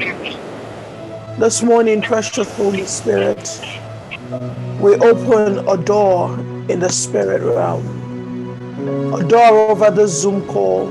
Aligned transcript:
This 0.00 1.62
morning, 1.62 2.00
precious 2.00 2.50
Holy 2.56 2.86
Spirit, 2.86 3.60
we 4.80 4.94
open 4.94 5.68
a 5.68 5.76
door 5.76 6.38
in 6.70 6.80
the 6.80 6.88
spirit 6.88 7.42
realm, 7.42 7.84
a 9.12 9.22
door 9.22 9.70
over 9.70 9.90
the 9.90 10.08
Zoom 10.08 10.46
call, 10.46 10.88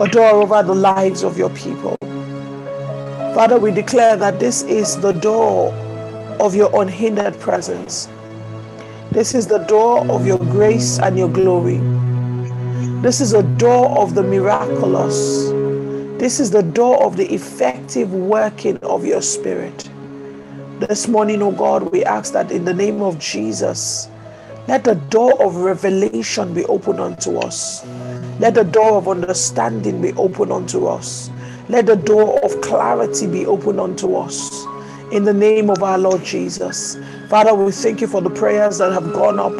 a 0.00 0.08
door 0.08 0.30
over 0.30 0.62
the 0.62 0.74
lives 0.74 1.24
of 1.24 1.36
your 1.36 1.50
people. 1.50 1.98
Father, 3.34 3.58
we 3.58 3.70
declare 3.70 4.16
that 4.16 4.40
this 4.40 4.62
is 4.62 4.98
the 4.98 5.12
door 5.12 5.74
of 6.40 6.54
your 6.54 6.80
unhindered 6.80 7.38
presence. 7.38 8.08
This 9.10 9.34
is 9.34 9.46
the 9.46 9.58
door 9.58 10.10
of 10.10 10.26
your 10.26 10.38
grace 10.38 10.98
and 10.98 11.18
your 11.18 11.28
glory. 11.28 11.80
This 13.02 13.20
is 13.20 13.34
a 13.34 13.42
door 13.42 13.98
of 13.98 14.14
the 14.14 14.22
miraculous. 14.22 15.52
This 16.18 16.40
is 16.40 16.50
the 16.50 16.62
door 16.62 17.04
of 17.04 17.18
the 17.18 17.30
effective 17.34 18.10
working 18.10 18.78
of 18.78 19.04
your 19.04 19.20
spirit. 19.20 19.90
This 20.80 21.08
morning, 21.08 21.42
oh 21.42 21.52
God, 21.52 21.92
we 21.92 22.06
ask 22.06 22.32
that 22.32 22.50
in 22.50 22.64
the 22.64 22.72
name 22.72 23.02
of 23.02 23.18
Jesus, 23.18 24.08
let 24.66 24.82
the 24.82 24.94
door 24.94 25.40
of 25.44 25.56
revelation 25.56 26.54
be 26.54 26.64
open 26.64 27.00
unto 27.00 27.36
us. 27.36 27.84
Let 28.40 28.54
the 28.54 28.64
door 28.64 28.92
of 28.92 29.08
understanding 29.08 30.00
be 30.00 30.14
open 30.14 30.50
unto 30.50 30.86
us. 30.86 31.28
Let 31.68 31.84
the 31.84 31.96
door 31.96 32.42
of 32.42 32.62
clarity 32.62 33.26
be 33.26 33.44
open 33.44 33.78
unto 33.78 34.14
us. 34.16 34.64
In 35.12 35.24
the 35.24 35.34
name 35.34 35.68
of 35.68 35.82
our 35.82 35.98
Lord 35.98 36.24
Jesus. 36.24 36.96
Father, 37.28 37.54
we 37.54 37.70
thank 37.72 38.00
you 38.00 38.06
for 38.06 38.22
the 38.22 38.30
prayers 38.30 38.78
that 38.78 38.90
have 38.90 39.12
gone 39.12 39.38
up 39.38 39.52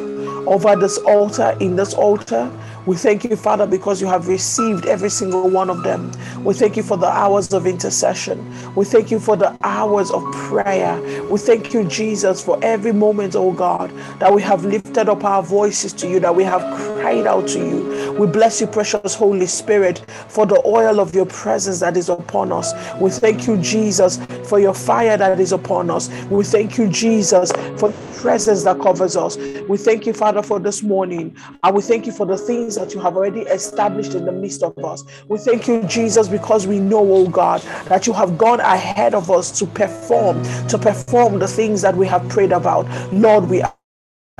over 0.48 0.74
this 0.74 0.96
altar, 0.98 1.54
in 1.60 1.76
this 1.76 1.92
altar. 1.92 2.50
We 2.86 2.94
thank 2.94 3.24
you, 3.24 3.34
Father, 3.34 3.66
because 3.66 4.00
you 4.00 4.06
have 4.06 4.28
received 4.28 4.86
every 4.86 5.10
single 5.10 5.50
one 5.50 5.70
of 5.70 5.82
them. 5.82 6.12
We 6.44 6.54
thank 6.54 6.76
you 6.76 6.84
for 6.84 6.96
the 6.96 7.08
hours 7.08 7.52
of 7.52 7.66
intercession. 7.66 8.38
We 8.76 8.84
thank 8.84 9.10
you 9.10 9.18
for 9.18 9.36
the 9.36 9.58
hours 9.64 10.12
of 10.12 10.22
prayer. 10.32 11.00
We 11.24 11.36
thank 11.40 11.74
you, 11.74 11.82
Jesus, 11.82 12.40
for 12.44 12.60
every 12.62 12.92
moment, 12.92 13.34
oh 13.34 13.50
God, 13.52 13.90
that 14.20 14.32
we 14.32 14.40
have 14.42 14.64
lifted 14.64 15.08
up 15.08 15.24
our 15.24 15.42
voices 15.42 15.92
to 15.94 16.08
you, 16.08 16.20
that 16.20 16.36
we 16.36 16.44
have 16.44 16.60
cried 16.76 17.26
out 17.26 17.48
to 17.48 17.58
you. 17.58 17.95
We 18.18 18.26
bless 18.26 18.62
you, 18.62 18.66
precious 18.66 19.14
Holy 19.14 19.44
Spirit, 19.46 19.98
for 20.28 20.46
the 20.46 20.62
oil 20.64 21.00
of 21.00 21.14
your 21.14 21.26
presence 21.26 21.80
that 21.80 21.98
is 21.98 22.08
upon 22.08 22.50
us. 22.50 22.72
We 22.98 23.10
thank 23.10 23.46
you, 23.46 23.58
Jesus, 23.58 24.16
for 24.48 24.58
your 24.58 24.72
fire 24.72 25.18
that 25.18 25.38
is 25.38 25.52
upon 25.52 25.90
us. 25.90 26.08
We 26.30 26.42
thank 26.44 26.78
you, 26.78 26.88
Jesus, 26.88 27.52
for 27.78 27.90
the 27.90 28.18
presence 28.20 28.64
that 28.64 28.80
covers 28.80 29.16
us. 29.16 29.36
We 29.68 29.76
thank 29.76 30.06
you, 30.06 30.14
Father, 30.14 30.42
for 30.42 30.58
this 30.58 30.82
morning. 30.82 31.36
And 31.62 31.76
we 31.76 31.82
thank 31.82 32.06
you 32.06 32.12
for 32.12 32.24
the 32.24 32.38
things 32.38 32.76
that 32.76 32.94
you 32.94 33.00
have 33.00 33.16
already 33.16 33.42
established 33.42 34.14
in 34.14 34.24
the 34.24 34.32
midst 34.32 34.62
of 34.62 34.78
us. 34.78 35.04
We 35.28 35.36
thank 35.36 35.68
you, 35.68 35.82
Jesus, 35.82 36.26
because 36.26 36.66
we 36.66 36.78
know, 36.78 37.12
oh 37.12 37.28
God, 37.28 37.60
that 37.88 38.06
you 38.06 38.14
have 38.14 38.38
gone 38.38 38.60
ahead 38.60 39.14
of 39.14 39.30
us 39.30 39.56
to 39.58 39.66
perform, 39.66 40.42
to 40.68 40.78
perform 40.78 41.38
the 41.38 41.48
things 41.48 41.82
that 41.82 41.94
we 41.94 42.06
have 42.06 42.26
prayed 42.30 42.52
about. 42.52 42.86
Lord, 43.12 43.50
we 43.50 43.62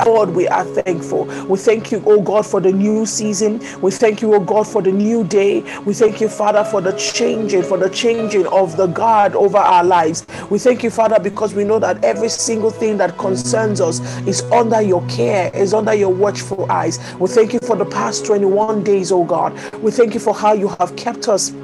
Lord, 0.04 0.34
we 0.34 0.46
are 0.46 0.62
thankful. 0.62 1.24
We 1.46 1.56
thank 1.56 1.90
you, 1.90 2.02
oh 2.04 2.20
God, 2.20 2.44
for 2.44 2.60
the 2.60 2.70
new 2.70 3.06
season. 3.06 3.62
We 3.80 3.90
thank 3.90 4.20
you, 4.20 4.34
oh 4.34 4.40
God, 4.40 4.66
for 4.66 4.82
the 4.82 4.92
new 4.92 5.24
day. 5.24 5.62
We 5.86 5.94
thank 5.94 6.20
you, 6.20 6.28
Father, 6.28 6.64
for 6.64 6.82
the 6.82 6.92
changing, 6.92 7.62
for 7.62 7.78
the 7.78 7.88
changing 7.88 8.46
of 8.48 8.76
the 8.76 8.88
God 8.88 9.34
over 9.34 9.56
our 9.56 9.82
lives. 9.82 10.26
We 10.50 10.58
thank 10.58 10.82
you, 10.82 10.90
Father, 10.90 11.18
because 11.18 11.54
we 11.54 11.64
know 11.64 11.78
that 11.78 12.04
every 12.04 12.28
single 12.28 12.70
thing 12.70 12.98
that 12.98 13.16
concerns 13.16 13.80
us 13.80 14.00
is 14.26 14.42
under 14.52 14.82
your 14.82 15.00
care, 15.08 15.50
is 15.56 15.72
under 15.72 15.94
your 15.94 16.12
watchful 16.12 16.70
eyes. 16.70 16.98
We 17.18 17.28
thank 17.28 17.54
you 17.54 17.60
for 17.60 17.74
the 17.74 17.86
past 17.86 18.26
21 18.26 18.84
days, 18.84 19.10
oh 19.10 19.24
God. 19.24 19.54
We 19.76 19.90
thank 19.92 20.12
you 20.12 20.20
for 20.20 20.34
how 20.34 20.52
you 20.52 20.68
have 20.78 20.94
kept 20.96 21.26
us 21.26 21.54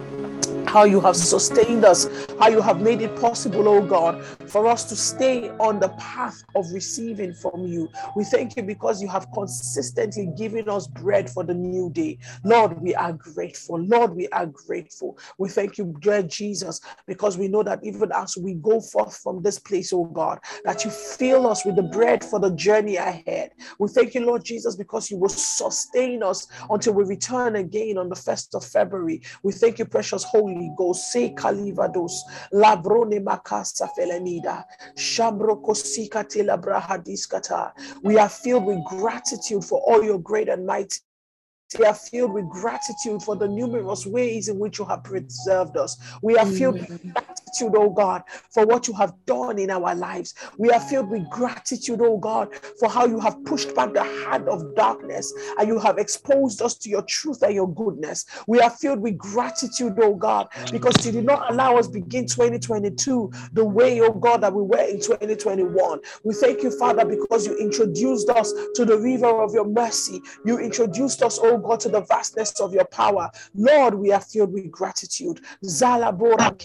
how 0.72 0.84
you 0.84 1.02
have 1.02 1.14
sustained 1.14 1.84
us, 1.84 2.08
how 2.38 2.48
you 2.48 2.62
have 2.62 2.80
made 2.80 3.02
it 3.02 3.14
possible, 3.20 3.68
oh 3.68 3.82
God, 3.82 4.24
for 4.52 4.66
us 4.66 4.84
to 4.84 4.94
stay 4.94 5.48
on 5.58 5.80
the 5.80 5.88
path 5.98 6.44
of 6.54 6.70
receiving 6.72 7.32
from 7.32 7.66
you. 7.66 7.88
We 8.14 8.24
thank 8.24 8.54
you 8.54 8.62
because 8.62 9.00
you 9.00 9.08
have 9.08 9.26
consistently 9.32 10.28
given 10.36 10.68
us 10.68 10.86
bread 10.86 11.30
for 11.30 11.42
the 11.42 11.54
new 11.54 11.88
day. 11.90 12.18
Lord, 12.44 12.80
we 12.82 12.94
are 12.94 13.14
grateful. 13.14 13.78
Lord, 13.78 14.14
we 14.14 14.28
are 14.28 14.44
grateful. 14.44 15.18
We 15.38 15.48
thank 15.48 15.78
you, 15.78 15.96
dear 16.00 16.22
Jesus, 16.22 16.82
because 17.06 17.38
we 17.38 17.48
know 17.48 17.62
that 17.62 17.80
even 17.82 18.12
as 18.12 18.36
we 18.36 18.54
go 18.54 18.80
forth 18.82 19.16
from 19.16 19.42
this 19.42 19.58
place, 19.58 19.90
oh 19.92 20.04
God, 20.04 20.38
that 20.64 20.84
you 20.84 20.90
fill 20.90 21.46
us 21.46 21.64
with 21.64 21.76
the 21.76 21.82
bread 21.84 22.22
for 22.22 22.38
the 22.38 22.50
journey 22.50 22.96
ahead. 22.96 23.52
We 23.78 23.88
thank 23.88 24.14
you, 24.14 24.26
Lord 24.26 24.44
Jesus, 24.44 24.76
because 24.76 25.10
you 25.10 25.16
will 25.16 25.30
sustain 25.30 26.22
us 26.22 26.46
until 26.68 26.92
we 26.92 27.04
return 27.04 27.56
again 27.56 27.96
on 27.96 28.10
the 28.10 28.16
1st 28.16 28.54
of 28.54 28.64
February. 28.66 29.22
We 29.42 29.52
thank 29.52 29.78
you, 29.78 29.86
precious 29.86 30.24
Holy 30.24 30.70
Ghost. 30.76 31.10
Se 31.10 31.32
Kalivados, 31.34 32.12
Labrone 32.52 33.22
Makasa 33.22 33.88
Felenida, 33.96 34.41
Shambro 34.96 35.62
Kosika 35.64 36.24
Brahadiskata. 36.60 37.72
We 38.02 38.18
are 38.18 38.28
filled 38.28 38.64
with 38.66 38.84
gratitude 38.84 39.64
for 39.64 39.80
all 39.80 40.02
your 40.02 40.18
great 40.18 40.48
and 40.48 40.66
mighty 40.66 40.98
we 41.78 41.86
are 41.86 41.94
filled 41.94 42.32
with 42.32 42.48
gratitude 42.48 43.22
for 43.22 43.36
the 43.36 43.48
numerous 43.48 44.06
ways 44.06 44.48
in 44.48 44.58
which 44.58 44.78
you 44.78 44.84
have 44.84 45.04
preserved 45.04 45.76
us. 45.76 45.96
We 46.22 46.36
are 46.36 46.46
filled 46.46 46.74
with 46.74 47.14
gratitude, 47.52 47.74
oh 47.76 47.90
God, 47.90 48.22
for 48.50 48.66
what 48.66 48.88
you 48.88 48.94
have 48.94 49.14
done 49.26 49.58
in 49.58 49.70
our 49.70 49.94
lives. 49.94 50.34
We 50.58 50.70
are 50.70 50.80
filled 50.80 51.10
with 51.10 51.28
gratitude, 51.30 52.00
oh 52.02 52.18
God, 52.18 52.48
for 52.78 52.88
how 52.88 53.06
you 53.06 53.20
have 53.20 53.44
pushed 53.44 53.74
back 53.74 53.92
the 53.92 54.02
hand 54.02 54.48
of 54.48 54.74
darkness 54.74 55.32
and 55.58 55.68
you 55.68 55.78
have 55.78 55.98
exposed 55.98 56.62
us 56.62 56.76
to 56.78 56.88
your 56.88 57.02
truth 57.02 57.42
and 57.42 57.54
your 57.54 57.72
goodness. 57.72 58.24
We 58.46 58.60
are 58.60 58.70
filled 58.70 59.00
with 59.00 59.18
gratitude, 59.18 59.98
oh 60.00 60.14
God, 60.14 60.48
because 60.70 61.04
you 61.04 61.12
did 61.12 61.24
not 61.24 61.50
allow 61.50 61.76
us 61.76 61.88
begin 61.88 62.26
2022 62.26 63.32
the 63.52 63.64
way, 63.64 64.00
oh 64.00 64.12
God, 64.12 64.40
that 64.42 64.52
we 64.52 64.62
were 64.62 64.84
in 64.88 65.00
2021. 65.00 66.00
We 66.24 66.34
thank 66.34 66.62
you, 66.62 66.70
Father, 66.70 67.04
because 67.04 67.46
you 67.46 67.56
introduced 67.56 68.30
us 68.30 68.52
to 68.74 68.84
the 68.84 68.98
river 68.98 69.42
of 69.42 69.52
your 69.52 69.66
mercy. 69.66 70.20
You 70.44 70.58
introduced 70.58 71.22
us, 71.22 71.38
oh 71.42 71.58
God, 71.58 71.80
to 71.80 71.88
the 71.88 72.00
vastness 72.02 72.60
of 72.60 72.72
your 72.72 72.86
power. 72.86 73.30
Lord, 73.54 73.94
we 73.94 74.12
are 74.12 74.20
filled 74.20 74.52
with 74.52 74.70
gratitude. 74.70 75.40
Zalabora 75.64 76.56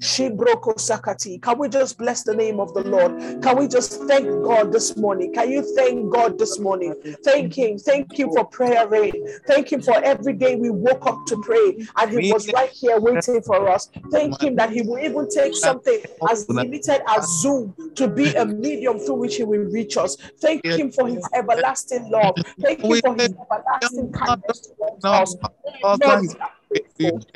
Shibroko 0.00 0.74
Sakati. 0.76 1.40
Can 1.42 1.58
we 1.58 1.68
just 1.68 1.98
bless 1.98 2.22
the 2.22 2.34
name 2.34 2.60
of 2.60 2.72
the 2.74 2.82
Lord? 2.82 3.42
Can 3.42 3.58
we 3.58 3.68
just 3.68 4.02
thank 4.04 4.26
God 4.44 4.72
this 4.72 4.96
morning? 4.96 5.32
Can 5.32 5.50
you 5.50 5.62
thank 5.74 6.10
God 6.10 6.38
this 6.38 6.58
morning? 6.58 6.94
Thank 7.24 7.54
Him. 7.54 7.78
Thank 7.78 8.18
Him 8.18 8.30
for 8.30 8.44
prayer 8.44 8.86
rain. 8.86 9.12
Thank 9.46 9.72
Him 9.72 9.82
for 9.82 10.02
every 10.04 10.34
day 10.34 10.56
we 10.56 10.70
woke 10.70 11.06
up 11.06 11.26
to 11.26 11.36
pray 11.42 11.86
and 11.96 12.10
He 12.10 12.32
was 12.32 12.52
right 12.52 12.70
here 12.70 12.98
waiting 13.00 13.42
for 13.42 13.68
us. 13.68 13.88
Thank 14.10 14.40
Him 14.40 14.56
that 14.56 14.70
He 14.70 14.82
will 14.82 14.98
even 14.98 15.28
take 15.28 15.54
something 15.54 16.00
as 16.28 16.48
limited 16.48 17.02
as 17.08 17.40
Zoom 17.40 17.74
to 17.96 18.08
be 18.08 18.34
a 18.34 18.44
medium 18.44 18.98
through 18.98 19.16
which 19.16 19.36
He 19.36 19.44
will 19.44 19.64
reach 19.70 19.96
us. 19.96 20.16
Thank 20.40 20.64
Him 20.64 20.90
for 20.92 21.08
His 21.08 21.28
everlasting 21.34 22.10
love. 22.10 22.36
Thank 22.60 22.80
Him 22.80 23.00
for 23.00 23.14
His 23.14 23.34
everlasting 23.50 24.12
kindness 24.12 24.70
us. 25.12 25.36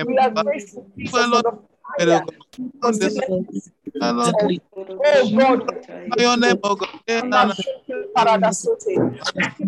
we 0.04 0.18
are 0.18 0.30
grateful, 0.30 0.90
Jesus, 0.96 1.14
for 1.96 2.92
the 2.92 3.10
fire. 3.10 3.77
Oh 4.00 5.28
God, 5.28 6.18
your 6.18 6.36
name, 6.36 6.58
oh 6.64 6.74
God. 6.76 6.88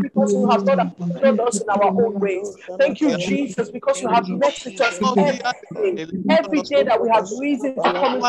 Because 0.02 0.32
you 0.32 0.48
have 0.50 0.64
not 0.64 0.78
abandoned 0.78 1.40
us 1.40 1.60
in 1.60 1.68
our 1.68 1.84
own 1.84 2.20
ways. 2.20 2.56
Thank 2.78 3.00
you, 3.00 3.16
Jesus, 3.16 3.70
because 3.70 4.00
you 4.02 4.08
have 4.08 4.28
met 4.28 4.60
with 4.64 4.80
us 4.80 4.98
every 5.16 5.34
day. 5.34 5.40
Every 6.30 6.60
day 6.62 6.82
that 6.84 7.00
we 7.00 7.08
have 7.10 7.28
reason 7.38 7.74
to 7.76 7.92
come 7.92 8.22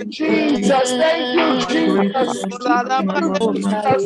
Jesus, 0.08 0.94
thank 0.96 1.32
you, 1.32 1.56
Jesus. 1.68 2.48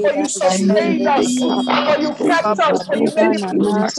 For 0.03 0.15
you 0.15 0.29
sustained 0.29 1.07
us, 1.07 1.49
for 1.85 1.99
you 1.99 2.15
kept 2.15 2.59
us, 2.61 2.87
for 2.87 2.97
you 2.97 3.13
made 3.17 3.53
Lord, 3.53 3.93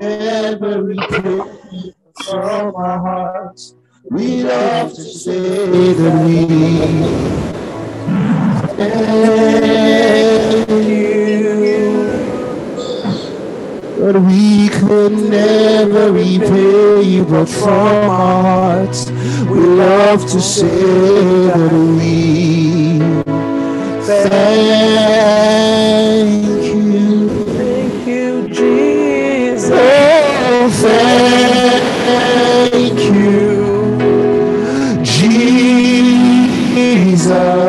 Every 0.00 0.98
from 2.24 2.74
we 4.10 4.42
love 4.42 4.92
to 4.94 5.02
say 5.02 5.94
that 5.94 6.24
Thank 8.76 10.68
you. 10.88 11.93
But 14.04 14.20
we 14.20 14.68
could 14.68 15.12
never 15.30 16.12
repay 16.12 17.00
you, 17.00 17.24
but 17.24 17.46
from 17.46 18.10
our 18.10 18.42
hearts, 18.42 19.10
we 19.48 19.60
love 19.60 20.20
to 20.30 20.40
say 20.42 20.68
that 21.48 21.72
we 21.72 22.98
thank 24.04 24.26
you. 26.66 27.28
Thank 27.56 28.06
you, 28.06 28.46
Jesus. 28.48 29.70
Oh, 29.72 30.68
thank 32.04 32.98
you, 33.10 33.96
Jesus. 37.06 37.63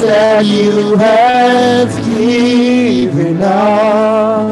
That 0.00 0.44
you 0.44 0.96
have 0.96 1.94
given 2.04 3.42
us. 3.42 4.50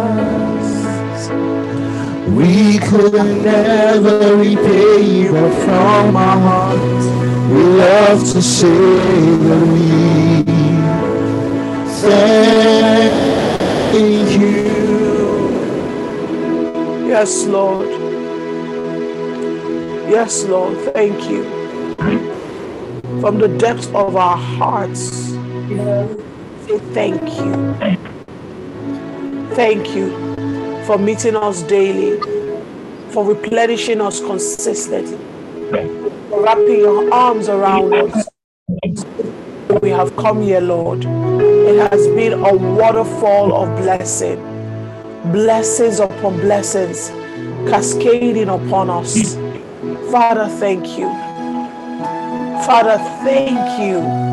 We 2.28 2.78
could 2.78 3.42
never 3.42 4.36
repay 4.36 5.02
you, 5.02 5.30
from 5.30 6.16
our 6.16 6.38
hearts, 6.38 7.06
we 7.52 7.62
love 7.62 8.20
to 8.32 8.42
say 8.42 8.68
that 8.68 9.66
we 9.72 10.08
thank 13.92 14.40
you. 14.40 14.68
Yes, 17.08 17.46
Lord. 17.46 17.88
Yes, 20.08 20.44
Lord. 20.44 20.78
Thank 20.92 21.28
you. 21.28 21.44
From 23.20 23.38
the 23.38 23.48
depths 23.48 23.88
of 23.88 24.14
our 24.14 24.36
hearts, 24.36 25.37
say 25.68 26.78
thank 26.94 27.22
you. 27.38 27.74
Thank 29.54 29.94
you 29.94 30.10
for 30.84 30.98
meeting 30.98 31.36
us 31.36 31.62
daily, 31.62 32.18
for 33.10 33.24
replenishing 33.24 34.00
us 34.00 34.20
consistently, 34.20 35.18
for 36.30 36.42
wrapping 36.42 36.78
your 36.78 37.12
arms 37.12 37.48
around 37.48 37.92
us. 37.94 38.28
We 39.82 39.90
have 39.90 40.16
come 40.16 40.40
here, 40.42 40.60
Lord. 40.60 41.04
It 41.04 41.90
has 41.90 42.06
been 42.08 42.32
a 42.32 42.56
waterfall 42.56 43.54
of 43.62 43.76
blessing, 43.78 44.40
blessings 45.32 46.00
upon 46.00 46.36
blessings 46.40 47.10
cascading 47.68 48.48
upon 48.48 48.88
us. 48.88 49.34
Father, 50.10 50.48
thank 50.48 50.98
you. 50.98 51.08
Father, 52.64 52.96
thank 53.24 53.80
you. 53.80 54.27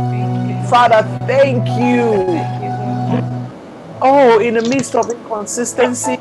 Father, 0.69 1.03
thank 1.27 1.67
you. 1.79 2.39
Oh, 4.01 4.39
in 4.39 4.55
the 4.55 4.61
midst 4.61 4.95
of 4.95 5.09
inconsistency, 5.09 6.17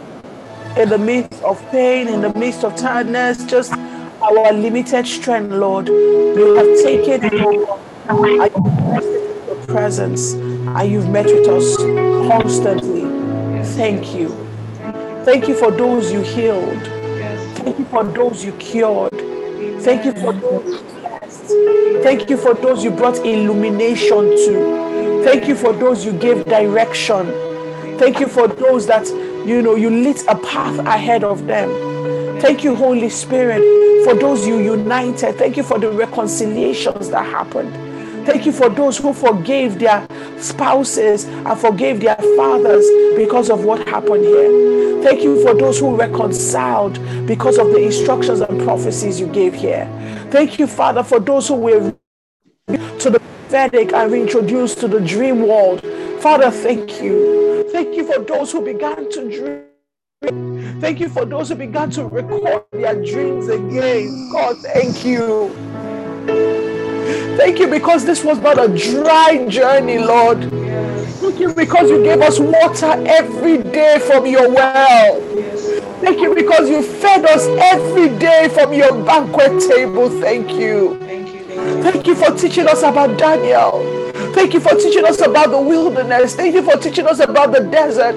in 0.77 0.89
the 0.89 0.99
midst 0.99 1.43
of 1.43 1.61
pain, 1.71 2.09
in 2.09 2.21
the 2.21 2.33
midst 2.35 2.65
of 2.65 2.77
tiredness, 2.77 3.45
just 3.45 3.73
our 3.73 4.53
limited 4.53 5.07
strength, 5.07 5.53
Lord, 5.53 5.89
you 5.89 6.55
have 6.55 6.83
taken 6.83 7.25
it 7.25 7.35
over. 7.35 7.81
your 9.47 9.67
presence 9.67 10.33
and 10.35 10.91
you've 10.91 11.09
met 11.09 11.27
with 11.27 11.49
us 11.49 11.77
constantly. 11.77 13.03
Thank 13.77 14.15
you. 14.15 14.29
Thank 15.25 15.49
you 15.49 15.55
for 15.55 15.71
those 15.71 16.13
you 16.13 16.21
healed. 16.21 16.83
Thank 17.57 17.79
you 17.79 17.85
for 17.87 18.05
those 18.05 18.45
you 18.45 18.53
cured. 18.53 19.13
Thank 19.83 20.05
you 20.05 20.13
for 20.13 20.33
those 20.33 20.94
Thank 22.03 22.29
you 22.31 22.37
for 22.37 22.55
those 22.55 22.85
you 22.85 22.91
brought 22.91 23.17
illumination 23.19 24.31
to. 24.31 25.23
Thank 25.25 25.49
you 25.49 25.55
for 25.55 25.73
those 25.73 26.05
you 26.05 26.13
gave 26.13 26.45
direction. 26.45 27.27
Thank 27.99 28.21
you 28.21 28.27
for 28.27 28.47
those 28.47 28.87
that 28.87 29.07
you 29.47 29.63
know 29.63 29.75
you 29.75 29.89
lit 29.91 30.23
a 30.29 30.37
path 30.37 30.79
ahead 30.81 31.25
of 31.25 31.47
them. 31.47 31.71
Thank 32.41 32.63
you, 32.63 32.75
Holy 32.75 33.09
Spirit, 33.09 33.63
for 34.05 34.15
those 34.15 34.47
you 34.47 34.59
united. 34.59 35.37
Thank 35.39 35.57
you 35.57 35.63
for 35.63 35.79
the 35.79 35.91
reconciliations 35.91 37.09
that 37.11 37.25
happened. 37.25 37.94
Thank 38.25 38.47
you 38.47 38.53
for 38.53 38.69
those 38.69 38.97
who 38.99 39.13
forgave 39.13 39.79
their 39.79 40.07
spouses 40.39 41.25
and 41.25 41.59
forgave 41.59 42.01
their 42.01 42.17
fathers 42.37 42.87
because 43.17 43.51
of 43.51 43.65
what 43.65 43.87
happened 43.87 44.25
here. 44.25 45.03
Thank 45.03 45.23
you 45.23 45.43
for 45.43 45.55
those 45.55 45.79
who 45.79 45.95
reconciled 45.95 46.95
because 47.27 47.59
of 47.59 47.69
the 47.69 47.79
instructions 47.79 48.41
and 48.41 48.63
prophecies 48.63 49.21
you 49.21 49.27
gave 49.27 49.53
here. 49.55 49.87
Thank 50.31 50.59
you, 50.59 50.67
Father, 50.67 51.03
for 51.03 51.21
those 51.21 51.49
who 51.49 51.55
were 51.55 51.95
to 52.69 53.11
the 53.11 53.21
prophetic 53.21 53.93
and 53.93 54.11
reintroduced 54.11 54.79
to 54.79 54.89
the 54.89 55.01
dream 55.01 55.47
world. 55.47 55.83
Father, 56.21 56.51
thank 56.51 57.03
you. 57.03 57.69
Thank 57.71 57.95
you 57.95 58.05
for 58.05 58.21
those 58.21 58.51
who 58.51 58.65
began 58.65 59.11
to 59.11 59.31
dream. 59.31 60.81
Thank 60.81 61.01
you 61.01 61.11
for 61.11 61.27
those 61.27 61.51
who 61.51 61.57
began 61.57 61.91
to 61.91 62.07
record 62.07 62.65
their 62.73 62.95
dreams 63.05 63.49
again. 63.49 64.31
God, 64.33 64.57
thank 64.63 65.05
you. 65.05 66.64
Thank 67.37 67.59
you 67.59 67.69
because 67.69 68.05
this 68.05 68.25
was 68.25 68.39
not 68.39 68.59
a 68.59 68.69
dry 68.69 69.47
journey, 69.49 69.99
Lord. 69.99 70.51
Thank 71.21 71.41
you 71.41 71.55
because 71.55 71.91
you 71.91 72.03
gave 72.03 72.21
us 72.21 72.39
water 72.39 72.93
every 73.07 73.59
day 73.63 73.99
from 73.99 74.27
your 74.27 74.49
well. 74.51 75.21
Thank 76.01 76.21
you 76.21 76.35
because 76.35 76.69
you 76.69 76.83
fed 76.83 77.25
us 77.25 77.47
every 77.73 78.17
day 78.19 78.49
from 78.51 78.73
your 78.73 78.93
banquet 79.05 79.63
table. 79.69 80.11
Thank 80.21 80.53
you. 80.53 80.99
Thank 81.83 82.07
you 82.07 82.15
for 82.15 82.31
teaching 82.37 82.67
us 82.67 82.83
about 82.83 83.19
Daniel. 83.19 84.04
Thank 84.45 84.53
you 84.53 84.61
for 84.61 84.77
teaching 84.77 85.07
us 85.07 85.23
about 85.23 85.53
the 85.53 85.59
wilderness. 85.59 86.35
Thank 86.35 86.55
you 86.55 86.63
for 86.63 86.77
teaching 86.77 87.07
us 87.07 87.19
about 87.19 87.53
the 87.53 87.61
desert. 87.61 88.15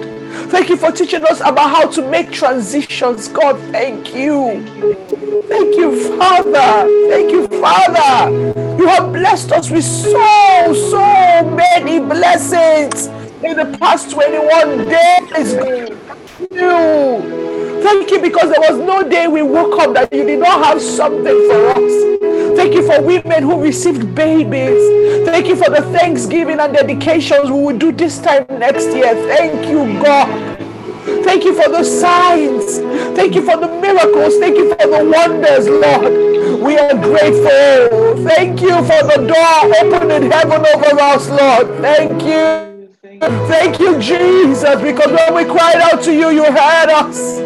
Thank 0.51 0.67
you 0.67 0.75
for 0.75 0.91
teaching 0.91 1.24
us 1.24 1.39
about 1.39 1.69
how 1.69 1.88
to 1.91 2.01
make 2.01 2.31
transitions. 2.31 3.29
God, 3.29 3.57
thank 3.72 4.13
you. 4.13 4.62
Thank 5.48 5.77
you, 5.77 6.17
Father. 6.17 7.07
Thank 7.07 7.31
you, 7.31 7.48
Father. 7.48 8.29
You 8.77 8.88
have 8.88 9.13
blessed 9.13 9.53
us 9.53 9.72
with 9.72 9.86
so, 9.86 10.74
so 10.74 11.50
many 11.55 12.00
blessings. 12.01 13.07
in 13.41 13.55
the 13.55 13.77
past 13.79 14.12
21 14.12 14.86
days. 14.89 16.07
You. 16.39 17.82
Thank 17.82 18.12
you 18.12 18.22
because 18.22 18.51
there 18.51 18.60
was 18.60 18.77
no 18.77 19.08
day 19.08 19.27
we 19.27 19.41
woke 19.41 19.79
up 19.79 19.94
that 19.96 20.13
you 20.13 20.24
did 20.24 20.39
not 20.39 20.63
have 20.65 20.82
something 20.82 21.24
for 21.24 21.70
us. 21.70 22.56
Thank 22.58 22.74
you 22.74 22.86
for 22.86 23.01
women 23.01 23.44
who 23.44 23.62
received 23.62 24.13
babies. 24.13 25.25
Thank 25.25 25.48
you 25.48 25.56
for 25.56 25.70
the 25.70 25.82
Thanksgiving 25.98 26.60
and 26.60 26.74
dedications 26.74 27.50
we 27.50 27.62
will 27.62 27.77
do 27.77 27.91
this 27.91 28.20
time 28.20 28.46
next 28.50 28.88
year. 28.88 29.15
Thank 29.36 29.67
you, 29.67 30.01
God. 30.03 30.27
Thank 31.24 31.44
you 31.44 31.53
for 31.53 31.70
the 31.70 31.84
signs. 31.84 32.79
Thank 33.15 33.36
you 33.36 33.41
for 33.41 33.58
the 33.58 33.67
miracles. 33.67 34.38
Thank 34.38 34.58
you 34.58 34.70
for 34.75 34.88
the 34.88 35.03
wonders, 35.06 35.67
Lord. 35.67 36.62
We 36.62 36.77
are 36.77 36.94
grateful. 36.94 38.24
Thank 38.24 38.62
you 38.62 38.75
for 38.84 39.01
the 39.10 39.25
door 39.27 39.75
open 39.82 40.12
in 40.12 40.32
heaven 40.32 40.65
over 40.65 41.00
us, 41.01 41.29
Lord. 41.29 41.82
Thank 41.82 42.24
you. 42.24 42.76
Thank 43.20 43.80
you, 43.80 44.00
Jesus, 44.00 44.80
because 44.82 45.12
when 45.12 45.34
we 45.34 45.44
cried 45.46 45.82
out 45.82 46.04
to 46.04 46.14
you, 46.14 46.30
you 46.30 46.44
heard 46.44 46.90
us. 46.90 47.40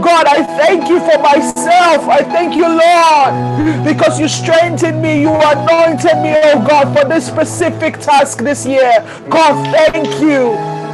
God, 0.00 0.26
I 0.26 0.44
thank 0.44 0.88
you 0.88 1.00
for 1.00 1.18
myself. 1.20 2.08
I 2.08 2.22
thank 2.22 2.54
you, 2.54 2.62
Lord, 2.62 3.84
because 3.84 4.20
you 4.20 4.28
strengthened 4.28 5.02
me. 5.02 5.22
You 5.22 5.30
anointed 5.30 6.22
me, 6.22 6.36
oh 6.44 6.64
God, 6.66 6.96
for 6.96 7.08
this 7.08 7.26
specific 7.26 7.98
task 7.98 8.38
this 8.38 8.64
year. 8.64 9.04
God, 9.28 9.74
thank 9.74 10.20
you. 10.20 10.85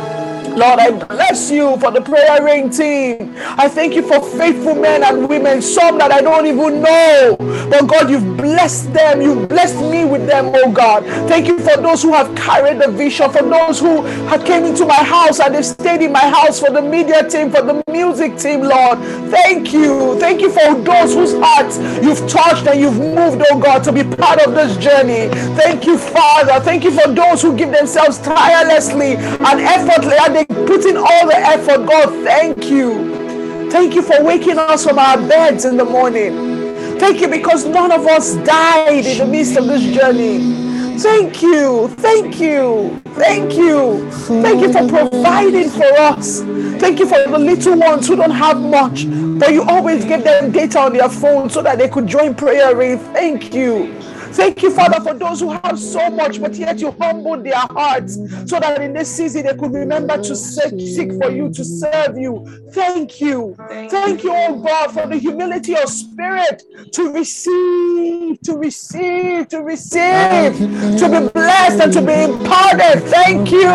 Lord, 0.56 0.80
I 0.80 0.90
bless 0.90 1.50
you 1.50 1.78
for 1.78 1.90
the 1.90 2.02
prayer 2.02 2.44
rain 2.44 2.68
team. 2.68 3.34
I 3.38 3.68
thank 3.68 3.94
you 3.94 4.02
for 4.02 4.20
faithful 4.36 4.74
men 4.74 5.02
and 5.02 5.28
women, 5.28 5.62
some 5.62 5.96
that 5.98 6.12
I 6.12 6.20
don't 6.20 6.46
even 6.46 6.82
know. 6.82 7.36
But 7.70 7.86
God, 7.86 8.10
you've 8.10 8.36
blessed 8.36 8.92
them. 8.92 9.22
You've 9.22 9.48
blessed 9.48 9.80
me 9.80 10.04
with 10.04 10.26
them, 10.26 10.52
oh 10.54 10.70
God. 10.70 11.04
Thank 11.28 11.46
you 11.46 11.58
for 11.58 11.80
those 11.80 12.02
who 12.02 12.12
have 12.12 12.34
carried 12.36 12.80
the 12.82 12.88
vision, 12.92 13.30
for 13.30 13.42
those 13.42 13.80
who 13.80 14.02
have 14.02 14.44
came 14.44 14.64
into 14.64 14.84
my 14.84 15.02
house 15.02 15.40
and 15.40 15.54
they've 15.54 15.64
stayed 15.64 16.02
in 16.02 16.12
my 16.12 16.28
house, 16.28 16.60
for 16.60 16.70
the 16.70 16.82
media 16.82 17.26
team, 17.28 17.50
for 17.50 17.62
the 17.62 17.82
music 17.90 18.36
team, 18.36 18.60
Lord. 18.60 18.98
Thank 19.30 19.72
you. 19.72 20.18
Thank 20.20 20.42
you 20.42 20.50
for 20.50 20.74
those 20.74 21.14
whose 21.14 21.32
hearts 21.34 21.78
you've 22.02 22.28
touched 22.28 22.66
and 22.66 22.78
you've 22.78 22.98
moved, 22.98 23.42
oh 23.50 23.58
God, 23.58 23.82
to 23.84 23.92
be 23.92 24.04
part 24.04 24.40
of 24.42 24.54
this 24.54 24.76
journey. 24.76 25.28
Thank 25.56 25.86
you, 25.86 25.96
Father. 25.96 26.60
Thank 26.60 26.84
you 26.84 26.90
for 26.90 27.08
those 27.10 27.40
who 27.40 27.56
give 27.56 27.72
themselves 27.72 28.18
tirelessly 28.18 29.16
and 29.16 29.60
effortlessly 29.60 30.41
they 30.48 30.66
put 30.66 30.84
in 30.84 30.96
all 30.96 31.26
the 31.26 31.36
effort. 31.36 31.86
God, 31.86 32.08
thank 32.24 32.70
you. 32.70 33.70
Thank 33.70 33.94
you 33.94 34.02
for 34.02 34.22
waking 34.22 34.58
us 34.58 34.84
from 34.84 34.98
our 34.98 35.16
beds 35.16 35.64
in 35.64 35.76
the 35.76 35.84
morning. 35.84 36.98
Thank 36.98 37.20
you 37.20 37.28
because 37.28 37.64
none 37.64 37.90
of 37.90 38.06
us 38.06 38.34
died 38.36 39.06
in 39.06 39.18
the 39.18 39.26
midst 39.26 39.56
of 39.56 39.66
this 39.66 39.82
journey. 39.82 40.60
Thank 40.98 41.42
you. 41.42 41.88
Thank 41.88 42.38
you. 42.38 43.00
Thank 43.14 43.54
you. 43.54 44.10
Thank 44.10 44.60
you 44.60 44.72
for 44.72 44.88
providing 44.88 45.70
for 45.70 45.90
us. 45.98 46.42
Thank 46.80 46.98
you 46.98 47.06
for 47.06 47.26
the 47.28 47.38
little 47.38 47.78
ones 47.78 48.06
who 48.06 48.16
don't 48.16 48.30
have 48.30 48.60
much, 48.60 49.06
but 49.38 49.52
you 49.52 49.62
always 49.62 50.04
give 50.04 50.22
them 50.22 50.52
data 50.52 50.80
on 50.80 50.92
their 50.92 51.08
phone 51.08 51.48
so 51.48 51.62
that 51.62 51.78
they 51.78 51.88
could 51.88 52.06
join 52.06 52.34
prayer. 52.34 52.72
Thank 52.98 53.54
you. 53.54 53.98
Thank 54.32 54.62
you, 54.62 54.70
Father, 54.70 55.00
for 55.00 55.14
those 55.14 55.40
who 55.40 55.50
have 55.50 55.78
so 55.78 56.10
much, 56.10 56.40
but 56.40 56.54
yet 56.54 56.80
you 56.80 56.90
humbled 56.92 57.44
their 57.44 57.54
hearts 57.54 58.14
so 58.46 58.58
that 58.60 58.80
in 58.80 58.92
this 58.92 59.14
season 59.14 59.44
they 59.44 59.54
could 59.54 59.72
remember 59.72 60.16
to 60.16 60.34
seek, 60.34 60.80
seek 60.80 61.12
for 61.20 61.30
you, 61.30 61.50
to 61.52 61.64
serve 61.64 62.16
you. 62.16 62.46
Thank 62.72 63.20
you. 63.20 63.54
Thank 63.68 64.24
you, 64.24 64.32
oh 64.34 64.56
God, 64.56 64.90
for 64.92 65.06
the 65.06 65.16
humility 65.16 65.76
of 65.76 65.88
spirit 65.88 66.62
to 66.92 67.12
receive, 67.12 68.40
to 68.42 68.56
receive, 68.56 69.48
to 69.48 69.60
receive, 69.60 70.56
to 70.98 71.08
be 71.10 71.28
blessed 71.28 71.80
and 71.80 71.92
to 71.92 72.02
be 72.02 72.12
imparted. 72.12 73.02
Thank 73.04 73.50
you. 73.50 73.68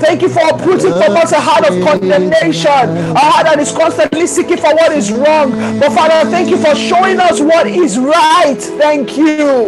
Thank 0.00 0.22
you 0.22 0.28
for 0.28 0.40
uprooting 0.54 0.92
from 0.92 1.16
us 1.16 1.32
a 1.32 1.40
heart 1.40 1.68
of 1.68 1.82
condemnation, 1.82 2.70
a 2.70 3.18
heart 3.18 3.46
that 3.46 3.58
is 3.58 3.72
constantly 3.72 4.26
seeking 4.26 4.58
for 4.58 4.74
what 4.74 4.92
is 4.92 5.10
wrong. 5.10 5.50
But 5.80 5.92
Father, 5.92 6.30
thank 6.30 6.50
you 6.50 6.58
for 6.58 6.74
showing 6.74 7.18
us 7.18 7.40
what 7.40 7.66
is 7.66 7.98
right. 7.98 8.56
Thank 8.58 9.16
you. 9.16 9.63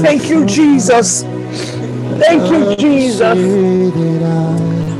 Thank 0.00 0.30
you, 0.30 0.46
Jesus. 0.46 1.22
Thank 2.18 2.50
you, 2.50 2.76
Jesus. 2.76 3.38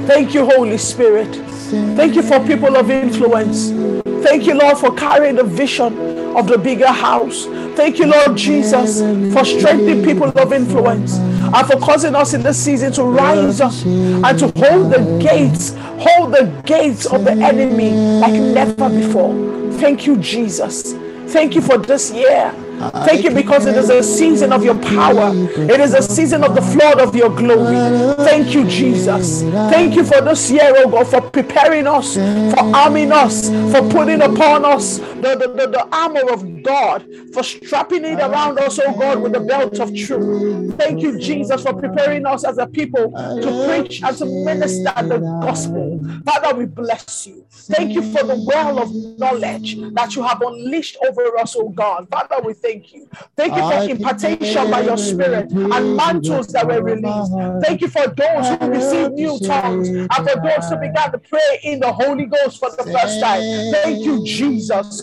Thank 0.06 0.34
you, 0.34 0.44
Holy 0.44 0.76
Spirit. 0.76 1.34
Thank 1.96 2.16
you 2.16 2.22
for 2.22 2.38
people 2.40 2.76
of 2.76 2.90
influence. 2.90 3.70
Thank 4.22 4.46
you, 4.46 4.54
Lord, 4.58 4.76
for 4.76 4.94
carrying 4.94 5.36
the 5.36 5.44
vision 5.44 6.36
of 6.36 6.48
the 6.48 6.58
bigger 6.58 6.88
house. 6.88 7.46
Thank 7.76 7.98
you, 7.98 8.06
Lord 8.06 8.36
Jesus, 8.36 9.00
for 9.32 9.44
strengthening 9.44 10.04
people 10.04 10.28
of 10.38 10.52
influence 10.52 11.16
and 11.16 11.66
for 11.66 11.78
causing 11.78 12.14
us 12.14 12.34
in 12.34 12.42
this 12.42 12.62
season 12.62 12.92
to 12.92 13.04
rise 13.04 13.60
up 13.60 13.72
and 13.84 14.38
to 14.38 14.52
hold 14.60 14.92
the 14.92 15.18
gates, 15.22 15.74
hold 15.98 16.32
the 16.32 16.62
gates 16.66 17.06
of 17.06 17.24
the 17.24 17.32
enemy 17.32 17.94
like 18.18 18.34
never 18.34 18.90
before. 18.90 19.32
Thank 19.78 20.06
you, 20.06 20.16
Jesus. 20.18 20.94
Thank 21.32 21.54
you 21.54 21.62
for 21.62 21.78
this 21.78 22.10
year. 22.10 22.71
Thank 23.04 23.24
you 23.24 23.30
because 23.30 23.66
it 23.66 23.76
is 23.76 23.90
a 23.90 24.02
season 24.02 24.52
of 24.52 24.64
your 24.64 24.78
power. 24.78 25.30
It 25.34 25.80
is 25.80 25.94
a 25.94 26.02
season 26.02 26.44
of 26.44 26.54
the 26.54 26.62
flood 26.62 27.00
of 27.00 27.14
your 27.14 27.30
glory. 27.30 27.76
Thank 28.24 28.54
you, 28.54 28.66
Jesus. 28.66 29.42
Thank 29.42 29.94
you 29.94 30.04
for 30.04 30.20
this 30.20 30.50
year, 30.50 30.72
oh 30.76 30.90
God, 30.90 31.06
for 31.06 31.20
preparing 31.20 31.86
us, 31.86 32.14
for 32.14 32.60
arming 32.74 33.12
us, 33.12 33.50
for 33.72 33.88
putting 33.90 34.22
upon 34.22 34.64
us 34.64 34.98
the, 34.98 35.36
the, 35.36 35.48
the, 35.48 35.66
the 35.68 35.88
armor 35.92 36.30
of 36.32 36.62
God, 36.62 37.04
for 37.32 37.42
strapping 37.42 38.04
it 38.04 38.18
around 38.18 38.58
us, 38.58 38.78
oh 38.78 38.92
God, 38.98 39.22
with 39.22 39.32
the 39.32 39.40
belt 39.40 39.78
of 39.80 39.94
truth. 39.94 40.76
Thank 40.76 41.02
you, 41.02 41.18
Jesus, 41.18 41.62
for 41.62 41.74
preparing 41.74 42.26
us 42.26 42.44
as 42.44 42.58
a 42.58 42.66
people 42.66 43.10
to 43.42 43.66
preach 43.66 44.02
and 44.02 44.16
to 44.18 44.26
minister 44.26 44.92
the 44.96 45.18
gospel. 45.40 46.00
Father, 46.24 46.56
we 46.56 46.66
bless 46.66 47.26
you. 47.26 47.44
Thank 47.50 47.94
you 47.94 48.02
for 48.02 48.24
the 48.24 48.34
well 48.46 48.78
of 48.78 48.92
knowledge 49.18 49.76
that 49.94 50.16
you 50.16 50.22
have 50.22 50.42
unleashed 50.42 50.96
over 51.06 51.38
us, 51.38 51.54
oh 51.56 51.68
God. 51.68 52.08
Father, 52.08 52.40
we 52.44 52.52
thank 52.62 52.94
you. 52.94 53.08
Thank 53.36 53.56
you 53.56 53.62
for 53.62 53.90
impartation 53.90 54.70
by 54.70 54.80
your 54.82 54.96
spirit 54.96 55.50
and 55.52 55.96
mantles 55.96 56.46
that 56.48 56.66
were 56.66 56.82
released. 56.82 57.32
Thank 57.62 57.80
you 57.80 57.88
for 57.88 58.06
those 58.06 58.48
who 58.48 58.70
received 58.70 59.12
new 59.12 59.38
tongues 59.40 59.88
and 59.88 60.08
for 60.10 60.40
those 60.40 60.68
who 60.68 60.76
began 60.76 61.12
to 61.12 61.18
pray 61.18 61.60
in 61.64 61.80
the 61.80 61.92
Holy 61.92 62.26
Ghost 62.26 62.58
for 62.58 62.70
the 62.70 62.84
first 62.84 63.20
time. 63.20 63.42
Thank 63.72 64.04
you, 64.04 64.24
Jesus. 64.24 65.02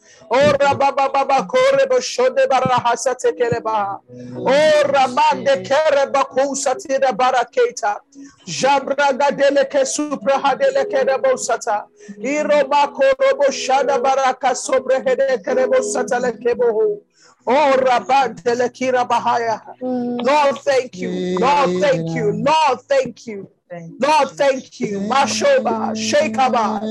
Ora 0.29 0.75
baba 0.75 1.09
baba 1.09 1.45
kore 1.47 1.85
boshode 1.89 2.47
barahasa 2.47 3.15
tekere 3.15 3.61
baha. 3.61 3.99
Ora 4.45 5.07
mande 5.07 5.63
kere 5.63 6.07
bakusa 6.11 6.75
tira 6.75 7.11
baraketa. 7.13 7.97
Jabra 8.45 9.11
gadele 9.17 9.69
ke 9.69 9.85
supra 9.85 10.39
hadele 10.39 10.89
kere 10.89 11.17
bosata. 11.17 11.85
Iro 12.21 12.63
bakoro 12.69 13.37
boshada 13.39 14.01
baraka 14.01 14.55
sobre 14.55 15.01
hede 15.03 15.43
kere 15.43 15.67
bosata 15.67 16.19
le 16.21 16.31
keboho. 16.33 17.01
Oh, 17.47 17.73
Rabante 17.77 18.53
Lekira 18.55 19.07
Bahaya. 19.07 19.61
Mm. 19.81 20.23
Lord, 20.23 20.59
thank 20.59 20.95
you. 20.95 21.09
Lord, 21.39 21.81
thank 21.81 22.15
you. 22.15 22.31
Lord, 22.31 22.81
thank 22.87 23.27
you. 23.27 23.49
Lord, 23.71 24.31
thank 24.31 24.79
you. 24.81 24.99
Mashoba, 24.99 25.93
Shekaba, 25.95 26.81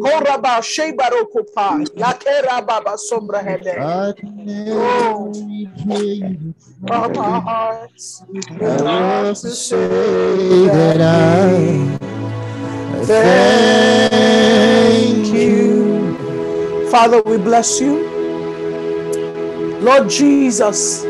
Koraba, 0.00 0.62
Shebarokupa, 0.62 1.84
Yakera 1.94 2.66
Baba 2.66 2.96
Sombra 2.96 3.42
Hede. 3.44 3.76
Oh, 4.70 5.30
from 6.86 7.18
our 7.18 7.40
hearts, 7.42 8.22
we 8.28 8.40
want 8.58 9.36
to 9.36 9.50
say 9.50 10.66
that 10.68 11.00
I 11.02 11.98
thank 13.04 14.06
you. 15.34 16.88
Father, 16.90 17.20
we 17.22 17.36
bless 17.36 17.78
you. 17.80 18.08
Lord 19.80 20.08
Jesus, 20.08 21.04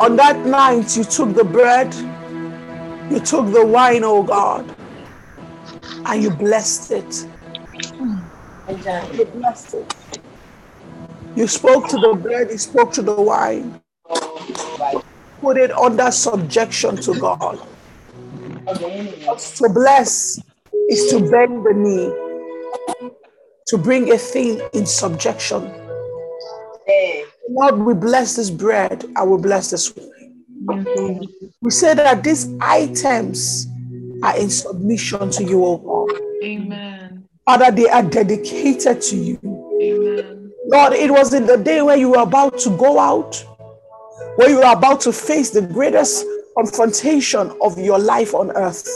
on 0.00 0.16
that 0.16 0.44
night 0.46 0.96
you 0.96 1.04
took 1.04 1.34
the 1.34 1.44
bread 1.44 1.94
you 3.12 3.20
took 3.20 3.52
the 3.52 3.66
wine, 3.66 4.04
oh 4.04 4.22
God, 4.22 4.74
and 6.06 6.22
you 6.22 6.30
blessed 6.30 6.92
it. 6.92 7.26
You 9.14 9.26
blessed 9.26 9.74
it. 9.74 9.94
You 11.36 11.46
spoke 11.46 11.88
to 11.90 11.98
the 11.98 12.14
bread, 12.14 12.50
you 12.50 12.58
spoke 12.58 12.92
to 12.94 13.02
the 13.02 13.14
wine. 13.20 13.80
Put 15.40 15.58
it 15.58 15.72
under 15.72 16.10
subjection 16.10 16.96
to 16.98 17.14
God. 17.14 17.60
To 19.56 19.68
bless 19.74 20.38
is 20.88 21.10
to 21.10 21.20
bend 21.20 21.66
the 21.66 21.74
knee, 21.74 22.32
to 23.68 23.78
bring 23.78 24.12
a 24.12 24.18
thing 24.18 24.60
in 24.74 24.86
subjection. 24.86 25.72
Lord, 27.50 27.78
we 27.78 27.94
bless 27.94 28.36
this 28.36 28.50
bread. 28.50 29.04
I 29.16 29.24
will 29.24 29.38
bless 29.38 29.70
this 29.70 29.94
wine. 29.96 30.11
We 31.60 31.70
say 31.70 31.94
that 31.94 32.22
these 32.22 32.48
items 32.60 33.66
are 34.22 34.36
in 34.38 34.50
submission 34.50 35.30
to 35.30 35.44
you, 35.44 35.64
O 35.64 35.76
God. 35.78 36.20
Amen. 36.42 37.28
Father, 37.44 37.70
they 37.70 37.88
are 37.88 38.02
dedicated 38.02 39.00
to 39.02 39.16
you. 39.16 39.38
Amen. 39.80 40.52
Lord, 40.66 40.92
it 40.92 41.10
was 41.10 41.34
in 41.34 41.46
the 41.46 41.56
day 41.56 41.82
when 41.82 41.98
you 41.98 42.10
were 42.10 42.22
about 42.22 42.58
to 42.60 42.70
go 42.76 42.98
out, 42.98 43.44
when 44.36 44.50
you 44.50 44.58
were 44.58 44.72
about 44.72 45.00
to 45.02 45.12
face 45.12 45.50
the 45.50 45.62
greatest 45.62 46.24
confrontation 46.56 47.52
of 47.60 47.78
your 47.78 47.98
life 47.98 48.34
on 48.34 48.50
earth. 48.52 48.88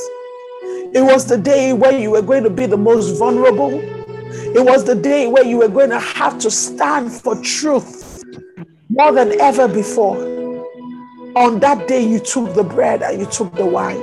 It 0.94 1.02
was 1.02 1.26
the 1.26 1.36
day 1.36 1.72
when 1.72 2.00
you 2.00 2.12
were 2.12 2.22
going 2.22 2.44
to 2.44 2.50
be 2.50 2.66
the 2.66 2.76
most 2.76 3.18
vulnerable. 3.18 3.80
It 3.80 4.64
was 4.64 4.84
the 4.84 4.94
day 4.94 5.26
where 5.26 5.44
you 5.44 5.58
were 5.58 5.68
going 5.68 5.90
to 5.90 5.98
have 5.98 6.38
to 6.38 6.50
stand 6.50 7.12
for 7.12 7.34
truth 7.42 8.22
more 8.88 9.12
than 9.12 9.40
ever 9.40 9.66
before. 9.68 10.45
On 11.36 11.60
that 11.60 11.86
day, 11.86 12.02
you 12.02 12.18
took 12.18 12.54
the 12.54 12.64
bread 12.64 13.02
and 13.02 13.20
you 13.20 13.26
took 13.26 13.54
the 13.54 13.66
wine. 13.66 14.02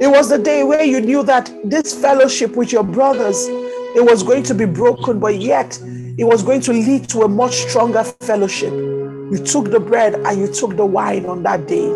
It 0.00 0.08
was 0.08 0.30
the 0.30 0.38
day 0.38 0.64
where 0.64 0.82
you 0.84 1.02
knew 1.02 1.22
that 1.22 1.54
this 1.62 1.94
fellowship 1.94 2.56
with 2.56 2.72
your 2.72 2.82
brothers 2.82 3.46
it 3.96 4.04
was 4.04 4.22
going 4.22 4.42
to 4.42 4.54
be 4.54 4.66
broken, 4.66 5.18
but 5.18 5.38
yet 5.38 5.80
it 6.18 6.24
was 6.24 6.42
going 6.42 6.60
to 6.62 6.72
lead 6.72 7.08
to 7.08 7.22
a 7.22 7.28
much 7.28 7.54
stronger 7.54 8.04
fellowship. 8.04 8.72
You 8.72 9.38
took 9.42 9.70
the 9.70 9.80
bread 9.80 10.14
and 10.14 10.38
you 10.38 10.52
took 10.52 10.76
the 10.76 10.84
wine 10.84 11.24
on 11.24 11.42
that 11.44 11.66
day. 11.66 11.88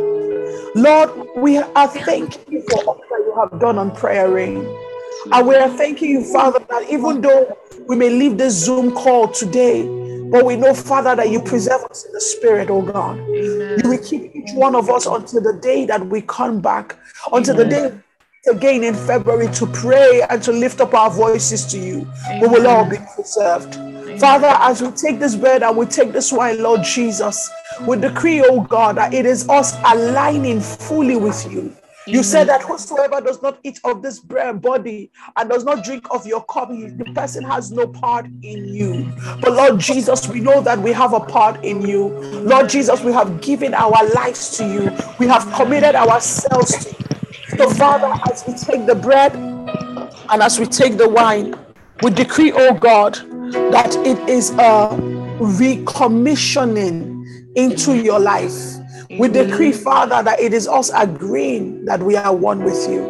Lord, 0.74 1.10
we 1.36 1.58
are 1.58 1.88
thanking 1.88 2.40
you 2.48 2.62
for 2.70 2.84
all 2.84 2.94
that 2.94 3.18
you 3.18 3.34
have 3.38 3.60
done 3.60 3.78
on 3.78 3.94
prayer 3.94 4.30
rain. 4.30 4.58
And 5.30 5.46
we 5.46 5.56
are 5.56 5.68
thanking 5.68 6.08
you, 6.10 6.24
Father, 6.24 6.60
that 6.70 6.88
even 6.88 7.20
though 7.20 7.54
we 7.86 7.96
may 7.96 8.08
leave 8.08 8.38
this 8.38 8.54
Zoom 8.54 8.92
call 8.92 9.28
today, 9.28 9.99
but 10.30 10.44
we 10.44 10.56
know, 10.56 10.74
Father, 10.74 11.16
that 11.16 11.30
you 11.30 11.40
preserve 11.40 11.82
us 11.84 12.04
in 12.04 12.12
the 12.12 12.20
spirit, 12.20 12.70
oh 12.70 12.82
God. 12.82 13.18
Amen. 13.18 13.80
You 13.82 13.90
will 13.90 13.98
keep 13.98 14.34
each 14.34 14.52
one 14.54 14.74
of 14.74 14.88
us 14.88 15.06
until 15.06 15.40
the 15.40 15.58
day 15.60 15.86
that 15.86 16.06
we 16.06 16.22
come 16.22 16.60
back, 16.60 16.96
until 17.32 17.56
the 17.56 17.64
day 17.64 17.92
again 18.50 18.84
in 18.84 18.94
February 18.94 19.48
to 19.54 19.66
pray 19.66 20.22
and 20.30 20.42
to 20.42 20.52
lift 20.52 20.80
up 20.80 20.94
our 20.94 21.10
voices 21.10 21.66
to 21.66 21.78
you. 21.78 22.06
We 22.40 22.48
will 22.48 22.66
all 22.66 22.88
be 22.88 22.96
preserved. 23.14 23.74
Father, 24.20 24.54
as 24.60 24.82
we 24.82 24.90
take 24.92 25.18
this 25.18 25.34
bread 25.34 25.62
and 25.62 25.76
we 25.76 25.86
take 25.86 26.12
this 26.12 26.32
wine, 26.32 26.62
Lord 26.62 26.82
Jesus, 26.82 27.50
we 27.86 27.96
decree, 27.96 28.42
oh 28.42 28.60
God, 28.62 28.96
that 28.96 29.12
it 29.12 29.26
is 29.26 29.48
us 29.48 29.74
aligning 29.84 30.60
fully 30.60 31.16
with 31.16 31.50
you. 31.50 31.74
You 32.06 32.22
said 32.22 32.48
that 32.48 32.62
whosoever 32.62 33.20
does 33.20 33.40
not 33.42 33.58
eat 33.62 33.78
of 33.84 34.02
this 34.02 34.18
bread 34.18 34.48
and 34.48 34.60
body 34.60 35.10
and 35.36 35.48
does 35.50 35.64
not 35.64 35.84
drink 35.84 36.06
of 36.10 36.26
your 36.26 36.42
cup, 36.44 36.70
he- 36.70 36.88
the 36.88 37.04
person 37.04 37.44
has 37.44 37.70
no 37.70 37.86
part 37.86 38.26
in 38.42 38.66
you. 38.66 39.12
But 39.40 39.52
Lord 39.52 39.78
Jesus, 39.78 40.26
we 40.28 40.40
know 40.40 40.60
that 40.62 40.80
we 40.80 40.92
have 40.92 41.12
a 41.12 41.20
part 41.20 41.62
in 41.64 41.82
you. 41.86 42.08
Lord 42.42 42.68
Jesus, 42.68 43.02
we 43.02 43.12
have 43.12 43.40
given 43.40 43.74
our 43.74 44.04
lives 44.12 44.56
to 44.56 44.64
you. 44.66 44.90
We 45.18 45.26
have 45.28 45.52
committed 45.54 45.94
ourselves 45.94 46.84
to 46.84 46.90
you. 46.90 46.96
So, 47.58 47.70
Father, 47.70 48.12
as 48.30 48.44
we 48.46 48.54
take 48.54 48.86
the 48.86 48.94
bread 48.94 49.34
and 49.36 50.42
as 50.42 50.58
we 50.58 50.66
take 50.66 50.96
the 50.96 51.08
wine, 51.08 51.54
we 52.02 52.10
decree, 52.10 52.52
oh 52.54 52.74
God, 52.74 53.14
that 53.72 53.94
it 54.06 54.18
is 54.28 54.50
a 54.52 54.88
recommissioning 55.38 57.24
into 57.56 57.96
your 57.96 58.18
life. 58.18 58.79
We 59.18 59.26
decree, 59.26 59.72
Father, 59.72 60.22
that 60.22 60.38
it 60.38 60.54
is 60.54 60.68
us 60.68 60.90
agreeing 60.94 61.84
that 61.84 62.00
we 62.00 62.14
are 62.14 62.34
one 62.34 62.62
with 62.62 62.88
you. 62.88 63.02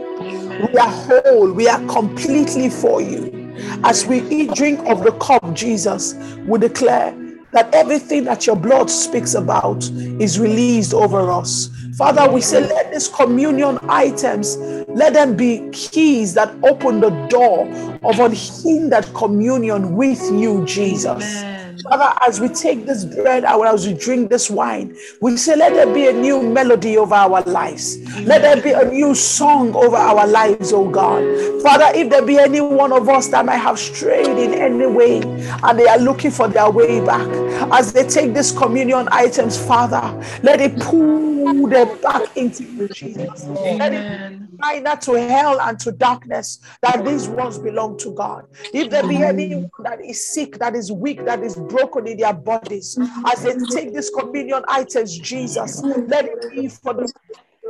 We 0.73 0.79
are 0.79 0.89
whole, 0.89 1.53
we 1.53 1.69
are 1.69 1.85
completely 1.89 2.71
for 2.71 3.03
you. 3.03 3.55
As 3.85 4.07
we 4.07 4.21
eat, 4.29 4.55
drink 4.55 4.81
of 4.87 5.05
the 5.05 5.13
cup, 5.13 5.53
Jesus, 5.53 6.15
we 6.47 6.59
declare 6.59 7.15
that 7.53 7.75
everything 7.75 8.25
that 8.25 8.47
your 8.47 8.57
blood 8.57 8.89
speaks 8.89 9.35
about 9.35 9.85
is 10.19 10.41
released 10.41 10.95
over 10.95 11.31
us. 11.31 11.69
Father, 11.99 12.31
we 12.33 12.41
say, 12.41 12.61
let 12.67 12.93
these 12.93 13.09
communion 13.09 13.79
items, 13.83 14.57
let 14.89 15.13
them 15.13 15.37
be 15.37 15.69
keys 15.71 16.33
that 16.33 16.55
open 16.63 17.01
the 17.01 17.11
door 17.29 17.69
of 18.03 18.19
unhindered 18.21 19.13
communion 19.13 19.97
with 19.97 20.23
you, 20.31 20.65
Jesus. 20.65 21.43
Amen. 21.43 21.60
Father, 21.83 22.13
as 22.27 22.41
we 22.41 22.49
take 22.49 22.87
this 22.87 23.05
bread 23.05 23.45
and 23.45 23.63
as 23.63 23.87
we 23.87 23.95
drink 23.95 24.31
this 24.31 24.51
wine, 24.51 24.97
we 25.21 25.37
say, 25.37 25.57
let 25.57 25.73
there 25.75 25.93
be 25.93 26.09
a 26.09 26.13
new 26.13 26.43
melody 26.43 26.97
over 26.97 27.15
our 27.15 27.43
lives. 27.43 27.99
Let 28.21 28.43
there 28.43 28.61
be 28.63 28.73
a 28.73 28.85
new 28.91 29.15
song 29.15 29.75
over 29.75 29.97
our 29.97 30.27
lives, 30.27 30.73
oh 30.73 30.89
God. 30.89 31.23
Father, 31.63 31.91
if 31.95 32.11
there 32.11 32.25
be 32.25 32.39
any 32.39 32.61
one 32.61 32.93
of 32.93 33.09
us 33.09 33.29
that 33.29 33.45
might 33.45 33.57
have 33.59 33.79
strayed 33.79 34.27
in 34.27 34.55
any 34.55 34.87
way 34.87 35.21
and 35.23 35.79
they 35.79 35.87
are 35.87 35.99
looking 35.99 36.31
for 36.31 36.49
their 36.49 36.71
way 36.71 37.05
back, 37.05 37.29
as 37.73 37.93
they 37.93 38.07
take 38.07 38.35
these 38.35 38.53
communion 38.53 39.09
items, 39.13 39.59
Father, 39.59 40.01
let 40.43 40.61
it 40.61 40.79
pull 40.81 41.69
them 41.69 42.01
back 42.01 42.37
into 42.37 42.65
you, 42.65 42.89
Jesus. 42.89 43.45
Amen. 43.45 44.50
Neither 44.61 44.97
to 44.97 45.13
hell 45.15 45.61
and 45.61 45.79
to 45.81 45.93
darkness 45.93 46.61
that 46.83 47.05
these 47.05 47.29
ones 47.29 47.59
belong 47.59 47.99
to 47.99 48.15
God. 48.15 48.47
If 48.73 48.91
there 48.91 49.07
be 49.07 49.23
anyone 49.23 49.71
that 49.81 50.05
is 50.05 50.33
sick, 50.33 50.59
that 50.59 50.75
is 50.75 50.93
weak, 50.93 51.25
that 51.25 51.43
is 51.43 51.57
broken 51.57 52.07
in 52.07 52.19
their 52.19 52.35
bodies, 52.35 52.99
as 53.27 53.43
they 53.43 53.57
take 53.75 53.95
these 53.95 54.11
communion 54.11 54.63
items, 54.69 55.19
Jesus, 55.19 55.83
let 55.83 56.27
it 56.27 56.51
be 56.55 56.69
for 56.69 56.95
the 56.95 57.13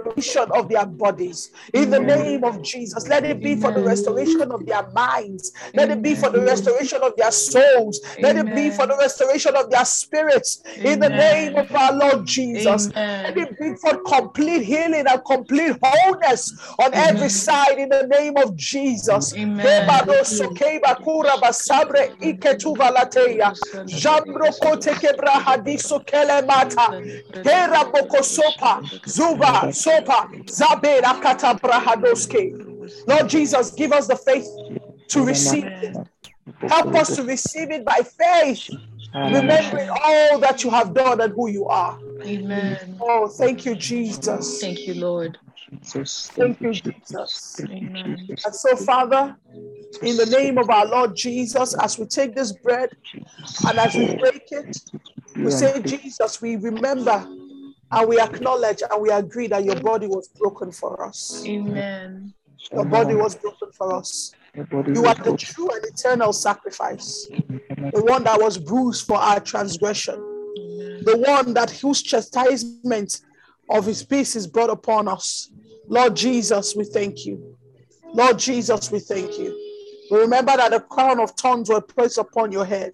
restoration 0.05 0.51
of 0.53 0.69
their 0.69 0.87
bodies 0.87 1.51
in 1.73 1.91
the 1.91 1.99
name 1.99 2.45
of 2.45 2.63
Jesus. 2.63 3.09
Let 3.09 3.25
it 3.25 3.43
be 3.43 3.57
for 3.57 3.73
the 3.73 3.83
restoration 3.83 4.51
of 4.53 4.65
their 4.67 4.89
minds. 4.93 5.53
Let 5.75 5.91
it 5.91 6.03
be 6.03 6.15
for 6.15 6.31
the 6.31 6.41
restoration 6.43 7.01
of 7.03 7.17
their 7.17 7.31
souls. 7.31 8.01
Let 8.21 8.37
it 8.37 8.55
be 8.55 8.71
for 8.71 8.87
the 8.87 8.97
restoration 8.97 9.57
of 9.57 9.71
their 9.71 9.85
spirits 9.85 10.63
in 10.77 11.01
the 11.01 11.09
name 11.09 11.57
of 11.57 11.75
our 11.75 11.93
Lord 11.93 12.27
Jesus. 12.27 12.91
Let 12.95 13.37
it 13.37 13.59
be 13.59 13.75
for 13.81 14.03
complete 14.03 14.63
healing 14.63 15.07
and 15.07 15.25
complete 15.25 15.77
wholeness 15.83 16.53
on 16.79 16.93
every 16.95 17.29
side 17.29 17.79
in 17.79 17.89
the 17.89 18.07
name 18.07 18.37
of 18.37 18.57
Jesus. 18.57 19.35
Amen. 19.37 19.87
Kebadoso, 19.87 20.55
kebakura 20.55 21.37
basabre 21.41 22.13
iketuva 22.21 22.91
lateya. 22.91 23.53
Jambro 23.87 24.53
kote 24.61 24.95
kebra 24.95 25.41
hadiso 25.41 26.01
kelemata. 26.05 26.91
Hera 27.45 27.85
boko 27.93 28.23
zuba, 28.23 28.83
sopa, 29.90 30.29
zabe 30.46 31.00
rakata 31.00 31.59
brahadoske. 31.61 32.53
Lord 33.07 33.29
Jesus, 33.29 33.70
give 33.72 33.92
us 33.92 34.07
the 34.07 34.16
faith 34.16 34.46
to 35.09 35.24
receive 35.24 35.64
it. 35.64 35.96
Help 36.68 36.94
us 36.94 37.16
to 37.16 37.24
receive 37.24 37.70
it 37.70 37.85
by 37.85 38.00
faith, 38.03 38.68
remembering 39.14 39.88
all 40.05 40.38
that 40.38 40.62
you 40.62 40.70
have 40.70 40.94
done 40.94 41.20
and 41.20 41.33
who 41.33 41.48
you 41.48 41.66
are. 41.66 41.98
Amen. 42.24 42.98
Oh, 43.00 43.29
thank 43.29 43.64
you, 43.64 43.74
Jesus. 43.74 44.61
Thank 44.61 44.87
you, 44.87 44.94
Lord. 44.94 45.38
Thank 45.92 46.61
you, 46.61 46.72
Jesus. 46.72 47.61
Amen. 47.68 48.29
And 48.44 48.55
so, 48.55 48.76
Father, 48.76 49.37
in 50.03 50.16
the 50.16 50.26
name 50.26 50.59
of 50.59 50.70
our 50.70 50.87
Lord 50.87 51.16
Jesus, 51.16 51.74
as 51.74 51.98
we 51.98 52.07
take 52.07 52.35
this 52.35 52.53
bread 52.53 52.90
and 53.66 53.79
as 53.79 53.96
we 53.96 54.14
break 54.16 54.48
it, 54.50 54.76
we 55.37 55.50
say, 55.50 55.81
Jesus, 55.83 56.42
we 56.42 56.57
remember 56.57 57.26
and 57.92 58.09
we 58.09 58.20
acknowledge 58.20 58.83
and 58.88 59.03
we 59.03 59.11
agree 59.11 59.46
that 59.48 59.64
your 59.64 59.81
body 59.81 60.07
was 60.07 60.29
broken 60.29 60.70
for 60.70 61.05
us. 61.05 61.44
Amen. 61.46 62.33
Your 62.72 62.85
body 62.85 63.14
was 63.14 63.35
broken 63.35 63.70
for 63.72 63.94
us. 63.94 64.33
You 64.55 65.07
are 65.07 65.14
the 65.14 65.37
true 65.38 65.68
and 65.70 65.85
eternal 65.85 66.33
sacrifice, 66.33 67.26
the 67.31 68.03
one 68.05 68.24
that 68.24 68.40
was 68.40 68.59
bruised 68.59 69.07
for 69.07 69.16
our 69.16 69.40
transgression, 69.40 70.14
the 70.14 71.24
one 71.26 71.55
that 71.55 71.70
whose 71.70 72.03
chastisement 72.03 73.20
of 73.68 73.87
his 73.87 74.05
peace 74.05 74.37
is 74.37 74.46
brought 74.46 74.70
upon 74.70 75.09
us. 75.09 75.50
Lord 75.88 76.14
Jesus, 76.16 76.76
we 76.76 76.85
thank 76.85 77.26
you. 77.26 77.57
Lord 78.12 78.38
Jesus, 78.38 78.90
we 78.90 79.00
thank 79.00 79.38
you. 79.38 79.57
We 80.11 80.18
remember 80.18 80.57
that 80.57 80.72
the 80.72 80.81
crown 80.81 81.20
of 81.20 81.31
thorns 81.33 81.70
were 81.70 81.81
placed 81.81 82.18
upon 82.18 82.50
your 82.53 82.64
head, 82.64 82.92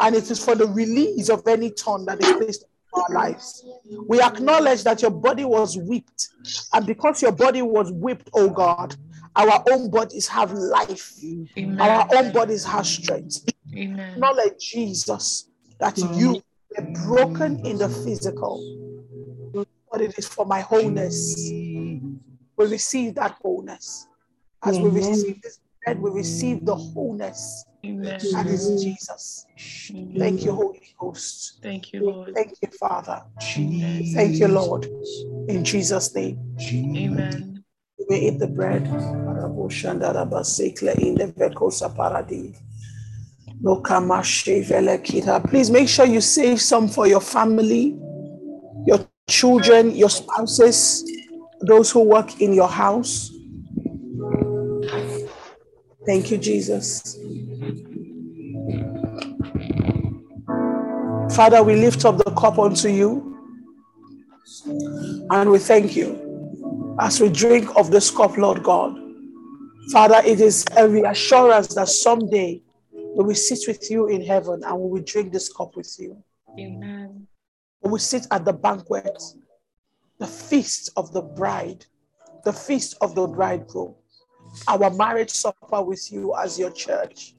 and 0.00 0.14
it 0.14 0.30
is 0.30 0.44
for 0.44 0.54
the 0.54 0.66
release 0.66 1.28
of 1.30 1.46
any 1.46 1.70
thorn 1.70 2.04
that 2.06 2.22
is 2.22 2.32
placed 2.32 2.62
upon 2.62 2.73
our 2.94 3.14
lives. 3.14 3.64
We 4.08 4.20
acknowledge 4.20 4.84
that 4.84 5.02
your 5.02 5.10
body 5.10 5.44
was 5.44 5.76
whipped, 5.76 6.28
and 6.72 6.86
because 6.86 7.22
your 7.22 7.32
body 7.32 7.62
was 7.62 7.90
whipped, 7.92 8.30
oh 8.34 8.50
God, 8.50 8.94
our 9.36 9.64
own 9.70 9.90
bodies 9.90 10.28
have 10.28 10.52
life, 10.52 11.12
our 11.80 12.06
own 12.14 12.32
bodies 12.32 12.64
have 12.64 12.86
strength. 12.86 13.44
Amen. 13.76 14.12
Acknowledge, 14.12 14.58
Jesus, 14.60 15.48
that 15.80 15.98
you 15.98 16.42
were 16.76 16.86
broken 17.06 17.60
in 17.64 17.78
the 17.78 17.88
physical, 17.88 18.62
but 19.90 20.00
it 20.00 20.16
is 20.18 20.26
for 20.26 20.46
my 20.46 20.60
wholeness. 20.60 21.50
We 22.56 22.66
receive 22.66 23.16
that 23.16 23.36
wholeness. 23.42 24.06
As 24.62 24.78
we 24.78 24.88
receive 24.90 25.42
this 25.42 25.60
bread, 25.84 26.00
we 26.00 26.10
receive 26.10 26.64
the 26.64 26.74
wholeness 26.74 27.66
Amen. 27.84 28.18
that 28.32 28.46
is 28.46 28.82
Jesus. 28.82 29.46
Thank 30.16 30.44
you, 30.44 30.52
Holy 30.52 30.80
Ghost. 30.98 31.58
Thank 31.62 31.92
you, 31.92 32.00
Lord. 32.00 32.34
Thank 32.34 32.54
you, 32.62 32.68
Father. 32.78 33.22
Amen. 33.56 34.04
Thank 34.14 34.36
you, 34.36 34.48
Lord. 34.48 34.86
In 35.48 35.64
Jesus' 35.64 36.14
name, 36.14 36.56
Amen. 36.96 37.64
we 38.08 38.16
eat 38.16 38.38
the 38.38 38.46
bread. 38.46 38.86
In 38.86 38.98
the 41.14 41.32
Vekosa 41.36 41.94
Paradi. 41.94 42.56
Please 45.50 45.70
make 45.70 45.88
sure 45.88 46.06
you 46.06 46.20
save 46.20 46.60
some 46.60 46.88
for 46.88 47.06
your 47.06 47.20
family, 47.20 47.96
your 48.86 49.06
children, 49.28 49.94
your 49.94 50.10
spouses, 50.10 51.04
those 51.60 51.90
who 51.90 52.00
work 52.00 52.40
in 52.40 52.52
your 52.52 52.68
house. 52.68 53.30
Thank 56.06 56.30
you, 56.30 56.38
Jesus. 56.38 57.16
Father, 61.34 61.64
we 61.64 61.74
lift 61.74 62.04
up 62.04 62.16
the 62.16 62.30
cup 62.30 62.60
unto 62.60 62.88
you 62.88 63.36
and 65.30 65.50
we 65.50 65.58
thank 65.58 65.96
you 65.96 66.96
as 67.00 67.20
we 67.20 67.28
drink 67.28 67.68
of 67.76 67.90
this 67.90 68.08
cup, 68.08 68.36
Lord 68.36 68.62
God. 68.62 68.96
Father, 69.90 70.22
it 70.24 70.40
is 70.40 70.64
a 70.76 70.88
reassurance 70.88 71.74
that 71.74 71.88
someday 71.88 72.62
we 72.92 73.24
will 73.24 73.34
sit 73.34 73.58
with 73.66 73.90
you 73.90 74.06
in 74.06 74.24
heaven 74.24 74.62
and 74.62 74.78
we 74.78 74.88
will 74.88 75.02
drink 75.02 75.32
this 75.32 75.52
cup 75.52 75.74
with 75.74 75.92
you. 75.98 76.22
Amen. 76.56 77.26
We 77.82 77.90
will 77.90 77.98
sit 77.98 78.28
at 78.30 78.44
the 78.44 78.52
banquet, 78.52 79.20
the 80.20 80.28
feast 80.28 80.90
of 80.96 81.12
the 81.12 81.22
bride, 81.22 81.84
the 82.44 82.52
feast 82.52 82.96
of 83.00 83.16
the 83.16 83.26
bridegroom, 83.26 83.96
our 84.68 84.88
marriage 84.90 85.30
supper 85.30 85.82
with 85.82 86.12
you 86.12 86.32
as 86.36 86.60
your 86.60 86.70
church. 86.70 87.34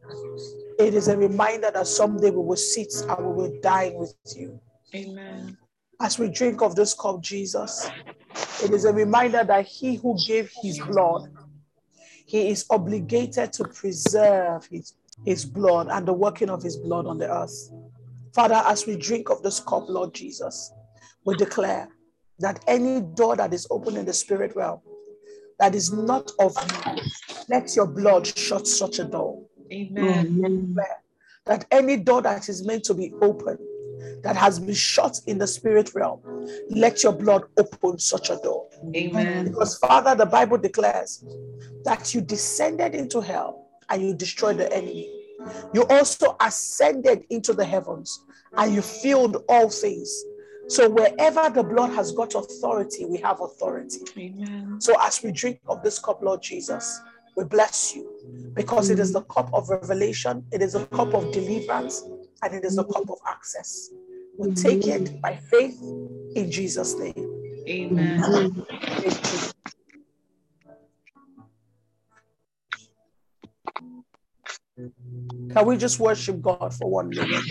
It 0.77 0.93
is 0.93 1.07
a 1.07 1.17
reminder 1.17 1.71
that 1.71 1.87
someday 1.87 2.31
we 2.31 2.43
will 2.43 2.55
sit 2.55 2.93
and 3.07 3.25
we 3.25 3.33
will 3.33 3.59
dine 3.61 3.93
with 3.95 4.13
you. 4.35 4.59
Amen. 4.93 5.57
As 6.01 6.19
we 6.19 6.29
drink 6.29 6.61
of 6.61 6.75
this 6.75 6.93
cup, 6.93 7.21
Jesus, 7.21 7.89
it 8.63 8.71
is 8.71 8.85
a 8.85 8.93
reminder 8.93 9.43
that 9.43 9.65
he 9.65 9.95
who 9.95 10.17
gave 10.27 10.51
his 10.61 10.79
blood, 10.79 11.31
he 12.25 12.49
is 12.49 12.65
obligated 12.69 13.53
to 13.53 13.63
preserve 13.65 14.65
his, 14.65 14.93
his 15.23 15.45
blood 15.45 15.87
and 15.89 16.05
the 16.05 16.13
working 16.13 16.49
of 16.49 16.61
his 16.61 16.75
blood 16.77 17.05
on 17.05 17.17
the 17.17 17.31
earth. 17.31 17.71
Father, 18.33 18.61
as 18.65 18.85
we 18.85 18.97
drink 18.97 19.29
of 19.29 19.41
this 19.41 19.61
cup, 19.61 19.85
Lord 19.87 20.13
Jesus, 20.13 20.73
we 21.25 21.35
declare 21.35 21.87
that 22.39 22.63
any 22.67 22.99
door 22.99 23.37
that 23.37 23.53
is 23.53 23.65
open 23.71 23.95
in 23.95 24.05
the 24.05 24.13
spirit 24.13 24.55
realm 24.55 24.81
that 25.59 25.75
is 25.75 25.91
not 25.91 26.31
of 26.39 26.55
you, 26.69 27.01
let 27.49 27.75
your 27.75 27.87
blood 27.87 28.27
shut 28.27 28.67
such 28.67 28.99
a 28.99 29.05
door. 29.05 29.44
Amen. 29.71 30.77
That 31.45 31.65
any 31.71 31.97
door 31.97 32.21
that 32.21 32.49
is 32.49 32.65
meant 32.65 32.83
to 32.85 32.93
be 32.93 33.13
open, 33.21 33.57
that 34.23 34.35
has 34.35 34.59
been 34.59 34.73
shut 34.73 35.19
in 35.27 35.37
the 35.37 35.47
spirit 35.47 35.93
realm, 35.93 36.19
let 36.69 37.03
your 37.03 37.13
blood 37.13 37.43
open 37.57 37.99
such 37.99 38.29
a 38.29 38.37
door. 38.37 38.67
Amen. 38.95 39.45
Because, 39.45 39.77
Father, 39.77 40.15
the 40.15 40.25
Bible 40.25 40.57
declares 40.57 41.23
that 41.83 42.13
you 42.13 42.21
descended 42.21 42.95
into 42.95 43.21
hell 43.21 43.67
and 43.89 44.01
you 44.01 44.15
destroyed 44.15 44.57
the 44.57 44.71
enemy. 44.73 45.11
You 45.73 45.85
also 45.87 46.35
ascended 46.41 47.25
into 47.29 47.53
the 47.53 47.65
heavens 47.65 48.23
and 48.57 48.73
you 48.73 48.81
filled 48.81 49.43
all 49.47 49.69
things. 49.69 50.23
So, 50.67 50.89
wherever 50.89 51.49
the 51.51 51.63
blood 51.63 51.91
has 51.91 52.11
got 52.11 52.33
authority, 52.33 53.05
we 53.05 53.17
have 53.19 53.39
authority. 53.41 53.99
Amen. 54.17 54.81
So, 54.81 54.95
as 54.99 55.21
we 55.21 55.31
drink 55.31 55.59
of 55.67 55.83
this 55.83 55.99
cup, 55.99 56.23
Lord 56.23 56.41
Jesus, 56.41 56.99
we 57.35 57.43
bless 57.43 57.95
you 57.95 58.51
because 58.55 58.89
it 58.89 58.99
is 58.99 59.11
the 59.11 59.21
cup 59.23 59.53
of 59.53 59.69
revelation, 59.69 60.45
it 60.51 60.61
is 60.61 60.75
a 60.75 60.85
cup 60.87 61.13
of 61.13 61.31
deliverance, 61.31 62.03
and 62.41 62.53
it 62.53 62.63
is 62.63 62.75
the 62.75 62.85
cup 62.85 63.09
of 63.09 63.17
access. 63.27 63.89
We 64.37 64.53
take 64.53 64.87
it 64.87 65.21
by 65.21 65.35
faith 65.35 65.79
in 66.35 66.49
Jesus' 66.49 66.95
name. 66.95 67.31
Amen. 67.67 68.65
Can 75.51 75.65
we 75.65 75.77
just 75.77 75.99
worship 75.99 76.41
God 76.41 76.73
for 76.73 76.89
one 76.89 77.09
minute? 77.09 77.43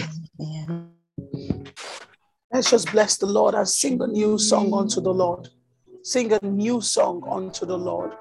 Let's 2.53 2.71
just 2.71 2.91
bless 2.93 3.17
the 3.17 3.27
Lord 3.27 3.55
and 3.55 3.69
sing 3.69 4.01
a 4.01 4.07
new 4.07 4.39
song 4.39 4.73
unto 4.73 5.01
the 5.01 5.13
Lord. 5.13 5.49
Sing 6.03 6.33
a 6.33 6.39
new 6.45 6.81
song 6.81 7.23
unto 7.29 7.67
the 7.67 7.77
Lord. 7.77 8.13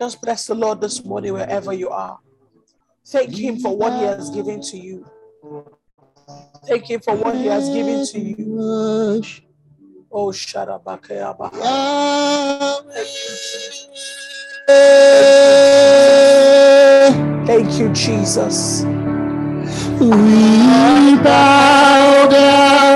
Just 0.00 0.20
bless 0.22 0.46
the 0.46 0.54
Lord 0.54 0.80
this 0.80 1.04
morning 1.04 1.32
wherever 1.34 1.72
you 1.72 1.90
are. 1.90 2.18
Thank 3.06 3.34
Him 3.36 3.58
for 3.58 3.76
what 3.76 3.94
He 3.94 4.02
has 4.04 4.30
given 4.30 4.60
to 4.62 4.76
you. 4.78 5.06
Thank 6.66 6.90
Him 6.90 7.00
for 7.00 7.16
what 7.16 7.34
He 7.36 7.46
has 7.46 7.68
given 7.70 8.06
to 8.06 8.20
you. 8.20 9.22
Oh, 10.12 10.28
Shadabakayaba. 10.28 11.52
Thank 17.46 17.78
you, 17.78 17.88
Jesus. 17.94 18.84
We 20.00 20.10
bow 21.22 22.28
down 22.30 22.95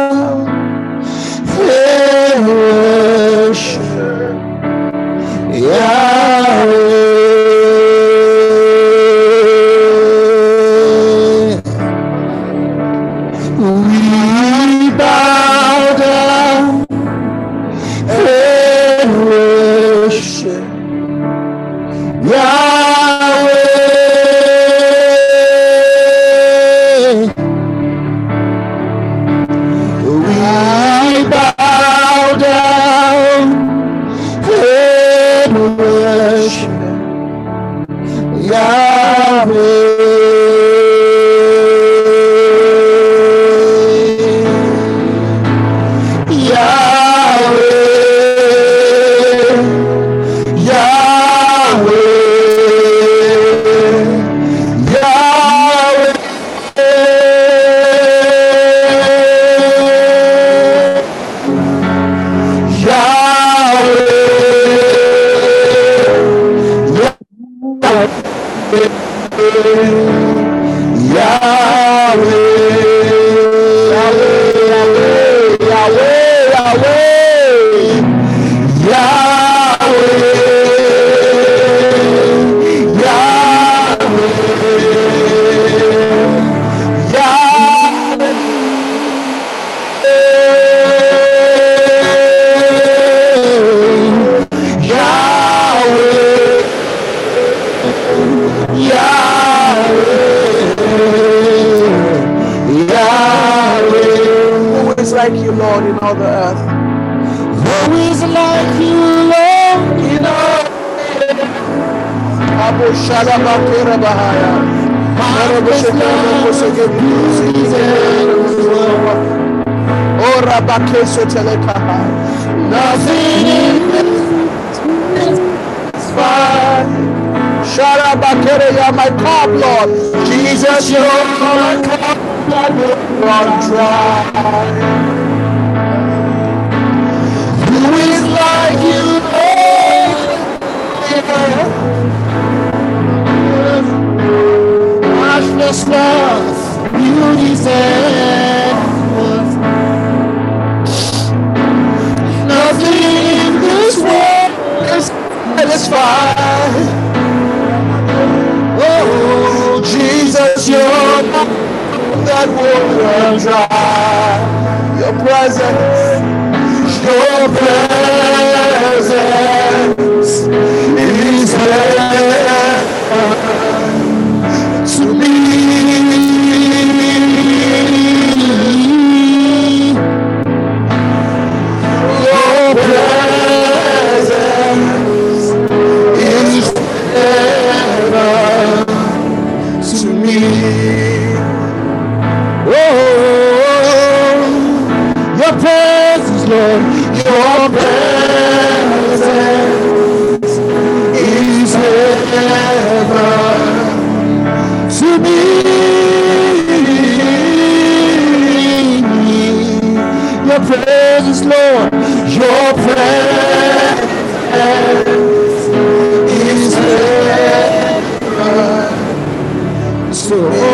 to 220.31 220.70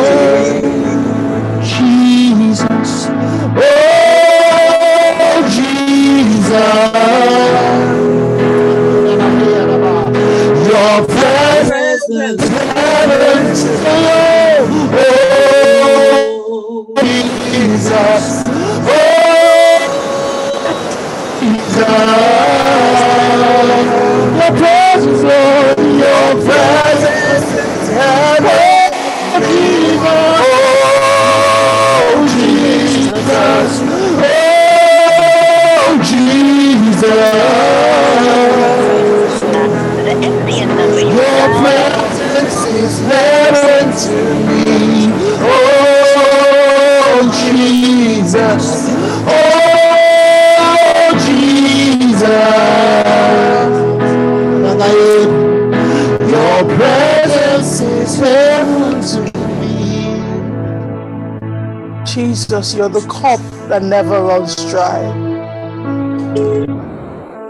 Jesus, 62.57 62.75
you're 62.75 62.89
the 62.89 63.07
cup 63.09 63.39
that 63.69 63.83
never 63.83 64.23
runs 64.23 64.57
dry. 64.71 65.13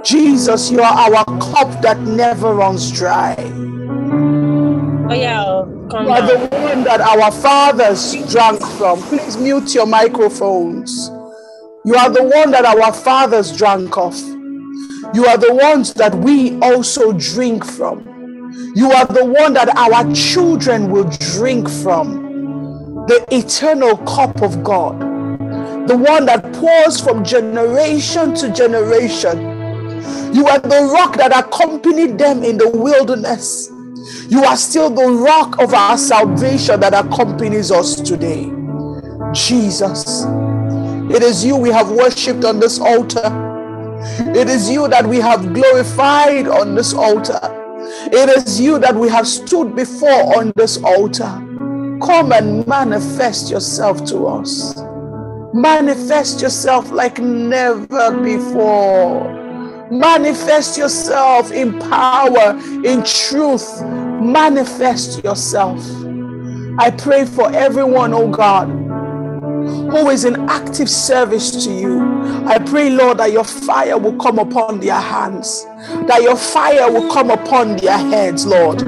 Jesus, 0.03 0.69
you 0.69 0.81
are 0.81 0.85
our 0.85 1.25
cup 1.39 1.81
that 1.81 2.01
never 2.01 2.53
runs 2.53 2.91
dry. 2.91 3.37
Oh 3.39 5.15
yeah, 5.15 5.45
calm 5.89 6.07
You 6.07 6.11
are 6.11 6.27
the 6.27 6.49
one 6.57 6.83
that 6.83 7.01
our 7.01 7.31
fathers 7.31 8.17
drank 8.33 8.61
from. 8.61 9.01
Please 9.03 9.37
mute 9.37 9.77
your 9.77 9.87
microphones. 9.87 11.09
You 11.85 11.95
are 11.95 12.11
the 12.11 12.25
one 12.25 12.51
that 12.51 12.65
our 12.65 12.93
fathers 12.93 13.57
drank 13.57 13.97
of. 13.97 14.19
You 15.15 15.27
are 15.27 15.39
the 15.39 15.55
ones 15.55 15.95
that 15.95 16.17
we 16.17 16.59
also 16.59 17.13
drink 17.13 17.65
from. 17.65 18.03
You 18.75 18.91
are 18.91 19.07
the 19.07 19.25
one 19.25 19.55
that 19.55 19.69
our 19.69 20.13
children 20.13 20.91
will 20.91 21.09
drink 21.21 21.71
from. 21.71 22.26
The 23.07 23.25
eternal 23.31 23.99
cup 23.99 24.43
of 24.43 24.65
God. 24.65 24.99
The 25.89 25.97
one 25.97 26.27
that 26.27 26.53
pours 26.55 27.01
from 27.01 27.23
generation 27.23 28.35
to 28.35 28.53
generation. 28.53 29.39
You 30.35 30.49
are 30.49 30.59
the 30.59 30.91
rock 30.93 31.17
that 31.17 31.31
accompanied 31.37 32.19
them 32.19 32.43
in 32.43 32.59
the 32.59 32.69
wilderness. 32.69 33.71
You 34.29 34.43
are 34.43 34.57
still 34.57 34.91
the 34.91 35.07
rock 35.07 35.61
of 35.61 35.73
our 35.73 35.97
salvation 35.97 36.81
that 36.81 36.95
accompanies 36.95 37.71
us 37.71 38.01
today. 38.01 38.51
Jesus. 39.33 40.25
It 41.15 41.23
is 41.23 41.45
you 41.45 41.57
we 41.57 41.71
have 41.71 41.91
worshipped 41.91 42.45
on 42.45 42.59
this 42.59 42.81
altar. 42.81 43.31
It 44.35 44.49
is 44.49 44.69
you 44.69 44.89
that 44.89 45.07
we 45.07 45.19
have 45.19 45.55
glorified 45.55 46.49
on 46.49 46.75
this 46.75 46.93
altar. 46.93 47.39
It 48.13 48.29
is 48.31 48.61
you 48.61 48.81
that 48.81 48.97
we 48.97 49.09
have 49.09 49.29
stood 49.29 49.77
before 49.77 50.37
on 50.37 50.53
this 50.57 50.79
altar. 50.83 51.46
Come 52.03 52.33
and 52.33 52.67
manifest 52.67 53.51
yourself 53.51 54.05
to 54.07 54.27
us. 54.27 54.77
Manifest 55.55 56.43
yourself 56.43 56.91
like 56.91 57.19
never 57.19 58.21
before. 58.23 59.33
Manifest 59.91 60.77
yourself 60.77 61.51
in 61.53 61.79
power, 61.79 62.61
in 62.85 63.03
truth. 63.05 63.83
Manifest 63.83 65.25
yourself. 65.25 65.79
I 66.79 66.91
pray 66.91 67.25
for 67.25 67.51
everyone, 67.53 68.13
oh 68.13 68.29
God, 68.29 68.69
who 69.91 70.11
is 70.11 70.25
in 70.25 70.49
active 70.49 70.89
service 70.89 71.65
to 71.65 71.73
you. 71.73 72.01
I 72.47 72.59
pray, 72.59 72.91
Lord, 72.91 73.19
that 73.19 73.33
your 73.33 73.45
fire 73.45 73.99
will 73.99 74.17
come 74.17 74.39
upon 74.39 74.81
their 74.81 75.01
hands, 75.01 75.65
that 76.07 76.23
your 76.23 76.37
fire 76.37 76.91
will 76.91 77.11
come 77.13 77.31
upon 77.31 77.77
their 77.77 77.99
heads, 77.99 78.47
Lord, 78.47 78.81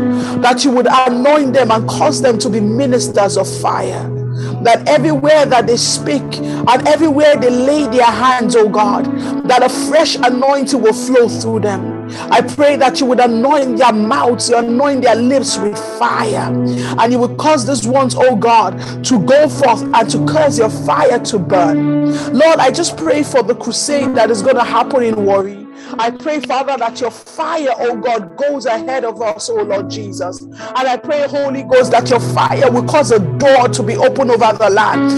that 0.43 0.65
you 0.65 0.71
would 0.71 0.87
anoint 0.87 1.55
them 1.55 1.71
and 1.71 1.89
cause 1.89 2.23
them 2.23 2.39
to 2.39 2.51
be 2.51 2.61
ministers 2.61 3.37
of 3.37 3.49
fire. 3.61 4.15
That 4.63 4.89
everywhere 4.89 5.47
that 5.47 5.67
they 5.67 5.77
speak 5.77 6.23
and 6.23 6.89
everywhere 6.89 7.37
they 7.37 7.51
lay 7.51 7.87
their 7.89 8.05
hands, 8.05 8.55
oh 8.57 8.69
God, 8.69 9.05
that 9.49 9.63
a 9.63 9.69
fresh 9.89 10.17
anointing 10.17 10.81
will 10.81 10.93
flow 10.93 11.29
through 11.29 11.61
them. 11.61 11.98
I 12.31 12.41
pray 12.41 12.77
that 12.77 13.01
you 13.01 13.07
would 13.07 13.21
anoint 13.21 13.79
their 13.79 13.93
mouths, 13.93 14.49
you 14.49 14.57
anoint 14.57 15.03
their 15.03 15.17
lips 15.17 15.59
with 15.59 15.79
fire, 15.99 16.53
and 16.99 17.13
you 17.13 17.19
would 17.19 17.37
cause 17.39 17.67
these 17.67 17.87
ones, 17.87 18.15
oh 18.17 18.37
God, 18.37 19.05
to 19.05 19.19
go 19.25 19.49
forth 19.49 19.83
and 19.83 20.11
to 20.11 20.25
cause 20.27 20.59
your 20.59 20.71
fire 20.71 21.19
to 21.19 21.39
burn. 21.39 22.13
Lord, 22.33 22.59
I 22.59 22.71
just 22.71 22.97
pray 22.97 23.23
for 23.23 23.43
the 23.43 23.55
crusade 23.55 24.15
that 24.15 24.31
is 24.31 24.43
going 24.43 24.57
to 24.57 24.65
happen 24.65 25.03
in 25.03 25.25
Warri. 25.25 25.68
I 25.99 26.11
pray, 26.11 26.41
Father, 26.41 26.77
that 26.77 27.01
your 27.01 27.11
fire, 27.11 27.71
oh 27.79 27.97
God, 27.97 28.37
goes 28.37 28.67
ahead 28.67 29.05
of 29.05 29.21
us, 29.23 29.49
oh 29.49 29.63
Lord 29.63 29.91
Jesus. 29.91 30.43
And 30.43 30.89
I 30.89 30.97
pray, 30.97 31.27
Holy 31.27 31.63
Ghost, 31.63 31.93
that 31.93 32.11
your 32.11 32.21
fire 32.21 32.71
will 32.71 32.85
cause 32.85 33.11
a 33.11 33.19
door 33.19 33.69
to 33.69 33.83
be 33.83 33.97
opened 33.97 34.31
over 34.31 34.53
the 34.57 34.71
land, 34.71 35.11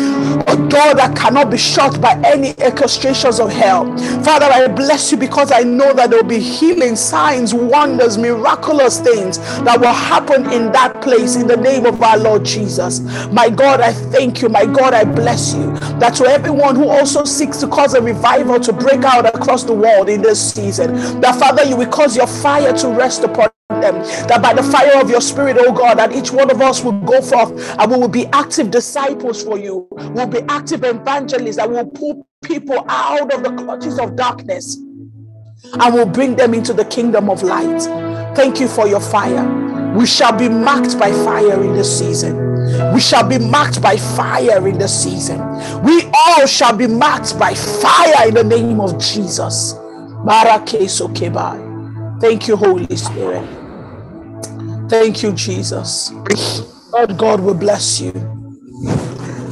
a 0.49 0.57
door 0.69 0.95
that 0.95 1.17
cannot 1.17 1.51
be 1.51 1.59
shut 1.59 2.01
by 2.01 2.13
any 2.25 2.55
orchestrations 2.55 3.43
of 3.45 3.51
hell. 3.51 3.85
Father, 4.23 4.47
I 4.47 4.69
bless 4.69 5.11
you 5.11 5.19
because 5.19 5.51
I 5.53 5.61
know 5.61 5.93
that 5.95 6.11
there 6.11 6.23
will 6.23 6.29
be 6.29 6.39
healing, 6.39 6.97
signs, 6.97 7.53
wonders, 7.53 8.17
miraculous 8.19 9.01
things 9.01 9.39
that 9.65 9.81
will 9.81 9.93
happen 9.93 10.51
in 10.53 10.73
that 10.73 11.01
place 11.03 11.37
in 11.37 11.47
the 11.47 11.57
name 11.57 11.87
of 11.87 12.01
our 12.03 12.19
Lord 12.19 12.45
Jesus. 12.45 13.01
My 13.33 13.51
God, 13.51 13.81
I 13.81 13.93
thank 13.93 14.43
you. 14.43 14.49
My 14.49 14.67
God, 14.67 14.95
I 14.95 15.05
bless 15.05 15.55
you. 15.55 15.73
That 16.01 16.15
to 16.17 16.25
everyone 16.27 16.77
who 16.77 16.89
also 16.89 17.25
seeks 17.25 17.59
to 17.59 17.69
cause 17.69 17.95
a 17.95 18.03
revival 18.03 18.61
to 18.61 18.73
break 18.73 19.03
out 19.05 19.27
across 19.27 19.65
the 19.65 19.75
world 19.75 20.09
in 20.09 20.23
this 20.23 20.50
season, 20.55 21.21
that 21.21 21.39
Father, 21.39 21.65
you 21.65 21.77
will 21.77 21.89
cause 21.89 22.17
your 22.17 22.27
fire 22.27 22.73
to 22.79 22.89
rest 22.89 23.23
upon 23.23 23.51
them. 23.69 23.95
That 24.29 24.43
by 24.43 24.55
the 24.55 24.63
fire 24.63 25.01
of 25.01 25.11
your 25.11 25.21
spirit, 25.21 25.57
oh 25.59 25.73
God, 25.73 25.99
that 25.99 26.13
each 26.13 26.33
one 26.33 26.51
of 26.51 26.61
us 26.61 26.83
will 26.83 26.93
go 26.93 27.23
forth 27.23 27.53
and 27.79 27.91
we 27.91 27.97
will 27.97 28.09
be 28.09 28.27
active 28.27 28.71
disciples 28.71 29.43
for 29.43 29.59
you. 29.59 29.87
We'll 29.91 30.27
be 30.27 30.41
active 30.49 30.85
evangelists 30.85 31.57
that 31.57 31.71
will 31.71 31.87
pull 31.87 32.27
people 32.43 32.85
out 32.89 33.33
of 33.33 33.43
the 33.43 33.53
clutches 33.53 33.99
of 33.99 34.17
darkness 34.17 34.77
and 34.77 35.95
will 35.95 36.07
bring 36.07 36.37
them 36.37 36.55
into 36.55 36.73
the 36.73 36.85
kingdom 36.85 37.31
of 37.31 37.43
light. 37.43 37.83
Thank 38.35 38.61
you 38.61 38.69
for 38.69 38.87
your 38.89 39.01
fire. 39.01 39.95
We 39.95 40.07
shall 40.07 40.33
be 40.33 40.49
marked 40.49 40.99
by 40.99 41.13
fire 41.13 41.63
in 41.63 41.75
this 41.75 41.99
season. 41.99 42.51
We 42.95 43.01
shall 43.01 43.29
be 43.29 43.39
marked 43.39 43.83
by 43.83 43.97
fire 43.97 44.67
in 44.69 44.79
the 44.79 44.89
season. 44.89 45.41
We 45.83 46.05
all 46.15 46.47
shall 46.47 46.77
be 46.77 46.87
marked 46.87 47.39
by 47.39 47.55
fire 47.55 48.29
in 48.29 48.35
the 48.35 48.45
name 48.45 48.81
of 48.81 48.99
Jesus. 48.99 49.75
Thank 52.21 52.49
you, 52.49 52.57
Holy 52.57 52.97
Spirit. 52.97 53.49
Thank 54.91 55.23
you, 55.23 55.33
Jesus. 55.33 56.11
Lord 56.93 57.17
God 57.17 57.41
will 57.41 57.55
bless 57.55 58.01
you. 58.01 58.13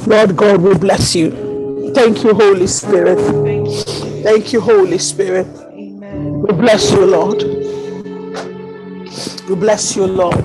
Lord 0.06 0.36
God 0.36 0.60
will 0.60 0.78
bless 0.78 1.14
you. 1.14 1.92
Thank 1.94 2.22
you, 2.24 2.34
Holy 2.34 2.66
Spirit. 2.66 3.18
Thank 4.22 4.52
you, 4.52 4.60
Holy 4.60 4.98
Spirit. 4.98 5.46
Amen. 5.46 6.42
We 6.42 6.54
bless 6.54 6.92
you, 6.92 7.06
Lord. 7.06 7.42
We 9.48 9.54
bless 9.54 9.96
you, 9.96 10.06
Lord. 10.06 10.44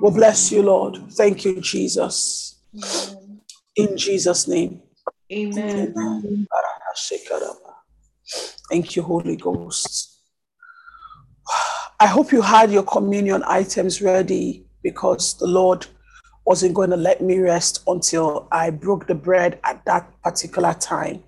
We 0.00 0.10
bless 0.10 0.52
you, 0.52 0.62
Lord. 0.62 0.98
Thank 1.12 1.44
you, 1.44 1.60
Jesus. 1.60 2.60
Amen. 2.74 3.40
In 3.76 3.96
Jesus' 3.96 4.46
name. 4.46 4.82
Amen. 5.32 5.94
Thank 8.70 8.96
you, 8.96 9.02
Holy 9.02 9.36
Ghost. 9.36 10.18
I 12.00 12.06
hope 12.06 12.32
you 12.32 12.42
had 12.42 12.70
your 12.70 12.82
communion 12.82 13.42
items 13.46 14.02
ready 14.02 14.66
because 14.82 15.38
the 15.38 15.46
Lord 15.46 15.86
wasn't 16.44 16.74
going 16.74 16.90
to 16.90 16.96
let 16.96 17.20
me 17.20 17.38
rest 17.38 17.82
until 17.86 18.48
I 18.52 18.70
broke 18.70 19.06
the 19.06 19.14
bread 19.14 19.58
at 19.64 19.84
that 19.86 20.10
particular 20.22 20.74
time. 20.74 21.22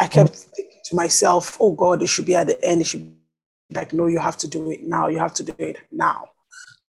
I 0.00 0.06
kept 0.06 0.34
thinking 0.36 0.80
to 0.84 0.96
myself, 0.96 1.56
oh 1.60 1.72
God, 1.72 2.02
it 2.02 2.08
should 2.08 2.26
be 2.26 2.36
at 2.36 2.46
the 2.46 2.64
end. 2.64 2.82
It 2.82 2.86
should 2.86 3.04
be 3.04 3.74
like, 3.74 3.92
no, 3.92 4.06
you 4.06 4.18
have 4.18 4.36
to 4.38 4.48
do 4.48 4.70
it 4.70 4.84
now. 4.84 5.08
You 5.08 5.18
have 5.18 5.34
to 5.34 5.42
do 5.42 5.54
it 5.58 5.78
now. 5.90 6.28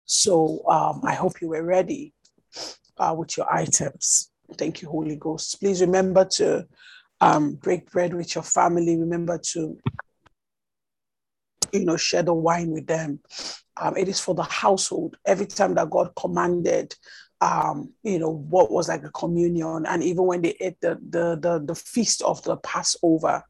So 0.06 0.66
um, 0.68 1.02
I 1.04 1.16
hope 1.16 1.42
you 1.42 1.50
were 1.50 1.64
ready 1.64 2.14
uh, 2.98 3.16
with 3.18 3.36
your 3.38 3.52
items. 3.54 4.30
Thank 4.58 4.82
you, 4.82 4.90
Holy 4.90 5.16
Ghost. 5.16 5.60
Please 5.60 5.82
remember 5.82 6.26
to 6.36 6.68
um, 7.24 7.56
break 7.56 7.90
bread 7.90 8.14
with 8.14 8.36
your 8.36 8.44
family. 8.44 8.98
Remember 8.98 9.38
to, 9.38 9.78
you 11.72 11.86
know, 11.86 11.96
share 11.96 12.24
the 12.24 12.34
wine 12.34 12.72
with 12.72 12.88
them. 12.88 13.20
Um, 13.78 13.96
it 13.96 14.10
is 14.10 14.20
for 14.20 14.36
the 14.36 14.44
household. 14.44 15.16
Every 15.26 15.46
time 15.46 15.74
that 15.76 15.90
God 15.90 16.12
commanded, 16.18 16.96
um, 17.40 17.94
you 18.04 18.20
know, 18.20 18.30
what 18.30 18.72
was 18.72 18.90
like 18.90 19.04
a 19.04 19.10
communion, 19.12 19.86
and 19.88 20.04
even 20.04 20.26
when 20.26 20.42
they 20.42 20.56
ate 20.60 20.80
the 20.82 21.00
the 21.10 21.38
the, 21.40 21.64
the 21.66 21.76
feast 21.76 22.22
of 22.22 22.44
the 22.44 22.58
Passover, 22.58 23.44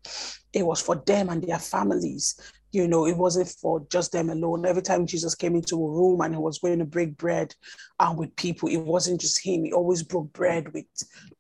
it 0.54 0.66
was 0.66 0.80
for 0.80 0.96
them 0.96 1.30
and 1.30 1.44
their 1.44 1.60
families 1.60 2.40
you 2.74 2.88
know, 2.88 3.06
it 3.06 3.16
wasn't 3.16 3.48
for 3.48 3.86
just 3.92 4.12
them 4.12 4.32
alone. 4.32 4.66
Every 4.66 4.82
time 4.82 5.06
Jesus 5.06 5.36
came 5.36 5.56
into 5.56 5.76
a 5.76 5.92
room 5.92 6.22
and 6.22 6.34
he 6.34 6.40
was 6.40 6.58
going 6.58 6.80
to 6.80 6.86
break 6.86 7.16
bread 7.18 7.54
um, 8.00 8.18
with 8.18 8.36
people, 8.36 8.68
it 8.68 8.78
wasn't 8.78 9.22
just 9.22 9.46
him. 9.46 9.64
He 9.64 9.72
always 9.72 10.02
broke 10.02 10.34
bread 10.34 10.74
with 10.74 10.86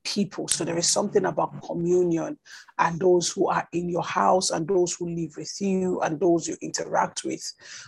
people. 0.03 0.47
So 0.47 0.63
there 0.63 0.77
is 0.77 0.87
something 0.87 1.25
about 1.25 1.59
communion 1.63 2.37
and 2.77 2.99
those 2.99 3.31
who 3.31 3.47
are 3.47 3.67
in 3.73 3.89
your 3.89 4.03
house 4.03 4.51
and 4.51 4.67
those 4.67 4.93
who 4.93 5.09
live 5.09 5.35
with 5.35 5.51
you 5.59 6.01
and 6.01 6.19
those 6.19 6.47
you 6.47 6.55
interact 6.61 7.23
with. 7.23 7.43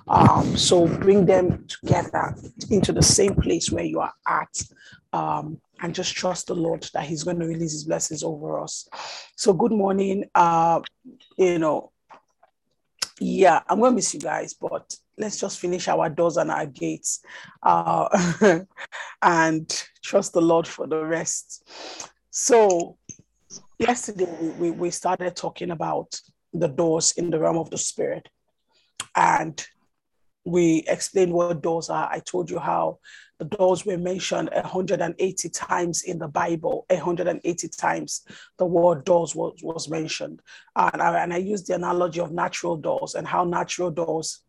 Um, 0.08 0.58
so 0.58 0.88
bring 0.88 1.28
them 1.28 1.68
together 1.68 2.36
into 2.72 2.94
the 2.94 3.04
same 3.04 3.36
place 3.36 3.72
where 3.72 3.86
you 3.86 4.00
are 4.00 4.14
at. 4.28 4.60
Um, 5.14 5.62
and 5.82 5.94
just 5.94 6.16
trust 6.16 6.48
the 6.48 6.56
Lord 6.56 6.88
that 6.94 7.04
He's 7.04 7.24
going 7.24 7.40
to 7.40 7.46
release 7.46 7.74
His 7.74 7.84
blessings 7.84 8.24
over 8.24 8.60
us. 8.62 8.88
So, 9.36 9.52
good 9.54 9.74
morning. 9.74 10.24
Uh, 10.34 10.82
you 11.38 11.60
know, 11.60 11.92
yeah, 13.20 13.62
I'm 13.68 13.80
going 13.80 13.92
to 13.92 13.96
miss 13.96 14.14
you 14.14 14.20
guys, 14.20 14.54
but 14.54 14.96
let's 15.18 15.40
just 15.40 15.60
finish 15.60 15.88
our 15.88 16.10
doors 16.10 16.38
and 16.38 16.52
our 16.52 16.66
gates 16.66 17.22
uh, 17.64 18.08
and 19.22 19.88
trust 20.04 20.34
the 20.34 20.42
Lord 20.42 20.68
for 20.68 20.88
the 20.88 21.04
rest. 21.04 21.64
So, 22.30 22.98
yesterday 23.80 24.54
we, 24.58 24.72
we 24.72 24.92
started 24.92 25.36
talking 25.36 25.72
about 25.72 26.20
the 26.54 26.68
doors 26.68 27.14
in 27.14 27.30
the 27.30 27.40
realm 27.40 27.58
of 27.58 27.70
the 27.70 27.78
spirit, 27.78 28.28
and 29.16 29.66
we 30.44 30.84
explained 30.88 31.34
what 31.34 31.62
doors 31.62 31.90
are. 31.90 32.10
I 32.12 32.20
told 32.20 32.50
you 32.50 32.60
how 32.60 33.00
the 33.40 33.46
doors 33.46 33.86
were 33.86 33.98
mentioned 33.98 34.50
180 34.54 35.50
times 35.50 36.04
in 36.04 36.20
the 36.20 36.28
Bible, 36.28 36.86
180 36.90 37.68
times 37.70 38.26
the 38.58 38.66
word 38.66 39.04
doors 39.04 39.36
was, 39.36 39.60
was 39.62 39.90
mentioned. 39.90 40.42
And 40.76 41.02
I, 41.02 41.24
and 41.24 41.34
I 41.34 41.38
used 41.38 41.68
the 41.68 41.76
analogy 41.76 42.22
of 42.22 42.32
natural 42.32 42.78
doors 42.78 43.16
and 43.16 43.28
how 43.28 43.44
natural 43.44 43.92
doors 43.92 44.42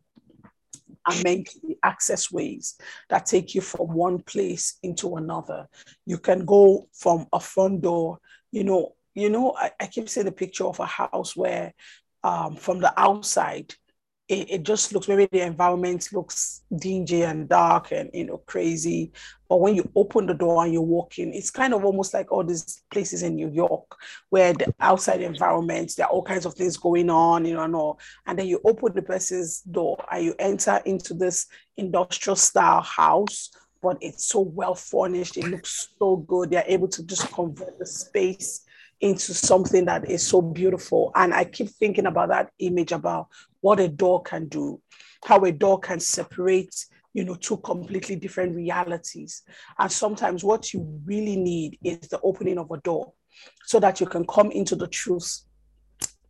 are 1.07 1.23
meant 1.25 1.49
access 1.83 2.31
ways 2.31 2.77
that 3.11 3.27
take 3.27 3.55
you 3.55 3.61
from 3.61 3.93
one 3.93 4.21
place 4.21 4.79
into 4.83 5.17
another. 5.17 5.69
You 6.05 6.19
can 6.19 6.45
go 6.45 6.89
from 6.93 7.27
a 7.33 7.41
front 7.41 7.83
door, 7.83 8.19
you 8.51 8.65
know, 8.65 8.95
you 9.15 9.31
know, 9.31 9.55
I, 9.57 9.71
I 9.81 9.87
keep 9.87 10.09
seeing 10.09 10.27
the 10.27 10.33
picture 10.33 10.65
of 10.65 10.79
a 10.79 10.87
house 10.87 11.35
where 11.35 11.73
um, 12.23 12.57
from 12.57 12.81
the 12.81 12.93
outside, 13.01 13.75
it, 14.29 14.51
it 14.51 14.63
just 14.65 14.93
looks 14.93 15.07
maybe 15.09 15.29
the 15.31 15.41
environment 15.41 16.09
looks 16.13 16.63
dingy 16.77 17.23
and 17.23 17.49
dark 17.49 17.93
and 17.93 18.11
you 18.13 18.25
know 18.25 18.39
crazy 18.39 19.13
but 19.49 19.61
when 19.61 19.75
you 19.75 19.89
open 19.95 20.27
the 20.27 20.35
door 20.35 20.65
and 20.65 20.73
you 20.73 20.81
walk 20.81 21.19
in 21.19 21.33
it's 21.33 21.51
kind 21.51 21.73
of 21.73 21.85
almost 21.85 22.13
like 22.13 22.31
all 22.33 22.43
these 22.43 22.83
places 22.91 23.23
in 23.23 23.37
new 23.37 23.51
york 23.51 23.97
where 24.31 24.53
the 24.53 24.73
outside 24.81 25.21
environment 25.21 25.93
there 25.97 26.07
are 26.07 26.13
all 26.13 26.23
kinds 26.23 26.45
of 26.45 26.55
things 26.55 26.77
going 26.77 27.09
on 27.09 27.45
you 27.45 27.55
know 27.55 27.63
and 27.63 27.77
all 27.77 27.99
and 28.27 28.39
then 28.39 28.47
you 28.47 28.61
open 28.65 28.93
the 28.95 29.03
person's 29.03 29.61
door 29.63 29.97
and 30.11 30.25
you 30.25 30.35
enter 30.39 30.81
into 30.85 31.15
this 31.15 31.47
industrial 31.77 32.37
style 32.37 32.83
house 32.83 33.51
but 33.83 33.97
it's 34.01 34.27
so 34.27 34.41
well 34.41 34.75
furnished 34.75 35.37
it 35.37 35.45
looks 35.45 35.89
so 35.99 36.17
good 36.17 36.51
they're 36.51 36.65
able 36.67 36.89
to 36.89 37.05
just 37.05 37.31
convert 37.33 37.79
the 37.79 37.87
space 37.87 38.67
into 39.01 39.35
something 39.35 39.85
that 39.85 40.09
is 40.11 40.27
so 40.27 40.41
beautiful. 40.41 41.13
And 41.15 41.35
I 41.35 41.45
keep 41.45 41.69
thinking 41.69 42.07
about 42.07 42.31
that 42.31 42.51
image 42.59 42.93
about 42.93 43.29
what 43.67 43.81
a 43.81 43.89
door 43.89 44.23
can 44.23 44.47
do, 44.47 44.81
how 45.25 45.45
a 45.45 45.51
door 45.51 45.81
can 45.81 45.99
separate, 45.99 46.73
you 47.15 47.25
know, 47.25 47.35
two 47.35 47.57
completely 47.57 48.15
different 48.15 48.55
realities. 48.55 49.43
And 49.77 49.91
sometimes 49.91 50.45
what 50.45 50.73
you 50.73 51.01
really 51.05 51.35
need 51.35 51.77
is 51.83 51.99
the 52.07 52.21
opening 52.21 52.59
of 52.59 52.71
a 52.71 52.77
door 52.77 53.13
so 53.65 53.81
that 53.81 54.01
you 54.01 54.07
can 54.07 54.25
come 54.25 54.53
into 54.53 54.77
the 54.77 54.87
truth 54.87 55.43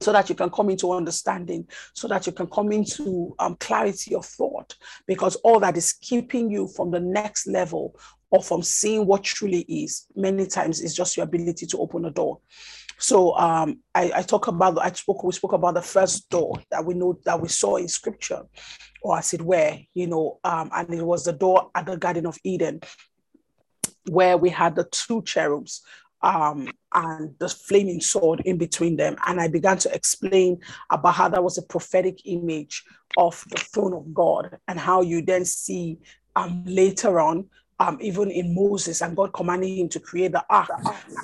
so 0.00 0.12
that 0.12 0.28
you 0.30 0.34
can 0.34 0.50
come 0.50 0.70
into 0.70 0.92
understanding, 0.92 1.66
so 1.94 2.08
that 2.08 2.26
you 2.26 2.32
can 2.32 2.46
come 2.46 2.72
into 2.72 3.34
um, 3.38 3.56
clarity 3.56 4.14
of 4.14 4.24
thought, 4.24 4.74
because 5.06 5.36
all 5.36 5.58
that 5.60 5.76
is 5.76 5.94
keeping 5.94 6.50
you 6.50 6.68
from 6.68 6.90
the 6.90 7.00
next 7.00 7.46
level 7.46 7.98
or 8.30 8.42
from 8.42 8.62
seeing 8.62 9.06
what 9.06 9.24
truly 9.24 9.60
is 9.62 10.06
many 10.14 10.46
times 10.46 10.80
is 10.80 10.94
just 10.94 11.16
your 11.16 11.24
ability 11.24 11.66
to 11.66 11.78
open 11.78 12.04
a 12.04 12.10
door 12.10 12.38
so 12.98 13.36
um, 13.36 13.80
I, 13.94 14.12
I, 14.16 14.22
talk 14.22 14.46
about 14.46 14.78
I 14.78 14.90
spoke 14.92 15.22
we 15.22 15.32
spoke 15.32 15.52
about 15.52 15.74
the 15.74 15.82
first 15.82 16.30
door 16.30 16.54
that 16.70 16.84
we 16.84 16.94
know 16.94 17.18
that 17.24 17.40
we 17.40 17.48
saw 17.48 17.76
in 17.76 17.88
scripture, 17.88 18.42
or 19.02 19.18
as 19.18 19.34
it 19.34 19.42
were, 19.42 19.76
you 19.94 20.06
know, 20.06 20.38
um, 20.44 20.70
and 20.74 20.92
it 20.92 21.02
was 21.02 21.24
the 21.24 21.32
door 21.32 21.70
at 21.74 21.86
the 21.86 21.96
Garden 21.96 22.26
of 22.26 22.38
Eden, 22.42 22.80
where 24.08 24.36
we 24.36 24.48
had 24.48 24.76
the 24.76 24.84
two 24.84 25.22
cherubs 25.22 25.82
um, 26.22 26.68
and 26.94 27.34
the 27.38 27.48
flaming 27.48 28.00
sword 28.00 28.40
in 28.44 28.56
between 28.56 28.96
them. 28.96 29.16
And 29.26 29.40
I 29.40 29.48
began 29.48 29.78
to 29.78 29.94
explain 29.94 30.60
about 30.90 31.14
how 31.14 31.28
that 31.28 31.44
was 31.44 31.58
a 31.58 31.62
prophetic 31.62 32.20
image 32.24 32.84
of 33.16 33.44
the 33.50 33.58
throne 33.58 33.92
of 33.92 34.14
God 34.14 34.58
and 34.68 34.78
how 34.78 35.02
you 35.02 35.22
then 35.22 35.44
see 35.44 35.98
um, 36.34 36.64
later 36.66 37.20
on 37.20 37.48
um, 37.78 37.98
even 38.00 38.30
in 38.30 38.54
Moses 38.54 39.02
and 39.02 39.16
God 39.16 39.32
commanding 39.32 39.76
him 39.76 39.88
to 39.90 40.00
create 40.00 40.32
the 40.32 40.44
ark, 40.48 40.70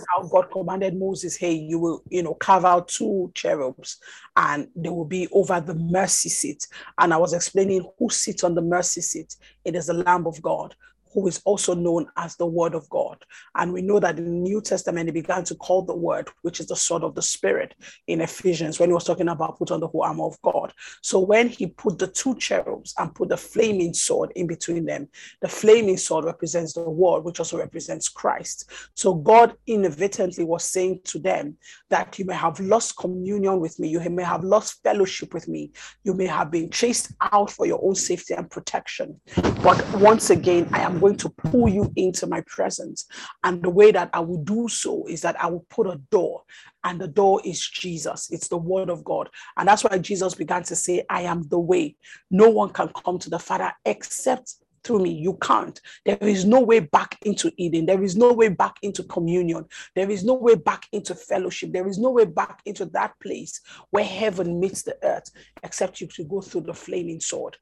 how 0.08 0.28
God 0.28 0.50
commanded 0.52 0.94
Moses, 0.96 1.36
hey, 1.36 1.52
you 1.52 1.78
will, 1.78 2.02
you 2.10 2.22
know, 2.22 2.34
carve 2.34 2.64
out 2.64 2.88
two 2.88 3.30
cherubs 3.34 3.98
and 4.36 4.68
they 4.76 4.90
will 4.90 5.06
be 5.06 5.28
over 5.32 5.60
the 5.60 5.74
mercy 5.74 6.28
seat. 6.28 6.66
And 6.98 7.14
I 7.14 7.16
was 7.16 7.32
explaining 7.32 7.88
who 7.98 8.10
sits 8.10 8.44
on 8.44 8.54
the 8.54 8.62
mercy 8.62 9.00
seat. 9.00 9.36
It 9.64 9.74
is 9.74 9.86
the 9.86 9.94
Lamb 9.94 10.26
of 10.26 10.40
God 10.42 10.74
who 11.12 11.26
is 11.28 11.40
also 11.44 11.74
known 11.74 12.06
as 12.16 12.36
the 12.36 12.46
Word 12.46 12.74
of 12.74 12.88
God. 12.88 13.24
And 13.54 13.72
we 13.72 13.82
know 13.82 14.00
that 14.00 14.18
in 14.18 14.24
the 14.24 14.30
New 14.30 14.60
Testament, 14.60 15.08
he 15.08 15.12
began 15.12 15.44
to 15.44 15.54
call 15.54 15.82
the 15.82 15.94
Word, 15.94 16.28
which 16.42 16.60
is 16.60 16.66
the 16.66 16.76
sword 16.76 17.02
of 17.04 17.14
the 17.14 17.22
Spirit 17.22 17.74
in 18.06 18.20
Ephesians, 18.20 18.78
when 18.78 18.88
he 18.88 18.94
was 18.94 19.04
talking 19.04 19.28
about 19.28 19.58
put 19.58 19.70
on 19.70 19.80
the 19.80 19.88
whole 19.88 20.02
armor 20.02 20.24
of 20.24 20.40
God. 20.42 20.72
So 21.02 21.18
when 21.20 21.48
he 21.48 21.66
put 21.66 21.98
the 21.98 22.06
two 22.06 22.36
cherubs 22.36 22.94
and 22.98 23.14
put 23.14 23.28
the 23.28 23.36
flaming 23.36 23.94
sword 23.94 24.32
in 24.36 24.46
between 24.46 24.86
them, 24.86 25.08
the 25.40 25.48
flaming 25.48 25.96
sword 25.96 26.24
represents 26.24 26.72
the 26.72 26.88
Word, 26.88 27.24
which 27.24 27.38
also 27.38 27.58
represents 27.58 28.08
Christ. 28.08 28.70
So 28.94 29.14
God 29.14 29.54
inadvertently 29.66 30.44
was 30.44 30.64
saying 30.64 31.00
to 31.04 31.18
them 31.18 31.56
that 31.90 32.18
you 32.18 32.24
may 32.24 32.34
have 32.34 32.58
lost 32.60 32.96
communion 32.96 33.60
with 33.60 33.78
me, 33.78 33.88
you 33.88 34.00
may 34.10 34.22
have 34.22 34.44
lost 34.44 34.82
fellowship 34.82 35.34
with 35.34 35.48
me, 35.48 35.72
you 36.04 36.14
may 36.14 36.26
have 36.26 36.50
been 36.50 36.70
chased 36.70 37.12
out 37.20 37.50
for 37.50 37.66
your 37.66 37.80
own 37.84 37.94
safety 37.94 38.34
and 38.34 38.50
protection. 38.50 39.20
But 39.62 39.84
once 39.96 40.30
again, 40.30 40.68
I 40.72 40.80
am 40.80 41.00
going 41.02 41.16
to 41.16 41.28
pull 41.28 41.68
you 41.68 41.92
into 41.96 42.26
my 42.26 42.40
presence. 42.42 43.06
And 43.44 43.62
the 43.62 43.70
way 43.70 43.90
that 43.92 44.10
I 44.12 44.20
will 44.20 44.42
do 44.42 44.68
so 44.68 45.04
is 45.06 45.20
that 45.22 45.42
I 45.42 45.48
will 45.48 45.66
put 45.68 45.86
a 45.86 46.00
door, 46.10 46.42
and 46.84 47.00
the 47.00 47.08
door 47.08 47.40
is 47.44 47.60
Jesus. 47.68 48.30
It's 48.30 48.48
the 48.48 48.56
word 48.56 48.88
of 48.88 49.04
God. 49.04 49.28
And 49.56 49.68
that's 49.68 49.84
why 49.84 49.98
Jesus 49.98 50.34
began 50.34 50.62
to 50.64 50.76
say, 50.76 51.04
I 51.10 51.22
am 51.22 51.42
the 51.48 51.58
way. 51.58 51.96
No 52.30 52.48
one 52.48 52.70
can 52.70 52.90
come 53.04 53.18
to 53.18 53.30
the 53.30 53.38
Father 53.38 53.72
except 53.84 54.54
through 54.84 55.00
me. 55.00 55.10
You 55.10 55.34
can't. 55.34 55.80
There 56.04 56.18
is 56.20 56.44
no 56.44 56.60
way 56.60 56.80
back 56.80 57.16
into 57.22 57.52
Eden. 57.56 57.86
There 57.86 58.02
is 58.02 58.16
no 58.16 58.32
way 58.32 58.48
back 58.48 58.76
into 58.82 59.04
communion. 59.04 59.64
There 59.94 60.10
is 60.10 60.24
no 60.24 60.34
way 60.34 60.56
back 60.56 60.86
into 60.92 61.14
fellowship. 61.14 61.72
There 61.72 61.88
is 61.88 61.98
no 61.98 62.10
way 62.10 62.24
back 62.24 62.60
into 62.64 62.86
that 62.86 63.12
place 63.20 63.60
where 63.90 64.04
heaven 64.04 64.58
meets 64.58 64.82
the 64.82 64.96
earth 65.04 65.30
except 65.62 66.00
you 66.00 66.06
to 66.08 66.24
go 66.24 66.40
through 66.40 66.62
the 66.62 66.74
flaming 66.74 67.20
sword. 67.20 67.56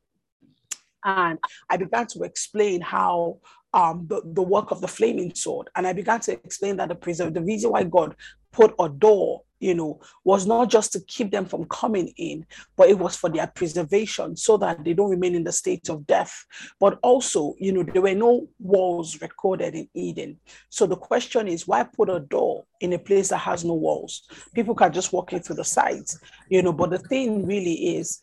And 1.04 1.38
I 1.68 1.76
began 1.76 2.06
to 2.08 2.22
explain 2.22 2.80
how 2.80 3.38
um, 3.72 4.06
the, 4.08 4.22
the 4.24 4.42
work 4.42 4.70
of 4.70 4.80
the 4.80 4.88
flaming 4.88 5.34
sword. 5.34 5.68
And 5.76 5.86
I 5.86 5.92
began 5.92 6.20
to 6.20 6.32
explain 6.32 6.76
that 6.76 6.88
the 6.88 7.30
the 7.30 7.42
reason 7.42 7.70
why 7.70 7.84
God 7.84 8.16
put 8.52 8.74
a 8.80 8.88
door 8.88 9.42
you 9.60 9.74
know, 9.74 10.00
was 10.24 10.46
not 10.46 10.70
just 10.70 10.92
to 10.92 11.00
keep 11.00 11.30
them 11.30 11.44
from 11.44 11.66
coming 11.66 12.12
in, 12.16 12.46
but 12.76 12.88
it 12.88 12.98
was 12.98 13.14
for 13.14 13.28
their 13.30 13.46
preservation 13.46 14.34
so 14.34 14.56
that 14.56 14.82
they 14.82 14.94
don't 14.94 15.10
remain 15.10 15.34
in 15.34 15.44
the 15.44 15.52
state 15.52 15.88
of 15.90 16.06
death. 16.06 16.44
But 16.80 16.98
also, 17.02 17.54
you 17.58 17.72
know, 17.72 17.82
there 17.82 18.02
were 18.02 18.14
no 18.14 18.48
walls 18.58 19.20
recorded 19.20 19.74
in 19.74 19.88
Eden. 19.94 20.40
So 20.70 20.86
the 20.86 20.96
question 20.96 21.46
is, 21.46 21.68
why 21.68 21.84
put 21.84 22.08
a 22.08 22.20
door 22.20 22.64
in 22.80 22.94
a 22.94 22.98
place 22.98 23.28
that 23.28 23.38
has 23.38 23.64
no 23.64 23.74
walls? 23.74 24.22
People 24.54 24.74
can 24.74 24.92
just 24.92 25.12
walk 25.12 25.32
in 25.34 25.40
through 25.40 25.56
the 25.56 25.64
sides, 25.64 26.18
you 26.48 26.62
know, 26.62 26.72
but 26.72 26.90
the 26.90 26.98
thing 26.98 27.46
really 27.46 27.96
is, 27.96 28.22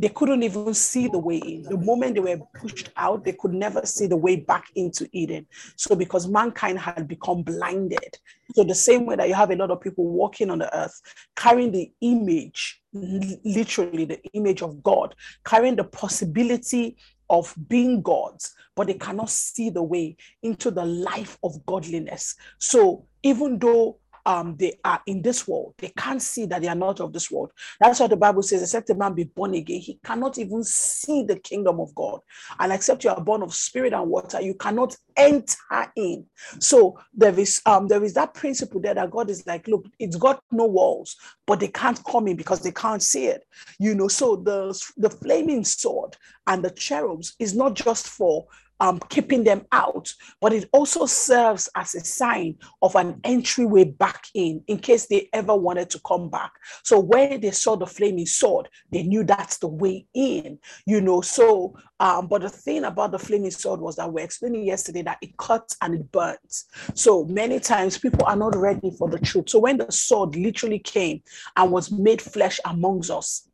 they 0.00 0.08
couldn't 0.08 0.42
even 0.42 0.72
see 0.72 1.08
the 1.08 1.18
way 1.18 1.36
in. 1.36 1.62
The 1.62 1.76
moment 1.76 2.14
they 2.14 2.20
were 2.20 2.38
pushed 2.54 2.88
out, 2.96 3.22
they 3.22 3.34
could 3.34 3.52
never 3.52 3.84
see 3.84 4.06
the 4.06 4.16
way 4.16 4.36
back 4.36 4.64
into 4.74 5.06
Eden. 5.12 5.46
So, 5.76 5.94
because 5.94 6.26
mankind 6.26 6.78
had 6.78 7.06
become 7.06 7.42
blinded. 7.42 8.18
So, 8.54 8.64
the 8.64 8.74
same 8.74 9.04
way 9.04 9.16
that 9.16 9.28
you 9.28 9.34
have 9.34 9.50
a 9.50 9.56
lot 9.56 9.70
of 9.70 9.82
people 9.82 10.06
walking 10.06 10.50
on 10.50 10.60
the 10.60 10.74
earth 10.74 11.02
carrying 11.36 11.70
the 11.70 11.92
image, 12.00 12.80
literally 12.94 14.06
the 14.06 14.22
image 14.32 14.62
of 14.62 14.82
God, 14.82 15.14
carrying 15.44 15.76
the 15.76 15.84
possibility 15.84 16.96
of 17.28 17.54
being 17.68 18.00
gods, 18.00 18.54
but 18.74 18.86
they 18.86 18.94
cannot 18.94 19.28
see 19.28 19.68
the 19.68 19.82
way 19.82 20.16
into 20.42 20.70
the 20.70 20.84
life 20.84 21.36
of 21.44 21.64
godliness. 21.66 22.36
So, 22.56 23.06
even 23.22 23.58
though 23.58 23.98
um, 24.26 24.56
they 24.56 24.78
are 24.84 25.00
in 25.06 25.22
this 25.22 25.46
world. 25.48 25.74
They 25.78 25.92
can't 25.96 26.22
see 26.22 26.46
that 26.46 26.62
they 26.62 26.68
are 26.68 26.74
not 26.74 27.00
of 27.00 27.12
this 27.12 27.30
world. 27.30 27.52
That's 27.80 28.00
what 28.00 28.10
the 28.10 28.16
Bible 28.16 28.42
says. 28.42 28.62
Except 28.62 28.90
a 28.90 28.94
man 28.94 29.14
be 29.14 29.24
born 29.24 29.54
again, 29.54 29.80
he 29.80 29.98
cannot 30.04 30.38
even 30.38 30.64
see 30.64 31.22
the 31.22 31.36
kingdom 31.36 31.80
of 31.80 31.94
God. 31.94 32.20
And 32.58 32.72
except 32.72 33.04
you 33.04 33.10
are 33.10 33.20
born 33.20 33.42
of 33.42 33.54
spirit 33.54 33.92
and 33.92 34.08
water, 34.08 34.40
you 34.40 34.54
cannot 34.54 34.96
enter 35.16 35.92
in. 35.96 36.26
So 36.58 36.98
there 37.14 37.38
is 37.38 37.60
um 37.66 37.88
there 37.88 38.04
is 38.04 38.14
that 38.14 38.34
principle 38.34 38.80
there 38.80 38.94
that 38.94 39.10
God 39.10 39.30
is 39.30 39.46
like, 39.46 39.66
look, 39.68 39.86
it's 39.98 40.16
got 40.16 40.42
no 40.50 40.66
walls, 40.66 41.16
but 41.46 41.60
they 41.60 41.68
can't 41.68 42.02
come 42.04 42.28
in 42.28 42.36
because 42.36 42.60
they 42.60 42.72
can't 42.72 43.02
see 43.02 43.26
it. 43.26 43.44
You 43.78 43.94
know, 43.94 44.08
so 44.08 44.36
the 44.36 44.80
the 44.96 45.10
flaming 45.10 45.64
sword 45.64 46.16
and 46.46 46.64
the 46.64 46.70
cherubs 46.70 47.34
is 47.38 47.54
not 47.54 47.74
just 47.74 48.08
for 48.08 48.46
um, 48.80 48.98
keeping 49.08 49.44
them 49.44 49.66
out, 49.72 50.12
but 50.40 50.52
it 50.52 50.68
also 50.72 51.06
serves 51.06 51.68
as 51.74 51.94
a 51.94 52.00
sign 52.00 52.56
of 52.82 52.96
an 52.96 53.20
entryway 53.24 53.84
back 53.84 54.26
in, 54.34 54.62
in 54.66 54.78
case 54.78 55.06
they 55.06 55.28
ever 55.32 55.54
wanted 55.54 55.90
to 55.90 56.00
come 56.06 56.30
back. 56.30 56.52
So 56.82 56.98
where 56.98 57.38
they 57.38 57.50
saw 57.50 57.76
the 57.76 57.86
flaming 57.86 58.26
sword, 58.26 58.68
they 58.90 59.02
knew 59.02 59.24
that's 59.24 59.58
the 59.58 59.68
way 59.68 60.06
in, 60.14 60.58
you 60.86 61.00
know. 61.00 61.20
So, 61.20 61.76
um, 62.00 62.26
but 62.26 62.42
the 62.42 62.48
thing 62.48 62.84
about 62.84 63.12
the 63.12 63.18
flaming 63.18 63.50
sword 63.50 63.80
was 63.80 63.96
that 63.96 64.12
we're 64.12 64.24
explaining 64.24 64.64
yesterday 64.64 65.02
that 65.02 65.18
it 65.20 65.36
cuts 65.36 65.76
and 65.82 65.94
it 65.94 66.10
burns. 66.10 66.66
So 66.94 67.24
many 67.24 67.60
times 67.60 67.98
people 67.98 68.24
are 68.26 68.36
not 68.36 68.56
ready 68.56 68.90
for 68.98 69.08
the 69.08 69.18
truth. 69.18 69.50
So 69.50 69.58
when 69.58 69.76
the 69.76 69.90
sword 69.92 70.36
literally 70.36 70.78
came 70.78 71.22
and 71.56 71.70
was 71.70 71.90
made 71.90 72.22
flesh 72.22 72.58
amongst 72.64 73.10
us, 73.10 73.46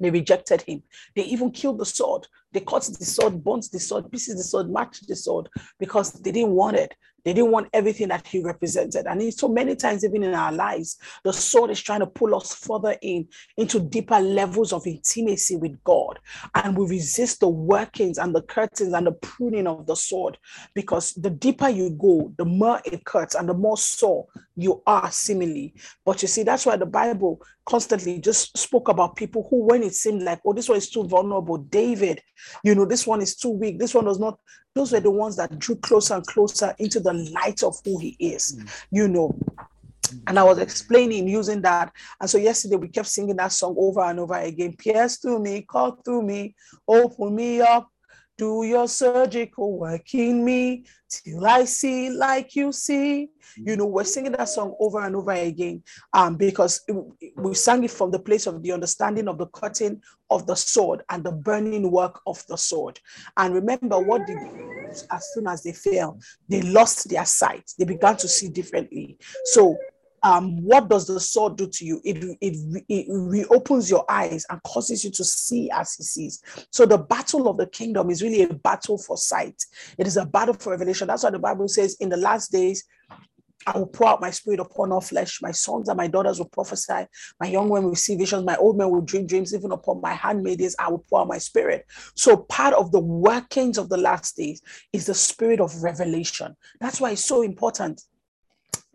they 0.00 0.10
rejected 0.10 0.62
him. 0.62 0.82
They 1.16 1.24
even 1.24 1.50
killed 1.50 1.78
the 1.78 1.86
sword. 1.86 2.26
They 2.52 2.60
cut 2.60 2.82
the 2.84 3.04
sword, 3.04 3.44
burnt 3.44 3.68
the 3.70 3.80
sword, 3.80 4.10
pieces 4.10 4.36
the 4.36 4.42
sword, 4.42 4.70
matched 4.70 5.06
the 5.06 5.16
sword 5.16 5.48
because 5.78 6.12
they 6.12 6.32
didn't 6.32 6.52
want 6.52 6.76
it. 6.76 6.94
They 7.24 7.32
didn't 7.32 7.50
want 7.50 7.68
everything 7.72 8.08
that 8.08 8.26
he 8.26 8.42
represented. 8.42 9.06
And 9.06 9.32
so 9.34 9.48
many 9.48 9.76
times, 9.76 10.04
even 10.04 10.22
in 10.22 10.34
our 10.34 10.52
lives, 10.52 10.98
the 11.24 11.32
sword 11.32 11.70
is 11.70 11.80
trying 11.80 12.00
to 12.00 12.06
pull 12.06 12.34
us 12.34 12.54
further 12.54 12.96
in 13.02 13.28
into 13.56 13.80
deeper 13.80 14.20
levels 14.20 14.72
of 14.72 14.86
intimacy 14.86 15.56
with 15.56 15.82
God. 15.84 16.18
And 16.54 16.76
we 16.76 16.86
resist 16.86 17.40
the 17.40 17.48
workings 17.48 18.18
and 18.18 18.34
the 18.34 18.42
curtains 18.42 18.92
and 18.92 19.06
the 19.06 19.12
pruning 19.12 19.66
of 19.66 19.86
the 19.86 19.96
sword 19.96 20.38
because 20.74 21.14
the 21.14 21.30
deeper 21.30 21.68
you 21.68 21.90
go, 21.90 22.32
the 22.38 22.44
more 22.44 22.80
it 22.84 23.04
cuts 23.04 23.34
and 23.34 23.48
the 23.48 23.54
more 23.54 23.76
sore 23.76 24.26
you 24.56 24.82
are 24.86 25.10
seemingly. 25.10 25.74
But 26.04 26.22
you 26.22 26.28
see, 26.28 26.42
that's 26.42 26.66
why 26.66 26.76
the 26.76 26.86
Bible 26.86 27.40
constantly 27.66 28.18
just 28.20 28.56
spoke 28.56 28.88
about 28.88 29.16
people 29.16 29.46
who, 29.50 29.64
when 29.66 29.82
it 29.82 29.94
seemed 29.94 30.22
like, 30.22 30.40
oh, 30.44 30.52
this 30.52 30.68
one 30.68 30.78
is 30.78 30.90
too 30.90 31.04
vulnerable, 31.04 31.58
David, 31.58 32.22
you 32.64 32.74
know, 32.74 32.86
this 32.86 33.06
one 33.06 33.20
is 33.20 33.36
too 33.36 33.50
weak, 33.50 33.78
this 33.78 33.94
one 33.94 34.06
does 34.06 34.18
not 34.18 34.38
those 34.78 34.92
were 34.92 35.00
the 35.00 35.10
ones 35.10 35.36
that 35.36 35.58
drew 35.58 35.76
closer 35.76 36.14
and 36.14 36.26
closer 36.26 36.74
into 36.78 37.00
the 37.00 37.12
light 37.12 37.62
of 37.62 37.76
who 37.84 37.98
he 37.98 38.16
is, 38.20 38.56
mm. 38.56 38.70
you 38.90 39.08
know. 39.08 39.36
And 40.26 40.38
I 40.38 40.42
was 40.42 40.58
explaining 40.58 41.28
using 41.28 41.60
that. 41.62 41.92
And 42.20 42.30
so 42.30 42.38
yesterday 42.38 42.76
we 42.76 42.88
kept 42.88 43.08
singing 43.08 43.36
that 43.36 43.52
song 43.52 43.74
over 43.78 44.00
and 44.00 44.20
over 44.20 44.36
again. 44.36 44.74
Pierce 44.74 45.18
through 45.18 45.40
me, 45.40 45.66
cut 45.68 46.02
through 46.04 46.22
me, 46.22 46.54
open 46.86 47.34
me 47.34 47.60
up, 47.60 47.90
do 48.38 48.62
your 48.62 48.88
surgical 48.88 49.76
work 49.76 50.14
in 50.14 50.44
me 50.44 50.84
till 51.10 51.44
I 51.44 51.64
see 51.64 52.08
like 52.08 52.54
you 52.54 52.72
see. 52.72 53.28
You 53.56 53.76
know, 53.76 53.86
we're 53.86 54.04
singing 54.04 54.32
that 54.32 54.48
song 54.48 54.76
over 54.78 55.00
and 55.00 55.16
over 55.16 55.32
again 55.32 55.82
um, 56.12 56.36
because 56.36 56.84
we 57.36 57.54
sang 57.54 57.82
it 57.82 57.90
from 57.90 58.12
the 58.12 58.18
place 58.18 58.46
of 58.46 58.62
the 58.62 58.72
understanding 58.72 59.26
of 59.26 59.38
the 59.38 59.46
cutting 59.46 60.00
of 60.30 60.46
the 60.46 60.54
sword 60.54 61.02
and 61.10 61.24
the 61.24 61.32
burning 61.32 61.90
work 61.90 62.20
of 62.26 62.46
the 62.46 62.56
sword. 62.56 63.00
And 63.36 63.54
remember 63.54 63.98
what 63.98 64.26
did 64.26 64.38
as 65.10 65.32
soon 65.34 65.48
as 65.48 65.62
they 65.62 65.72
fell, 65.72 66.18
they 66.48 66.62
lost 66.62 67.08
their 67.08 67.24
sight. 67.24 67.72
They 67.78 67.84
began 67.84 68.16
to 68.18 68.28
see 68.28 68.48
differently. 68.48 69.18
So 69.46 69.76
um, 70.22 70.62
what 70.62 70.88
does 70.88 71.06
the 71.06 71.20
sword 71.20 71.56
do 71.56 71.66
to 71.66 71.84
you? 71.84 72.00
It, 72.04 72.36
it, 72.40 72.84
it 72.88 73.06
reopens 73.08 73.90
your 73.90 74.04
eyes 74.08 74.44
and 74.50 74.62
causes 74.62 75.04
you 75.04 75.10
to 75.12 75.24
see 75.24 75.70
as 75.70 75.94
he 75.94 76.02
sees. 76.02 76.42
So 76.70 76.86
the 76.86 76.98
battle 76.98 77.48
of 77.48 77.56
the 77.56 77.66
kingdom 77.66 78.10
is 78.10 78.22
really 78.22 78.42
a 78.42 78.52
battle 78.52 78.98
for 78.98 79.16
sight. 79.16 79.62
It 79.96 80.06
is 80.06 80.16
a 80.16 80.26
battle 80.26 80.54
for 80.54 80.70
revelation. 80.70 81.08
That's 81.08 81.22
why 81.22 81.30
the 81.30 81.38
Bible 81.38 81.68
says 81.68 81.96
in 82.00 82.08
the 82.08 82.16
last 82.16 82.52
days, 82.52 82.84
I 83.66 83.76
will 83.76 83.86
pour 83.86 84.08
out 84.08 84.20
my 84.20 84.30
spirit 84.30 84.60
upon 84.60 84.92
all 84.92 85.00
flesh. 85.00 85.40
My 85.42 85.50
sons 85.50 85.88
and 85.88 85.96
my 85.96 86.06
daughters 86.06 86.38
will 86.38 86.48
prophesy. 86.48 87.06
My 87.40 87.48
young 87.48 87.68
men 87.68 87.84
will 87.84 87.96
see 87.96 88.16
visions. 88.16 88.44
My 88.44 88.56
old 88.56 88.78
men 88.78 88.90
will 88.90 89.02
dream 89.02 89.26
dreams. 89.26 89.54
Even 89.54 89.72
upon 89.72 90.00
my 90.00 90.14
handmaidens, 90.14 90.74
I 90.78 90.88
will 90.90 91.04
pour 91.10 91.20
out 91.20 91.28
my 91.28 91.38
spirit. 91.38 91.84
So, 92.14 92.36
part 92.36 92.72
of 92.74 92.92
the 92.92 93.00
workings 93.00 93.76
of 93.76 93.88
the 93.88 93.98
last 93.98 94.36
days 94.36 94.62
is 94.92 95.06
the 95.06 95.14
spirit 95.14 95.60
of 95.60 95.82
revelation. 95.82 96.56
That's 96.80 97.00
why 97.00 97.10
it's 97.10 97.24
so 97.24 97.42
important 97.42 98.00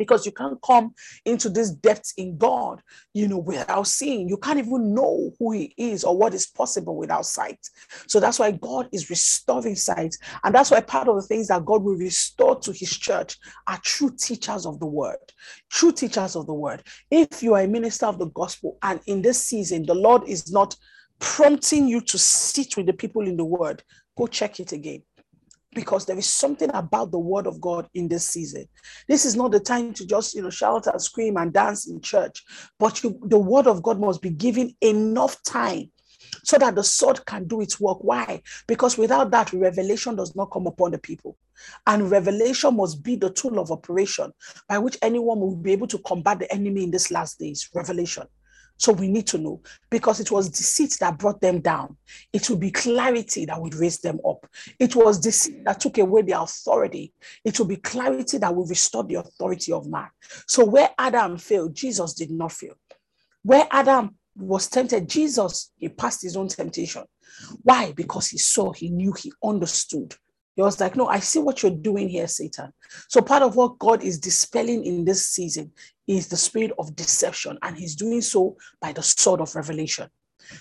because 0.04 0.26
you 0.26 0.32
can't 0.32 0.62
come 0.62 0.94
into 1.26 1.50
this 1.50 1.72
depth 1.72 2.14
in 2.18 2.38
God, 2.38 2.82
you 3.14 3.28
know, 3.28 3.38
without 3.38 3.88
seeing. 3.88 4.28
You 4.28 4.38
can't 4.38 4.60
even 4.60 4.94
know 4.94 5.32
who 5.40 5.52
He 5.52 5.74
is 5.78 6.04
or 6.04 6.18
what 6.18 6.34
is 6.34 6.46
possible 6.46 6.96
without 6.96 7.26
sight. 7.26 7.60
So 8.08 8.20
that's 8.20 8.40
why 8.40 8.52
God 8.52 8.90
is 8.92 9.10
restoring 9.10 9.76
sight. 9.76 10.16
And 10.44 10.54
that's 10.54 10.72
why 10.72 10.82
part 10.82 11.08
of 11.08 11.16
the 11.16 11.22
things 11.22 11.48
that 11.48 11.66
God 11.66 11.84
will 11.84 11.96
restore 11.96 12.60
to 12.60 12.72
His 12.72 12.92
church 12.92 13.38
are 13.68 13.80
true 13.84 14.12
teachers 14.18 14.66
of 14.66 14.80
the 14.80 14.86
word. 14.86 15.18
True 15.72 15.92
teachers 15.92 16.36
of 16.36 16.46
the 16.46 16.54
word. 16.54 16.84
If 17.10 17.42
you 17.42 17.54
are 17.54 17.62
a 17.62 17.68
minister 17.68 18.06
of 18.06 18.20
the 18.20 18.28
gospel 18.28 18.78
and 18.84 19.00
in 19.08 19.22
this 19.22 19.44
season, 19.44 19.86
the 19.86 19.96
Lord 19.96 20.28
is 20.28 20.52
not 20.52 20.76
prompting 21.20 21.88
you 21.88 22.02
to 22.02 22.18
sit 22.18 22.76
with 22.76 22.86
the 22.86 22.94
people 22.94 23.26
in 23.26 23.38
the 23.38 23.46
word, 23.46 23.82
go 24.18 24.28
check 24.28 24.60
it 24.60 24.74
again 24.74 25.02
because 25.74 26.06
there 26.06 26.18
is 26.18 26.28
something 26.28 26.70
about 26.74 27.12
the 27.12 27.20
word 27.20 27.48
of 27.48 27.60
God 27.62 27.88
in 27.94 28.08
this 28.08 28.28
season. 28.28 28.66
This 29.08 29.26
is 29.26 29.36
not 29.36 29.52
the 29.52 29.60
time 29.60 29.94
to 29.94 30.06
just, 30.06 30.36
you 30.36 30.42
know, 30.42 30.50
shout 30.50 30.88
and 30.88 31.02
scream 31.02 31.38
and 31.38 31.54
dance 31.54 31.88
in 31.88 32.02
church, 32.02 32.44
but 32.80 33.04
you, 33.04 33.20
the 33.24 33.38
word 33.38 33.68
of 33.68 33.84
God 33.84 34.00
must 34.00 34.22
be 34.22 34.30
given 34.30 34.76
enough 34.82 35.42
time 35.44 35.92
so 36.44 36.58
that 36.58 36.76
the 36.76 36.84
sword 36.84 37.26
can 37.26 37.48
do 37.48 37.62
its 37.62 37.80
work. 37.80 38.00
Why? 38.02 38.42
Because 38.68 38.98
without 38.98 39.32
that, 39.32 39.54
revelation 39.54 40.16
does 40.16 40.36
not 40.36 40.52
come 40.52 40.68
upon 40.68 40.92
the 40.92 40.98
people. 40.98 41.38
And 41.88 42.10
revelation 42.10 42.76
must 42.76 43.04
be 43.04 43.16
the 43.16 43.30
tool 43.30 43.60
of 43.60 43.72
operation 43.72 44.32
by 44.68 44.80
which 44.80 44.98
anyone 45.02 45.40
will 45.40 45.56
be 45.56 45.72
able 45.72 45.88
to 45.88 46.00
combat 46.00 46.40
the 46.40 46.52
enemy 46.54 46.84
in 46.84 46.92
these 46.92 47.12
last 47.12 47.40
days. 47.40 47.70
Revelation. 47.74 48.28
So 48.84 48.92
we 48.92 49.08
need 49.08 49.28
to 49.28 49.38
know 49.38 49.62
because 49.90 50.20
it 50.20 50.30
was 50.30 50.50
deceit 50.50 50.98
that 51.00 51.18
brought 51.18 51.40
them 51.40 51.62
down. 51.62 51.96
It 52.34 52.50
will 52.50 52.58
be 52.58 52.70
clarity 52.70 53.46
that 53.46 53.62
would 53.62 53.76
raise 53.76 54.00
them 54.00 54.20
up. 54.28 54.46
It 54.78 54.94
was 54.94 55.22
deceit 55.22 55.64
that 55.64 55.80
took 55.80 56.00
away 56.00 56.24
their 56.24 56.42
authority. 56.42 57.14
It 57.46 57.58
will 57.58 57.66
be 57.66 57.78
clarity 57.78 58.40
that 58.40 58.54
will 58.54 58.66
restore 58.66 59.06
the 59.06 59.16
authority 59.16 59.72
of 59.72 59.88
man. 59.88 60.10
So 60.50 60.66
where 60.66 60.90
Adam 60.98 61.38
failed, 61.38 61.74
Jesus 61.74 62.14
did 62.14 62.30
not 62.30 62.52
fail. 62.52 62.74
Where 63.44 63.66
Adam 63.72 64.18
was 64.36 64.68
tempted, 64.68 65.08
Jesus, 65.08 65.72
he 65.78 65.88
passed 65.88 66.22
his 66.22 66.36
own 66.36 66.50
temptation. 66.50 67.06
Why? 67.62 67.94
Because 67.94 68.28
he 68.28 68.38
saw, 68.38 68.74
he 68.74 68.90
knew, 68.90 69.14
he 69.14 69.32
understood. 69.42 70.14
He 70.56 70.62
was 70.62 70.80
like, 70.80 70.96
No, 70.96 71.08
I 71.08 71.20
see 71.20 71.40
what 71.40 71.62
you're 71.62 71.72
doing 71.72 72.10
here, 72.10 72.28
Satan. 72.28 72.72
So, 73.10 73.22
part 73.22 73.44
of 73.44 73.56
what 73.56 73.80
God 73.80 74.04
is 74.04 74.20
dispelling 74.20 74.86
in 74.86 75.06
this 75.06 75.28
season 75.28 75.72
is 76.08 76.28
the 76.28 76.38
spirit 76.38 76.72
of 76.78 76.96
deception, 76.96 77.58
and 77.62 77.78
He's 77.78 77.96
doing 77.96 78.22
so 78.22 78.58
by 78.82 78.94
the 78.94 79.04
sword 79.04 79.42
of 79.42 79.56
revelation. 79.56 80.10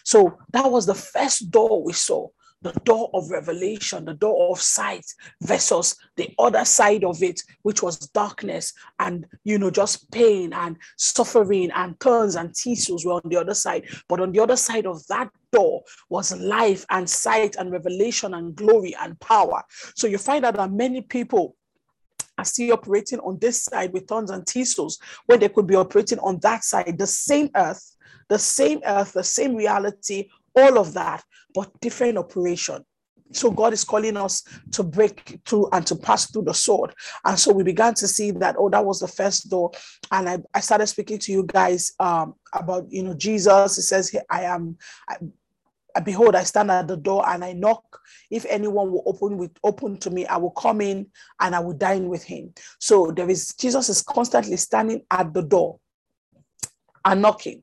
So, 0.05 0.39
that 0.53 0.71
was 0.71 0.87
the 0.87 0.95
first 0.95 1.51
door 1.51 1.83
we 1.83 1.93
saw 1.93 2.29
the 2.63 2.73
door 2.85 3.11
of 3.13 3.31
revelation, 3.31 4.05
the 4.05 4.15
door 4.15 4.51
of 4.53 4.61
sight 4.61 5.05
versus 5.41 5.97
the 6.17 6.33
other 6.39 6.65
side 6.65 7.05
of 7.05 7.23
it, 7.23 7.41
which 7.63 7.83
was 7.83 7.99
darkness 7.99 8.73
and, 8.99 9.27
you 9.45 9.59
know, 9.59 9.71
just 9.71 10.11
pain 10.11 10.53
and 10.53 10.77
suffering 10.97 11.71
and 11.73 11.99
turns 12.01 12.37
and 12.37 12.55
tissues 12.55 13.05
were 13.05 13.15
on 13.15 13.23
the 13.25 13.37
other 13.37 13.55
side. 13.55 13.85
But 14.09 14.21
on 14.21 14.33
the 14.33 14.41
other 14.41 14.57
side 14.57 14.87
of 14.87 15.07
that 15.09 15.31
door 15.53 15.83
was 16.09 16.37
life 16.39 16.87
and 16.91 17.09
sight 17.09 17.57
and 17.57 17.71
revelation 17.71 18.35
and 18.35 18.55
glory 18.55 18.95
and 19.01 19.19
power. 19.21 19.63
So 19.95 20.07
you 20.07 20.19
find 20.19 20.45
out 20.45 20.55
that 20.57 20.73
many 20.73 21.03
people 21.03 21.57
are 22.39 22.45
still 22.45 22.73
operating 22.73 23.19
on 23.21 23.39
this 23.41 23.65
side 23.65 23.93
with 23.93 24.07
thorns 24.07 24.31
and 24.31 24.47
thistles 24.47 24.99
when 25.27 25.41
they 25.41 25.49
could 25.49 25.67
be 25.67 25.75
operating 25.75 26.19
on 26.21 26.39
that 26.41 26.65
side, 26.65 26.97
the 26.99 27.07
same 27.07 27.51
earth, 27.57 27.97
the 28.29 28.39
same 28.39 28.81
earth, 28.87 29.13
the 29.13 29.25
same 29.25 29.55
reality, 29.55 30.29
all 30.55 30.79
of 30.79 30.95
that, 30.95 31.23
but 31.55 31.81
different 31.81 32.19
operation. 32.19 32.85
So 33.33 33.51
God 33.51 33.73
is 33.73 33.85
calling 33.85 34.17
us 34.17 34.43
to 34.73 34.83
break 34.83 35.41
through 35.47 35.69
and 35.73 35.87
to 35.87 35.97
pass 35.97 36.31
through 36.31 36.43
the 36.43 36.55
sword. 36.55 36.95
And 37.25 37.39
so 37.39 37.53
we 37.53 37.63
began 37.63 37.95
to 37.95 38.07
see 38.07 38.31
that, 38.33 38.57
oh, 38.59 38.69
that 38.71 38.85
was 38.85 39.01
the 39.01 39.09
first 39.09 39.49
door. 39.49 39.71
And 40.11 40.29
I, 40.29 40.39
I 40.55 40.61
started 40.61 40.87
speaking 40.87 41.19
to 41.21 41.33
you 41.33 41.45
guys 41.45 41.93
um, 41.99 42.35
about, 42.53 42.87
you 42.91 43.03
know, 43.03 43.15
Jesus. 43.15 43.77
He 43.77 43.83
says, 43.83 44.15
I 44.31 44.43
am, 44.43 44.77
I, 45.09 45.17
behold 46.01 46.35
i 46.35 46.43
stand 46.43 46.71
at 46.71 46.89
the 46.89 46.97
door 46.97 47.23
and 47.29 47.45
i 47.45 47.53
knock 47.53 48.01
if 48.31 48.47
anyone 48.49 48.91
will 48.91 49.03
open 49.05 49.37
with 49.37 49.51
open 49.63 49.97
to 49.99 50.11
me 50.11 50.25
i 50.27 50.39
will 50.39 50.51
come 50.53 50.81
in 50.81 51.07
and 51.41 51.55
i 51.55 51.61
will 51.61 51.75
dine 51.75 52.09
with 52.09 52.25
him 52.25 52.53
so 52.79 53.13
there 53.15 53.29
is 53.29 53.53
jesus 53.61 53.91
is 53.91 54.01
constantly 54.03 54.57
standing 54.57 55.03
at 55.11 55.35
the 55.35 55.43
door 55.43 55.79
and 57.05 57.21
knocking 57.21 57.63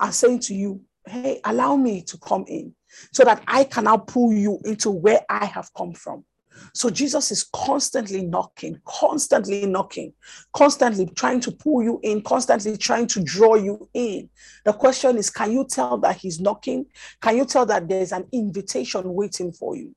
and 0.00 0.14
saying 0.14 0.38
to 0.38 0.54
you 0.54 0.80
hey 1.06 1.40
allow 1.44 1.76
me 1.76 2.02
to 2.02 2.18
come 2.18 2.44
in 2.48 2.74
so 3.12 3.24
that 3.24 3.42
i 3.46 3.64
can 3.64 3.84
now 3.84 3.96
pull 3.96 4.32
you 4.32 4.58
into 4.64 4.90
where 4.90 5.20
i 5.28 5.44
have 5.44 5.72
come 5.74 5.92
from 5.92 6.24
so 6.72 6.90
Jesus 6.90 7.30
is 7.30 7.44
constantly 7.52 8.22
knocking, 8.22 8.80
constantly 8.84 9.66
knocking, 9.66 10.12
constantly 10.54 11.06
trying 11.06 11.40
to 11.40 11.52
pull 11.52 11.82
you 11.82 12.00
in, 12.02 12.22
constantly 12.22 12.76
trying 12.76 13.06
to 13.08 13.22
draw 13.22 13.54
you 13.54 13.88
in. 13.94 14.28
The 14.64 14.72
question 14.72 15.16
is 15.16 15.30
can 15.30 15.52
you 15.52 15.66
tell 15.68 15.98
that 15.98 16.16
he's 16.16 16.40
knocking? 16.40 16.86
Can 17.20 17.36
you 17.36 17.44
tell 17.44 17.66
that 17.66 17.88
there's 17.88 18.12
an 18.12 18.26
invitation 18.32 19.02
waiting 19.12 19.52
for 19.52 19.76
you? 19.76 19.94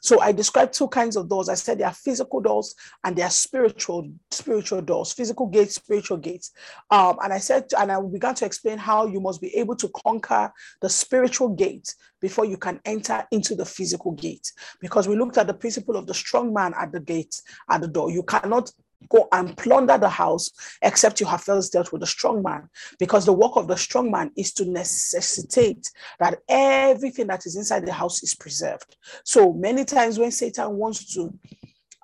So 0.00 0.20
I 0.20 0.32
described 0.32 0.74
two 0.74 0.88
kinds 0.88 1.16
of 1.16 1.28
doors. 1.28 1.48
I 1.48 1.54
said 1.54 1.78
there 1.78 1.86
are 1.86 1.94
physical 1.94 2.40
doors 2.40 2.74
and 3.04 3.16
there 3.16 3.26
are 3.26 3.30
spiritual 3.30 4.10
spiritual 4.30 4.82
doors, 4.82 5.12
physical 5.12 5.46
gates, 5.46 5.74
spiritual 5.76 6.16
gates. 6.18 6.52
Um, 6.90 7.18
and 7.22 7.32
I 7.32 7.38
said, 7.38 7.66
and 7.78 7.90
I 7.90 8.00
began 8.00 8.34
to 8.36 8.44
explain 8.44 8.78
how 8.78 9.06
you 9.06 9.20
must 9.20 9.40
be 9.40 9.54
able 9.56 9.76
to 9.76 9.90
conquer 10.04 10.52
the 10.80 10.88
spiritual 10.88 11.50
gate 11.50 11.94
before 12.20 12.44
you 12.44 12.56
can 12.56 12.80
enter 12.84 13.26
into 13.30 13.54
the 13.54 13.64
physical 13.64 14.12
gate. 14.12 14.52
Because 14.80 15.08
we 15.08 15.16
looked 15.16 15.38
at 15.38 15.46
the 15.46 15.54
principle 15.54 15.96
of 15.96 16.06
the 16.06 16.14
strong 16.14 16.52
man 16.52 16.74
at 16.78 16.92
the 16.92 17.00
gate, 17.00 17.40
at 17.68 17.80
the 17.80 17.88
door. 17.88 18.10
You 18.10 18.22
cannot 18.22 18.70
go 19.08 19.28
and 19.32 19.56
plunder 19.56 19.98
the 19.98 20.08
house 20.08 20.50
except 20.82 21.20
you 21.20 21.26
have 21.26 21.42
first 21.42 21.72
dealt 21.72 21.92
with 21.92 22.00
the 22.00 22.06
strong 22.06 22.42
man. 22.42 22.68
Because 22.98 23.24
the 23.24 23.32
work 23.32 23.52
of 23.56 23.68
the 23.68 23.76
strong 23.76 24.10
man 24.10 24.30
is 24.36 24.52
to 24.54 24.64
necessitate 24.64 25.90
that 26.18 26.40
everything 26.48 27.26
that 27.28 27.46
is 27.46 27.56
inside 27.56 27.86
the 27.86 27.92
house 27.92 28.22
is 28.22 28.34
preserved. 28.34 28.96
So 29.24 29.52
many 29.52 29.84
times 29.84 30.18
when 30.18 30.30
satan 30.30 30.76
wants 30.76 31.14
to 31.14 31.32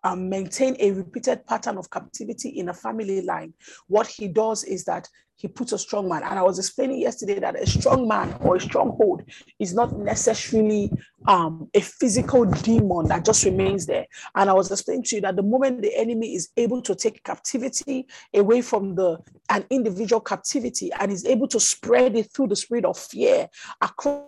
um, 0.04 0.28
maintain 0.28 0.76
a 0.78 0.92
repeated 0.92 1.46
pattern 1.46 1.76
of 1.76 1.90
captivity 1.90 2.50
in 2.50 2.68
a 2.68 2.74
family 2.74 3.22
line 3.22 3.52
what 3.88 4.06
he 4.06 4.28
does 4.28 4.64
is 4.64 4.84
that 4.84 5.08
he 5.38 5.46
puts 5.48 5.72
a 5.72 5.78
strong 5.78 6.08
man. 6.08 6.22
And 6.24 6.38
I 6.38 6.42
was 6.42 6.58
explaining 6.58 7.00
yesterday 7.00 7.38
that 7.38 7.58
a 7.58 7.66
strong 7.66 8.08
man 8.08 8.36
or 8.40 8.56
a 8.56 8.60
stronghold 8.60 9.22
is 9.60 9.72
not 9.72 9.96
necessarily 9.96 10.90
um, 11.26 11.70
a 11.74 11.80
physical 11.80 12.44
demon 12.44 13.06
that 13.06 13.24
just 13.24 13.44
remains 13.44 13.86
there. 13.86 14.06
And 14.34 14.50
I 14.50 14.52
was 14.52 14.70
explaining 14.70 15.04
to 15.04 15.14
you 15.16 15.20
that 15.22 15.36
the 15.36 15.42
moment 15.42 15.82
the 15.82 15.96
enemy 15.96 16.34
is 16.34 16.50
able 16.56 16.82
to 16.82 16.94
take 16.94 17.22
captivity 17.22 18.06
away 18.34 18.62
from 18.62 18.96
the 18.96 19.18
an 19.48 19.64
individual 19.70 20.20
captivity 20.20 20.90
and 20.98 21.12
is 21.12 21.24
able 21.24 21.46
to 21.48 21.60
spread 21.60 22.16
it 22.16 22.32
through 22.32 22.48
the 22.48 22.56
spirit 22.56 22.84
of 22.84 22.98
fear 22.98 23.48
across 23.80 24.24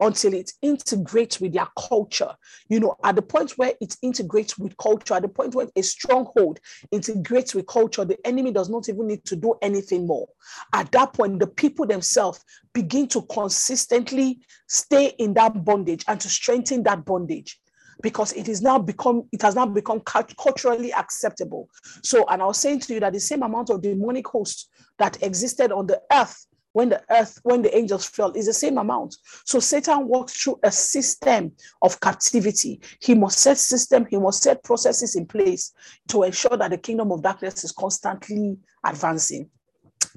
until 0.00 0.34
it 0.34 0.52
integrates 0.62 1.40
with 1.40 1.52
their 1.52 1.68
culture. 1.88 2.34
You 2.68 2.80
know, 2.80 2.96
at 3.04 3.16
the 3.16 3.22
point 3.22 3.52
where 3.52 3.72
it 3.80 3.96
integrates 4.02 4.58
with 4.58 4.76
culture, 4.76 5.14
at 5.14 5.22
the 5.22 5.28
point 5.28 5.54
where 5.54 5.66
a 5.76 5.82
stronghold 5.82 6.60
integrates 6.90 7.54
with 7.54 7.66
culture, 7.66 8.04
the 8.04 8.18
enemy 8.26 8.52
does 8.52 8.68
not 8.68 8.88
even 8.88 9.06
need 9.06 9.24
to 9.26 9.36
do 9.36 9.54
anything 9.62 10.06
more. 10.06 10.28
At 10.72 10.92
that 10.92 11.12
point, 11.12 11.38
the 11.38 11.46
people 11.46 11.86
themselves 11.86 12.44
begin 12.72 13.08
to 13.08 13.22
consistently 13.22 14.40
stay 14.68 15.14
in 15.18 15.34
that 15.34 15.64
bondage 15.64 16.04
and 16.08 16.20
to 16.20 16.28
strengthen 16.28 16.82
that 16.84 17.04
bondage 17.04 17.58
because 18.02 18.32
it 18.32 18.48
is 18.48 18.62
now 18.62 18.78
become 18.78 19.24
it 19.32 19.42
has 19.42 19.54
now 19.54 19.66
become 19.66 20.00
culturally 20.00 20.90
acceptable 20.94 21.68
so 22.02 22.24
and 22.28 22.40
i 22.40 22.46
was 22.46 22.58
saying 22.58 22.80
to 22.80 22.94
you 22.94 23.00
that 23.00 23.12
the 23.12 23.20
same 23.20 23.42
amount 23.42 23.68
of 23.68 23.82
demonic 23.82 24.26
hosts 24.26 24.68
that 24.98 25.22
existed 25.22 25.70
on 25.70 25.86
the 25.86 26.00
earth 26.12 26.46
when 26.72 26.88
the 26.88 27.02
earth, 27.10 27.38
when 27.42 27.62
the 27.62 27.76
angels 27.76 28.06
fell, 28.06 28.32
is 28.32 28.46
the 28.46 28.52
same 28.52 28.78
amount. 28.78 29.16
So 29.44 29.60
Satan 29.60 30.06
works 30.06 30.40
through 30.40 30.60
a 30.62 30.70
system 30.70 31.52
of 31.82 32.00
captivity. 32.00 32.80
He 33.00 33.14
must 33.14 33.38
set 33.38 33.58
system, 33.58 34.06
he 34.08 34.18
must 34.18 34.42
set 34.42 34.62
processes 34.62 35.16
in 35.16 35.26
place 35.26 35.72
to 36.08 36.22
ensure 36.22 36.56
that 36.56 36.70
the 36.70 36.78
kingdom 36.78 37.12
of 37.12 37.22
darkness 37.22 37.64
is 37.64 37.72
constantly 37.72 38.58
advancing. 38.84 39.50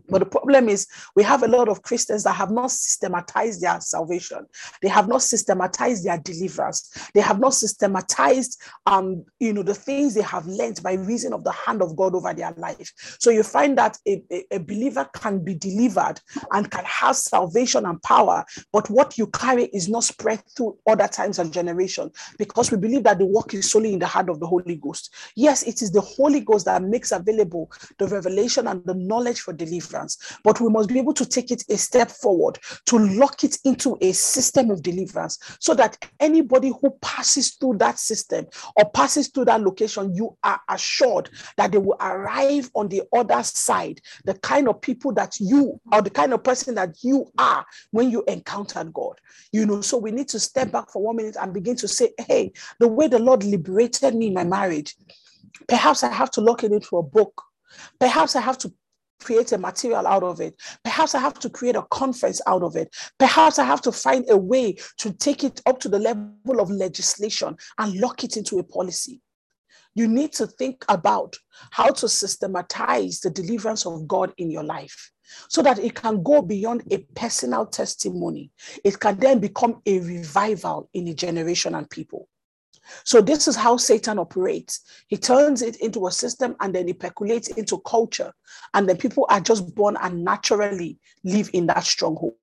But 0.09 0.19
the 0.19 0.25
problem 0.25 0.67
is, 0.67 0.87
we 1.15 1.23
have 1.23 1.43
a 1.43 1.47
lot 1.47 1.69
of 1.69 1.81
Christians 1.81 2.23
that 2.23 2.33
have 2.33 2.51
not 2.51 2.71
systematized 2.71 3.61
their 3.61 3.79
salvation. 3.79 4.45
They 4.81 4.89
have 4.89 5.07
not 5.07 5.21
systematized 5.21 6.05
their 6.05 6.17
deliverance. 6.17 7.09
They 7.13 7.21
have 7.21 7.39
not 7.39 7.53
systematized, 7.53 8.61
um, 8.85 9.23
you 9.39 9.53
know, 9.53 9.63
the 9.63 9.73
things 9.73 10.13
they 10.13 10.21
have 10.21 10.45
learned 10.45 10.83
by 10.83 10.93
reason 10.93 11.33
of 11.33 11.43
the 11.43 11.51
hand 11.51 11.81
of 11.81 11.95
God 11.95 12.15
over 12.15 12.33
their 12.33 12.53
life. 12.57 12.91
So 13.19 13.29
you 13.29 13.43
find 13.43 13.77
that 13.77 13.97
a, 14.07 14.21
a, 14.31 14.55
a 14.55 14.59
believer 14.59 15.07
can 15.15 15.43
be 15.43 15.55
delivered 15.55 16.19
and 16.51 16.69
can 16.69 16.83
have 16.85 17.15
salvation 17.15 17.85
and 17.85 18.01
power, 18.03 18.43
but 18.71 18.89
what 18.89 19.17
you 19.17 19.27
carry 19.27 19.65
is 19.65 19.87
not 19.87 20.03
spread 20.03 20.43
through 20.55 20.77
other 20.87 21.07
times 21.07 21.39
and 21.39 21.53
generation 21.53 22.11
because 22.37 22.71
we 22.71 22.77
believe 22.77 23.03
that 23.03 23.19
the 23.19 23.25
work 23.25 23.53
is 23.53 23.71
solely 23.71 23.93
in 23.93 23.99
the 23.99 24.07
hand 24.07 24.29
of 24.29 24.39
the 24.39 24.47
Holy 24.47 24.75
Ghost. 24.75 25.13
Yes, 25.35 25.63
it 25.63 25.81
is 25.81 25.91
the 25.91 26.01
Holy 26.01 26.41
Ghost 26.41 26.65
that 26.65 26.83
makes 26.83 27.11
available 27.11 27.71
the 27.99 28.07
revelation 28.07 28.67
and 28.67 28.83
the 28.85 28.93
knowledge 28.93 29.39
for 29.39 29.53
deliverance 29.53 29.92
deliverance, 29.93 30.39
but 30.43 30.59
we 30.59 30.69
must 30.69 30.89
be 30.89 30.99
able 30.99 31.13
to 31.13 31.25
take 31.25 31.51
it 31.51 31.63
a 31.69 31.77
step 31.77 32.09
forward 32.09 32.59
to 32.85 32.97
lock 32.97 33.43
it 33.43 33.57
into 33.63 33.97
a 34.01 34.11
system 34.11 34.69
of 34.71 34.81
deliverance 34.81 35.57
so 35.59 35.73
that 35.73 35.97
anybody 36.19 36.71
who 36.81 36.91
passes 37.01 37.51
through 37.55 37.77
that 37.77 37.99
system 37.99 38.45
or 38.75 38.89
passes 38.91 39.27
through 39.27 39.45
that 39.45 39.61
location, 39.61 40.13
you 40.13 40.35
are 40.43 40.59
assured 40.69 41.29
that 41.57 41.71
they 41.71 41.77
will 41.77 41.97
arrive 41.99 42.69
on 42.75 42.87
the 42.89 43.03
other 43.15 43.43
side, 43.43 44.01
the 44.25 44.33
kind 44.35 44.67
of 44.67 44.81
people 44.81 45.13
that 45.13 45.39
you 45.39 45.79
are, 45.91 46.01
the 46.01 46.09
kind 46.09 46.33
of 46.33 46.43
person 46.43 46.75
that 46.75 46.95
you 47.03 47.25
are 47.37 47.65
when 47.91 48.09
you 48.09 48.23
encountered 48.27 48.93
God. 48.93 49.19
You 49.51 49.65
know, 49.65 49.81
so 49.81 49.97
we 49.97 50.11
need 50.11 50.29
to 50.29 50.39
step 50.39 50.71
back 50.71 50.89
for 50.89 51.01
one 51.01 51.17
minute 51.17 51.37
and 51.39 51.53
begin 51.53 51.75
to 51.77 51.87
say, 51.87 52.11
hey, 52.17 52.51
the 52.79 52.87
way 52.87 53.07
the 53.07 53.19
Lord 53.19 53.43
liberated 53.43 54.15
me 54.15 54.27
in 54.27 54.33
my 54.33 54.43
marriage, 54.43 54.95
perhaps 55.67 56.03
I 56.03 56.11
have 56.11 56.31
to 56.31 56.41
lock 56.41 56.63
it 56.63 56.71
into 56.71 56.97
a 56.97 57.03
book. 57.03 57.43
Perhaps 57.99 58.35
I 58.35 58.41
have 58.41 58.57
to 58.59 58.73
create 59.23 59.51
a 59.51 59.57
material 59.57 60.05
out 60.05 60.23
of 60.23 60.41
it. 60.41 60.55
Perhaps 60.83 61.15
I 61.15 61.19
have 61.19 61.39
to 61.39 61.49
create 61.49 61.75
a 61.75 61.83
conference 61.83 62.41
out 62.47 62.63
of 62.63 62.75
it. 62.75 62.93
Perhaps 63.19 63.59
I 63.59 63.63
have 63.63 63.81
to 63.81 63.91
find 63.91 64.25
a 64.29 64.37
way 64.37 64.77
to 64.97 65.13
take 65.13 65.43
it 65.43 65.61
up 65.65 65.79
to 65.81 65.89
the 65.89 65.99
level 65.99 66.59
of 66.59 66.69
legislation 66.69 67.55
and 67.77 67.99
lock 67.99 68.23
it 68.23 68.37
into 68.37 68.59
a 68.59 68.63
policy. 68.63 69.21
You 69.95 70.07
need 70.07 70.33
to 70.33 70.47
think 70.47 70.83
about 70.89 71.35
how 71.71 71.91
to 71.91 72.07
systematize 72.07 73.19
the 73.19 73.29
deliverance 73.29 73.85
of 73.85 74.07
God 74.07 74.33
in 74.37 74.49
your 74.49 74.63
life 74.63 75.11
so 75.49 75.61
that 75.61 75.79
it 75.79 75.95
can 75.95 76.23
go 76.23 76.41
beyond 76.41 76.83
a 76.91 76.99
personal 77.15 77.65
testimony. 77.65 78.51
It 78.83 78.99
can 78.99 79.17
then 79.17 79.39
become 79.39 79.81
a 79.85 79.99
revival 79.99 80.89
in 80.93 81.07
a 81.07 81.13
generation 81.13 81.75
and 81.75 81.89
people. 81.89 82.27
So 83.03 83.21
this 83.21 83.47
is 83.47 83.55
how 83.55 83.77
Satan 83.77 84.19
operates. 84.19 84.81
He 85.07 85.17
turns 85.17 85.61
it 85.61 85.77
into 85.77 86.07
a 86.07 86.11
system 86.11 86.55
and 86.59 86.73
then 86.73 86.87
he 86.87 86.93
percolates 86.93 87.47
into 87.49 87.79
culture. 87.79 88.33
And 88.73 88.87
then 88.87 88.97
people 88.97 89.25
are 89.29 89.39
just 89.39 89.73
born 89.75 89.97
and 90.01 90.23
naturally 90.23 90.99
live 91.23 91.49
in 91.53 91.67
that 91.67 91.83
stronghold. 91.83 92.35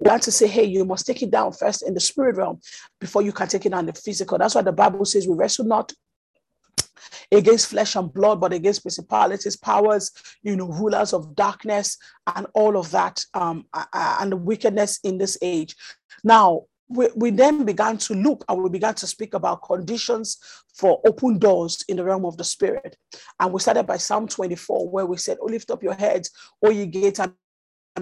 We 0.00 0.08
want 0.08 0.22
to 0.24 0.30
say, 0.30 0.46
hey, 0.46 0.64
you 0.64 0.84
must 0.84 1.06
take 1.06 1.22
it 1.22 1.30
down 1.30 1.52
first 1.52 1.82
in 1.86 1.94
the 1.94 2.00
spirit 2.00 2.36
realm 2.36 2.60
before 3.00 3.22
you 3.22 3.32
can 3.32 3.48
take 3.48 3.66
it 3.66 3.74
on 3.74 3.86
the 3.86 3.92
physical. 3.92 4.38
That's 4.38 4.54
why 4.54 4.62
the 4.62 4.72
Bible 4.72 5.04
says 5.04 5.26
we 5.26 5.34
wrestle 5.34 5.64
not 5.64 5.92
against 7.32 7.68
flesh 7.68 7.96
and 7.96 8.12
blood, 8.12 8.40
but 8.40 8.52
against 8.52 8.82
principalities, 8.82 9.56
powers, 9.56 10.12
you 10.42 10.56
know, 10.56 10.68
rulers 10.68 11.12
of 11.12 11.34
darkness, 11.34 11.98
and 12.34 12.46
all 12.54 12.76
of 12.76 12.90
that, 12.92 13.24
um, 13.34 13.66
and 13.92 14.32
the 14.32 14.36
wickedness 14.36 15.00
in 15.04 15.18
this 15.18 15.36
age. 15.42 15.74
Now, 16.24 16.62
we, 16.88 17.08
we 17.14 17.30
then 17.30 17.64
began 17.64 17.98
to 17.98 18.14
look 18.14 18.44
and 18.48 18.62
we 18.62 18.70
began 18.70 18.94
to 18.94 19.06
speak 19.06 19.34
about 19.34 19.62
conditions 19.62 20.38
for 20.74 21.00
open 21.06 21.38
doors 21.38 21.84
in 21.88 21.96
the 21.96 22.04
realm 22.04 22.24
of 22.24 22.36
the 22.36 22.44
spirit. 22.44 22.96
And 23.38 23.52
we 23.52 23.60
started 23.60 23.86
by 23.86 23.98
Psalm 23.98 24.26
24, 24.26 24.88
where 24.88 25.06
we 25.06 25.16
said, 25.16 25.38
Oh, 25.40 25.46
lift 25.46 25.70
up 25.70 25.82
your 25.82 25.94
heads, 25.94 26.30
O 26.62 26.70
ye 26.70 26.86
gates, 26.86 27.20
and 27.20 27.32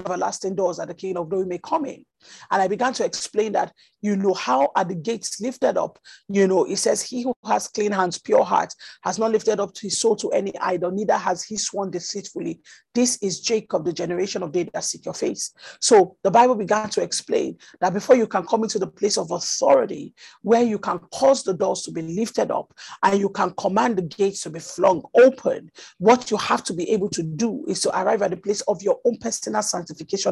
everlasting 0.00 0.54
doors 0.54 0.78
that 0.78 0.88
the 0.88 0.94
King 0.94 1.16
of 1.16 1.28
Glory 1.28 1.46
may 1.46 1.58
come 1.58 1.86
in. 1.86 2.04
And 2.50 2.62
I 2.62 2.68
began 2.68 2.92
to 2.94 3.04
explain 3.04 3.52
that, 3.52 3.72
you 4.02 4.16
know, 4.16 4.34
how 4.34 4.70
are 4.74 4.84
the 4.84 4.94
gates 4.94 5.40
lifted 5.40 5.76
up? 5.76 5.98
You 6.28 6.46
know, 6.46 6.64
it 6.64 6.76
says, 6.76 7.02
He 7.02 7.22
who 7.22 7.34
has 7.46 7.68
clean 7.68 7.92
hands, 7.92 8.18
pure 8.18 8.44
heart, 8.44 8.72
has 9.02 9.18
not 9.18 9.32
lifted 9.32 9.60
up 9.60 9.76
his 9.76 9.98
soul 9.98 10.16
to 10.16 10.30
any 10.30 10.56
idol, 10.58 10.90
neither 10.90 11.16
has 11.16 11.42
he 11.42 11.56
sworn 11.56 11.90
deceitfully. 11.90 12.60
This 12.94 13.18
is 13.22 13.40
Jacob, 13.40 13.84
the 13.84 13.92
generation 13.92 14.42
of 14.42 14.52
David 14.52 14.72
that 14.72 14.84
seek 14.84 15.04
your 15.04 15.14
face. 15.14 15.52
So 15.80 16.16
the 16.22 16.30
Bible 16.30 16.54
began 16.54 16.88
to 16.90 17.02
explain 17.02 17.58
that 17.80 17.92
before 17.92 18.16
you 18.16 18.26
can 18.26 18.46
come 18.46 18.62
into 18.62 18.78
the 18.78 18.86
place 18.86 19.18
of 19.18 19.30
authority, 19.30 20.14
where 20.42 20.62
you 20.62 20.78
can 20.78 20.98
cause 21.12 21.42
the 21.42 21.54
doors 21.54 21.82
to 21.82 21.92
be 21.92 22.02
lifted 22.02 22.50
up 22.50 22.72
and 23.02 23.20
you 23.20 23.28
can 23.28 23.52
command 23.58 23.98
the 23.98 24.02
gates 24.02 24.42
to 24.42 24.50
be 24.50 24.60
flung 24.60 25.02
open, 25.14 25.70
what 25.98 26.30
you 26.30 26.36
have 26.38 26.64
to 26.64 26.72
be 26.72 26.90
able 26.90 27.10
to 27.10 27.22
do 27.22 27.64
is 27.68 27.80
to 27.82 28.00
arrive 28.00 28.22
at 28.22 28.30
the 28.30 28.36
place 28.36 28.62
of 28.62 28.82
your 28.82 28.98
own 29.04 29.18
personal 29.18 29.62
sanctification 29.62 29.85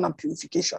and 0.04 0.16
purification. 0.16 0.78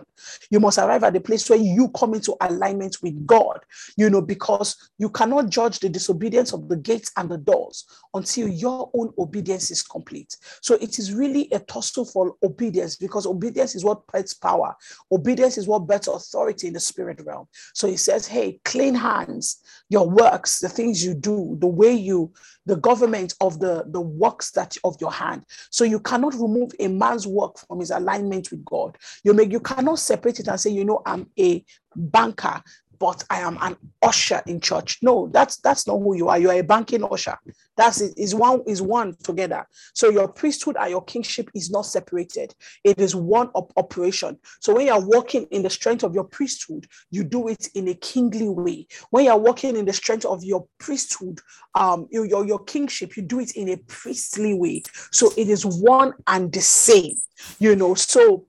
You 0.50 0.60
must 0.60 0.78
arrive 0.78 1.04
at 1.04 1.14
the 1.14 1.20
place 1.20 1.50
where 1.50 1.60
you 1.60 1.90
come 1.90 2.14
into 2.14 2.36
alignment 2.42 2.98
with 3.02 3.26
God, 3.26 3.60
you 3.98 4.10
know, 4.10 4.22
because 4.22 4.76
you 4.98 5.10
cannot 5.10 5.50
judge 5.50 5.80
the 5.80 5.90
disobedience 5.90 6.54
of 6.54 6.68
the 6.70 6.78
gates 6.78 7.12
and 7.18 7.30
the 7.30 7.38
doors 7.38 7.86
until 8.14 8.48
your 8.48 8.90
own 8.94 9.14
obedience 9.18 9.72
is 9.72 9.82
complete. 9.82 10.36
So 10.62 10.76
it 10.76 11.00
is 11.00 11.14
really 11.14 11.50
a 11.52 11.60
tussle 11.60 12.06
for 12.06 12.36
obedience 12.44 12.96
because 12.96 13.26
obedience 13.26 13.76
is 13.76 13.84
what 13.84 14.08
puts 14.08 14.34
power. 14.34 14.76
Obedience 15.12 15.58
is 15.58 15.68
what 15.68 15.88
bets 15.88 16.08
authority 16.08 16.68
in 16.68 16.74
the 16.74 16.80
spirit 16.80 17.22
realm. 17.26 17.48
So 17.74 17.88
he 17.88 17.98
says, 17.98 18.28
hey, 18.28 18.60
clean 18.66 18.96
hands, 18.96 19.62
your 19.90 20.10
works, 20.10 20.60
the 20.60 20.70
things 20.70 21.04
you 21.04 21.14
do, 21.14 21.58
the 21.60 21.68
way 21.68 21.94
you, 21.94 22.34
the 22.66 22.78
government 22.78 23.34
of 23.42 23.60
the, 23.60 23.86
the 23.88 24.02
works 24.02 24.52
that 24.52 24.76
of 24.84 24.96
your 25.00 25.12
hand. 25.12 25.44
So 25.70 25.84
you 25.84 26.00
cannot 26.00 26.34
remove 26.34 26.72
a 26.80 26.88
man's 26.88 27.28
work 27.28 27.58
from 27.60 27.80
his 27.80 27.92
alignment 27.92 28.52
with 28.52 28.66
God. 28.66 28.98
You 29.24 29.34
make 29.34 29.52
you 29.52 29.60
cannot 29.60 30.00
separate 30.00 30.40
it 30.40 30.48
and 30.48 30.60
say, 30.60 30.72
you 30.72 30.86
know, 30.86 31.02
I'm 31.06 31.30
a 31.40 31.64
banker 31.96 32.62
but 33.00 33.24
I 33.30 33.42
am 33.42 33.58
an 33.62 33.78
usher 34.02 34.42
in 34.48 34.60
church. 34.60 35.00
No, 35.02 35.28
that's 35.32 35.58
that's 35.58 35.88
not 35.88 35.98
who 35.98 36.16
you 36.16 36.30
are. 36.30 36.40
You 36.40 36.50
are 36.50 36.60
a 36.60 36.64
banking 36.64 37.04
usher. 37.04 37.38
That's 37.78 38.02
it. 38.02 38.14
Is 38.18 38.34
one 38.34 38.62
is 38.66 38.82
one 38.82 39.16
together. 39.24 39.68
So 39.94 40.10
your 40.10 40.28
priesthood 40.28 40.78
and 40.80 40.90
your 40.90 41.04
kingship 41.04 41.50
is 41.54 41.70
not 41.72 41.86
separated. 41.86 42.54
It 42.84 43.00
is 43.00 43.16
one 43.16 43.50
op- 43.54 43.74
operation. 43.78 44.38
So 44.60 44.76
when 44.76 44.88
you 44.88 44.94
are 44.94 45.06
walking 45.06 45.44
in 45.52 45.64
the 45.64 45.70
strength 45.70 46.04
of 46.04 46.14
your 46.14 46.24
priesthood, 46.24 46.88
you 47.12 47.24
do 47.24 47.48
it 47.48 47.70
in 47.76 47.88
a 47.90 47.96
kingly 47.96 48.50
way. 48.50 48.88
When 49.10 49.26
you 49.26 49.32
are 49.32 49.40
walking 49.40 49.76
in 49.76 49.86
the 49.86 49.94
strength 49.94 50.26
of 50.26 50.44
your 50.44 50.68
priesthood, 50.80 51.40
um, 51.74 52.08
your, 52.12 52.26
your 52.26 52.46
your 52.46 52.64
kingship, 52.64 53.18
you 53.18 53.24
do 53.24 53.40
it 53.40 53.56
in 53.56 53.70
a 53.70 53.78
priestly 53.78 54.54
way. 54.54 54.84
So 55.12 55.32
it 55.38 55.50
is 55.50 55.66
one 55.66 56.14
and 56.28 56.52
the 56.52 56.62
same. 56.62 57.18
You 57.60 57.76
know. 57.76 57.96
So 57.96 58.46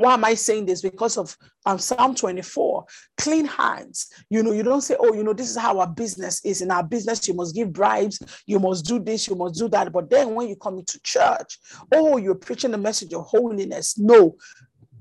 why 0.00 0.14
am 0.14 0.24
I 0.24 0.34
saying 0.34 0.66
this? 0.66 0.82
Because 0.82 1.16
of 1.16 1.36
um, 1.66 1.78
Psalm 1.78 2.14
24, 2.14 2.84
clean 3.18 3.44
hands. 3.44 4.10
You 4.30 4.42
know, 4.42 4.52
you 4.52 4.62
don't 4.62 4.80
say, 4.80 4.96
oh, 4.98 5.14
you 5.14 5.22
know, 5.22 5.32
this 5.32 5.50
is 5.50 5.56
how 5.56 5.78
our 5.78 5.86
business 5.86 6.44
is. 6.44 6.62
In 6.62 6.70
our 6.70 6.82
business, 6.82 7.26
you 7.28 7.34
must 7.34 7.54
give 7.54 7.72
bribes, 7.72 8.20
you 8.46 8.58
must 8.58 8.86
do 8.86 8.98
this, 8.98 9.28
you 9.28 9.36
must 9.36 9.58
do 9.58 9.68
that. 9.68 9.92
But 9.92 10.10
then 10.10 10.34
when 10.34 10.48
you 10.48 10.56
come 10.56 10.78
into 10.78 11.00
church, 11.02 11.58
oh, 11.92 12.16
you're 12.16 12.34
preaching 12.34 12.70
the 12.70 12.78
message 12.78 13.12
of 13.12 13.24
holiness. 13.26 13.98
No, 13.98 14.36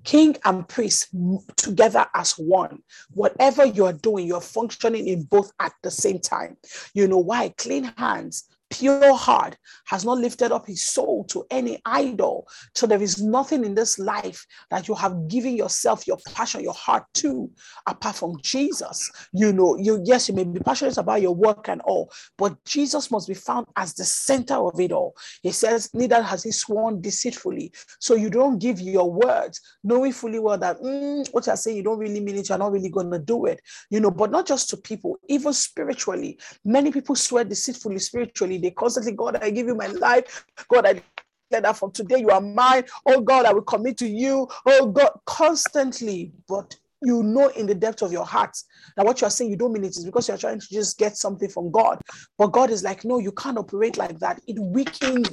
king 0.04 0.36
and 0.45 0.68
priest 0.68 1.08
together 1.56 2.06
as 2.14 2.34
one. 2.34 2.80
Whatever 3.12 3.66
you're 3.66 3.93
doing, 3.93 4.28
you're 4.28 4.41
functioning 4.41 5.08
in 5.08 5.24
both 5.24 5.52
at 5.60 5.74
the 5.84 5.91
same 5.91 6.20
time. 6.20 6.58
You 6.93 7.08
know 7.08 7.20
why? 7.20 7.54
Clean 7.58 7.91
hands 7.97 8.45
pure 8.70 9.15
heart 9.15 9.57
has 9.86 10.05
not 10.05 10.17
lifted 10.17 10.51
up 10.51 10.67
his 10.67 10.88
soul 10.88 11.24
to 11.26 11.45
any 11.49 11.80
idol. 11.86 12.47
So 12.76 12.88
there 12.88 13.01
is 13.01 13.22
nothing 13.22 13.65
in 13.65 13.76
this 13.76 13.97
life 13.99 14.45
that 14.70 14.88
you 14.88 14.95
have 14.95 15.28
given 15.28 15.55
yourself, 15.55 16.07
your 16.07 16.17
passion, 16.34 16.61
your 16.61 16.74
heart 16.74 17.05
to, 17.15 17.49
apart 17.88 18.15
from 18.15 18.38
Jesus. 18.43 19.09
You 19.34 19.53
know, 19.53 19.78
you 19.78 20.01
yes, 20.05 20.30
you 20.30 20.36
may 20.36 20.43
be 20.43 20.59
passionate 20.59 20.97
about 20.97 21.22
your 21.22 21.36
work 21.36 21.67
and 21.67 21.82
all, 21.82 22.11
but 22.38 22.63
Jesus 22.65 23.11
must 23.11 23.28
be 23.28 23.34
found 23.34 23.67
as 23.76 23.93
the 23.93 24.05
center 24.05 24.55
of 24.55 24.80
it 24.80 24.91
all. 24.91 25.15
He 25.41 25.51
says, 25.51 25.89
neither 25.93 26.22
has 26.22 26.43
he 26.43 26.51
sworn 26.51 27.01
deceitfully. 27.01 27.72
So 27.99 28.15
you 28.15 28.30
don't 28.30 28.59
give 28.59 28.80
your 28.80 29.11
words, 29.11 29.59
knowing 29.84 30.11
fully 30.11 30.39
well 30.39 30.57
that 30.57 30.80
mm, 30.80 31.28
what 31.32 31.47
you're 31.47 31.55
saying, 31.55 31.78
you 31.78 31.84
don't 31.84 31.99
really 31.99 32.20
mean 32.20 32.38
it, 32.38 32.49
you're 32.49 32.57
not 32.57 32.72
really 32.72 32.89
going 32.89 33.11
to 33.11 33.20
do 33.20 33.45
it. 33.45 33.61
You 33.89 33.99
know, 33.99 34.11
but 34.11 34.32
not 34.32 34.45
just 34.45 34.70
to 34.70 34.78
people, 34.78 35.17
even 35.28 35.53
spiritually. 35.53 36.39
Many 36.63 36.91
people 36.91 37.15
swear 37.15 37.43
deceitfully 37.43 37.99
spiritually 37.99 38.59
they 38.60 38.72
constantly, 38.72 39.14
God, 39.14 39.38
I 39.41 39.49
give 39.49 39.68
you 39.68 39.76
my 39.76 39.88
life. 39.88 40.45
God, 40.68 40.86
I 40.86 40.93
declare 40.93 41.62
that 41.62 41.78
from 41.78 41.91
today 41.91 42.20
you 42.20 42.30
are 42.30 42.41
mine. 42.41 42.84
Oh 43.05 43.22
God, 43.22 43.45
I 43.45 43.53
will 43.53 43.62
commit 43.62 43.97
to 43.97 44.07
you. 44.07 44.47
Oh 44.66 44.88
God, 44.88 45.12
constantly. 45.26 46.32
But 46.47 46.76
you 47.01 47.24
know 47.24 47.47
in 47.49 47.66
the 47.66 47.76
depth 47.76 48.01
of 48.01 48.12
your 48.12 48.26
heart 48.26 48.57
that 48.97 49.05
what 49.05 49.22
you 49.22 49.28
are 49.28 49.30
saying 49.30 49.49
you 49.49 49.55
don't 49.55 49.72
mean 49.72 49.86
it 49.86 49.95
is 49.95 50.05
because 50.05 50.28
you're 50.28 50.38
trying 50.38 50.60
to 50.60 50.68
just 50.70 50.97
get 50.97 51.16
something 51.18 51.49
from 51.49 51.72
God. 51.72 52.01
But 52.38 52.47
God 52.47 52.70
is 52.70 52.84
like, 52.84 53.05
no, 53.05 53.20
you 53.20 53.32
can't 53.32 53.57
operate 53.57 53.97
like 53.97 54.20
that. 54.20 54.41
It 54.47 54.60
weakens, 54.60 55.30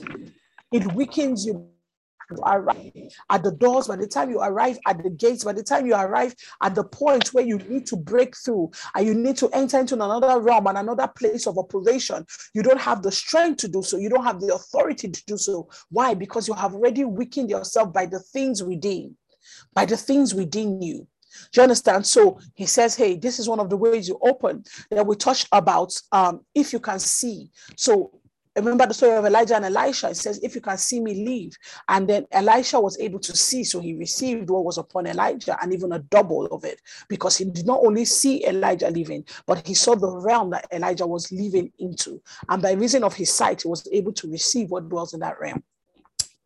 it 0.73 0.93
weakens 0.95 1.45
you 1.45 1.69
you 2.31 2.39
arrive 2.45 2.93
at 3.31 3.43
the 3.43 3.53
doors, 3.53 3.89
by 3.89 3.97
the 3.97 4.07
time 4.07 4.31
you 4.31 4.41
arrive 4.41 4.79
at 4.87 5.03
the 5.03 5.11
gates, 5.11 5.45
by 5.45 5.53
the 5.53 5.63
time 5.63 5.87
you 5.87 5.95
arrive 5.95 6.35
at 6.63 6.75
the 6.75 6.85
point 6.85 7.29
where 7.29 7.45
you 7.45 7.59
need 7.59 7.87
to 7.87 7.97
break 7.97 8.37
through 8.37 8.71
and 8.95 9.07
you 9.07 9.15
need 9.15 9.37
to 9.37 9.49
enter 9.51 9.79
into 9.79 9.95
another 9.95 10.41
realm 10.41 10.67
and 10.67 10.79
another 10.79 11.09
place 11.09 11.47
of 11.47 11.59
operation, 11.59 12.25
you 12.55 12.63
don't 12.63 12.81
have 12.81 13.03
the 13.03 13.13
strength 13.13 13.59
to 13.59 13.69
do 13.69 13.83
so. 13.83 13.97
You 13.97 14.09
don't 14.09 14.25
have 14.25 14.41
the 14.41 14.55
authority 14.55 15.09
to 15.09 15.25
do 15.27 15.37
so. 15.37 15.69
Why? 15.91 16.15
Because 16.15 16.49
you 16.49 16.55
have 16.55 16.75
already 16.75 17.05
weakened 17.05 17.51
yourself 17.51 17.93
by 17.93 18.07
the 18.07 18.21
things 18.21 18.63
within, 18.63 19.17
by 19.75 19.85
the 19.85 19.97
things 19.97 20.35
within 20.35 20.83
you. 20.83 21.07
Do 21.53 21.61
you 21.61 21.63
understand? 21.65 22.07
So 22.07 22.39
he 22.55 22.67
says, 22.67 22.97
Hey, 22.97 23.17
this 23.17 23.39
is 23.39 23.49
one 23.49 23.61
of 23.61 23.69
the 23.69 23.77
ways 23.77 24.09
you 24.09 24.19
open 24.23 24.65
that 24.91 25.07
we 25.07 25.17
touched 25.17 25.49
about 25.53 25.93
um, 26.13 26.41
if 26.55 26.73
you 26.73 26.81
can 26.81 26.99
see. 26.99 27.51
So 27.77 28.21
remember 28.57 28.87
the 28.87 28.95
story 28.95 29.17
of 29.17 29.25
Elijah 29.25 29.57
and 29.57 29.65
Elisha. 29.65 30.11
It 30.11 30.17
says, 30.17 30.41
If 30.43 30.55
you 30.55 30.61
can 30.61 30.79
see 30.79 31.01
me, 31.01 31.15
leave. 31.15 31.57
And 31.89 32.09
then 32.09 32.27
Elisha 32.33 32.81
was 32.81 32.99
able 32.99 33.19
to 33.21 33.37
see, 33.37 33.65
so 33.65 33.81
he 33.81 33.95
received 33.95 34.51
what 34.51 34.65
was 34.65 34.79
upon 34.79 35.07
Elijah 35.07 35.57
and 35.63 35.73
even 35.73 35.93
a 35.93 35.99
double 35.99 36.47
of 36.47 36.65
it 36.65 36.81
because 37.09 37.37
he 37.37 37.45
did 37.45 37.67
not 37.67 37.81
only 37.85 38.05
see 38.05 38.47
Elijah 38.47 38.91
leaving, 38.91 39.25
but 39.47 39.67
he 39.67 39.75
saw 39.75 39.95
the 39.95 40.11
realm 40.11 40.51
that 40.51 40.67
Elijah 40.73 41.07
was 41.07 41.31
living 41.33 41.73
into. 41.79 42.21
And 42.49 42.63
by 42.63 42.73
reason 42.73 43.05
of 43.05 43.15
his 43.15 43.33
sight, 43.33 43.63
he 43.63 43.69
was 43.69 43.87
able 43.93 44.13
to 44.15 44.31
receive 44.31 44.71
what 44.71 44.89
dwells 44.89 45.15
in 45.15 45.21
that 45.21 45.39
realm 45.41 45.63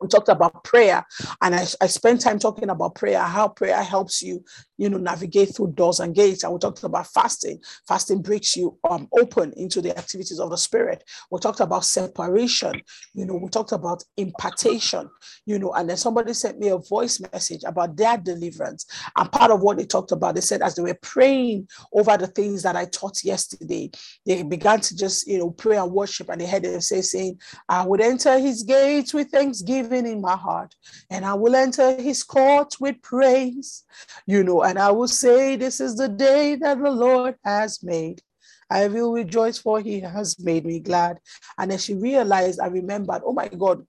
we 0.01 0.09
talked 0.09 0.29
about 0.29 0.65
prayer 0.65 1.05
and 1.43 1.55
I, 1.55 1.67
I 1.81 1.87
spent 1.87 2.21
time 2.21 2.39
talking 2.39 2.71
about 2.71 2.95
prayer 2.95 3.21
how 3.21 3.49
prayer 3.49 3.83
helps 3.83 4.23
you 4.23 4.45
you 4.81 4.89
know, 4.89 4.97
navigate 4.97 5.55
through 5.55 5.73
doors 5.73 6.01
and 6.01 6.15
gates. 6.15 6.43
And 6.43 6.55
we 6.55 6.59
talked 6.59 6.83
about 6.85 7.07
fasting. 7.07 7.61
Fasting 7.87 8.23
breaks 8.23 8.57
you 8.57 8.79
um, 8.89 9.09
open 9.21 9.53
into 9.59 9.83
the 9.83 9.97
activities 9.97 10.41
of 10.41 10.49
the 10.49 10.57
spirit. 10.57 11.05
We 11.31 11.39
talked 11.39 11.61
about 11.61 11.85
separation. 11.85 12.81
You 13.13 13.27
know, 13.27 13.35
we 13.35 13.51
talked 13.51 13.73
about 13.73 14.03
impartation. 14.17 15.11
You 15.45 15.59
know, 15.59 15.75
and 15.75 15.91
then 15.91 15.99
somebody 15.99 16.33
sent 16.33 16.59
me 16.59 16.69
a 16.69 16.79
voice 16.79 17.21
message 17.31 17.63
about 17.67 17.95
their 17.95 18.17
deliverance. 18.17 18.87
And 19.19 19.31
part 19.31 19.51
of 19.51 19.61
what 19.61 19.77
they 19.77 19.85
talked 19.85 20.13
about, 20.13 20.35
they 20.35 20.41
said 20.41 20.63
as 20.63 20.77
they 20.77 20.83
were 20.83 20.99
praying 21.03 21.69
over 21.93 22.17
the 22.17 22.29
things 22.29 22.63
that 22.63 22.75
I 22.75 22.87
taught 22.87 23.23
yesterday, 23.23 23.91
they 24.25 24.43
began 24.43 24.81
to 24.81 24.97
just 24.97 25.27
you 25.27 25.39
know 25.39 25.51
pray 25.51 25.77
and 25.77 25.93
worship, 25.93 26.31
and 26.31 26.41
they 26.41 26.47
heard 26.47 26.63
them 26.63 26.81
say, 26.81 27.03
saying, 27.03 27.39
"I 27.69 27.87
would 27.87 28.01
enter 28.01 28.39
His 28.39 28.63
gates 28.63 29.13
with 29.13 29.31
thanksgiving 29.31 29.90
in 29.93 30.21
my 30.21 30.37
heart, 30.37 30.75
and 31.11 31.25
I 31.25 31.35
will 31.35 31.55
enter 31.55 32.01
His 32.01 32.23
courts 32.23 32.81
with 32.81 33.03
praise." 33.03 33.85
You 34.27 34.45
know, 34.45 34.63
and 34.63 34.79
I 34.79 34.91
will 34.91 35.09
say, 35.09 35.57
This 35.57 35.81
is 35.81 35.97
the 35.97 36.09
day 36.09 36.55
that 36.57 36.81
the 36.81 36.91
Lord 36.91 37.37
has 37.45 37.83
made. 37.83 38.23
I 38.71 38.87
will 38.87 39.13
rejoice, 39.13 39.59
for 39.59 39.81
he 39.81 40.01
has 40.01 40.39
made 40.39 40.65
me 40.65 40.79
glad. 40.79 41.19
And 41.59 41.73
as 41.73 41.85
she 41.85 41.95
realized, 41.95 42.61
I 42.61 42.67
remembered, 42.67 43.23
oh 43.25 43.33
my 43.33 43.49
God, 43.49 43.85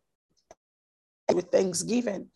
with 1.36 1.52
thanksgiving. 1.52 2.28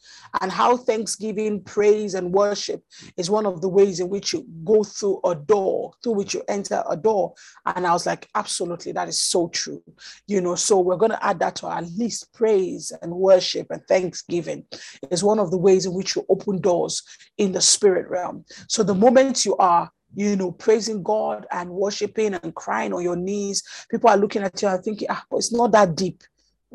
And 0.41 0.51
how 0.51 0.77
thanksgiving 0.77 1.63
praise 1.63 2.13
and 2.13 2.31
worship 2.31 2.83
is 3.17 3.29
one 3.29 3.45
of 3.45 3.61
the 3.61 3.69
ways 3.69 3.99
in 3.99 4.09
which 4.09 4.33
you 4.33 4.45
go 4.63 4.83
through 4.83 5.21
a 5.23 5.35
door 5.35 5.93
through 6.03 6.13
which 6.13 6.33
you 6.33 6.43
enter 6.47 6.83
a 6.89 6.97
door. 6.97 7.33
And 7.65 7.87
i 7.87 7.93
was 7.93 8.05
like 8.05 8.27
absolutely 8.35 8.91
that 8.93 9.07
is 9.07 9.21
so 9.21 9.47
true. 9.49 9.81
You 10.27 10.41
know 10.41 10.55
so 10.55 10.79
we're 10.79 10.97
going 10.97 11.11
to 11.11 11.25
add 11.25 11.39
that 11.39 11.55
to 11.57 11.67
our 11.67 11.81
list 11.81 12.33
praise 12.33 12.91
and 13.01 13.11
worship 13.11 13.67
and 13.69 13.85
thanksgiving 13.87 14.65
is 15.11 15.23
one 15.23 15.39
of 15.39 15.51
the 15.51 15.57
ways 15.57 15.85
in 15.85 15.93
which 15.93 16.15
you 16.15 16.25
open 16.29 16.59
doors 16.59 17.03
in 17.37 17.51
the 17.51 17.61
spirit 17.61 18.09
realm. 18.09 18.45
So 18.67 18.83
the 18.83 18.95
moment 18.95 19.45
you 19.45 19.55
are 19.57 19.89
you 20.15 20.35
know, 20.35 20.51
praising 20.51 21.03
God 21.03 21.45
and 21.51 21.69
worshiping 21.69 22.35
and 22.35 22.55
crying 22.55 22.93
on 22.93 23.03
your 23.03 23.17
knees. 23.17 23.63
People 23.91 24.09
are 24.09 24.17
looking 24.17 24.43
at 24.43 24.61
you 24.61 24.69
and 24.69 24.81
thinking, 24.81 25.07
ah, 25.11 25.23
it's 25.33 25.51
not 25.51 25.71
that 25.73 25.95
deep 25.95 26.23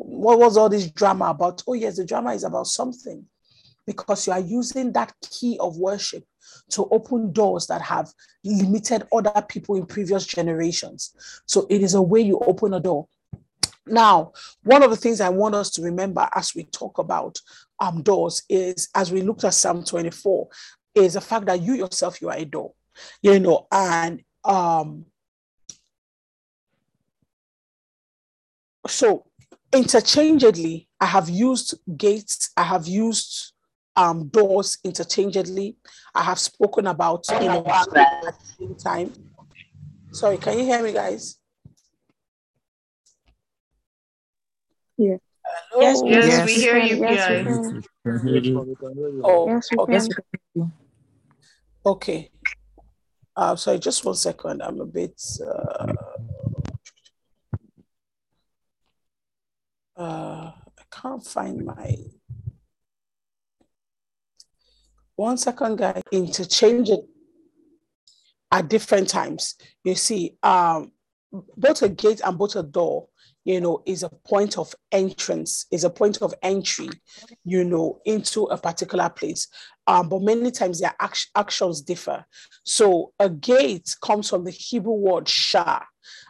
what 0.03 0.39
was 0.39 0.57
all 0.57 0.69
this 0.69 0.89
drama 0.91 1.25
about? 1.25 1.63
Oh, 1.67 1.73
yes, 1.73 1.97
the 1.97 2.05
drama 2.05 2.33
is 2.33 2.43
about 2.43 2.67
something 2.67 3.25
because 3.85 4.27
you 4.27 4.33
are 4.33 4.39
using 4.39 4.91
that 4.93 5.13
key 5.21 5.57
of 5.59 5.77
worship 5.77 6.23
to 6.71 6.87
open 6.89 7.31
doors 7.31 7.67
that 7.67 7.81
have 7.81 8.11
limited 8.43 9.07
other 9.13 9.41
people 9.47 9.75
in 9.75 9.85
previous 9.85 10.25
generations. 10.25 11.13
So 11.45 11.67
it 11.69 11.81
is 11.81 11.93
a 11.93 12.01
way 12.01 12.21
you 12.21 12.39
open 12.39 12.73
a 12.73 12.79
door. 12.79 13.07
Now, 13.85 14.33
one 14.63 14.83
of 14.83 14.89
the 14.89 14.95
things 14.95 15.21
I 15.21 15.29
want 15.29 15.55
us 15.55 15.71
to 15.71 15.81
remember 15.81 16.27
as 16.33 16.53
we 16.55 16.65
talk 16.65 16.97
about 16.97 17.39
um, 17.79 18.03
doors 18.03 18.43
is, 18.47 18.89
as 18.95 19.11
we 19.11 19.21
looked 19.21 19.43
at 19.43 19.53
Psalm 19.53 19.83
24, 19.83 20.47
is 20.95 21.13
the 21.13 21.21
fact 21.21 21.45
that 21.45 21.61
you 21.61 21.73
yourself, 21.73 22.21
you 22.21 22.29
are 22.29 22.37
a 22.37 22.45
door, 22.45 22.73
you 23.21 23.39
know, 23.39 23.67
and 23.71 24.21
um, 24.43 25.05
so 28.87 29.25
interchangeably, 29.73 30.87
I 30.99 31.05
have 31.05 31.29
used 31.29 31.75
gates, 31.97 32.51
I 32.57 32.63
have 32.63 32.87
used 32.87 33.53
um, 33.95 34.27
doors 34.29 34.77
interchangeably. 34.83 35.75
I 36.15 36.23
have 36.23 36.39
spoken 36.39 36.87
about 36.87 37.25
you 37.29 37.47
know 37.47 37.65
at 37.65 37.89
the 37.89 38.33
same 38.57 38.75
time. 38.75 39.13
Sorry, 40.11 40.37
can 40.37 40.57
you 40.59 40.65
hear 40.65 40.83
me, 40.83 40.91
guys? 40.93 41.37
Yeah. 44.97 45.17
Hello? 45.43 45.81
Yes, 45.81 46.01
Yes, 46.05 46.25
Yes. 46.27 46.45
we 46.45 46.53
hear 46.53 46.77
you, 46.77 46.95
Yes, 47.01 47.27
P.I. 47.27 47.41
we 48.65 48.75
can. 48.75 49.21
Oh, 49.23 49.47
Yes, 49.47 49.69
okay. 49.77 49.93
Yes, 49.93 50.07
can. 50.07 50.23
we 50.33 50.61
can. 50.61 50.71
Okay. 51.85 52.29
Uh, 53.35 53.55
sorry, 53.55 53.79
just 53.79 54.05
one 54.05 54.15
second. 54.15 54.61
I'm 54.61 54.79
a 54.81 54.85
bit. 54.85 55.19
Uh, 55.45 55.93
uh, 60.01 60.51
I 60.79 60.83
can't 60.91 61.25
find 61.25 61.65
my. 61.65 61.95
One 65.15 65.37
second, 65.37 65.77
guys. 65.77 66.01
Interchange 66.11 66.89
it 66.89 67.05
at 68.51 68.67
different 68.67 69.07
times. 69.09 69.55
You 69.83 69.95
see, 69.95 70.37
um, 70.41 70.91
both 71.55 71.81
a 71.81 71.89
gate 71.89 72.21
and 72.23 72.37
both 72.37 72.55
a 72.55 72.63
door, 72.63 73.07
you 73.43 73.59
know, 73.59 73.81
is 73.85 74.03
a 74.03 74.09
point 74.09 74.57
of 74.57 74.73
entrance, 74.91 75.65
is 75.71 75.83
a 75.83 75.89
point 75.89 76.21
of 76.21 76.33
entry, 76.43 76.89
you 77.43 77.63
know, 77.63 77.99
into 78.05 78.43
a 78.43 78.57
particular 78.57 79.09
place. 79.09 79.47
Um, 79.87 80.09
but 80.09 80.21
many 80.21 80.51
times 80.51 80.79
their 80.79 80.95
act- 80.99 81.29
actions 81.35 81.81
differ. 81.81 82.25
So 82.63 83.13
a 83.19 83.29
gate 83.29 83.95
comes 84.01 84.29
from 84.29 84.43
the 84.43 84.51
Hebrew 84.51 84.93
word 84.93 85.27
shah, 85.27 85.81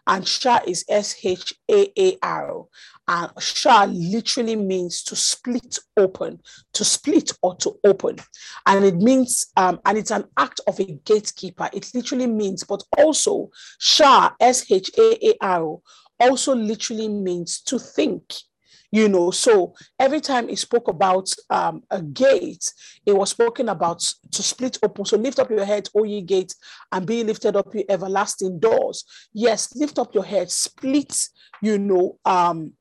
and 0.08 0.28
shah 0.28 0.62
is 0.66 0.86
S 0.90 1.16
H 1.24 1.54
A 1.70 1.92
A 2.00 2.18
R. 2.24 2.66
And 3.08 3.32
shah 3.40 3.86
literally 3.90 4.56
means 4.56 5.04
to 5.04 5.16
split 5.16 5.80
open, 5.98 6.40
to 6.74 6.86
split 6.86 7.34
or 7.42 7.56
to 7.58 7.78
open. 7.84 8.18
And 8.66 8.86
it 8.86 8.96
means, 8.96 9.48
um, 9.58 9.82
and 9.86 9.98
it's 9.98 10.12
an 10.12 10.26
act 10.38 10.62
of 10.66 10.80
a 10.80 10.86
gatekeeper. 11.04 11.70
It 11.74 11.94
literally 11.94 12.28
means, 12.28 12.64
but 12.64 12.84
also 12.98 13.50
shah, 13.80 14.32
S 14.40 14.72
H 14.72 14.92
A 14.98 15.28
A 15.28 15.34
R, 15.42 15.80
also 16.22 16.56
literally 16.56 17.10
means 17.10 17.62
to 17.62 17.80
think 17.80 18.24
you 18.92 19.08
know. 19.08 19.32
So 19.32 19.74
every 20.00 20.20
time 20.20 20.50
he 20.50 20.56
spoke 20.56 20.88
about 20.88 21.34
um, 21.50 21.84
a 21.90 22.02
gate 22.02 22.72
it 23.06 23.14
was 23.14 23.30
spoken 23.32 23.70
about 23.70 24.00
to 24.32 24.44
split 24.44 24.78
open. 24.84 25.06
So 25.06 25.18
lift 25.18 25.40
up 25.40 25.50
your 25.50 25.66
head 25.66 25.90
o 25.96 26.04
ye 26.04 26.22
gates 26.22 26.56
and 26.92 27.06
be 27.06 27.24
lifted 27.24 27.56
up 27.56 27.74
your 27.74 27.86
everlasting 27.90 28.60
doors. 28.60 29.06
Yes 29.34 29.74
lift 29.76 29.98
up 29.98 30.14
your 30.14 30.26
head 30.26 30.52
split 30.52 31.28
you 31.62 31.78
know 31.78 32.20
um 32.26 32.74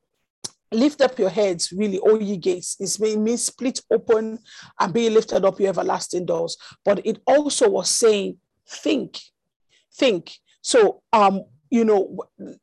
lift 0.71 1.01
up 1.01 1.19
your 1.19 1.29
heads 1.29 1.71
really 1.71 1.99
o 1.99 2.19
ye 2.19 2.37
gates. 2.37 2.77
It 2.79 2.99
mean- 3.01 3.23
means 3.23 3.43
split 3.43 3.81
open 3.91 4.39
and 4.79 4.93
be 4.93 5.09
lifted 5.09 5.45
up 5.45 5.59
your 5.59 5.69
everlasting 5.69 6.25
doors. 6.25 6.57
But 6.85 7.05
it 7.05 7.21
also 7.25 7.69
was 7.69 7.89
saying 7.89 8.37
think 8.67 9.19
think. 9.93 10.31
So 10.61 11.01
um 11.13 11.43
you 11.71 11.85
know, 11.85 12.17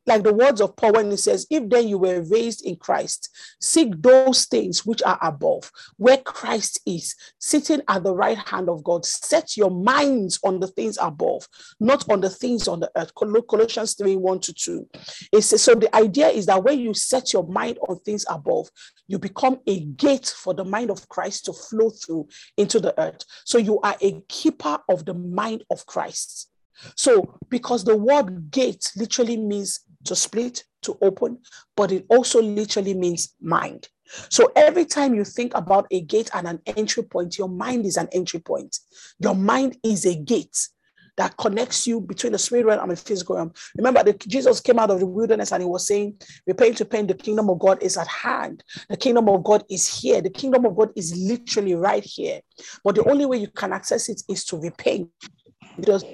like 0.06 0.22
the 0.22 0.34
words 0.34 0.60
of 0.60 0.76
Paul 0.76 0.92
when 0.92 1.10
he 1.10 1.16
says, 1.16 1.46
If 1.50 1.68
then 1.70 1.88
you 1.88 1.96
were 1.96 2.20
raised 2.20 2.64
in 2.64 2.76
Christ, 2.76 3.30
seek 3.58 4.00
those 4.02 4.44
things 4.44 4.84
which 4.84 5.02
are 5.02 5.18
above, 5.22 5.72
where 5.96 6.18
Christ 6.18 6.80
is, 6.86 7.16
sitting 7.38 7.80
at 7.88 8.04
the 8.04 8.14
right 8.14 8.36
hand 8.36 8.68
of 8.68 8.84
God. 8.84 9.06
Set 9.06 9.56
your 9.56 9.70
minds 9.70 10.38
on 10.44 10.60
the 10.60 10.68
things 10.68 10.98
above, 11.00 11.48
not 11.80 12.08
on 12.10 12.20
the 12.20 12.28
things 12.28 12.68
on 12.68 12.80
the 12.80 12.90
earth. 12.96 13.14
Col- 13.14 13.42
Colossians 13.42 13.94
3 13.94 14.16
1 14.16 14.40
to 14.40 14.52
2. 14.52 14.88
It 15.32 15.40
says, 15.40 15.62
so 15.62 15.74
the 15.74 15.94
idea 15.96 16.28
is 16.28 16.44
that 16.46 16.62
when 16.62 16.78
you 16.78 16.92
set 16.92 17.32
your 17.32 17.46
mind 17.48 17.78
on 17.88 17.98
things 18.00 18.26
above, 18.28 18.68
you 19.06 19.18
become 19.18 19.60
a 19.66 19.80
gate 19.80 20.26
for 20.26 20.52
the 20.52 20.64
mind 20.64 20.90
of 20.90 21.08
Christ 21.08 21.46
to 21.46 21.54
flow 21.54 21.88
through 21.88 22.28
into 22.58 22.78
the 22.78 22.98
earth. 23.00 23.24
So 23.46 23.56
you 23.56 23.80
are 23.80 23.96
a 24.02 24.20
keeper 24.28 24.78
of 24.90 25.06
the 25.06 25.14
mind 25.14 25.64
of 25.70 25.86
Christ. 25.86 26.50
So, 26.96 27.38
because 27.48 27.84
the 27.84 27.96
word 27.96 28.50
gate 28.50 28.92
literally 28.96 29.36
means 29.36 29.80
to 30.04 30.14
split, 30.16 30.64
to 30.82 30.96
open, 31.02 31.38
but 31.76 31.92
it 31.92 32.06
also 32.08 32.40
literally 32.40 32.94
means 32.94 33.34
mind. 33.40 33.88
So, 34.30 34.50
every 34.56 34.84
time 34.84 35.14
you 35.14 35.24
think 35.24 35.54
about 35.54 35.86
a 35.90 36.00
gate 36.02 36.30
and 36.34 36.46
an 36.46 36.60
entry 36.66 37.02
point, 37.02 37.38
your 37.38 37.48
mind 37.48 37.86
is 37.86 37.96
an 37.96 38.08
entry 38.12 38.40
point. 38.40 38.78
Your 39.18 39.34
mind 39.34 39.76
is 39.82 40.06
a 40.06 40.14
gate 40.14 40.68
that 41.18 41.36
connects 41.36 41.86
you 41.86 42.00
between 42.00 42.32
the 42.32 42.38
spirit 42.38 42.64
realm 42.64 42.80
and 42.80 42.92
the 42.92 42.96
physical 42.96 43.36
realm. 43.36 43.52
Remember 43.76 44.02
that 44.04 44.20
Jesus 44.20 44.60
came 44.60 44.78
out 44.78 44.90
of 44.90 45.00
the 45.00 45.06
wilderness 45.06 45.52
and 45.52 45.62
he 45.62 45.68
was 45.68 45.86
saying, 45.86 46.16
Repent 46.46 46.78
to 46.78 46.84
pain, 46.84 47.06
the 47.06 47.14
kingdom 47.14 47.50
of 47.50 47.58
God 47.58 47.82
is 47.82 47.96
at 47.96 48.06
hand. 48.06 48.62
The 48.88 48.96
kingdom 48.96 49.28
of 49.28 49.42
God 49.42 49.64
is 49.68 49.86
here. 50.00 50.22
The 50.22 50.30
kingdom 50.30 50.64
of 50.64 50.76
God 50.76 50.90
is 50.96 51.14
literally 51.16 51.74
right 51.74 52.04
here. 52.04 52.40
But 52.84 52.94
the 52.94 53.04
only 53.10 53.26
way 53.26 53.38
you 53.38 53.48
can 53.48 53.72
access 53.72 54.08
it 54.08 54.22
is 54.28 54.44
to 54.46 54.58
repent. 54.58 55.10
Because 55.76 56.04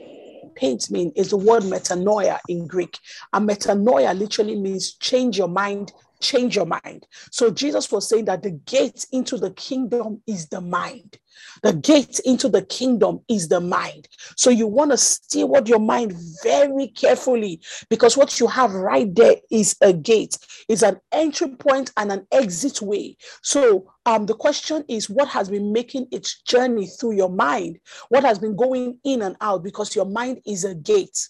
paint 0.55 0.90
mean 0.90 1.12
is 1.16 1.30
the 1.30 1.36
word 1.36 1.62
metanoia 1.62 2.38
in 2.48 2.66
Greek. 2.66 2.98
And 3.32 3.48
metanoia 3.48 4.18
literally 4.18 4.57
means 4.57 4.92
change 4.94 5.38
your 5.38 5.48
mind, 5.48 5.92
change 6.20 6.56
your 6.56 6.66
mind. 6.66 7.06
So 7.30 7.50
Jesus 7.50 7.90
was 7.90 8.08
saying 8.08 8.26
that 8.26 8.42
the 8.42 8.52
gate 8.52 9.06
into 9.12 9.36
the 9.36 9.50
kingdom 9.52 10.22
is 10.26 10.48
the 10.48 10.60
mind. 10.60 11.18
The 11.62 11.72
gate 11.72 12.20
into 12.20 12.48
the 12.48 12.62
kingdom 12.62 13.20
is 13.28 13.48
the 13.48 13.60
mind. 13.60 14.08
So 14.36 14.50
you 14.50 14.66
want 14.66 14.90
to 14.90 14.96
steward 14.96 15.68
your 15.68 15.78
mind 15.78 16.14
very 16.42 16.88
carefully 16.88 17.60
because 17.88 18.16
what 18.16 18.38
you 18.38 18.46
have 18.46 18.72
right 18.72 19.12
there 19.14 19.36
is 19.50 19.76
a 19.80 19.92
gate, 19.92 20.38
is 20.68 20.82
an 20.82 21.00
entry 21.12 21.48
point 21.48 21.92
and 21.96 22.12
an 22.12 22.26
exit 22.32 22.82
way. 22.82 23.16
So 23.42 23.90
um, 24.06 24.26
the 24.26 24.34
question 24.34 24.84
is 24.88 25.10
what 25.10 25.28
has 25.28 25.48
been 25.50 25.72
making 25.72 26.08
its 26.12 26.40
journey 26.42 26.86
through 26.86 27.16
your 27.16 27.30
mind? 27.30 27.78
What 28.08 28.24
has 28.24 28.38
been 28.38 28.56
going 28.56 28.98
in 29.04 29.22
and 29.22 29.36
out? 29.40 29.62
Because 29.62 29.96
your 29.96 30.06
mind 30.06 30.40
is 30.46 30.64
a 30.64 30.74
gate 30.74 31.28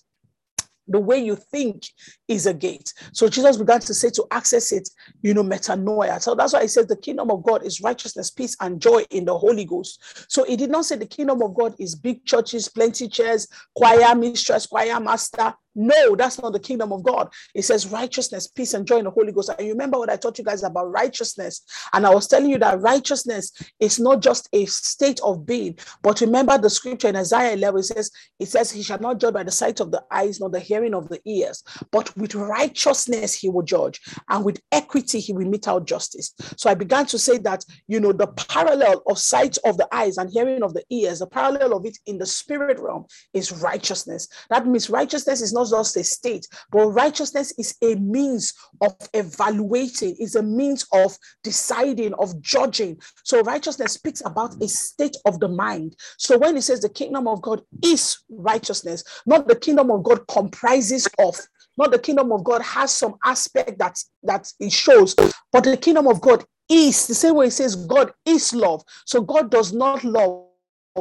the 0.88 1.00
way 1.00 1.18
you 1.18 1.36
think 1.36 1.86
is 2.28 2.46
a 2.46 2.54
gate. 2.54 2.92
So 3.12 3.28
Jesus 3.28 3.56
began 3.56 3.80
to 3.80 3.94
say 3.94 4.10
to 4.10 4.26
access 4.30 4.72
it, 4.72 4.88
you 5.22 5.34
know, 5.34 5.42
metanoia. 5.42 6.20
So 6.20 6.34
that's 6.34 6.52
why 6.52 6.62
he 6.62 6.68
says 6.68 6.86
the 6.86 6.96
kingdom 6.96 7.30
of 7.30 7.42
God 7.42 7.64
is 7.64 7.80
righteousness, 7.80 8.30
peace, 8.30 8.56
and 8.60 8.80
joy 8.80 9.04
in 9.10 9.24
the 9.24 9.36
Holy 9.36 9.64
Ghost. 9.64 10.00
So 10.28 10.44
he 10.44 10.56
did 10.56 10.70
not 10.70 10.84
say 10.84 10.96
the 10.96 11.06
kingdom 11.06 11.42
of 11.42 11.54
God 11.54 11.74
is 11.78 11.94
big 11.94 12.24
churches, 12.24 12.68
plenty 12.68 13.08
chairs, 13.08 13.48
choir 13.74 14.14
mistress, 14.14 14.66
choir 14.66 15.00
master. 15.00 15.54
No, 15.74 16.16
that's 16.16 16.40
not 16.40 16.52
the 16.52 16.60
kingdom 16.60 16.92
of 16.92 17.02
God. 17.02 17.32
It 17.54 17.62
says 17.62 17.86
righteousness, 17.86 18.46
peace, 18.46 18.74
and 18.74 18.86
joy 18.86 18.98
in 18.98 19.04
the 19.04 19.10
Holy 19.10 19.32
Ghost. 19.32 19.50
And 19.50 19.66
you 19.66 19.72
remember 19.72 19.98
what 19.98 20.10
I 20.10 20.16
taught 20.16 20.38
you 20.38 20.44
guys 20.44 20.62
about 20.62 20.90
righteousness. 20.90 21.62
And 21.92 22.06
I 22.06 22.10
was 22.14 22.28
telling 22.28 22.50
you 22.50 22.58
that 22.58 22.80
righteousness 22.80 23.52
is 23.80 23.98
not 23.98 24.20
just 24.20 24.48
a 24.52 24.66
state 24.66 25.20
of 25.22 25.46
being, 25.46 25.78
but 26.02 26.20
remember 26.20 26.56
the 26.58 26.70
scripture 26.70 27.08
in 27.08 27.16
Isaiah 27.16 27.54
11 27.54 27.80
it 27.80 27.84
says, 27.84 28.10
it 28.38 28.48
says, 28.48 28.70
He 28.70 28.82
shall 28.82 28.98
not 28.98 29.20
judge 29.20 29.34
by 29.34 29.42
the 29.42 29.50
sight 29.50 29.80
of 29.80 29.90
the 29.90 30.02
eyes, 30.10 30.40
nor 30.40 30.50
the 30.50 30.60
hearing 30.60 30.94
of 30.94 31.08
the 31.08 31.20
ears, 31.24 31.62
but 31.90 32.16
with 32.16 32.34
righteousness 32.34 33.34
he 33.34 33.48
will 33.48 33.62
judge, 33.62 34.00
and 34.28 34.44
with 34.44 34.60
equity 34.72 35.20
he 35.20 35.32
will 35.32 35.48
mete 35.48 35.68
out 35.68 35.86
justice. 35.86 36.34
So 36.56 36.70
I 36.70 36.74
began 36.74 37.06
to 37.06 37.18
say 37.18 37.38
that, 37.38 37.64
you 37.88 38.00
know, 38.00 38.12
the 38.12 38.28
parallel 38.28 39.02
of 39.08 39.18
sight 39.18 39.58
of 39.64 39.76
the 39.76 39.88
eyes 39.92 40.18
and 40.18 40.30
hearing 40.30 40.62
of 40.62 40.74
the 40.74 40.84
ears, 40.90 41.18
the 41.18 41.26
parallel 41.26 41.74
of 41.74 41.86
it 41.86 41.98
in 42.06 42.18
the 42.18 42.26
spirit 42.26 42.78
realm 42.78 43.06
is 43.32 43.52
righteousness. 43.52 44.28
That 44.50 44.66
means 44.66 44.90
righteousness 44.90 45.40
is 45.40 45.52
not 45.52 45.63
just 45.70 45.96
a 45.96 46.04
state, 46.04 46.46
but 46.70 46.88
righteousness 46.88 47.52
is 47.58 47.76
a 47.82 47.94
means 47.96 48.52
of 48.80 48.94
evaluating, 49.12 50.16
is 50.18 50.36
a 50.36 50.42
means 50.42 50.86
of 50.92 51.16
deciding, 51.42 52.14
of 52.14 52.40
judging. 52.40 53.00
So 53.24 53.42
righteousness 53.42 53.92
speaks 53.92 54.22
about 54.24 54.60
a 54.62 54.68
state 54.68 55.16
of 55.24 55.40
the 55.40 55.48
mind. 55.48 55.96
So 56.18 56.38
when 56.38 56.56
it 56.56 56.62
says 56.62 56.80
the 56.80 56.88
kingdom 56.88 57.28
of 57.28 57.42
God 57.42 57.62
is 57.82 58.18
righteousness, 58.28 59.04
not 59.26 59.48
the 59.48 59.56
kingdom 59.56 59.90
of 59.90 60.02
God 60.02 60.26
comprises 60.28 61.08
of, 61.18 61.36
not 61.76 61.90
the 61.90 61.98
kingdom 61.98 62.32
of 62.32 62.44
God 62.44 62.62
has 62.62 62.92
some 62.92 63.16
aspect 63.24 63.78
that 63.78 63.98
that 64.22 64.52
it 64.60 64.72
shows, 64.72 65.14
but 65.52 65.64
the 65.64 65.76
kingdom 65.76 66.06
of 66.06 66.20
God 66.20 66.44
is 66.68 67.06
the 67.06 67.14
same 67.14 67.34
way 67.34 67.46
it 67.46 67.52
says 67.52 67.76
God 67.76 68.12
is 68.24 68.54
love. 68.54 68.82
So 69.06 69.20
God 69.20 69.50
does 69.50 69.72
not 69.72 70.04
love 70.04 70.44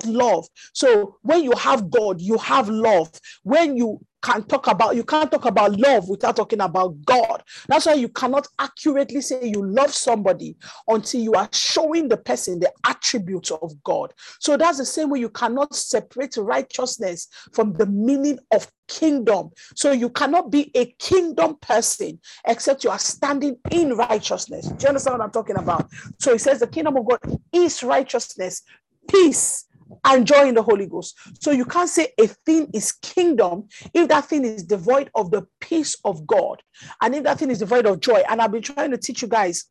love. 0.06 0.48
So 0.74 1.18
when 1.22 1.44
you 1.44 1.52
have 1.54 1.90
God, 1.92 2.20
you 2.20 2.38
have 2.40 2.70
love. 2.70 3.12
When 3.44 3.78
you 3.78 4.00
can 4.24 4.44
talk 4.44 4.68
about 4.68 4.96
you 4.96 5.04
can't 5.04 5.32
talk 5.32 5.46
about 5.46 5.78
love 5.78 6.08
without 6.08 6.36
talking 6.36 6.62
about 6.62 6.96
God. 7.06 7.44
That's 7.68 7.86
why 7.86 7.96
you 7.96 8.10
cannot 8.10 8.48
accurately 8.58 9.22
say 9.22 9.46
you 9.48 9.66
love 9.66 9.94
somebody 9.94 10.56
until 10.88 11.22
you 11.22 11.34
are 11.34 11.50
showing 11.52 12.08
the 12.08 12.18
person 12.18 12.60
the 12.60 12.72
attributes 12.86 13.52
of 13.52 13.72
God. 13.84 14.14
So 14.40 14.58
that's 14.58 14.78
the 14.78 14.86
same 14.86 15.10
way 15.10 15.20
you 15.20 15.30
cannot 15.30 15.76
separate 15.76 16.38
righteousness 16.38 17.28
from 17.52 17.74
the 17.74 17.86
meaning 17.86 18.40
of 18.52 18.72
kingdom. 18.88 19.52
So 19.76 19.92
you 19.92 20.10
cannot 20.10 20.52
be 20.52 20.72
a 20.76 20.86
kingdom 21.00 21.58
person 21.58 22.20
except 22.48 22.84
you 22.84 22.90
are 22.90 23.00
standing 23.00 23.58
in 23.72 23.96
righteousness. 23.96 24.68
Do 24.68 24.84
you 24.84 24.90
understand 24.90 25.18
what 25.18 25.26
I'm 25.26 25.32
talking 25.32 25.58
about? 25.58 25.90
So 26.20 26.32
he 26.32 26.38
says 26.38 26.60
the 26.60 26.68
kingdom 26.68 26.98
of 26.98 27.06
God 27.06 27.42
is 27.52 27.84
righteousness, 27.84 28.62
peace, 29.10 29.66
and 30.06 30.26
joy 30.26 30.48
in 30.48 30.56
the 30.56 30.64
Holy 30.64 30.88
Ghost. 30.88 31.18
So 31.40 31.52
you 31.52 31.66
can't 31.66 31.90
say 31.90 32.14
a 32.20 32.28
thing 32.28 32.70
is 32.74 32.92
kingdom 32.92 33.68
if 33.94 34.08
that 34.10 34.26
thing 34.26 34.46
is 34.46 34.64
devoid 34.64 35.10
of 35.16 35.32
the 35.32 35.48
peace 35.60 35.96
of 36.06 36.26
God 36.28 36.62
and 37.02 37.16
if 37.16 37.24
that 37.24 37.40
thing 37.40 37.52
is 37.52 37.60
devoid 37.60 37.86
of 37.86 38.00
joy. 38.00 38.24
And 38.30 38.42
I've 38.42 38.52
been 38.52 38.62
trying 38.62 38.92
to 38.92 38.98
teach 38.98 39.22
you 39.22 39.28
guys 39.28 39.66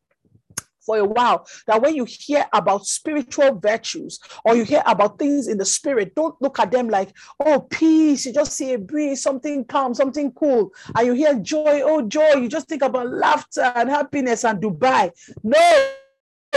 for 0.85 0.97
a 0.97 1.05
while 1.05 1.47
that 1.67 1.81
when 1.81 1.95
you 1.95 2.05
hear 2.07 2.45
about 2.53 2.85
spiritual 2.85 3.59
virtues 3.59 4.19
or 4.43 4.55
you 4.55 4.63
hear 4.63 4.83
about 4.85 5.17
things 5.17 5.47
in 5.47 5.57
the 5.57 5.65
spirit, 5.65 6.13
don't 6.15 6.39
look 6.41 6.59
at 6.59 6.71
them 6.71 6.89
like, 6.89 7.15
oh, 7.39 7.61
peace. 7.61 8.25
You 8.25 8.33
just 8.33 8.53
see 8.53 8.73
a 8.73 8.77
breeze, 8.77 9.21
something 9.21 9.65
calm, 9.65 9.93
something 9.93 10.31
cool. 10.33 10.71
And 10.95 11.07
you 11.07 11.13
hear 11.13 11.35
joy, 11.35 11.81
oh, 11.83 12.01
joy. 12.01 12.33
You 12.33 12.49
just 12.49 12.67
think 12.67 12.81
about 12.81 13.09
laughter 13.09 13.71
and 13.75 13.89
happiness 13.89 14.43
and 14.43 14.61
Dubai. 14.61 15.11
No, 15.43 15.87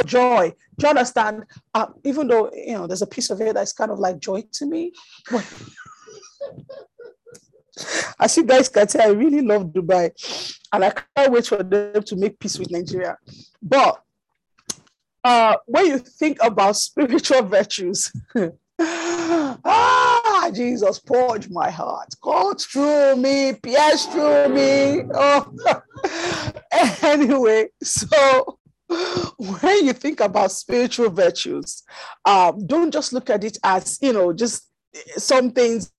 joy. 0.04 0.52
Do 0.78 0.86
you 0.86 0.90
understand? 0.90 1.44
Uh, 1.74 1.86
even 2.04 2.28
though 2.28 2.50
you 2.52 2.74
know 2.74 2.86
there's 2.86 3.02
a 3.02 3.06
piece 3.06 3.30
of 3.30 3.40
it 3.40 3.54
that's 3.54 3.72
kind 3.72 3.90
of 3.90 3.98
like 3.98 4.18
joy 4.18 4.44
to 4.52 4.66
me. 4.66 4.92
but 5.30 5.44
As 8.18 8.36
you 8.36 8.44
guys 8.44 8.68
can 8.68 8.86
tell, 8.86 9.08
I 9.08 9.12
really 9.12 9.42
love 9.42 9.66
Dubai, 9.66 10.10
and 10.72 10.84
I 10.84 10.90
can't 10.90 11.32
wait 11.32 11.46
for 11.46 11.62
them 11.62 12.02
to 12.02 12.16
make 12.16 12.38
peace 12.38 12.58
with 12.58 12.70
Nigeria. 12.70 13.16
But 13.62 14.02
uh, 15.22 15.56
when 15.66 15.86
you 15.86 15.98
think 15.98 16.38
about 16.42 16.76
spiritual 16.76 17.42
virtues, 17.42 18.12
ah, 18.78 20.50
Jesus, 20.54 20.98
purge 21.00 21.50
my 21.50 21.70
heart, 21.70 22.08
God 22.20 22.60
through 22.60 23.16
me, 23.16 23.54
pierce 23.54 24.06
through 24.06 24.48
me. 24.48 25.02
Oh. 25.12 25.82
anyway, 27.02 27.68
so 27.82 28.58
when 29.38 29.86
you 29.86 29.92
think 29.92 30.20
about 30.20 30.52
spiritual 30.52 31.10
virtues, 31.10 31.82
um, 32.24 32.66
don't 32.66 32.92
just 32.92 33.12
look 33.12 33.30
at 33.30 33.44
it 33.44 33.58
as, 33.64 33.98
you 34.00 34.12
know, 34.12 34.32
just 34.32 34.68
some 35.16 35.50
things 35.50 35.92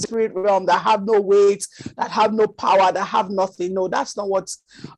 spirit 0.00 0.32
realm 0.34 0.66
that 0.66 0.80
have 0.80 1.04
no 1.04 1.20
weight, 1.20 1.66
that 1.96 2.10
have 2.10 2.32
no 2.32 2.46
power, 2.46 2.92
that 2.92 3.04
have 3.04 3.30
nothing. 3.30 3.74
No, 3.74 3.88
that's 3.88 4.16
not 4.16 4.28
what 4.28 4.54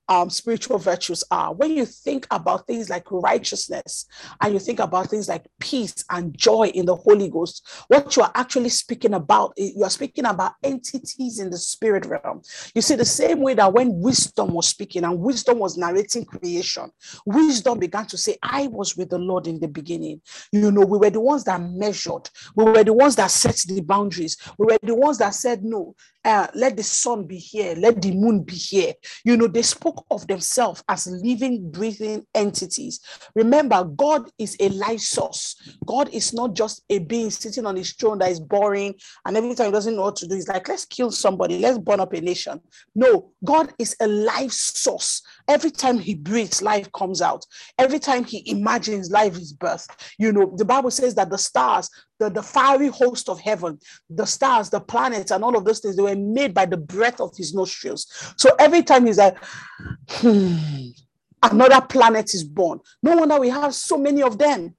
um, 0.08 0.30
spiritual 0.30 0.78
virtues 0.78 1.24
are. 1.30 1.54
When 1.54 1.70
you 1.72 1.86
think 1.86 2.26
about 2.30 2.66
things 2.66 2.90
like 2.90 3.10
righteousness 3.10 4.06
and 4.40 4.52
you 4.52 4.58
think 4.58 4.80
about 4.80 5.08
things 5.08 5.28
like 5.28 5.46
peace 5.58 6.04
and 6.10 6.36
joy 6.36 6.68
in 6.68 6.86
the 6.86 6.96
Holy 6.96 7.28
Ghost, 7.28 7.68
what 7.88 8.16
you 8.16 8.22
are 8.22 8.32
actually 8.34 8.68
speaking 8.68 9.14
about, 9.14 9.52
you 9.56 9.84
are 9.84 9.90
speaking 9.90 10.26
about 10.26 10.54
entities 10.62 11.38
in 11.38 11.50
the 11.50 11.58
spirit 11.58 12.06
realm. 12.06 12.42
You 12.74 12.82
see, 12.82 12.94
the 12.94 13.04
same 13.04 13.40
way 13.40 13.54
that 13.54 13.72
when 13.72 14.00
wisdom 14.00 14.52
was 14.54 14.68
speaking 14.68 15.04
and 15.04 15.18
wisdom 15.20 15.58
was 15.58 15.76
narrating 15.76 16.24
creation, 16.24 16.90
wisdom 17.26 17.78
began 17.78 18.06
to 18.06 18.16
say, 18.16 18.36
I 18.42 18.66
was 18.68 18.96
with 18.96 19.10
the 19.10 19.18
Lord 19.18 19.46
in 19.46 19.60
the 19.60 19.68
beginning. 19.68 20.20
You 20.52 20.70
know, 20.70 20.82
we 20.82 20.98
were 20.98 21.10
the 21.10 21.20
ones 21.20 21.44
that 21.44 21.60
measured, 21.60 22.28
we 22.54 22.64
were 22.64 22.84
the 22.84 22.92
ones 22.92 23.16
that 23.16 23.30
set 23.30 23.56
the 23.66 23.80
boundaries, 23.80 24.36
we 24.58 24.66
were 24.66 24.78
the 24.90 24.94
ones 24.96 25.18
that 25.18 25.34
said, 25.34 25.62
No, 25.62 25.94
uh, 26.24 26.48
let 26.54 26.76
the 26.76 26.82
sun 26.82 27.26
be 27.26 27.36
here, 27.36 27.74
let 27.76 28.00
the 28.02 28.12
moon 28.12 28.42
be 28.42 28.54
here. 28.54 28.94
You 29.24 29.36
know, 29.36 29.46
they 29.46 29.62
spoke 29.62 30.04
of 30.10 30.26
themselves 30.26 30.82
as 30.88 31.06
living, 31.06 31.70
breathing 31.70 32.26
entities. 32.34 33.00
Remember, 33.34 33.84
God 33.84 34.30
is 34.38 34.56
a 34.60 34.68
life 34.70 35.00
source. 35.00 35.56
God 35.86 36.08
is 36.12 36.32
not 36.32 36.54
just 36.54 36.84
a 36.90 36.98
being 36.98 37.30
sitting 37.30 37.66
on 37.66 37.76
his 37.76 37.92
throne 37.92 38.18
that 38.18 38.30
is 38.30 38.40
boring 38.40 38.94
and 39.26 39.36
every 39.36 39.54
time 39.54 39.66
he 39.66 39.72
doesn't 39.72 39.96
know 39.96 40.02
what 40.02 40.16
to 40.16 40.26
do, 40.26 40.34
he's 40.34 40.48
like, 40.48 40.68
Let's 40.68 40.84
kill 40.84 41.10
somebody, 41.10 41.58
let's 41.58 41.78
burn 41.78 42.00
up 42.00 42.12
a 42.12 42.20
nation. 42.20 42.60
No, 42.94 43.32
God 43.44 43.72
is 43.78 43.96
a 44.00 44.06
life 44.06 44.52
source. 44.52 45.22
Every 45.48 45.70
time 45.70 45.98
he 45.98 46.14
breathes, 46.14 46.62
life 46.62 46.90
comes 46.92 47.20
out. 47.20 47.44
Every 47.78 47.98
time 47.98 48.24
he 48.24 48.48
imagines, 48.50 49.10
life 49.10 49.36
is 49.36 49.52
birth. 49.52 49.86
You 50.18 50.32
know, 50.32 50.54
the 50.56 50.64
Bible 50.64 50.90
says 50.90 51.14
that 51.16 51.30
the 51.30 51.38
stars, 51.38 51.88
the, 52.18 52.30
the 52.30 52.42
fiery 52.42 52.88
host 52.88 53.28
of 53.28 53.40
heaven, 53.40 53.78
the 54.08 54.26
stars, 54.26 54.70
the 54.70 54.80
planets, 54.80 55.30
and 55.30 55.42
all 55.42 55.56
of 55.56 55.64
those 55.64 55.80
things, 55.80 55.96
they 55.96 56.02
were 56.02 56.09
made 56.16 56.54
by 56.54 56.66
the 56.66 56.76
breath 56.76 57.20
of 57.20 57.36
his 57.36 57.54
nostrils. 57.54 58.06
So 58.36 58.50
every 58.58 58.82
time 58.82 59.06
he's 59.06 59.18
like, 59.18 59.36
hmm, 60.08 60.56
another 61.42 61.80
planet 61.80 62.34
is 62.34 62.44
born. 62.44 62.80
No 63.02 63.16
wonder 63.16 63.38
we 63.38 63.48
have 63.48 63.74
so 63.74 63.96
many 63.96 64.22
of 64.22 64.38
them 64.38 64.74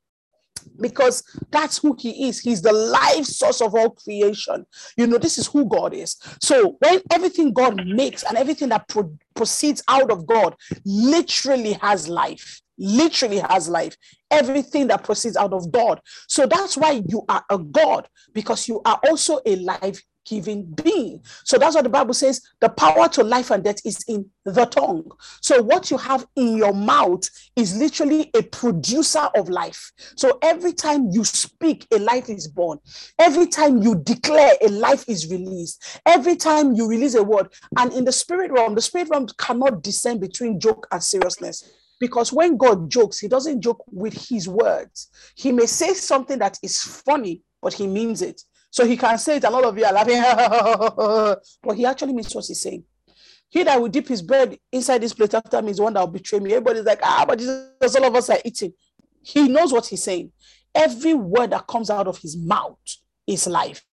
because 0.80 1.24
that's 1.52 1.78
who 1.78 1.96
he 2.00 2.28
is. 2.28 2.40
He's 2.40 2.62
the 2.62 2.74
life 2.74 3.26
source 3.26 3.62
of 3.62 3.76
all 3.76 3.92
creation. 3.92 4.66
You 4.98 5.08
know, 5.08 5.18
this 5.18 5.38
is 5.38 5.48
who 5.48 5.66
God 5.66 5.94
is. 5.94 6.18
So 6.42 6.78
when 6.80 7.02
everything 7.12 7.54
God 7.54 7.86
makes 7.86 8.24
and 8.24 8.38
everything 8.38 8.70
that 8.70 8.88
pro- 8.88 9.16
proceeds 9.36 9.84
out 9.88 10.12
of 10.12 10.26
God 10.26 10.56
literally 10.86 11.74
has 11.74 12.08
life, 12.08 12.62
literally 12.78 13.40
has 13.40 13.70
life. 13.70 13.96
Everything 14.30 14.88
that 14.88 15.04
proceeds 15.04 15.38
out 15.38 15.54
of 15.54 15.72
God. 15.72 16.00
So 16.28 16.46
that's 16.46 16.78
why 16.78 17.04
you 17.08 17.24
are 17.28 17.44
a 17.50 17.58
God 17.58 18.08
because 18.34 18.68
you 18.68 18.82
are 18.86 19.00
also 19.08 19.40
a 19.46 19.58
life 19.58 20.02
giving 20.26 20.66
being. 20.84 21.24
So 21.44 21.58
that's 21.58 21.76
what 21.76 21.84
the 21.84 21.90
Bible 21.90 22.14
says 22.14 22.42
the 22.60 22.70
power 22.70 23.08
to 23.10 23.24
life 23.24 23.52
and 23.52 23.64
death 23.64 23.86
is 23.86 24.04
in 24.08 24.30
the 24.46 24.66
tongue. 24.66 25.12
So 25.42 25.62
what 25.62 25.92
you 25.92 25.98
have 25.98 26.26
in 26.36 26.58
your 26.58 26.74
mouth 26.74 27.24
is 27.56 27.78
literally 27.78 28.32
a 28.36 28.44
producer 28.44 29.30
of 29.36 29.50
life. 29.50 29.92
So 30.16 30.38
every 30.42 30.74
time 30.74 31.10
you 31.12 31.24
speak, 31.24 31.88
a 31.94 32.00
life 32.00 32.30
is 32.30 32.48
born. 32.48 32.80
Every 33.20 33.48
time 33.48 33.82
you 33.82 33.96
declare, 33.96 34.54
a 34.62 34.70
life 34.70 35.06
is 35.08 35.30
released. 35.30 36.00
Every 36.06 36.36
time 36.36 36.74
you 36.74 36.88
release 36.88 37.16
a 37.16 37.24
word, 37.24 37.50
and 37.78 37.92
in 37.94 38.06
the 38.06 38.12
spirit 38.12 38.52
realm, 38.52 38.76
the 38.76 38.82
spirit 38.82 39.10
realm 39.10 39.28
cannot 39.38 39.84
discern 39.84 40.20
between 40.20 40.60
joke 40.60 40.88
and 40.92 41.04
seriousness. 41.04 41.70
Because 42.00 42.34
when 42.34 42.58
God 42.58 42.90
jokes, 42.90 43.20
he 43.20 43.28
doesn't 43.28 43.62
joke 43.62 43.84
with 43.92 44.14
his 44.28 44.48
words. 44.48 45.10
He 45.36 45.52
may 45.52 45.68
say 45.68 45.94
something 45.94 46.40
that 46.40 46.58
is 46.64 46.82
funny, 46.82 47.44
but 47.62 47.74
he 47.74 47.86
means 47.86 48.24
it. 48.24 48.42
So 48.72 48.86
he 48.86 48.98
can 48.98 49.18
say 49.18 49.38
it, 49.38 49.44
and 49.44 49.54
all 49.54 49.66
of 49.66 49.78
you 49.78 49.86
are 49.86 49.94
laughing, 49.94 50.22
but 51.64 51.78
he 51.78 51.86
actually 51.86 52.14
means 52.14 52.34
what 52.34 52.46
he's 52.46 52.62
saying. 52.62 52.84
He 53.50 53.64
that 53.64 53.82
will 53.82 53.90
dip 53.90 54.08
his 54.08 54.22
bread 54.22 54.58
inside 54.72 55.02
this 55.02 55.14
plate 55.14 55.34
after 55.34 55.62
me 55.62 55.72
is 55.72 55.82
one 55.82 55.94
that 55.94 56.00
will 56.00 56.08
betray 56.08 56.40
me. 56.40 56.54
Everybody's 56.54 56.86
like, 56.86 57.02
ah, 57.04 57.26
but 57.28 57.38
Jesus, 57.38 57.96
all 57.98 58.06
of 58.06 58.16
us 58.16 58.30
are 58.30 58.40
eating. 58.46 58.72
He 59.22 59.50
knows 59.50 59.74
what 59.74 59.88
he's 59.88 60.04
saying. 60.04 60.32
Every 60.74 61.14
word 61.14 61.52
that 61.52 61.68
comes 61.68 61.90
out 61.90 62.08
of 62.08 62.18
his 62.18 62.38
mouth 62.38 62.80
is 63.28 63.48
life. 63.48 63.84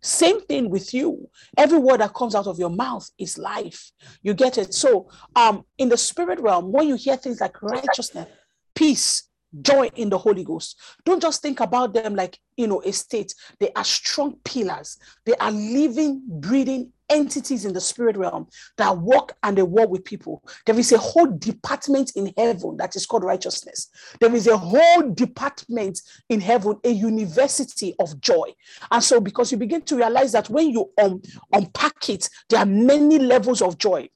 Same 0.00 0.40
thing 0.40 0.70
with 0.70 0.94
you. 0.94 1.28
Every 1.58 1.78
word 1.78 2.00
that 2.00 2.14
comes 2.14 2.34
out 2.34 2.46
of 2.46 2.58
your 2.58 2.70
mouth 2.70 3.08
is 3.18 3.36
life. 3.36 3.92
You 4.22 4.32
get 4.32 4.56
it? 4.56 4.72
So, 4.72 5.10
um, 5.36 5.64
in 5.76 5.90
the 5.90 5.98
spirit 5.98 6.40
realm, 6.40 6.72
when 6.72 6.88
you 6.88 6.96
hear 6.96 7.16
things 7.16 7.40
like 7.40 7.60
righteousness, 7.60 8.28
peace, 8.74 9.28
joy 9.60 9.90
in 9.96 10.08
the 10.08 10.18
Holy 10.18 10.44
Ghost. 10.44 10.80
Don't 11.04 11.20
just 11.20 11.42
think 11.42 11.60
about 11.60 11.92
them 11.92 12.14
like, 12.14 12.38
you 12.56 12.66
know, 12.66 12.80
a 12.84 12.92
state. 12.92 13.34
They 13.60 13.70
are 13.72 13.84
strong 13.84 14.36
pillars. 14.44 14.98
They 15.26 15.34
are 15.34 15.50
living, 15.50 16.22
breathing 16.26 16.92
entities 17.12 17.64
in 17.64 17.74
the 17.74 17.80
spirit 17.80 18.16
realm 18.16 18.48
that 18.78 18.96
walk 18.96 19.36
and 19.42 19.56
they 19.56 19.62
walk 19.62 19.90
with 19.90 20.04
people. 20.04 20.42
There 20.64 20.78
is 20.78 20.92
a 20.92 20.98
whole 20.98 21.26
department 21.26 22.12
in 22.16 22.32
heaven 22.36 22.76
that 22.78 22.96
is 22.96 23.06
called 23.06 23.24
righteousness. 23.24 23.88
There 24.20 24.34
is 24.34 24.46
a 24.46 24.56
whole 24.56 25.10
department 25.10 26.00
in 26.30 26.40
heaven, 26.40 26.78
a 26.84 26.90
university 26.90 27.94
of 28.00 28.20
joy. 28.20 28.54
And 28.90 29.04
so, 29.04 29.20
because 29.20 29.52
you 29.52 29.58
begin 29.58 29.82
to 29.82 29.96
realize 29.96 30.32
that 30.32 30.48
when 30.48 30.70
you 30.70 30.90
um, 31.02 31.20
unpack 31.52 32.08
it, 32.08 32.28
there 32.48 32.60
are 32.60 32.66
many 32.66 33.18
levels 33.18 33.60
of 33.60 33.78
joy. 33.78 34.08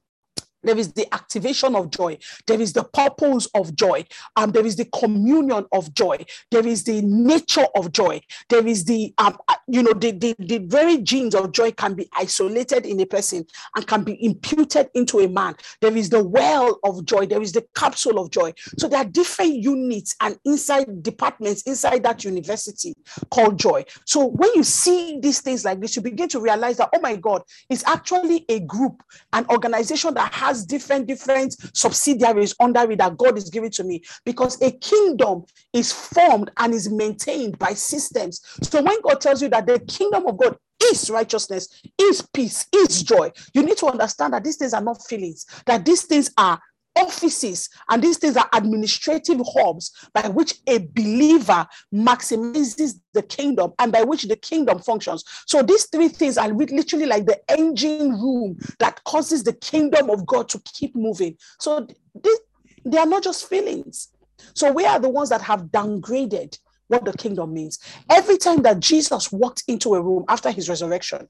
There 0.67 0.77
is 0.77 0.91
the 0.91 1.11
activation 1.13 1.75
of 1.75 1.89
joy. 1.89 2.17
There 2.45 2.59
is 2.59 2.73
the 2.73 2.83
purpose 2.83 3.47
of 3.55 3.75
joy. 3.75 4.05
Um, 4.35 4.51
there 4.51 4.65
is 4.65 4.75
the 4.75 4.85
communion 4.85 5.65
of 5.71 5.93
joy. 5.93 6.25
There 6.51 6.67
is 6.67 6.83
the 6.83 7.01
nature 7.01 7.65
of 7.73 7.93
joy. 7.93 8.19
There 8.49 8.67
is 8.67 8.83
the, 8.83 9.13
um, 9.17 9.37
uh, 9.47 9.55
you 9.67 9.81
know, 9.81 9.93
the, 9.93 10.11
the, 10.11 10.35
the 10.39 10.57
very 10.59 10.97
genes 10.97 11.35
of 11.35 11.53
joy 11.53 11.71
can 11.71 11.93
be 11.93 12.09
isolated 12.13 12.85
in 12.85 12.99
a 12.99 13.05
person 13.05 13.45
and 13.75 13.87
can 13.87 14.03
be 14.03 14.23
imputed 14.23 14.89
into 14.93 15.19
a 15.19 15.29
man. 15.29 15.55
There 15.79 15.95
is 15.95 16.09
the 16.09 16.23
well 16.23 16.79
of 16.83 17.05
joy. 17.05 17.25
There 17.25 17.41
is 17.41 17.53
the 17.53 17.65
capsule 17.73 18.19
of 18.19 18.29
joy. 18.29 18.53
So 18.77 18.89
there 18.89 18.99
are 18.99 19.05
different 19.05 19.55
units 19.55 20.15
and 20.19 20.37
inside 20.43 21.01
departments 21.01 21.61
inside 21.63 22.03
that 22.03 22.25
university 22.25 22.93
called 23.31 23.57
joy. 23.57 23.85
So 24.05 24.25
when 24.25 24.49
you 24.53 24.63
see 24.63 25.19
these 25.21 25.39
things 25.39 25.63
like 25.63 25.79
this, 25.79 25.95
you 25.95 26.01
begin 26.01 26.27
to 26.29 26.41
realize 26.41 26.77
that, 26.77 26.89
oh 26.93 26.99
my 26.99 27.15
God, 27.15 27.43
it's 27.69 27.85
actually 27.85 28.45
a 28.49 28.59
group, 28.59 29.01
an 29.31 29.45
organization 29.49 30.13
that 30.15 30.33
has 30.33 30.56
has 30.57 30.65
different 30.65 31.07
different 31.07 31.55
subsidiaries 31.75 32.55
under 32.59 32.89
it 32.91 32.97
that 32.97 33.17
God 33.17 33.37
is 33.37 33.49
giving 33.49 33.71
to 33.71 33.83
me 33.83 34.01
because 34.25 34.61
a 34.61 34.71
kingdom 34.71 35.43
is 35.73 35.91
formed 35.91 36.51
and 36.57 36.73
is 36.73 36.89
maintained 36.89 37.57
by 37.59 37.73
systems. 37.73 38.41
So 38.63 38.81
when 38.81 39.01
God 39.01 39.21
tells 39.21 39.41
you 39.41 39.49
that 39.49 39.67
the 39.67 39.79
kingdom 39.79 40.25
of 40.27 40.37
God 40.37 40.57
is 40.83 41.09
righteousness, 41.09 41.81
is 41.99 42.21
peace, 42.33 42.65
is 42.73 43.03
joy. 43.03 43.31
You 43.53 43.63
need 43.63 43.77
to 43.77 43.87
understand 43.87 44.33
that 44.33 44.43
these 44.43 44.57
things 44.57 44.73
are 44.73 44.81
not 44.81 45.05
feelings, 45.05 45.45
that 45.65 45.85
these 45.85 46.03
things 46.03 46.31
are 46.37 46.59
offices 46.97 47.69
and 47.89 48.03
these 48.03 48.17
things 48.17 48.37
are 48.37 48.49
administrative 48.53 49.41
hubs 49.55 49.91
by 50.13 50.27
which 50.29 50.55
a 50.67 50.79
believer 50.93 51.65
maximizes 51.93 52.99
the 53.13 53.23
kingdom 53.23 53.73
and 53.79 53.91
by 53.91 54.03
which 54.03 54.23
the 54.23 54.35
kingdom 54.35 54.79
functions. 54.79 55.23
So 55.45 55.61
these 55.61 55.85
three 55.85 56.09
things 56.09 56.37
are 56.37 56.49
literally 56.49 57.05
like 57.05 57.25
the 57.25 57.39
engine 57.49 58.11
room 58.11 58.57
that 58.79 59.03
causes 59.03 59.43
the 59.43 59.53
kingdom 59.53 60.09
of 60.09 60.25
God 60.25 60.49
to 60.49 60.61
keep 60.73 60.95
moving. 60.95 61.37
So 61.59 61.87
this, 62.15 62.39
they 62.85 62.97
are 62.97 63.05
not 63.05 63.23
just 63.23 63.47
feelings. 63.47 64.09
So 64.53 64.71
we 64.71 64.85
are 64.85 64.99
the 64.99 65.09
ones 65.09 65.29
that 65.29 65.41
have 65.41 65.63
downgraded 65.63 66.57
what 66.87 67.05
the 67.05 67.13
kingdom 67.13 67.53
means. 67.53 67.79
Every 68.09 68.37
time 68.37 68.61
that 68.63 68.79
Jesus 68.79 69.31
walked 69.31 69.63
into 69.67 69.95
a 69.95 70.01
room 70.01 70.25
after 70.27 70.51
his 70.51 70.69
resurrection, 70.69 71.27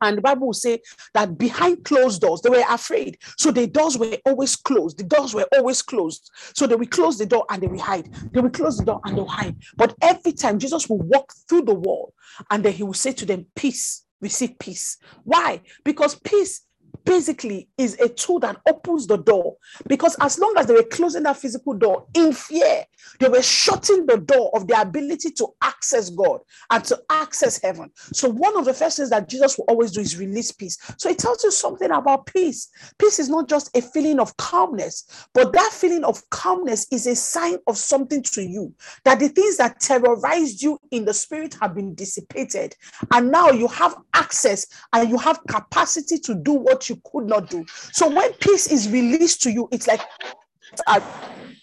and 0.00 0.18
the 0.18 0.22
Bible 0.22 0.48
will 0.48 0.54
say 0.54 0.80
that 1.14 1.38
behind 1.38 1.84
closed 1.84 2.20
doors, 2.20 2.40
they 2.40 2.50
were 2.50 2.64
afraid. 2.68 3.18
So 3.38 3.50
the 3.50 3.66
doors 3.66 3.96
were 3.96 4.16
always 4.26 4.56
closed. 4.56 4.98
The 4.98 5.04
doors 5.04 5.34
were 5.34 5.46
always 5.56 5.82
closed. 5.82 6.30
So 6.54 6.66
they 6.66 6.74
will 6.74 6.86
close 6.86 7.18
the 7.18 7.26
door 7.26 7.46
and 7.50 7.62
they 7.62 7.66
will 7.66 7.80
hide. 7.80 8.12
They 8.32 8.40
will 8.40 8.50
close 8.50 8.78
the 8.78 8.84
door 8.84 9.00
and 9.04 9.16
they 9.16 9.20
will 9.20 9.28
hide. 9.28 9.56
But 9.76 9.94
every 10.02 10.32
time 10.32 10.58
Jesus 10.58 10.88
will 10.88 10.98
walk 10.98 11.32
through 11.48 11.62
the 11.62 11.74
wall 11.74 12.12
and 12.50 12.64
then 12.64 12.72
he 12.72 12.82
will 12.82 12.94
say 12.94 13.12
to 13.12 13.26
them, 13.26 13.46
Peace, 13.54 14.04
receive 14.20 14.58
peace. 14.58 14.98
Why? 15.24 15.60
Because 15.84 16.16
peace 16.16 16.62
basically 17.04 17.68
is 17.78 17.98
a 18.00 18.08
tool 18.08 18.38
that 18.40 18.60
opens 18.66 19.06
the 19.06 19.16
door 19.16 19.56
because 19.86 20.16
as 20.20 20.38
long 20.38 20.54
as 20.56 20.66
they 20.66 20.74
were 20.74 20.82
closing 20.82 21.24
that 21.24 21.36
physical 21.36 21.74
door 21.74 22.06
in 22.14 22.32
fear, 22.32 22.84
they 23.20 23.28
were 23.28 23.42
shutting 23.42 24.06
the 24.06 24.18
door 24.18 24.50
of 24.54 24.66
their 24.66 24.82
ability 24.82 25.30
to 25.32 25.48
access 25.62 26.10
God 26.10 26.40
and 26.70 26.84
to 26.84 27.00
access 27.10 27.60
heaven. 27.62 27.90
So, 28.12 28.28
one 28.28 28.56
of 28.56 28.64
the 28.64 28.74
first 28.74 28.96
things 28.96 29.10
that 29.10 29.28
Jesus 29.28 29.58
will 29.58 29.66
always 29.68 29.92
do 29.92 30.00
is 30.00 30.16
release 30.16 30.52
peace. 30.52 30.78
So, 30.98 31.10
it 31.10 31.18
tells 31.18 31.44
you 31.44 31.50
something 31.50 31.90
about 31.90 32.26
peace. 32.26 32.68
Peace 32.98 33.18
is 33.18 33.28
not 33.28 33.48
just 33.48 33.76
a 33.76 33.82
feeling 33.82 34.20
of 34.20 34.36
calmness, 34.36 35.26
but 35.32 35.52
that 35.52 35.70
feeling 35.72 36.04
of 36.04 36.28
calmness 36.30 36.86
is 36.90 37.06
a 37.06 37.14
sign 37.14 37.58
of 37.66 37.76
something 37.76 38.22
to 38.22 38.42
you 38.42 38.74
that 39.04 39.20
the 39.20 39.28
things 39.28 39.56
that 39.58 39.80
terrorized 39.80 40.62
you 40.62 40.78
in 40.90 41.04
the 41.04 41.14
spirit 41.14 41.56
have 41.60 41.74
been 41.74 41.94
dissipated. 41.94 42.74
And 43.12 43.30
now 43.30 43.50
you 43.50 43.68
have 43.68 43.96
access 44.14 44.66
and 44.92 45.08
you 45.08 45.18
have 45.18 45.40
capacity 45.48 46.18
to 46.18 46.34
do 46.34 46.52
what 46.52 46.88
you 46.88 46.93
could 47.04 47.26
not 47.26 47.50
do. 47.50 47.64
So, 47.92 48.08
when 48.08 48.32
peace 48.34 48.70
is 48.70 48.88
released 48.88 49.42
to 49.42 49.52
you, 49.52 49.68
it's 49.72 49.86
like 49.86 50.00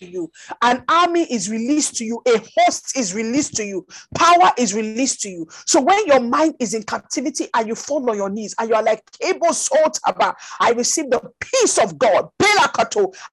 you. 0.05 0.31
An 0.61 0.83
army 0.89 1.23
is 1.31 1.49
released 1.49 1.95
to 1.97 2.05
you. 2.05 2.21
A 2.27 2.41
host 2.57 2.97
is 2.97 3.13
released 3.13 3.55
to 3.55 3.63
you. 3.63 3.85
Power 4.15 4.51
is 4.57 4.73
released 4.73 5.21
to 5.21 5.29
you. 5.29 5.47
So 5.65 5.81
when 5.81 6.05
your 6.07 6.19
mind 6.19 6.55
is 6.59 6.73
in 6.73 6.83
captivity 6.83 7.47
and 7.53 7.67
you 7.67 7.75
fall 7.75 8.09
on 8.09 8.15
your 8.15 8.29
knees 8.29 8.55
and 8.59 8.69
you 8.69 8.75
are 8.75 8.83
like, 8.83 9.03
I 9.23 10.73
receive 10.75 11.09
the 11.09 11.31
peace 11.39 11.77
of 11.77 11.97
God. 11.97 12.29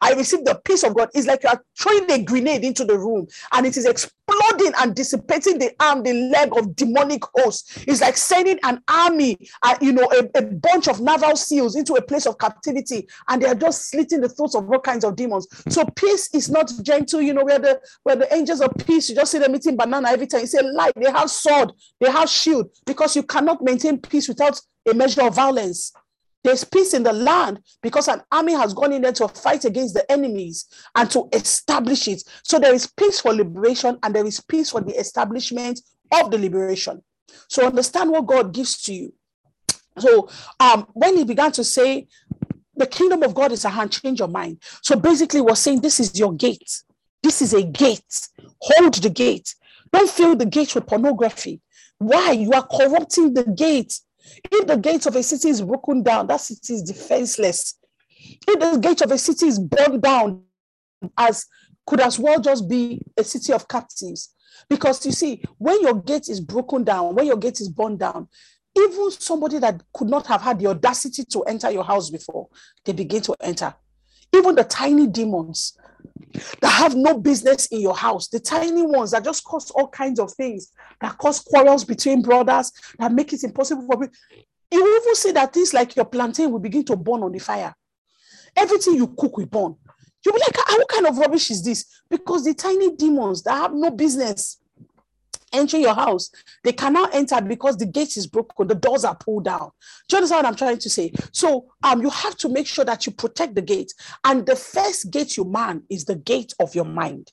I 0.00 0.12
receive 0.16 0.44
the 0.44 0.60
peace 0.64 0.84
of 0.84 0.96
God. 0.96 1.10
It's 1.14 1.26
like 1.26 1.42
you 1.42 1.48
are 1.50 1.62
throwing 1.78 2.10
a 2.10 2.22
grenade 2.22 2.64
into 2.64 2.84
the 2.84 2.98
room 2.98 3.26
and 3.52 3.66
it 3.66 3.76
is 3.76 3.86
exploding 3.86 4.72
and 4.80 4.94
dissipating 4.94 5.58
the 5.58 5.72
arm, 5.80 6.02
the 6.02 6.12
leg 6.12 6.50
of 6.56 6.76
demonic 6.76 7.22
hosts. 7.34 7.84
It's 7.86 8.00
like 8.00 8.16
sending 8.16 8.58
an 8.62 8.82
army, 8.88 9.38
uh, 9.62 9.76
you 9.80 9.92
know, 9.92 10.08
a, 10.12 10.38
a 10.38 10.42
bunch 10.42 10.88
of 10.88 11.00
naval 11.00 11.36
seals 11.36 11.76
into 11.76 11.94
a 11.94 12.02
place 12.02 12.26
of 12.26 12.38
captivity 12.38 13.08
and 13.28 13.42
they 13.42 13.46
are 13.46 13.54
just 13.54 13.90
slitting 13.90 14.20
the 14.20 14.28
throats 14.28 14.54
of 14.54 14.70
all 14.70 14.80
kinds 14.80 15.04
of 15.04 15.16
demons. 15.16 15.46
So 15.68 15.84
peace 15.96 16.34
is 16.34 16.50
not 16.50 16.57
gentle, 16.64 17.20
you 17.20 17.34
know, 17.34 17.44
where 17.44 17.58
the 17.58 17.80
where 18.02 18.16
the 18.16 18.32
angels 18.34 18.60
of 18.60 18.70
peace, 18.86 19.08
you 19.08 19.14
just 19.14 19.32
see 19.32 19.38
them 19.38 19.54
eating 19.54 19.76
banana 19.76 20.08
every 20.10 20.26
time. 20.26 20.40
You 20.40 20.46
say 20.46 20.62
light, 20.62 20.92
they 20.96 21.10
have 21.10 21.30
sword, 21.30 21.72
they 22.00 22.10
have 22.10 22.28
shield, 22.28 22.70
because 22.86 23.16
you 23.16 23.22
cannot 23.22 23.62
maintain 23.62 23.98
peace 23.98 24.28
without 24.28 24.60
a 24.88 24.94
measure 24.94 25.22
of 25.22 25.34
violence. 25.34 25.92
There's 26.44 26.64
peace 26.64 26.94
in 26.94 27.02
the 27.02 27.12
land 27.12 27.60
because 27.82 28.08
an 28.08 28.22
army 28.30 28.52
has 28.52 28.72
gone 28.72 28.92
in 28.92 29.02
there 29.02 29.12
to 29.12 29.28
fight 29.28 29.64
against 29.64 29.94
the 29.94 30.10
enemies 30.10 30.66
and 30.94 31.10
to 31.10 31.28
establish 31.32 32.06
it. 32.06 32.22
So 32.44 32.58
there 32.58 32.72
is 32.72 32.86
peace 32.86 33.20
for 33.20 33.34
liberation 33.34 33.98
and 34.02 34.14
there 34.14 34.24
is 34.24 34.40
peace 34.40 34.70
for 34.70 34.80
the 34.80 34.98
establishment 34.98 35.80
of 36.12 36.30
the 36.30 36.38
liberation. 36.38 37.02
So 37.48 37.66
understand 37.66 38.10
what 38.10 38.26
God 38.26 38.54
gives 38.54 38.80
to 38.82 38.94
you. 38.94 39.12
So 39.98 40.28
um, 40.60 40.86
when 40.92 41.16
he 41.16 41.24
began 41.24 41.52
to 41.52 41.64
say, 41.64 42.06
the 42.78 42.86
kingdom 42.86 43.22
of 43.22 43.34
God 43.34 43.52
is 43.52 43.64
a 43.64 43.68
hand, 43.68 43.92
change 43.92 44.18
your 44.18 44.28
mind. 44.28 44.58
So 44.82 44.96
basically, 44.96 45.40
we're 45.40 45.54
saying 45.54 45.80
this 45.80 46.00
is 46.00 46.18
your 46.18 46.32
gate. 46.32 46.82
This 47.22 47.42
is 47.42 47.52
a 47.52 47.62
gate. 47.62 48.28
Hold 48.60 48.94
the 48.94 49.10
gate. 49.10 49.54
Don't 49.92 50.10
fill 50.10 50.36
the 50.36 50.46
gate 50.46 50.74
with 50.74 50.86
pornography. 50.86 51.60
Why? 51.98 52.32
You 52.32 52.52
are 52.52 52.66
corrupting 52.66 53.34
the 53.34 53.44
gate. 53.44 53.98
If 54.50 54.66
the 54.66 54.76
gate 54.76 55.06
of 55.06 55.16
a 55.16 55.22
city 55.22 55.48
is 55.48 55.62
broken 55.62 56.02
down, 56.02 56.26
that 56.28 56.40
city 56.40 56.74
is 56.74 56.82
defenseless. 56.82 57.78
If 58.46 58.60
the 58.60 58.78
gate 58.78 59.00
of 59.00 59.10
a 59.10 59.18
city 59.18 59.46
is 59.46 59.58
burned 59.58 60.02
down, 60.02 60.42
as 61.16 61.46
could 61.86 62.00
as 62.00 62.18
well 62.18 62.40
just 62.40 62.68
be 62.68 63.00
a 63.16 63.24
city 63.24 63.52
of 63.52 63.66
captives. 63.66 64.34
Because 64.68 65.04
you 65.06 65.12
see, 65.12 65.42
when 65.56 65.80
your 65.80 65.94
gate 65.94 66.28
is 66.28 66.40
broken 66.40 66.84
down, 66.84 67.14
when 67.14 67.26
your 67.26 67.36
gate 67.36 67.60
is 67.60 67.68
burned 67.68 68.00
down, 68.00 68.28
even 68.78 69.10
somebody 69.10 69.58
that 69.58 69.82
could 69.92 70.08
not 70.08 70.26
have 70.26 70.42
had 70.42 70.58
the 70.58 70.68
audacity 70.68 71.24
to 71.24 71.42
enter 71.42 71.70
your 71.70 71.84
house 71.84 72.10
before, 72.10 72.48
they 72.84 72.92
begin 72.92 73.22
to 73.22 73.36
enter. 73.40 73.74
Even 74.32 74.54
the 74.54 74.64
tiny 74.64 75.06
demons 75.06 75.78
that 76.60 76.68
have 76.68 76.94
no 76.94 77.18
business 77.18 77.66
in 77.66 77.80
your 77.80 77.96
house, 77.96 78.28
the 78.28 78.40
tiny 78.40 78.82
ones 78.82 79.12
that 79.12 79.24
just 79.24 79.44
cause 79.44 79.70
all 79.70 79.88
kinds 79.88 80.20
of 80.20 80.32
things, 80.32 80.72
that 81.00 81.16
cause 81.18 81.40
quarrels 81.40 81.84
between 81.84 82.22
brothers, 82.22 82.72
that 82.98 83.12
make 83.12 83.32
it 83.32 83.42
impossible 83.42 83.86
for 83.86 83.98
me. 83.98 84.08
You 84.70 85.00
even 85.00 85.14
see 85.14 85.32
that 85.32 85.52
things 85.52 85.72
like 85.72 85.96
your 85.96 86.04
plantain 86.04 86.50
will 86.50 86.58
begin 86.58 86.84
to 86.84 86.96
burn 86.96 87.22
on 87.22 87.32
the 87.32 87.38
fire. 87.38 87.74
Everything 88.54 88.94
you 88.94 89.08
cook 89.08 89.36
will 89.36 89.46
burn. 89.46 89.76
You'll 90.24 90.34
be 90.34 90.40
like, 90.40 90.58
ah, 90.58 90.74
what 90.76 90.88
kind 90.88 91.06
of 91.06 91.16
rubbish 91.16 91.50
is 91.50 91.64
this? 91.64 92.02
Because 92.10 92.44
the 92.44 92.52
tiny 92.52 92.94
demons 92.96 93.42
that 93.44 93.54
have 93.54 93.72
no 93.72 93.90
business 93.90 94.58
entering 95.52 95.82
your 95.82 95.94
house, 95.94 96.30
they 96.64 96.72
cannot 96.72 97.14
enter 97.14 97.40
because 97.40 97.76
the 97.76 97.86
gate 97.86 98.16
is 98.16 98.26
broken, 98.26 98.66
the 98.66 98.74
doors 98.74 99.04
are 99.04 99.16
pulled 99.16 99.44
down. 99.44 99.70
Do 100.08 100.16
you 100.16 100.18
understand 100.18 100.44
what 100.44 100.46
I'm 100.46 100.56
trying 100.56 100.78
to 100.78 100.90
say? 100.90 101.12
So 101.32 101.66
um, 101.82 102.02
you 102.02 102.10
have 102.10 102.36
to 102.38 102.48
make 102.48 102.66
sure 102.66 102.84
that 102.84 103.06
you 103.06 103.12
protect 103.12 103.54
the 103.54 103.62
gate. 103.62 103.92
And 104.24 104.46
the 104.46 104.56
first 104.56 105.10
gate 105.10 105.36
you 105.36 105.44
man 105.44 105.82
is 105.90 106.04
the 106.04 106.16
gate 106.16 106.54
of 106.60 106.74
your 106.74 106.84
mind. 106.84 107.32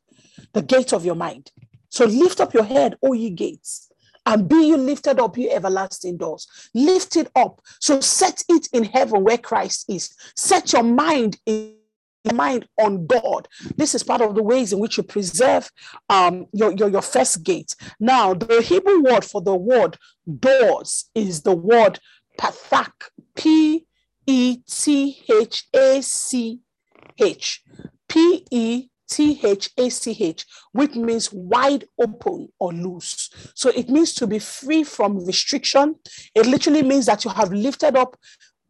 The 0.54 0.62
gate 0.62 0.94
of 0.94 1.06
your 1.06 1.16
mind. 1.16 1.52
So 1.90 2.06
lift 2.06 2.42
up 2.42 2.54
your 2.54 2.64
head, 2.64 2.98
O 3.04 3.14
ye 3.14 3.30
gates, 3.30 3.90
and 4.26 4.50
be 4.50 4.68
you 4.68 4.78
lifted 4.78 5.20
up, 5.20 5.38
you 5.38 5.50
everlasting 5.50 6.18
doors. 6.18 6.48
Lift 6.74 7.16
it 7.16 7.30
up. 7.36 7.62
So 7.80 8.00
set 8.02 8.44
it 8.50 8.68
in 8.74 8.84
heaven 8.84 9.24
where 9.24 9.38
Christ 9.38 9.86
is. 9.88 10.14
Set 10.36 10.74
your 10.74 10.84
mind 10.84 11.38
in 11.46 11.76
mind 12.34 12.68
on 12.80 13.06
God. 13.06 13.48
This 13.76 13.96
is 13.96 14.04
part 14.04 14.22
of 14.22 14.36
the 14.36 14.44
ways 14.44 14.74
in 14.74 14.80
which 14.80 14.98
you 14.98 15.04
preserve 15.04 15.72
um, 16.10 16.48
your, 16.54 16.72
your, 16.74 16.90
your 16.90 17.02
first 17.02 17.44
gate. 17.44 17.76
Now, 18.00 18.34
the 18.34 18.62
Hebrew 18.62 19.02
word 19.04 19.24
for 19.24 19.42
the 19.42 19.56
word 19.56 19.98
doors 20.40 21.10
is 21.14 21.42
the 21.42 21.56
word 21.56 22.00
pathak, 22.40 22.92
P 23.36 23.86
E 24.26 24.58
T 24.68 25.24
H 25.30 25.66
A 25.74 26.02
C 26.02 26.60
H. 27.20 27.62
P 28.08 28.46
E 28.52 28.90
T 29.08 29.40
H 29.44 29.70
A 29.78 29.90
C 29.90 30.16
H, 30.20 30.46
which 30.72 30.96
means 30.96 31.32
wide 31.32 31.86
open 32.00 32.50
or 32.60 32.74
loose. 32.74 33.30
So 33.54 33.70
it 33.70 33.90
means 33.90 34.14
to 34.16 34.28
be 34.28 34.40
free 34.40 34.84
from 34.84 35.26
restriction. 35.26 35.96
It 36.34 36.46
literally 36.46 36.84
means 36.84 37.06
that 37.06 37.24
you 37.24 37.32
have 37.32 37.52
lifted 37.52 37.96
up 37.96 38.18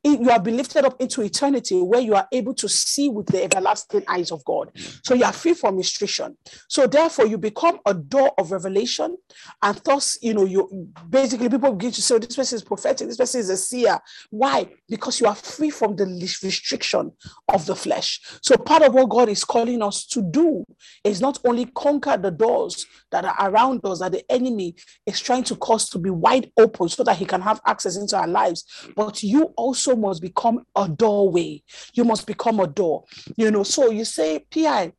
you 0.06 0.30
have 0.30 0.44
been 0.44 0.58
lifted 0.58 0.86
up 0.86 1.00
into 1.02 1.22
eternity 1.22 1.82
where 1.82 2.00
you 2.00 2.14
are 2.14 2.28
able 2.32 2.54
to 2.54 2.70
see 2.70 3.10
with 3.10 3.26
the 3.28 3.44
everlasting 3.44 4.04
eyes 4.08 4.32
of 4.32 4.44
God. 4.46 4.72
So 5.04 5.14
you 5.16 5.24
are 5.24 5.34
free 5.34 5.54
from 5.54 5.78
restriction. 5.78 6.38
So 6.70 6.86
therefore, 6.86 7.26
you 7.26 7.38
become 7.38 7.80
a 7.86 7.94
door 7.94 8.32
of 8.38 8.52
revelation. 8.52 9.18
And 9.62 9.78
thus, 9.84 10.18
you 10.22 10.34
know, 10.34 10.46
you 10.46 10.90
basically 11.10 11.50
people 11.50 11.74
begin 11.74 11.92
to 11.92 12.02
say, 12.02 12.16
oh, 12.16 12.20
this 12.20 12.36
person 12.36 12.58
is 12.58 12.64
prophetic, 12.64 13.08
this 13.08 13.18
person 13.18 13.40
is 13.40 13.50
a 13.50 13.58
seer. 13.58 14.00
Why? 14.30 14.70
Because 14.88 15.20
you 15.20 15.28
are 15.28 15.36
free 15.36 15.72
from 15.72 15.96
the 15.96 16.06
restriction 16.44 17.12
of 17.52 17.66
the 17.66 17.76
flesh. 17.76 18.22
So 18.42 18.58
part 18.58 18.84
of 18.84 18.94
what 18.94 19.10
God 19.10 19.30
is 19.30 19.44
calling 19.44 19.82
us 19.82 20.06
to 20.08 20.22
do 20.22 20.64
is 21.04 21.22
not 21.22 21.40
only 21.46 21.66
conquer 21.66 22.18
the 22.18 22.32
doors 22.32 22.86
that 23.12 23.26
are 23.26 23.50
around 23.50 23.82
us 23.86 24.00
that 24.00 24.12
the 24.12 24.24
enemy 24.32 24.76
is 25.06 25.20
trying 25.20 25.44
to 25.46 25.56
cause 25.56 25.90
to 25.90 26.00
be 26.00 26.10
wide 26.10 26.52
open 26.58 26.90
so 26.90 27.04
that 27.04 27.18
he 27.18 27.26
can 27.26 27.42
have 27.42 27.62
access 27.66 27.98
into 27.98 28.18
our 28.18 28.28
lives, 28.28 28.66
but 28.96 29.24
you 29.24 29.54
also 29.58 29.95
must 29.96 30.22
become 30.22 30.66
a 30.76 30.88
doorway. 30.88 31.62
You 31.94 32.04
must 32.04 32.28
become 32.28 32.60
a 32.60 32.68
door. 32.68 33.06
You 33.38 33.52
know, 33.52 33.64
so 33.64 33.92
you 33.92 34.06
say, 34.06 34.46
PI, 34.52 34.94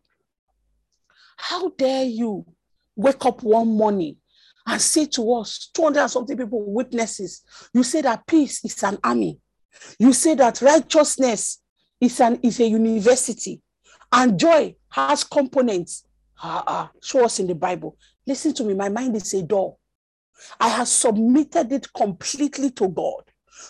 how 1.37 1.71
dare 1.71 2.05
you 2.05 2.45
wake 2.95 3.25
up 3.25 3.43
one 3.43 3.69
morning 3.69 4.17
and 4.67 4.81
say 4.81 5.07
to 5.07 5.35
us, 5.35 5.71
200 5.75 6.01
and 6.01 6.11
something 6.11 6.37
people, 6.37 6.73
witnesses, 6.73 7.43
you 7.73 7.83
say 7.83 8.03
that 8.03 8.27
peace 8.27 8.65
is 8.65 8.83
an 8.83 8.99
army. 9.05 9.39
You 9.99 10.13
say 10.13 10.35
that 10.35 10.61
righteousness 10.63 11.63
is, 12.01 12.21
an, 12.21 12.41
is 12.43 12.59
a 12.61 12.67
university 12.67 13.61
and 14.13 14.39
joy 14.39 14.75
has 14.91 15.25
components. 15.25 16.05
Ah, 16.43 16.65
ah, 16.67 16.91
show 17.03 17.25
us 17.25 17.39
in 17.39 17.47
the 17.47 17.55
Bible. 17.55 17.97
Listen 18.27 18.53
to 18.55 18.65
me, 18.65 18.75
my 18.75 18.89
mind 18.89 19.17
is 19.17 19.33
a 19.35 19.43
door. 19.43 19.77
I 20.61 20.69
have 20.69 20.89
submitted 20.89 21.73
it 21.73 21.93
completely 21.93 22.71
to 22.73 22.89
God 22.89 23.23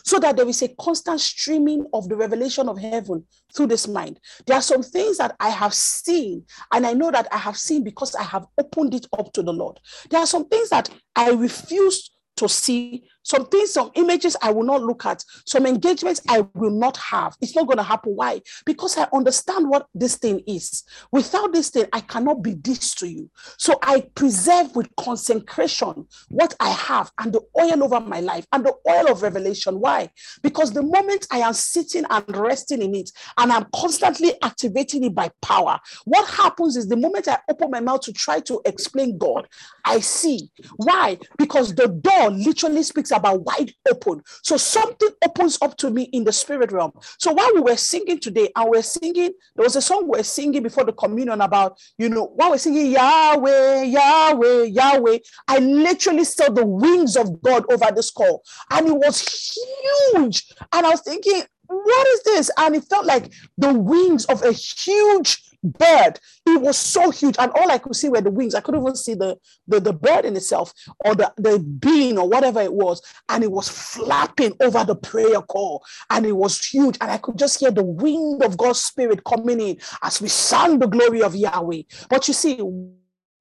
so 0.05 0.19
that 0.19 0.37
there 0.37 0.49
is 0.49 0.63
a 0.63 0.69
constant 0.81 1.21
streaming 1.21 1.87
of 1.93 2.09
the 2.09 2.17
revelation 2.17 2.69
of 2.69 2.79
heaven 2.79 3.25
through 3.55 3.67
this 3.67 3.89
mind. 3.89 4.21
There 4.47 4.57
are 4.57 4.63
some 4.63 4.83
things 4.83 5.19
that 5.19 5.35
I 5.41 5.51
have 5.51 5.75
seen, 5.75 6.45
and 6.73 6.87
I 6.87 6.93
know 6.93 7.11
that 7.11 7.29
I 7.33 7.39
have 7.39 7.57
seen 7.57 7.83
because 7.85 8.15
I 8.15 8.23
have 8.23 8.47
opened 8.59 8.95
it 8.95 9.07
up 9.19 9.33
to 9.35 9.43
the 9.43 9.53
Lord. 9.53 9.81
There 10.11 10.21
are 10.21 10.27
some 10.27 10.47
things 10.49 10.71
that 10.71 10.91
I 11.15 11.31
refuse 11.31 12.11
to 12.37 12.49
see 12.49 13.09
some 13.27 13.45
things, 13.47 13.73
some 13.73 13.91
images 13.97 14.37
I 14.41 14.53
will 14.53 14.63
not 14.63 14.83
look 14.83 15.05
at, 15.05 15.25
some 15.47 15.67
engagements 15.67 16.21
I 16.29 16.47
will 16.55 16.71
not 16.71 16.97
have. 16.99 17.37
It's 17.41 17.57
not 17.57 17.67
going 17.67 17.79
to 17.79 17.83
happen. 17.83 18.13
Why? 18.15 18.41
Because 18.65 18.97
I 18.97 19.09
understand 19.13 19.69
what 19.69 19.89
this 19.97 20.15
thing 20.15 20.45
is. 20.47 20.85
Without 21.11 21.53
this 21.53 21.71
thing, 21.71 21.87
I 21.93 22.01
cannot 22.03 22.43
be 22.43 22.55
this 22.55 22.95
to 22.97 23.09
you. 23.09 23.29
So 23.59 23.81
I 23.83 24.03
preserve 24.15 24.77
with 24.77 24.95
consecration 24.95 26.07
what 26.29 26.55
I 26.61 26.69
have 26.71 27.11
and 27.19 27.33
the 27.33 27.41
oil 27.59 27.83
over 27.83 27.99
my 27.99 28.21
life 28.21 28.47
and 28.53 28.65
the 28.65 28.75
oil 28.89 29.11
of 29.11 29.23
revelation. 29.23 29.81
Why? 29.81 30.09
Because 30.45 30.73
the 30.73 30.83
moment 30.83 31.27
I 31.33 31.39
am 31.39 31.53
sitting 31.53 32.05
and 32.09 32.37
resting 32.37 32.81
in 32.81 32.95
it 32.95 33.11
and 33.39 33.53
I'm 33.53 33.67
constantly 33.75 34.35
activating 34.43 35.03
it 35.03 35.17
by 35.17 35.33
power, 35.43 35.81
what 36.05 36.29
happens 36.31 36.77
is 36.77 36.87
the 36.87 36.97
moment 36.97 37.27
I 37.27 37.39
open 37.51 37.73
my 37.73 37.81
mouth 37.81 38.03
to 38.03 38.13
try 38.13 38.39
to 38.41 38.61
explain 38.65 39.19
God, 39.19 39.49
I 39.85 39.99
see. 39.99 40.49
Why? 40.77 41.19
Because 41.39 41.75
the 41.75 41.89
door 41.89 42.31
literally 42.31 42.85
speaks 42.85 43.11
about 43.17 43.43
wide 43.43 43.73
open. 43.91 44.23
So 44.43 44.57
something 44.57 45.09
opens 45.25 45.59
up 45.61 45.77
to 45.79 45.91
me 45.91 46.05
in 46.13 46.25
the 46.25 46.33
spirit 46.33 46.73
realm. 46.73 46.93
So 47.19 47.33
while 47.33 47.51
we 47.55 47.61
were 47.61 47.77
singing 47.77 48.19
today, 48.21 48.51
and 48.55 48.71
we 48.71 48.79
are 48.79 48.83
singing, 48.83 49.33
there 49.55 49.65
was 49.65 49.77
a 49.77 49.83
song 49.83 50.09
we 50.09 50.19
are 50.21 50.25
singing 50.25 50.63
before 50.63 50.85
the 50.85 50.93
communion 50.93 51.41
about, 51.41 51.79
you 51.99 52.09
know, 52.09 52.27
while 52.35 52.51
we're 52.51 52.59
singing 52.59 52.93
Yahweh, 52.93 53.83
Yahweh, 53.85 54.65
Yahweh, 54.65 55.19
I 55.49 55.59
literally 55.59 56.25
saw 56.25 56.51
the 56.51 56.67
wings 56.67 57.17
of 57.17 57.43
God 57.43 57.65
over 57.73 57.91
this 57.95 58.11
call, 58.11 58.43
and 58.71 58.89
it 58.89 58.97
was 58.97 59.21
huge. 59.23 60.53
And 60.73 60.87
I 60.87 60.91
was 60.91 61.01
thinking, 61.01 61.43
what 61.69 62.07
is 62.09 62.23
this? 62.23 62.51
And 62.59 62.77
it 62.77 62.85
felt 62.85 63.07
like 63.07 63.33
the 63.59 63.73
wings 63.73 64.25
of 64.27 64.43
a 64.43 64.53
huge 64.53 65.43
bird. 65.63 66.19
It 66.47 66.61
was 66.61 66.77
so 66.77 67.11
huge, 67.11 67.37
and 67.39 67.53
all 67.53 67.71
I 67.71 67.79
could 67.79 67.97
see 67.97 68.09
were 68.09 68.21
the 68.21 68.31
wings. 68.31 68.55
I 68.55 68.61
couldn't 68.61 68.83
even 68.83 68.97
see 68.97 69.15
the, 69.15 69.39
the, 69.67 69.81
the 69.81 69.93
bird 69.93 70.25
in 70.25 70.37
itself 70.37 70.73
or 71.05 71.15
the, 71.15 71.33
the 71.37 71.59
being 71.59 72.19
or 72.19 72.29
whatever 72.29 72.61
it 72.61 72.73
was. 72.73 73.03
And 73.29 73.43
it 73.45 73.51
was 73.51 73.69
flapping 73.69 74.55
over 74.61 74.85
the 74.85 74.97
prayer 74.97 75.41
call, 75.43 75.85
and 76.11 76.27
it 76.27 76.37
was 76.37 76.65
huge. 76.65 76.97
And 77.01 77.11
I 77.11 77.19
could 77.19 77.39
just 77.39 77.61
hear 77.61 77.71
the 77.71 77.85
wind 77.85 78.43
of 78.43 78.57
God's 78.57 78.83
spirit 78.83 79.25
coming 79.25 79.61
in 79.61 79.79
as 80.03 80.21
we 80.21 80.29
sang 80.29 80.79
the 80.79 80.87
glory 80.87 81.23
of 81.23 81.35
Yahweh. 81.35 81.83
But 82.09 82.29
you 82.29 82.35
see, 82.35 82.61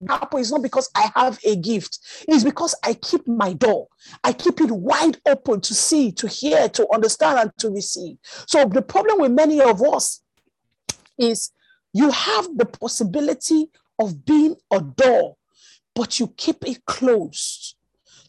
happen 0.07 0.39
is 0.39 0.51
not 0.51 0.61
because 0.61 0.89
I 0.95 1.11
have 1.15 1.39
a 1.45 1.55
gift. 1.55 1.99
It's 2.27 2.43
because 2.43 2.75
I 2.83 2.93
keep 2.95 3.27
my 3.27 3.53
door. 3.53 3.87
I 4.23 4.33
keep 4.33 4.61
it 4.61 4.71
wide 4.71 5.17
open 5.25 5.61
to 5.61 5.73
see, 5.73 6.11
to 6.13 6.27
hear, 6.27 6.69
to 6.69 6.87
understand, 6.93 7.39
and 7.39 7.51
to 7.59 7.69
receive. 7.69 8.17
So 8.47 8.65
the 8.65 8.81
problem 8.81 9.19
with 9.19 9.31
many 9.31 9.61
of 9.61 9.81
us 9.81 10.21
is 11.17 11.51
you 11.95 12.11
have 12.11 12.57
the 12.57 12.65
possibility 12.65 13.69
of 13.99 14.25
being 14.25 14.57
a 14.69 14.81
door, 14.81 15.37
but 15.95 16.19
you 16.19 16.27
keep 16.35 16.67
it 16.67 16.83
closed. 16.85 17.77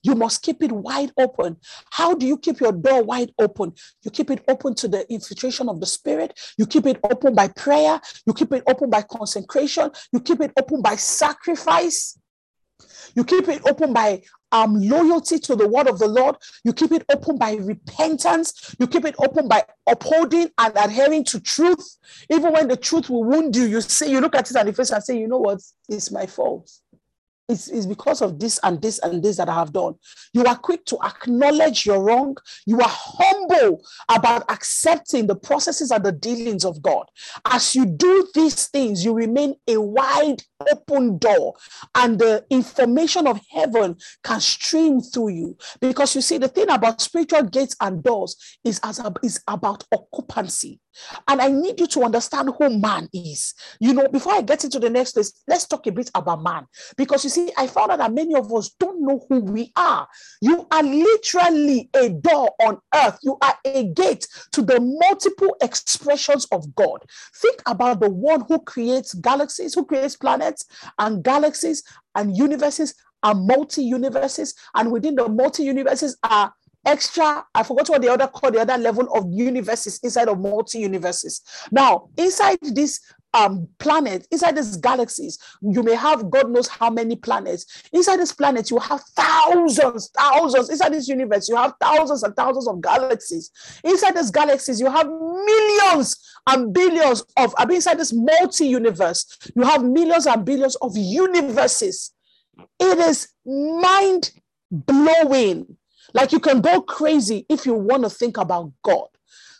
You 0.05 0.15
must 0.15 0.43
keep 0.43 0.63
it 0.63 0.71
wide 0.71 1.11
open. 1.19 1.57
How 1.91 2.15
do 2.15 2.29
you 2.29 2.39
keep 2.39 2.61
your 2.61 2.71
door 2.71 3.03
wide 3.03 3.33
open? 3.41 3.75
You 4.05 4.13
keep 4.13 4.31
it 4.31 4.45
open 4.47 4.77
to 4.77 4.87
the 4.87 5.13
infiltration 5.13 5.69
of 5.69 5.81
the 5.81 5.87
Spirit. 5.87 6.39
You 6.57 6.65
keep 6.65 6.87
it 6.87 7.01
open 7.11 7.35
by 7.35 7.49
prayer. 7.49 8.01
You 8.25 8.35
keep 8.35 8.53
it 8.53 8.63
open 8.69 8.89
by 8.89 9.03
consecration. 9.03 9.91
You 10.13 10.21
keep 10.21 10.41
it 10.41 10.53
open 10.57 10.81
by 10.81 10.95
sacrifice. 10.95 12.17
You 13.15 13.25
keep 13.25 13.49
it 13.49 13.63
open 13.67 13.93
by 13.93 14.23
um, 14.53 14.81
loyalty 14.81 15.39
to 15.39 15.57
the 15.57 15.69
word 15.69 15.89
of 15.89 15.99
the 15.99 16.07
Lord. 16.07 16.37
You 16.65 16.73
keep 16.73 16.93
it 16.93 17.05
open 17.11 17.37
by 17.39 17.55
repentance. 17.55 18.77
You 18.79 18.87
keep 18.87 19.05
it 19.05 19.15
open 19.19 19.49
by 19.49 19.65
upholding 19.87 20.51
and 20.59 20.77
adhering 20.77 21.25
to 21.25 21.41
truth. 21.41 21.97
Even 22.31 22.53
when 22.53 22.69
the 22.69 22.77
truth 22.77 23.11
will 23.11 23.25
wound 23.25 23.57
you, 23.57 23.65
you 23.65 23.81
say, 23.81 24.11
you 24.11 24.21
look 24.21 24.37
at 24.37 24.51
it 24.51 24.57
and 24.57 24.69
the 24.69 24.73
face 24.73 24.91
and 24.91 25.03
say, 25.03 25.19
you 25.19 25.29
know 25.29 25.39
what? 25.39 25.61
It's 25.89 26.11
my 26.11 26.27
fault. 26.27 26.71
It's, 27.49 27.69
it's 27.69 27.87
because 27.87 28.23
of 28.23 28.41
this 28.41 28.59
and 28.65 28.83
this 28.83 28.99
and 28.99 29.23
this 29.23 29.37
that 29.37 29.49
I 29.49 29.55
have 29.55 29.73
done. 29.73 29.95
You 30.33 30.45
are 30.45 30.57
quick 30.57 30.85
to 30.87 30.99
acknowledge 31.05 31.87
your 31.87 32.03
wrong. 32.03 32.37
You 32.67 32.81
are 32.81 32.89
humble 32.89 33.85
about 34.09 34.51
accepting 34.51 35.29
the 35.29 35.37
processes 35.37 35.93
and 35.93 36.05
the 36.05 36.11
dealings 36.11 36.65
of 36.65 36.83
God. 36.83 37.07
As 37.45 37.77
you 37.77 37.87
do 37.87 38.27
these 38.35 38.67
things, 38.67 39.05
you 39.05 39.15
remain 39.15 39.55
a 39.69 39.81
wide 39.81 40.43
open 40.73 41.19
door, 41.19 41.55
and 41.95 42.19
the 42.19 42.45
information 42.51 43.29
of 43.29 43.41
heaven 43.51 43.97
can 44.25 44.41
stream 44.41 45.01
through 45.01 45.29
you. 45.29 45.57
Because 45.81 46.17
you 46.17 46.23
see, 46.23 46.39
the 46.39 46.49
thing 46.49 46.71
about 46.71 47.01
spiritual 47.01 47.45
gates 47.45 47.77
and 47.81 48.03
doors 48.03 48.59
is, 48.65 48.81
as 48.83 48.99
a, 48.99 49.13
is 49.23 49.41
about 49.47 49.85
occupancy. 49.93 50.81
And 51.29 51.41
I 51.41 51.49
need 51.49 51.81
you 51.81 51.87
to 51.89 52.03
understand 52.03 52.51
who 52.59 52.79
man 52.79 53.09
is. 53.13 53.55
You 53.81 53.95
know, 53.95 54.09
before 54.09 54.35
I 54.35 54.43
get 54.43 54.65
into 54.65 54.79
the 54.79 54.91
next 54.91 55.13
place, 55.13 55.33
let's 55.47 55.67
talk 55.67 55.87
a 55.87 55.93
bit 55.93 56.11
about 56.15 56.43
man. 56.43 56.67
Because 56.97 57.25
you 57.25 57.31
see, 57.31 57.53
I 57.57 57.67
found 57.67 57.93
out 57.93 57.99
that 57.99 58.13
many 58.13 58.35
of 58.35 58.53
us 58.53 58.71
don't 58.79 59.03
know 59.03 59.25
who 59.29 59.41
we 59.41 59.73
are. 59.77 60.07
You 60.41 60.67
are 60.71 60.83
literally 60.83 61.91
a 61.95 62.11
door 62.11 62.51
on 62.61 62.79
earth, 62.95 63.19
you 63.23 63.37
are 63.43 63.55
a 63.65 63.85
gate 63.85 64.27
to 64.53 64.63
the 64.63 64.81
multiple 64.81 65.57
expressions 65.61 66.47
of 66.53 66.75
God. 66.75 67.05
Think 67.37 67.63
about 67.67 68.01
the 68.01 68.11
one 68.11 68.45
who 68.49 68.59
creates 68.61 69.15
galaxies, 69.15 69.75
who 69.75 69.85
creates 69.85 70.17
planets 70.17 70.65
and 70.99 71.23
galaxies 71.23 71.83
and 72.15 72.37
universes 72.37 72.95
and 73.23 73.47
multi 73.47 73.83
universes. 73.83 74.55
And 74.75 74.93
within 74.93 75.15
the 75.15 75.29
multi 75.29 75.65
universes 75.65 76.17
are 76.23 76.53
extra 76.87 77.45
i 77.55 77.63
forgot 77.63 77.89
what 77.89 78.01
the 78.01 78.09
other 78.09 78.27
called 78.27 78.55
the 78.55 78.61
other 78.61 78.79
level 78.79 79.07
of 79.15 79.27
universes 79.31 79.99
inside 80.03 80.29
of 80.29 80.39
multi 80.39 80.79
universes 80.79 81.43
now 81.71 82.09
inside 82.17 82.59
this 82.63 83.01
um 83.35 83.69
planet 83.79 84.27
inside 84.31 84.57
these 84.57 84.77
galaxies 84.77 85.39
you 85.61 85.83
may 85.83 85.95
have 85.95 86.31
god 86.31 86.51
knows 86.51 86.69
how 86.69 86.91
many 86.91 87.17
planets. 87.17 87.85
Inside 87.93 88.19
this 88.19 88.33
planet 88.33 88.71
you 88.71 88.79
have 88.79 89.03
thousands 89.15 90.11
thousands. 90.17 90.71
Inside 90.71 90.93
this 90.93 91.09
universe 91.09 91.49
you 91.49 91.57
have 91.57 91.75
thousands 91.81 92.23
and 92.23 92.35
thousands 92.35 92.69
of 92.69 92.81
galaxies. 92.81 93.51
Inside 93.85 94.17
these 94.17 94.31
galaxies 94.31 94.81
you 94.81 94.91
have 94.91 95.07
millions 95.07 96.17
and 96.47 96.73
billions 96.73 97.25
of 97.37 97.55
i 97.59 97.67
mean 97.67 97.77
inside 97.77 97.99
this 97.99 98.13
multi 98.13 98.67
universe 98.69 99.27
you 99.55 99.63
have 99.63 99.85
millions 99.85 100.27
and 100.27 100.45
billions 100.45 100.77
of 100.77 100.97
universes. 100.97 102.13
It 102.81 102.99
is 102.99 103.29
mind 103.45 104.33
blowing 104.71 105.77
like 106.15 106.33
you 106.33 106.41
can 106.41 106.61
go 106.61 106.81
crazy 106.81 107.47
if 107.49 107.67
you 107.67 107.75
want 107.75 108.05
to 108.05 108.11
think 108.11 108.37
about 108.37 108.73
God. 108.83 109.09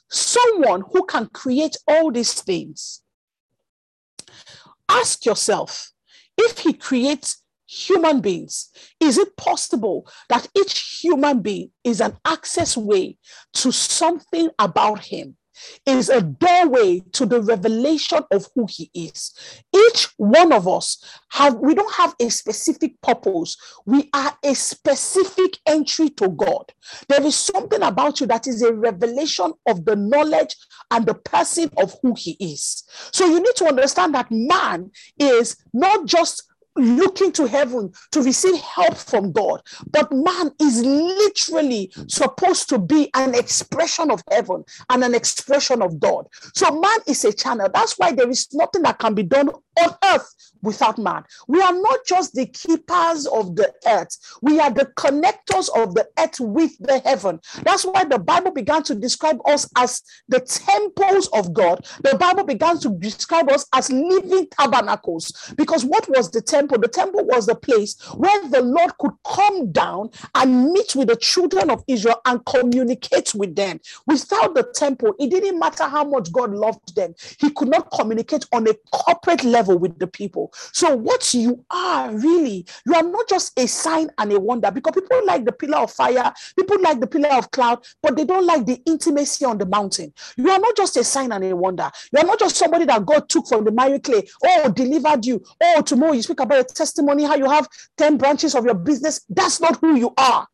Someone 0.09 0.83
who 0.93 1.05
can 1.07 1.27
create 1.27 1.77
all 1.89 2.11
these 2.11 2.35
things. 2.35 3.03
Ask 4.89 5.27
yourself 5.27 5.91
if 6.39 6.59
he 6.59 6.73
creates 6.73 7.43
human 7.67 8.21
beings, 8.21 8.71
is 9.01 9.19
it 9.19 9.37
possible 9.37 10.09
that 10.29 10.47
each 10.57 11.01
human 11.01 11.43
being 11.43 11.71
is 11.83 12.01
an 12.01 12.17
access 12.25 12.77
way 12.77 13.19
to 13.55 13.73
something 13.73 14.51
about 14.59 15.05
him? 15.05 15.37
Is 15.85 16.09
a 16.09 16.21
doorway 16.21 17.01
to 17.13 17.27
the 17.27 17.41
revelation 17.43 18.21
of 18.31 18.47
who 18.55 18.67
he 18.69 18.91
is. 18.95 19.33
Each 19.75 20.09
one 20.17 20.53
of 20.53 20.67
us 20.69 21.03
have 21.31 21.55
we 21.57 21.75
don't 21.75 21.95
have 21.95 22.15
a 22.21 22.31
specific 22.31 23.01
purpose. 23.03 23.57
We 23.85 24.09
are 24.13 24.37
a 24.43 24.55
specific 24.55 25.59
entry 25.67 26.11
to 26.11 26.29
God. 26.29 26.73
There 27.09 27.25
is 27.25 27.37
something 27.37 27.83
about 27.83 28.21
you 28.21 28.27
that 28.27 28.47
is 28.47 28.63
a 28.63 28.73
revelation 28.73 29.53
of 29.67 29.85
the 29.85 29.97
knowledge 29.97 30.57
and 30.91 31.07
the 31.07 31.15
person 31.15 31.71
of 31.77 31.95
who 32.03 32.15
he 32.17 32.37
is. 32.41 32.85
So 33.13 33.27
you 33.27 33.41
need 33.41 33.57
to 33.57 33.67
understand 33.67 34.15
that 34.15 34.31
man 34.31 34.91
is 35.19 35.57
not 35.73 36.07
just 36.07 36.45
looking 36.77 37.33
to 37.33 37.47
heaven 37.47 37.93
to 38.13 38.23
receive 38.23 38.61
help 38.61 38.97
from 38.97 39.33
God. 39.33 39.63
But 39.91 40.13
man 40.13 40.51
is 40.61 40.83
literally 40.83 41.93
supposed 42.09 42.69
to 42.71 42.79
be 42.79 43.11
an 43.15 43.35
expression 43.35 44.11
of 44.11 44.23
heaven 44.31 44.65
and 44.91 45.05
an 45.05 45.15
expression 45.15 45.83
of 45.83 45.99
God. 46.01 46.27
So 46.55 46.81
man 46.81 46.99
is 47.07 47.25
a 47.25 47.33
channel. 47.33 47.69
That's 47.73 47.95
why 47.99 48.13
there 48.13 48.31
is 48.31 48.49
nothing 48.53 48.83
that 48.83 48.99
can 48.99 49.15
be 49.15 49.23
done 49.23 49.51
on 49.79 49.95
earth 50.05 50.35
without 50.63 50.99
man. 50.99 51.25
We 51.49 51.61
are 51.61 51.73
not 51.73 52.01
just 52.07 52.35
the 52.35 52.47
keepers 52.47 53.27
of 53.27 53.57
the 53.57 53.73
earth, 53.87 54.17
we 54.43 54.59
are 54.61 54.71
the 54.71 54.87
connectors 54.97 55.69
of 55.77 55.95
the 55.95 56.09
earth 56.19 56.41
with 56.41 56.77
the 56.79 56.99
heaven. 57.01 57.41
That's 57.63 57.85
why 57.85 58.05
the 58.05 58.19
Bible 58.19 58.51
began 58.51 58.83
to 58.85 58.95
describe 58.95 59.39
us 59.47 59.69
as 59.77 60.03
the 60.29 60.41
temples 60.41 61.29
of 61.33 61.53
God. 61.53 61.87
The 62.03 62.17
Bible 62.17 62.45
began 62.45 62.79
to 62.81 62.91
describe 62.91 63.51
us 63.51 63.67
as 63.75 63.91
living 63.91 64.49
tabernacles. 64.59 65.55
Because 65.57 65.85
what 65.85 66.09
was 66.09 66.31
the 66.31 66.43
temple? 66.43 66.79
The 66.79 66.89
temple 66.89 67.25
was 67.25 67.47
the 67.47 67.55
place 67.55 67.97
where 68.15 68.49
the 68.49 68.63
Lord 68.63 68.97
could 68.99 69.13
come 69.27 69.73
down 69.73 70.11
and 70.35 70.73
meet 70.73 70.95
with 70.95 71.09
the 71.09 71.17
children 71.17 71.71
of 71.71 71.85
Israel 71.87 72.21
and 72.25 72.45
communicate 72.45 73.35
with 73.35 73.55
them. 73.55 73.81
Without 74.07 74.55
the 74.55 74.65
temple, 74.75 75.15
it 75.19 75.31
didn't 75.31 75.59
matter 75.59 75.85
how 75.85 76.05
much 76.05 76.33
God 76.33 76.53
loved 76.53 76.95
them, 76.95 77.15
He 77.39 77.51
could 77.51 77.69
not 77.69 77.91
communicate 77.93 78.47
on 78.53 78.67
a 78.69 78.75
corporate 78.93 79.45
level 79.45 79.66
level 79.67 79.79
with 79.79 79.99
the 79.99 80.07
people. 80.07 80.53
So, 80.73 80.95
what 80.95 81.33
you 81.35 81.65
are 81.71 82.11
really, 82.15 82.67
you 82.87 82.95
are 82.95 83.03
not 83.03 83.29
just 83.29 83.59
a 83.59 83.67
sign 83.67 84.11
and 84.19 84.33
a 84.33 84.41
wonder 84.41 84.71
because 84.71 84.95
people 84.95 85.25
like 85.27 85.45
the 85.45 85.53
pillar 85.53 85.79
of 85.79 85.93
fire, 85.93 86.33
people 86.59 86.81
like 86.81 87.01
the 87.01 87.07
pillar 87.07 87.33
of 87.33 87.51
cloud, 87.51 87.85
but 88.03 88.17
they 88.17 88.25
don't 88.25 88.47
like 88.47 88.67
the 88.67 88.81
intimacy 88.87 89.45
on 89.45 89.59
the 89.59 89.67
mountain. 89.67 90.13
You 90.37 90.51
are 90.51 90.59
not 90.59 90.77
just 90.77 90.97
a 90.97 91.05
sign 91.05 91.33
and 91.33 91.45
a 91.45 91.55
wonder. 91.57 91.91
You 92.13 92.21
are 92.21 92.27
not 92.27 92.39
just 92.39 92.57
somebody 92.57 92.85
that 92.87 93.05
God 93.05 93.29
took 93.29 93.49
from 93.49 93.65
the 93.65 93.73
miry 93.73 93.99
clay, 93.99 94.27
oh, 94.45 94.71
delivered 94.71 95.25
you. 95.25 95.43
Oh, 95.63 95.83
tomorrow 95.83 96.13
you 96.13 96.23
speak 96.23 96.41
about 96.41 96.59
a 96.59 96.65
testimony, 96.65 97.25
how 97.25 97.37
you 97.37 97.49
have 97.49 97.69
10 97.99 98.17
branches 98.17 98.55
of 98.55 98.65
your 98.65 98.75
business. 98.75 99.25
That's 99.29 99.61
not 99.61 99.79
who 99.81 99.97
you 99.97 100.13
are. 100.17 100.47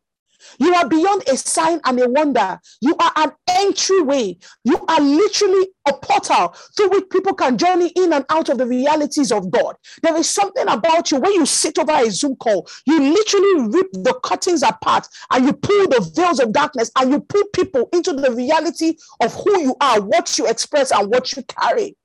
You 0.59 0.73
are 0.75 0.87
beyond 0.87 1.23
a 1.27 1.37
sign 1.37 1.79
and 1.85 1.99
a 1.99 2.09
wonder. 2.09 2.59
You 2.81 2.95
are 2.97 3.11
an 3.15 3.31
entryway. 3.47 4.37
You 4.63 4.83
are 4.87 5.01
literally 5.01 5.67
a 5.87 5.93
portal 5.93 6.55
through 6.75 6.89
which 6.89 7.09
people 7.09 7.33
can 7.33 7.57
journey 7.57 7.91
in 7.95 8.13
and 8.13 8.25
out 8.29 8.49
of 8.49 8.57
the 8.57 8.67
realities 8.67 9.31
of 9.31 9.51
God. 9.51 9.75
There 10.01 10.15
is 10.15 10.29
something 10.29 10.67
about 10.67 11.11
you 11.11 11.19
when 11.19 11.33
you 11.33 11.45
sit 11.45 11.77
over 11.77 11.91
a 11.91 12.09
Zoom 12.09 12.35
call, 12.37 12.67
you 12.85 12.99
literally 12.99 13.67
rip 13.69 13.91
the 13.93 14.19
curtains 14.23 14.63
apart 14.63 15.07
and 15.31 15.45
you 15.45 15.53
pull 15.53 15.87
the 15.87 16.11
veils 16.15 16.39
of 16.39 16.53
darkness 16.53 16.91
and 16.97 17.11
you 17.11 17.19
pull 17.19 17.43
people 17.53 17.89
into 17.93 18.13
the 18.13 18.31
reality 18.31 18.95
of 19.21 19.33
who 19.33 19.59
you 19.59 19.75
are, 19.81 20.01
what 20.01 20.37
you 20.37 20.47
express, 20.47 20.91
and 20.91 21.09
what 21.09 21.35
you 21.35 21.43
carry. 21.43 21.95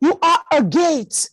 You 0.00 0.18
are 0.20 0.40
a 0.52 0.62
gate. 0.62 1.30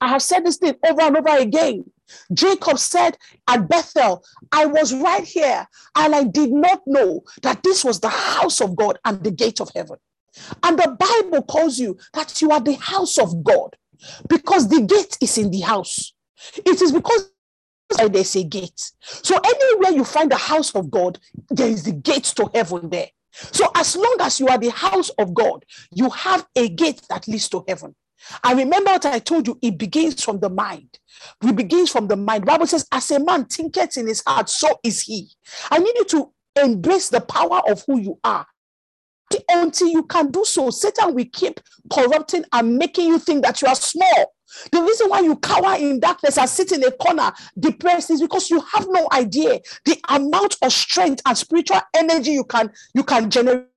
I 0.00 0.08
have 0.08 0.22
said 0.22 0.44
this 0.44 0.56
thing 0.56 0.74
over 0.84 1.02
and 1.02 1.16
over 1.16 1.36
again. 1.38 1.84
Jacob 2.32 2.78
said 2.78 3.16
at 3.48 3.68
Bethel, 3.68 4.24
I 4.50 4.66
was 4.66 4.94
right 4.94 5.24
here 5.24 5.66
and 5.96 6.14
I 6.14 6.24
did 6.24 6.50
not 6.50 6.82
know 6.86 7.22
that 7.42 7.62
this 7.62 7.84
was 7.84 8.00
the 8.00 8.08
house 8.08 8.60
of 8.60 8.76
God 8.76 8.98
and 9.04 9.22
the 9.22 9.30
gate 9.30 9.60
of 9.60 9.70
heaven. 9.74 9.96
And 10.62 10.78
the 10.78 10.96
Bible 10.98 11.42
calls 11.42 11.78
you 11.78 11.98
that 12.14 12.40
you 12.40 12.50
are 12.50 12.60
the 12.60 12.74
house 12.74 13.18
of 13.18 13.44
God 13.44 13.76
because 14.28 14.68
the 14.68 14.80
gate 14.80 15.18
is 15.20 15.38
in 15.38 15.50
the 15.50 15.60
house. 15.60 16.12
It 16.56 16.80
is 16.80 16.92
because 16.92 17.30
there's 17.98 18.36
a 18.36 18.44
gate. 18.44 18.80
So 19.00 19.38
anywhere 19.44 19.92
you 19.92 20.04
find 20.04 20.30
the 20.30 20.36
house 20.36 20.74
of 20.74 20.90
God, 20.90 21.18
there 21.50 21.68
is 21.68 21.84
the 21.84 21.92
gate 21.92 22.24
to 22.36 22.50
heaven 22.54 22.88
there. 22.88 23.08
So 23.32 23.70
as 23.74 23.96
long 23.96 24.16
as 24.20 24.40
you 24.40 24.48
are 24.48 24.58
the 24.58 24.70
house 24.70 25.10
of 25.10 25.34
God, 25.34 25.64
you 25.90 26.10
have 26.10 26.46
a 26.56 26.68
gate 26.68 27.02
that 27.08 27.28
leads 27.28 27.48
to 27.50 27.64
heaven. 27.66 27.94
And 28.44 28.58
remember 28.58 28.90
what 28.92 29.06
I 29.06 29.18
told 29.18 29.46
you, 29.46 29.58
it 29.62 29.78
begins 29.78 30.22
from 30.22 30.40
the 30.40 30.48
mind. 30.48 30.98
It 31.42 31.56
begins 31.56 31.90
from 31.90 32.08
the 32.08 32.16
mind. 32.16 32.46
Bible 32.46 32.66
says, 32.66 32.86
as 32.92 33.10
a 33.10 33.20
man 33.20 33.46
thinketh 33.46 33.96
in 33.96 34.06
his 34.06 34.22
heart, 34.26 34.48
so 34.48 34.68
is 34.84 35.02
he. 35.02 35.28
I 35.70 35.78
need 35.78 35.94
you 35.96 36.04
to 36.04 36.32
embrace 36.62 37.08
the 37.08 37.20
power 37.20 37.60
of 37.68 37.82
who 37.86 37.98
you 37.98 38.18
are. 38.24 38.46
Until 39.48 39.88
you 39.88 40.02
can 40.04 40.30
do 40.30 40.44
so, 40.44 40.70
Satan 40.70 41.14
will 41.14 41.26
keep 41.32 41.58
corrupting 41.90 42.44
and 42.52 42.76
making 42.76 43.08
you 43.08 43.18
think 43.18 43.44
that 43.44 43.62
you 43.62 43.68
are 43.68 43.74
small. 43.74 44.34
The 44.70 44.82
reason 44.82 45.08
why 45.08 45.20
you 45.20 45.36
cower 45.36 45.76
in 45.76 46.00
darkness 46.00 46.36
and 46.36 46.48
sit 46.48 46.72
in 46.72 46.84
a 46.84 46.90
corner 46.90 47.32
depressed 47.58 48.10
is 48.10 48.20
because 48.20 48.50
you 48.50 48.60
have 48.60 48.86
no 48.88 49.08
idea 49.12 49.60
the 49.86 49.98
amount 50.10 50.56
of 50.62 50.72
strength 50.72 51.22
and 51.24 51.36
spiritual 51.36 51.80
energy 51.96 52.32
you 52.32 52.44
can 52.44 52.70
you 52.94 53.02
can 53.02 53.30
generate 53.30 53.71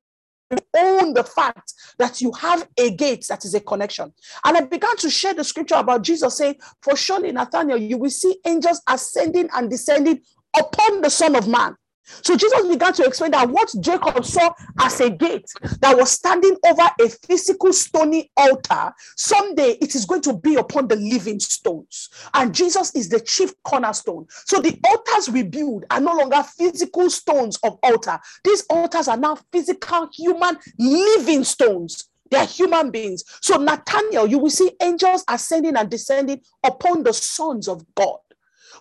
own 0.76 1.14
the 1.14 1.24
fact 1.24 1.74
that 1.98 2.22
you 2.22 2.32
have 2.34 2.68
a 2.78 2.92
gate 2.92 3.26
that 3.30 3.46
is 3.46 3.54
a 3.54 3.60
connection. 3.60 4.14
And 4.44 4.58
I 4.58 4.62
began 4.62 4.96
to 4.98 5.10
share 5.10 5.34
the 5.34 5.44
scripture 5.44 5.76
about 5.76 6.04
Jesus 6.04 6.38
saying, 6.38 6.56
For 6.82 6.96
surely, 6.96 7.32
Nathaniel, 7.32 7.78
you 7.78 7.98
will 7.98 8.10
see 8.10 8.38
angels 8.46 8.82
ascending 8.88 9.50
and 9.56 9.70
descending 9.70 10.22
upon 10.58 11.02
the 11.02 11.10
Son 11.10 11.36
of 11.36 11.48
Man. 11.48 11.76
So 12.06 12.36
Jesus 12.36 12.68
began 12.68 12.94
to 12.94 13.06
explain 13.06 13.32
that 13.32 13.50
what 13.50 13.74
Jacob 13.80 14.24
saw 14.26 14.54
as 14.80 15.00
a 15.02 15.10
gate 15.10 15.50
that 15.82 15.98
was 15.98 16.12
standing 16.12 16.56
over 16.66 16.90
a 17.02 17.10
physical 17.28 17.74
stony 17.74 18.32
altar, 18.38 18.94
someday 19.18 19.78
it 19.82 19.96
is 19.96 20.06
going 20.06 20.22
to 20.22 20.38
be 20.38 20.56
upon 20.56 20.88
the 20.88 20.96
living 20.96 21.40
stones. 21.40 22.10
And 22.34 22.54
Jesus 22.54 22.94
is 22.96 23.10
the 23.10 23.20
chief 23.20 23.54
cornerstone. 23.64 24.28
So 24.46 24.60
the 24.62 24.80
altars 24.88 25.30
we 25.30 25.44
build 25.44 25.86
are 25.90 26.02
no 26.02 26.14
longer 26.14 26.44
physical 26.44 27.10
stones 27.10 27.58
of 27.64 27.78
altar. 27.84 28.20
These 28.44 28.66
altars 28.70 29.08
are 29.08 29.18
now 29.18 29.38
physical, 29.52 30.10
human, 30.14 30.58
living 30.78 31.44
stones. 31.44 32.10
They 32.32 32.38
are 32.38 32.46
human 32.46 32.92
beings. 32.92 33.24
So 33.42 33.58
Nathaniel, 33.58 34.28
you 34.28 34.40
will 34.40 34.50
see 34.50 34.72
angels 34.82 35.24
ascending 35.30 35.76
and 35.76 35.90
descending 35.90 36.42
upon 36.64 37.04
the 37.04 37.14
sons 37.14 37.68
of 37.68 37.86
God. 37.96 38.18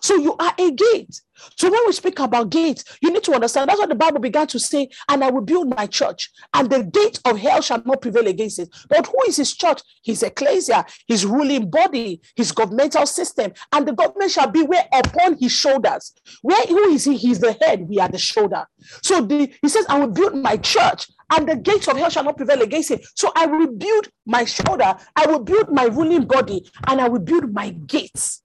So 0.01 0.15
you 0.15 0.35
are 0.37 0.53
a 0.57 0.71
gate. 0.71 1.21
So 1.57 1.69
when 1.69 1.85
we 1.85 1.91
speak 1.91 2.19
about 2.19 2.49
gates, 2.49 2.97
you 3.01 3.11
need 3.11 3.23
to 3.23 3.33
understand 3.33 3.69
that's 3.69 3.79
what 3.79 3.89
the 3.89 3.95
Bible 3.95 4.19
began 4.19 4.47
to 4.47 4.59
say, 4.59 4.89
and 5.09 5.23
I 5.23 5.29
will 5.29 5.41
build 5.41 5.75
my 5.75 5.85
church, 5.85 6.31
and 6.53 6.69
the 6.69 6.83
gate 6.83 7.19
of 7.25 7.37
hell 7.37 7.61
shall 7.61 7.83
not 7.85 8.01
prevail 8.01 8.27
against 8.27 8.59
it. 8.59 8.69
But 8.89 9.07
who 9.07 9.17
is 9.27 9.37
his 9.37 9.53
church? 9.53 9.81
His 10.03 10.23
ecclesia, 10.23 10.85
his 11.07 11.25
ruling 11.25 11.69
body, 11.69 12.21
his 12.35 12.51
governmental 12.51 13.05
system, 13.05 13.53
and 13.73 13.87
the 13.87 13.93
government 13.93 14.31
shall 14.31 14.49
be 14.49 14.63
where 14.63 14.87
upon 14.93 15.37
his 15.37 15.51
shoulders. 15.51 16.13
Where 16.41 16.65
who 16.67 16.89
is 16.89 17.03
he? 17.03 17.17
He's 17.17 17.39
the 17.39 17.53
head, 17.53 17.87
we 17.87 17.99
are 17.99 18.09
the 18.09 18.17
shoulder. 18.17 18.65
So 19.01 19.21
the, 19.21 19.51
he 19.61 19.69
says, 19.69 19.85
I 19.89 19.99
will 19.99 20.11
build 20.11 20.35
my 20.35 20.57
church, 20.57 21.07
and 21.35 21.47
the 21.47 21.55
gates 21.57 21.87
of 21.87 21.97
hell 21.97 22.09
shall 22.09 22.23
not 22.23 22.37
prevail 22.37 22.61
against 22.61 22.91
it. 22.91 23.05
So 23.15 23.31
I 23.35 23.45
will 23.45 23.71
build 23.71 24.07
my 24.25 24.45
shoulder, 24.45 24.95
I 25.15 25.27
will 25.27 25.39
build 25.39 25.71
my 25.71 25.85
ruling 25.85 26.25
body, 26.25 26.69
and 26.87 27.01
I 27.01 27.09
will 27.09 27.19
build 27.19 27.53
my 27.53 27.71
gates 27.71 28.41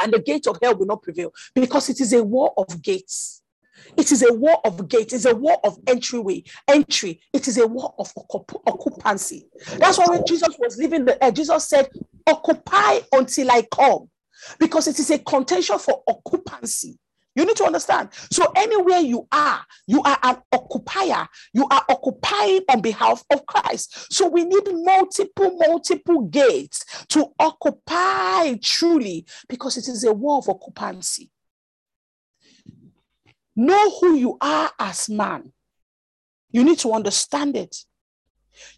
and 0.00 0.12
the 0.12 0.20
gate 0.20 0.46
of 0.46 0.58
hell 0.62 0.76
will 0.76 0.86
not 0.86 1.02
prevail 1.02 1.32
because 1.54 1.88
it 1.88 2.00
is 2.00 2.12
a 2.12 2.22
war 2.22 2.52
of 2.56 2.82
gates. 2.82 3.42
It 3.96 4.10
is 4.10 4.22
a 4.22 4.32
war 4.32 4.60
of 4.64 4.88
gates. 4.88 5.12
It's 5.12 5.26
a 5.26 5.34
war 5.34 5.58
of 5.62 5.78
entryway, 5.86 6.42
entry. 6.66 7.20
It 7.32 7.46
is 7.46 7.58
a 7.58 7.66
war 7.66 7.94
of 7.98 8.12
occupancy. 8.66 9.48
That's 9.78 9.98
why 9.98 10.08
when 10.08 10.24
Jesus 10.26 10.56
was 10.58 10.76
leaving 10.78 11.04
the 11.04 11.22
earth, 11.24 11.34
Jesus 11.34 11.68
said, 11.68 11.90
"Occupy 12.26 13.00
until 13.12 13.50
I 13.50 13.62
come," 13.70 14.10
because 14.58 14.88
it 14.88 14.98
is 14.98 15.10
a 15.10 15.18
contention 15.18 15.78
for 15.78 16.02
occupancy. 16.08 16.98
You 17.36 17.44
need 17.44 17.56
to 17.56 17.64
understand. 17.64 18.08
So, 18.32 18.50
anywhere 18.56 19.00
you 19.00 19.28
are, 19.30 19.60
you 19.86 20.02
are 20.02 20.18
an 20.22 20.38
occupier. 20.50 21.28
You 21.52 21.68
are 21.68 21.84
occupying 21.88 22.62
on 22.70 22.80
behalf 22.80 23.22
of 23.30 23.44
Christ. 23.44 24.12
So, 24.12 24.26
we 24.26 24.44
need 24.44 24.64
multiple, 24.72 25.56
multiple 25.58 26.22
gates 26.22 27.04
to 27.08 27.26
occupy 27.38 28.54
truly 28.62 29.26
because 29.48 29.76
it 29.76 29.86
is 29.86 30.02
a 30.04 30.14
war 30.14 30.38
of 30.38 30.48
occupancy. 30.48 31.30
Know 33.54 33.90
who 34.00 34.14
you 34.14 34.38
are 34.40 34.70
as 34.78 35.10
man. 35.10 35.52
You 36.50 36.64
need 36.64 36.78
to 36.80 36.92
understand 36.92 37.54
it. 37.54 37.76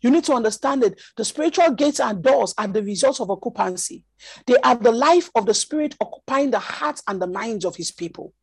You 0.01 0.11
need 0.11 0.25
to 0.25 0.33
understand 0.33 0.83
it. 0.83 1.01
The 1.17 1.25
spiritual 1.25 1.71
gates 1.71 2.01
and 2.01 2.23
doors 2.23 2.55
are 2.59 2.67
the 2.67 2.83
results 2.83 3.21
of 3.21 3.31
occupancy. 3.31 4.05
They 4.47 4.57
are 4.65 4.75
the 4.75 4.91
life 4.91 5.31
of 5.37 5.47
the 5.47 5.55
spirit 5.55 5.95
occupying 6.01 6.51
the 6.51 6.59
hearts 6.59 7.05
and 7.07 7.23
the 7.23 7.29
minds 7.29 7.65
of 7.65 7.77
his 7.77 7.93
people. 7.93 8.35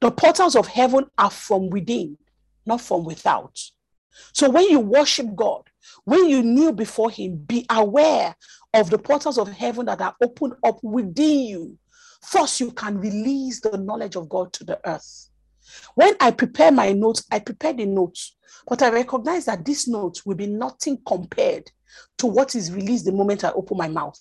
The 0.00 0.10
portals 0.10 0.56
of 0.56 0.66
heaven 0.66 1.06
are 1.16 1.30
from 1.30 1.70
within, 1.70 2.18
not 2.66 2.80
from 2.80 3.04
without. 3.04 3.58
So 4.32 4.50
when 4.50 4.68
you 4.68 4.80
worship 4.80 5.34
God, 5.34 5.62
when 6.04 6.28
you 6.28 6.42
kneel 6.42 6.72
before 6.72 7.10
Him, 7.10 7.36
be 7.36 7.66
aware 7.70 8.34
of 8.74 8.90
the 8.90 8.98
portals 8.98 9.38
of 9.38 9.48
heaven 9.48 9.86
that 9.86 10.00
are 10.00 10.14
opened 10.22 10.54
up 10.64 10.78
within 10.82 11.40
you. 11.40 11.78
First, 12.22 12.60
you 12.60 12.72
can 12.72 12.98
release 12.98 13.60
the 13.60 13.78
knowledge 13.78 14.16
of 14.16 14.28
God 14.28 14.52
to 14.54 14.64
the 14.64 14.80
earth. 14.84 15.30
When 15.94 16.14
I 16.20 16.30
prepare 16.30 16.72
my 16.72 16.92
notes, 16.92 17.24
I 17.30 17.38
prepare 17.38 17.72
the 17.72 17.86
notes, 17.86 18.36
but 18.66 18.82
I 18.82 18.90
recognize 18.90 19.44
that 19.46 19.64
this 19.64 19.86
note 19.86 20.22
will 20.24 20.34
be 20.34 20.46
nothing 20.46 20.98
compared 21.06 21.70
to 22.18 22.26
what 22.26 22.54
is 22.54 22.72
released 22.72 23.04
the 23.04 23.12
moment 23.12 23.44
I 23.44 23.50
open 23.52 23.76
my 23.76 23.88
mouth 23.88 24.18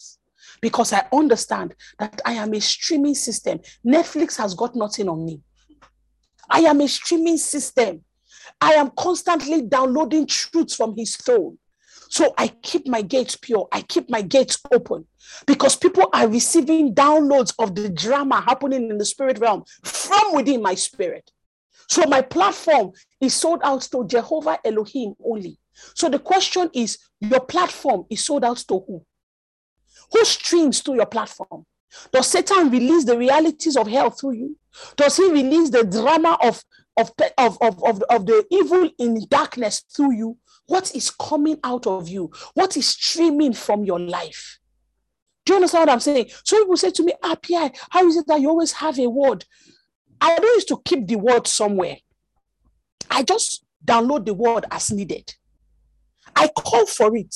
because 0.61 0.93
I 0.93 1.05
understand 1.11 1.75
that 1.99 2.21
I 2.25 2.33
am 2.33 2.53
a 2.53 2.61
streaming 2.61 3.15
system. 3.15 3.59
Netflix 3.85 4.37
has 4.37 4.53
got 4.53 4.75
nothing 4.75 5.09
on 5.09 5.25
me. 5.25 5.41
I 6.49 6.61
am 6.61 6.81
a 6.81 6.87
streaming 6.87 7.37
system. 7.37 8.03
I 8.61 8.73
am 8.73 8.91
constantly 8.97 9.61
downloading 9.61 10.25
truths 10.25 10.75
from 10.75 10.95
his 10.95 11.15
throne. 11.17 11.57
So 12.09 12.33
I 12.37 12.47
keep 12.47 12.87
my 12.87 13.01
gates 13.01 13.35
pure. 13.35 13.67
I 13.71 13.81
keep 13.81 14.09
my 14.09 14.21
gates 14.21 14.59
open 14.71 15.05
because 15.45 15.75
people 15.75 16.09
are 16.13 16.27
receiving 16.27 16.95
downloads 16.95 17.53
of 17.59 17.75
the 17.75 17.89
drama 17.89 18.41
happening 18.41 18.89
in 18.89 18.97
the 18.97 19.05
spirit 19.05 19.39
realm 19.39 19.63
from 19.83 20.33
within 20.33 20.61
my 20.61 20.75
spirit. 20.75 21.29
So 21.89 22.03
my 22.07 22.21
platform 22.21 22.91
is 23.21 23.33
sold 23.33 23.61
out 23.63 23.81
to 23.91 24.05
Jehovah 24.07 24.59
Elohim 24.63 25.15
only. 25.23 25.57
So 25.95 26.09
the 26.09 26.19
question 26.19 26.69
is 26.73 26.97
your 27.19 27.39
platform 27.41 28.05
is 28.09 28.23
sold 28.23 28.43
out 28.43 28.57
to 28.57 28.79
who? 28.79 29.05
Who 30.11 30.25
streams 30.25 30.81
to 30.83 30.95
your 30.95 31.05
platform? 31.05 31.65
Does 32.11 32.27
Satan 32.27 32.69
release 32.69 33.05
the 33.05 33.17
realities 33.17 33.77
of 33.77 33.87
hell 33.87 34.09
through 34.09 34.33
you? 34.33 34.57
Does 34.95 35.17
he 35.17 35.31
release 35.31 35.69
the 35.69 35.83
drama 35.83 36.37
of, 36.41 36.63
of, 36.97 37.11
of, 37.37 37.57
of, 37.61 37.83
of, 37.83 38.03
of 38.09 38.25
the 38.25 38.45
evil 38.51 38.89
in 38.99 39.25
darkness 39.29 39.83
through 39.95 40.13
you? 40.13 40.37
What 40.67 40.93
is 40.95 41.09
coming 41.11 41.59
out 41.63 41.87
of 41.87 42.09
you? 42.09 42.31
What 42.53 42.75
is 42.77 42.87
streaming 42.89 43.53
from 43.53 43.85
your 43.85 43.99
life? 43.99 44.59
Do 45.45 45.53
you 45.53 45.57
understand 45.57 45.87
what 45.87 45.93
I'm 45.93 45.99
saying? 46.01 46.29
So 46.43 46.59
people 46.59 46.75
say 46.75 46.91
to 46.91 47.03
me, 47.03 47.13
ah, 47.23 47.35
Pierre, 47.41 47.71
how 47.89 48.05
is 48.05 48.17
it 48.17 48.27
that 48.27 48.41
you 48.41 48.49
always 48.49 48.73
have 48.73 48.99
a 48.99 49.09
word? 49.09 49.45
I 50.19 50.35
don't 50.35 50.55
used 50.55 50.67
to 50.69 50.81
keep 50.83 51.07
the 51.07 51.15
word 51.15 51.47
somewhere. 51.47 51.97
I 53.09 53.23
just 53.23 53.65
download 53.85 54.25
the 54.25 54.33
word 54.33 54.65
as 54.69 54.91
needed. 54.91 55.33
I 56.35 56.49
call 56.49 56.85
for 56.85 57.15
it. 57.15 57.33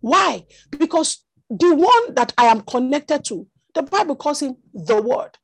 Why? 0.00 0.46
Because 0.70 1.24
the 1.50 1.74
one 1.74 2.14
that 2.14 2.32
I 2.38 2.46
am 2.46 2.62
connected 2.62 3.24
to, 3.26 3.46
the 3.74 3.82
Bible 3.82 4.16
calls 4.16 4.40
him 4.40 4.56
the 4.72 5.00
word. 5.00 5.38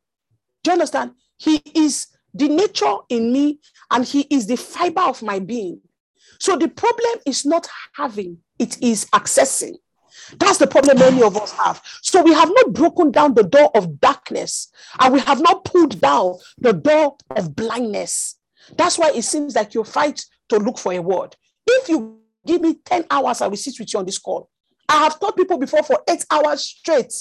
Do 0.63 0.71
you 0.71 0.73
understand? 0.73 1.13
He 1.37 1.63
is 1.75 2.09
the 2.35 2.49
nature 2.49 2.97
in 3.09 3.33
me 3.33 3.61
and 3.91 4.05
he 4.05 4.23
is 4.31 4.47
the 4.47 4.57
fiber 4.57 5.03
of 5.03 5.23
my 5.23 5.39
being. 5.39 5.81
So 6.41 6.57
the 6.57 6.69
problem 6.69 7.21
is 7.27 7.45
not 7.45 7.69
having, 7.95 8.39
it 8.59 8.81
is 8.83 9.07
accessing. 9.07 9.77
That's 10.39 10.59
the 10.59 10.67
problem 10.67 10.99
many 10.99 11.23
of 11.23 11.37
us 11.37 11.53
have. 11.53 11.83
So 12.03 12.23
we 12.23 12.35
have 12.35 12.51
not 12.53 12.73
broken 12.73 13.11
down 13.11 13.35
the 13.35 13.45
door 13.45 13.71
of 13.75 14.01
darkness 14.01 14.71
and 14.99 15.15
we 15.15 15.21
have 15.21 15.41
not 15.41 15.65
pulled 15.65 16.01
down 16.01 16.37
the 16.59 16.73
door 16.73 17.17
of 17.35 17.57
blindness. 17.57 18.39
That's 18.77 18.99
why 18.99 19.13
it 19.15 19.23
seems 19.23 19.57
like 19.57 19.75
you 19.75 19.85
fight 19.85 20.25
to 20.51 20.59
look 20.59 20.79
for 20.79 20.93
a 20.93 21.01
word. 21.01 21.35
If 21.67 21.89
you 21.89 22.19
give 22.47 22.61
me 22.61 22.75
10 22.85 23.07
hours, 23.11 23.41
I 23.41 23.47
will 23.47 23.57
sit 23.57 23.79
with 23.79 23.93
you 23.93 24.01
on 24.01 24.07
this 24.07 24.19
call. 24.19 24.51
I 24.89 25.05
have 25.05 25.21
taught 25.21 25.37
people 25.37 25.59
before 25.59 25.83
for 25.83 26.03
eight 26.09 26.25
hours 26.31 26.63
straight. 26.63 27.13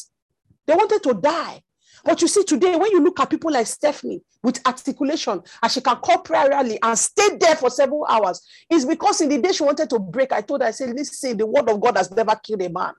They 0.68 0.76
wanted 0.76 1.02
to 1.04 1.14
die. 1.14 1.64
But 2.04 2.22
you 2.22 2.28
see, 2.28 2.44
today, 2.44 2.76
when 2.76 2.92
you 2.92 3.02
look 3.02 3.20
at 3.20 3.30
people 3.30 3.52
like 3.52 3.68
Stephanie 3.68 4.22
with 4.44 4.66
articulation, 4.66 5.42
and 5.62 5.72
she 5.72 5.82
can 5.82 5.98
call 5.98 6.20
prayer 6.20 6.50
rally 6.50 6.78
and 6.82 6.98
stay 6.98 7.38
there 7.40 7.56
for 7.56 7.70
several 7.70 8.06
hours, 8.06 8.46
it's 8.70 8.86
because 8.86 9.20
in 9.22 9.30
the 9.30 9.40
day 9.40 9.52
she 9.52 9.64
wanted 9.64 9.90
to 9.90 10.00
break, 10.00 10.32
I 10.32 10.42
told 10.42 10.62
her, 10.62 10.68
I 10.68 10.72
said, 10.72 10.92
listen, 10.92 11.38
the 11.38 11.46
word 11.46 11.70
of 11.70 11.82
God 11.82 11.98
has 11.98 12.12
never 12.12 12.36
killed 12.36 12.62
a 12.62 12.70
man. 12.70 12.94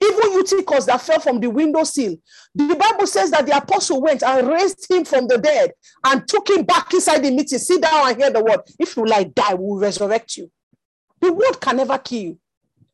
Even 0.00 0.32
Eutychus 0.34 0.86
that 0.86 1.00
fell 1.00 1.18
from 1.18 1.40
the 1.40 1.50
window 1.50 1.82
sill, 1.82 2.16
the 2.54 2.76
Bible 2.76 3.06
says 3.06 3.32
that 3.32 3.46
the 3.46 3.56
apostle 3.56 4.00
went 4.00 4.22
and 4.22 4.46
raised 4.46 4.88
him 4.88 5.04
from 5.04 5.26
the 5.26 5.38
dead 5.38 5.72
and 6.04 6.28
took 6.28 6.48
him 6.48 6.62
back 6.62 6.92
inside 6.94 7.24
the 7.24 7.30
meeting. 7.32 7.58
Sit 7.58 7.82
down 7.82 8.08
and 8.08 8.16
hear 8.16 8.30
the 8.30 8.44
word. 8.44 8.60
If 8.78 8.96
you 8.96 9.04
like 9.04 9.34
die, 9.34 9.54
we'll 9.54 9.80
resurrect 9.80 10.36
you. 10.36 10.50
The 11.20 11.32
word 11.32 11.60
can 11.60 11.78
never 11.78 11.98
kill 11.98 12.22
you. 12.22 12.38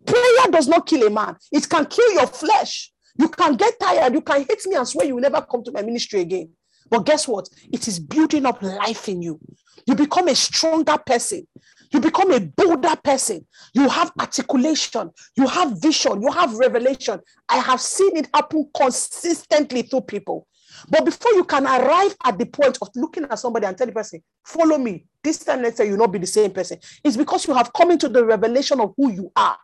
Prayer 0.07 0.51
does 0.51 0.69
not 0.69 0.87
kill 0.87 1.07
a 1.07 1.11
man, 1.11 1.37
it 1.53 1.69
can 1.69 1.85
kill 1.87 2.13
your 2.13 2.27
flesh. 2.27 2.94
You 3.17 3.29
can 3.29 3.57
get 3.57 3.79
tired, 3.79 4.13
you 4.15 4.21
can 4.21 4.41
hate 4.41 4.67
me 4.67 4.77
and 4.77 4.87
swear 4.87 5.07
you 5.07 5.15
will 5.15 5.23
never 5.23 5.43
come 5.43 5.63
to 5.65 5.73
my 5.73 5.83
ministry 5.83 6.21
again. 6.21 6.51
But 6.91 7.07
guess 7.07 7.27
what? 7.27 7.49
It 7.73 7.89
is 7.89 7.99
building 7.99 8.47
up 8.47 8.63
life 8.63 9.09
in 9.09 9.23
you. 9.23 9.41
You 9.87 9.95
become 9.95 10.29
a 10.29 10.35
stronger 10.35 10.99
person. 10.99 11.47
You 11.93 12.01
become 12.01 12.33
a 12.33 12.41
bolder 12.41 12.97
person. 13.03 13.47
You 13.73 13.89
have 13.89 14.13
articulation. 14.19 15.11
You 15.37 15.47
have 15.47 15.81
vision. 15.81 16.23
You 16.23 16.31
have 16.33 16.55
revelation. 16.55 17.21
I 17.49 17.59
have 17.59 17.81
seen 17.81 18.17
it 18.17 18.29
happen 18.35 18.69
consistently 18.77 19.83
through 19.83 20.03
people. 20.03 20.47
But 20.89 21.05
before 21.05 21.33
you 21.35 21.45
can 21.45 21.67
arrive 21.67 22.17
at 22.25 22.39
the 22.39 22.47
point 22.47 22.79
of 22.83 22.89
looking 22.97 23.25
at 23.25 23.39
somebody 23.39 23.67
and 23.67 23.79
tell 23.79 23.87
the 23.87 23.93
person, 23.93 24.23
follow 24.45 24.77
me, 24.77 25.07
this 25.23 25.39
time 25.39 25.63
later 25.63 25.85
you'll 25.85 25.99
not 25.99 26.13
be 26.13 26.19
the 26.19 26.27
same 26.27 26.51
person. 26.51 26.79
It's 27.05 27.17
because 27.17 27.47
you 27.47 27.55
have 27.55 27.73
come 27.73 27.93
into 27.93 28.09
the 28.09 28.25
revelation 28.25 28.81
of 28.81 28.93
who 28.97 29.13
you 29.13 29.31
are. 29.37 29.57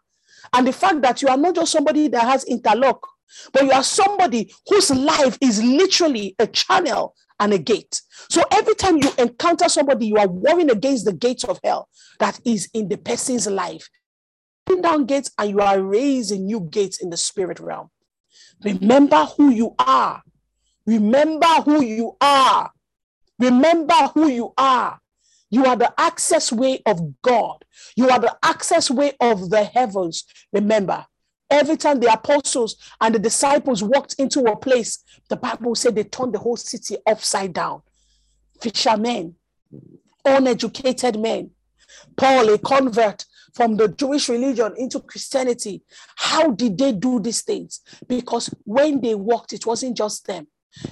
And 0.52 0.66
the 0.66 0.72
fact 0.72 1.02
that 1.02 1.20
you 1.22 1.28
are 1.28 1.36
not 1.36 1.56
just 1.56 1.72
somebody 1.72 2.08
that 2.08 2.22
has 2.22 2.44
interlock, 2.44 3.06
but 3.52 3.64
you 3.64 3.72
are 3.72 3.82
somebody 3.82 4.52
whose 4.68 4.90
life 4.90 5.38
is 5.40 5.62
literally 5.62 6.34
a 6.38 6.46
channel 6.46 7.14
and 7.38 7.52
a 7.52 7.58
gate. 7.58 8.02
So 8.28 8.42
every 8.52 8.74
time 8.74 8.98
you 8.98 9.10
encounter 9.18 9.68
somebody, 9.68 10.06
you 10.06 10.16
are 10.16 10.28
warring 10.28 10.70
against 10.70 11.04
the 11.04 11.12
gates 11.12 11.44
of 11.44 11.58
hell 11.64 11.88
that 12.18 12.38
is 12.44 12.68
in 12.74 12.88
the 12.88 12.98
person's 12.98 13.46
life. 13.46 13.88
Putting 14.66 14.82
down 14.82 15.06
gates 15.06 15.30
and 15.38 15.50
you 15.50 15.60
are 15.60 15.80
raising 15.80 16.46
new 16.46 16.60
gates 16.60 17.02
in 17.02 17.10
the 17.10 17.16
spirit 17.16 17.58
realm. 17.58 17.90
Remember 18.62 19.24
who 19.36 19.50
you 19.50 19.74
are. 19.78 20.22
Remember 20.86 21.46
who 21.64 21.82
you 21.82 22.16
are. 22.20 22.70
Remember 23.38 23.94
who 24.14 24.28
you 24.28 24.52
are. 24.56 24.98
You 25.50 25.64
are 25.64 25.76
the 25.76 25.92
access 25.98 26.52
way 26.52 26.80
of 26.86 27.00
God. 27.22 27.64
You 27.96 28.10
are 28.10 28.20
the 28.20 28.36
access 28.42 28.90
way 28.90 29.12
of 29.20 29.50
the 29.50 29.64
heavens. 29.64 30.24
Remember, 30.52 31.06
every 31.50 31.76
time 31.76 32.00
the 32.00 32.12
apostles 32.12 32.76
and 33.00 33.14
the 33.14 33.18
disciples 33.18 33.82
walked 33.82 34.14
into 34.18 34.40
a 34.44 34.56
place, 34.56 35.02
the 35.28 35.36
Bible 35.36 35.74
said 35.74 35.94
they 35.94 36.04
turned 36.04 36.34
the 36.34 36.38
whole 36.38 36.56
city 36.56 36.96
upside 37.06 37.52
down. 37.52 37.82
Fishermen, 38.60 39.34
uneducated 40.24 41.18
men, 41.18 41.50
Paul, 42.16 42.52
a 42.52 42.58
convert 42.58 43.24
from 43.54 43.76
the 43.76 43.88
Jewish 43.88 44.28
religion 44.28 44.74
into 44.76 45.00
Christianity. 45.00 45.82
How 46.16 46.50
did 46.50 46.78
they 46.78 46.92
do 46.92 47.20
these 47.20 47.42
things? 47.42 47.80
Because 48.06 48.54
when 48.64 49.00
they 49.00 49.14
walked, 49.14 49.52
it 49.52 49.66
wasn't 49.66 49.96
just 49.96 50.26
them. 50.26 50.46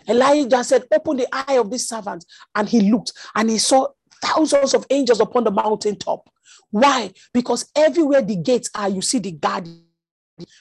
Elijah 0.08 0.64
said, 0.64 0.84
Open 0.92 1.18
the 1.18 1.28
eye 1.32 1.58
of 1.58 1.70
this 1.70 1.88
servant. 1.88 2.24
And 2.54 2.68
he 2.68 2.90
looked 2.90 3.12
and 3.34 3.48
he 3.48 3.58
saw 3.58 3.88
thousands 4.22 4.74
of 4.74 4.86
angels 4.90 5.20
upon 5.20 5.44
the 5.44 5.50
mountaintop. 5.50 6.28
Why? 6.70 7.12
Because 7.32 7.70
everywhere 7.76 8.22
the 8.22 8.36
gates 8.36 8.70
are, 8.74 8.88
you 8.88 9.02
see 9.02 9.18
the 9.18 9.32
guardian. 9.32 9.84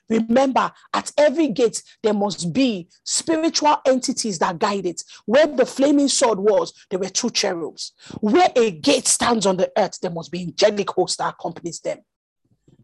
Remember, 0.10 0.72
at 0.94 1.12
every 1.18 1.50
gate, 1.50 1.82
there 2.04 2.14
must 2.14 2.54
be 2.54 2.88
spiritual 3.04 3.78
entities 3.86 4.40
that 4.40 4.60
guide 4.60 4.86
it. 4.86 5.04
Where 5.26 5.48
the 5.48 5.66
flaming 5.66 6.08
sword 6.08 6.40
was, 6.40 6.74
there 6.90 7.00
were 7.00 7.10
two 7.10 7.30
cherubs. 7.30 7.94
Where 8.20 8.50
a 8.56 8.72
gate 8.72 9.08
stands 9.08 9.46
on 9.46 9.58
the 9.58 9.72
earth, 9.78 10.00
there 10.02 10.12
must 10.12 10.32
be 10.32 10.44
angelic 10.44 10.90
host 10.90 11.18
that 11.20 11.34
accompanies 11.34 11.80
them. 11.80 12.00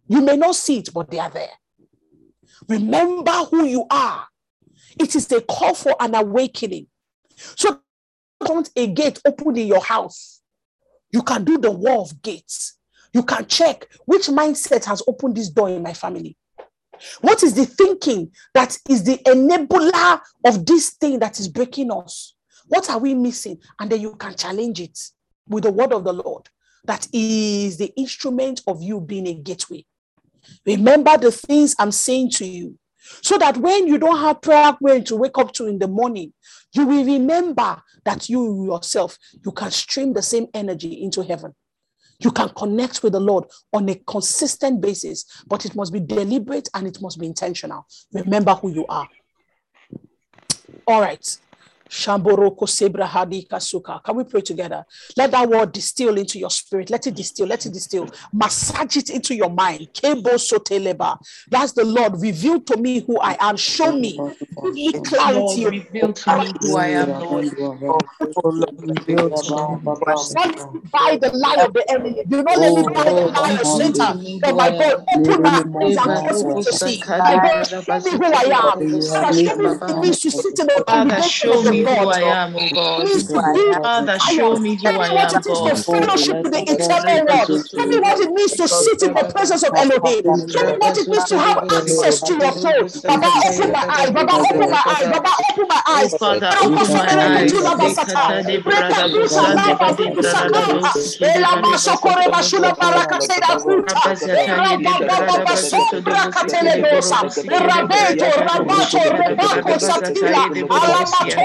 You 0.08 0.22
may 0.22 0.38
not 0.38 0.56
see 0.56 0.80
it, 0.80 0.90
but 0.94 1.10
they 1.10 1.20
are 1.20 1.30
there. 1.30 1.52
Remember 2.68 3.32
who 3.32 3.66
you 3.66 3.86
are. 3.90 4.28
It 5.00 5.16
is 5.16 5.32
a 5.32 5.42
call 5.42 5.74
for 5.74 5.96
an 6.00 6.16
awakening. 6.16 6.88
So, 7.36 7.80
don't 8.44 8.70
a 8.76 8.88
gate 8.88 9.22
open 9.26 9.58
in 9.58 9.68
your 9.68 9.82
house 9.82 10.34
you 11.14 11.22
can 11.22 11.46
do 11.46 11.60
the 11.60 11.72
war 11.72 12.02
of 12.02 12.22
gates. 12.24 12.80
You 13.14 13.22
can 13.24 13.46
check 13.46 13.88
which 14.06 14.24
mindset 14.24 14.84
has 14.86 15.04
opened 15.08 15.38
this 15.38 15.50
door 15.50 15.70
in 15.70 15.84
my 15.84 15.94
family. 15.94 16.36
What 17.22 17.44
is 17.44 17.54
the 17.54 17.66
thinking 17.66 18.32
that 18.54 18.78
is 18.90 19.04
the 19.04 19.18
enabler 19.26 20.22
of 20.46 20.66
this 20.66 20.92
thing 20.92 21.20
that 21.20 21.40
is 21.40 21.48
breaking 21.48 21.92
us? 21.92 22.36
What 22.68 22.90
are 22.90 23.00
we 23.00 23.14
missing? 23.14 23.60
And 23.80 23.92
then 23.92 24.02
you 24.02 24.16
can 24.16 24.36
challenge 24.36 24.80
it 24.80 25.00
with 25.48 25.64
the 25.64 25.72
word 25.72 25.94
of 25.94 26.04
the 26.04 26.14
Lord 26.14 26.50
that 26.86 27.08
is 27.14 27.78
the 27.78 27.94
instrument 27.96 28.62
of 28.68 28.82
you 28.82 29.00
being 29.00 29.28
a 29.28 29.34
gateway. 29.34 29.86
Remember 30.66 31.18
the 31.18 31.32
things 31.32 31.76
I'm 31.80 31.92
saying 31.92 32.32
to 32.32 32.46
you 32.46 32.78
so 33.22 33.38
that 33.38 33.58
when 33.58 33.88
you 33.88 33.98
don't 33.98 34.20
have 34.20 34.42
prayer 34.42 34.76
going 34.82 35.04
to 35.06 35.16
wake 35.16 35.38
up 35.38 35.54
to 35.54 35.68
in 35.68 35.80
the 35.80 35.88
morning, 35.88 36.34
you 36.74 36.86
will 36.86 37.06
remember 37.06 37.82
that 38.06 38.30
you 38.30 38.66
yourself, 38.66 39.18
you 39.46 39.52
can 39.52 39.72
stream 39.72 40.14
the 40.14 40.22
same 40.22 40.48
energy 40.54 41.04
into 41.04 41.24
heaven. 41.24 41.54
You 42.24 42.32
can 42.32 42.50
connect 42.50 43.04
with 43.04 43.14
the 43.14 43.20
Lord 43.20 43.46
on 43.74 43.90
a 43.90 43.96
consistent 43.96 44.82
basis, 44.82 45.26
but 45.48 45.66
it 45.66 45.76
must 45.76 45.92
be 45.92 46.00
deliberate 46.00 46.70
and 46.74 46.88
it 46.88 47.02
must 47.02 47.20
be 47.20 47.26
intentional. 47.26 47.86
Remember 48.14 48.54
who 48.54 48.72
you 48.72 48.86
are. 48.88 49.08
All 50.88 51.02
right. 51.02 51.38
Shamboroko 51.94 52.66
Sebra 52.66 53.06
Hadi 53.06 53.46
Kasuka. 53.46 54.04
Can 54.04 54.16
we 54.16 54.24
pray 54.24 54.42
together? 54.42 54.84
Let 55.16 55.30
that 55.32 55.48
word 55.48 55.72
distill 55.72 56.18
into 56.18 56.40
your 56.40 56.50
spirit. 56.50 56.90
Let 56.90 57.06
it 57.06 57.14
distill. 57.16 57.46
Let 57.48 57.66
it 57.68 57.74
distill. 57.74 58.10
Massage 58.34 58.98
it 58.98 59.10
into 59.12 59.36
your 59.36 59.50
mind. 59.50 59.90
Kebo 59.94 60.34
Soteleba. 60.36 61.20
That's 61.50 61.74
the 61.74 61.86
Lord. 61.86 62.20
Reveal 62.20 62.62
to 62.62 62.78
me 62.78 63.02
who 63.02 63.20
I 63.20 63.38
am. 63.40 63.58
Show 63.58 63.92
me. 63.96 64.20
Give 64.64 64.74
me 64.74 64.92
clarity. 64.94 65.62
Lord, 65.62 65.74
reveal 65.74 66.14
to 66.14 66.38
me 66.40 66.54
who 66.62 66.76
I 66.76 66.88
am, 66.88 67.20
Lord. 67.20 67.46
Not 67.46 68.12
by 70.92 71.18
the 71.22 71.32
lie 71.36 71.64
of 71.64 71.74
the 71.74 71.86
enemy. 71.92 72.24
Do 72.28 72.44
not 72.44 72.58
let 72.58 72.74
me 72.74 72.84
buy 72.84 73.04
the 73.04 73.26
lie 73.28 73.58
of 73.60 73.68
Satan. 73.68 74.42
Oh 74.46 74.56
my 74.56 74.72
God, 74.72 75.06
open 75.16 75.42
my 75.42 75.64
eyes 75.84 75.98
and 75.98 76.26
cause 76.26 76.44
me 76.44 76.64
to 76.64 76.74
see. 76.74 77.04
My 77.08 77.36
God, 77.38 77.66
show 77.68 78.00
me 78.00 78.12
who 78.12 78.26
I 78.26 78.44
am. 78.74 78.82
Father, 79.10 79.34
show 79.34 79.56
me 79.58 79.66
what 79.66 79.90
it 79.90 79.98
means 80.02 80.20
to 80.22 80.32
sit 80.32 80.60
in 80.60 80.68
the 80.68 80.84
Father, 80.88 81.22
show 81.22 81.54
congregation 81.54 81.68
of 81.68 81.83
me 81.84 81.96
who 81.96 82.08
I 82.10 82.22
am, 82.22 82.56
oh 82.58 82.70
God. 82.70 83.08
Means 83.08 83.26
to 83.28 83.40
be 83.40 83.74
Father, 83.84 84.20
show 84.20 84.58
me 84.58 84.76
who 84.76 84.88
Tell 84.88 85.00
me 85.00 85.08
I 85.08 85.10
what 85.12 85.32
am, 85.32 85.34
it 85.34 85.48
is 85.48 85.62
to 85.62 85.76
God. 85.76 85.76
fellowship 85.76 86.40
with 86.44 86.54
the 86.54 86.64
eternal 86.72 87.26
one. 87.28 87.48
Tell 87.76 87.88
me 87.88 88.00
what 88.00 88.20
it 88.20 88.32
means 88.32 88.56
to 88.56 88.68
sit 88.68 89.04
in 89.04 89.14
the 89.14 89.26
presence 89.26 89.64
of 89.64 89.74
Elohim. 89.78 90.24
Tell 90.50 90.66
me 90.66 90.74
what 90.80 90.98
it 90.98 91.08
means 91.10 91.26
to 91.26 91.40
have 91.40 91.60
access 91.72 92.22
to 92.24 92.36
your 92.36 92.52
throne. 92.54 92.92
Baba, 93.08 93.28
open 93.50 93.72
my 93.72 93.86
eyes. 93.90 94.12
Baba, 94.12 94.34
open 94.50 94.70
my 94.70 94.84
eyes. 94.88 95.08
Baba, 95.10 95.32
open 95.50 95.66
my 95.70 95.82
Oh, 95.90 96.08
eyes. 96.08 96.18
Father, 96.20 96.56
open 96.62 96.92
my 96.94 97.10
eyes. 97.20 97.54
bitula 97.54 97.76
basata. 97.78 98.34
Lekata 98.34 98.44
de 98.46 98.60
Reka 98.66 99.00
brada 99.00 99.10
bisa 99.10 99.48
busande 99.50 99.54
lava 99.54 99.78
bade 99.80 99.98
vuku 99.98 100.22
brada 100.22 100.62
sakapa. 100.62 100.68
dosi 100.68 101.30
de 101.34 101.46
Ela 101.46 101.52
bade 101.52 101.74
maso 101.74 101.98
kore 101.98 102.28
bashula 102.32 102.76
basoto 102.76 102.76
baraka 102.80 103.20
seda 103.22 103.58
kuta. 103.64 103.96
Rabazata 103.96 104.42
Era 104.42 104.78
yele 104.78 104.94
baba 105.00 105.18
brada 105.18 105.28
baba 105.28 105.56
bazoto 105.56 106.02
do 106.04 106.16
sombra 106.16 106.24
busike 106.24 106.68
katele 106.68 106.74
de 106.74 106.84
dosa. 106.92 107.18
borobusike 107.24 107.70
de 107.72 107.86
Rabeto, 107.88 108.26
brada 108.26 108.50
da 108.50 108.50
rabato, 108.50 109.00
boshika 109.00 109.24
de 109.26 109.36
rebako 109.36 109.76
brada 109.76 109.80
bazata 109.80 109.90
satila. 109.90 110.42
yele 110.42 110.64
Alamato 110.70 111.44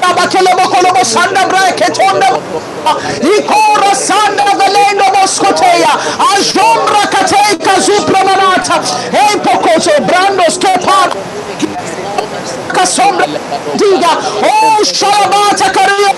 Abakelebo 0.03 0.63
kolobo 0.69 1.05
sanda 1.05 1.47
breke 1.49 1.87
tonda 1.93 2.29
ikora 3.23 3.95
sanda 3.95 4.45
velendo 4.59 5.05
moskoteya 5.15 5.93
ajombra 6.35 7.07
kateka 7.13 7.81
zupramanata 7.81 8.81
e 9.13 9.37
pokoso 9.39 9.91
brandos 10.07 10.59
kepan 10.59 11.11
sombra 12.87 13.27
diga 13.77 14.13
oh 14.43 14.85
sharabata 14.85 15.71
karia 15.71 16.13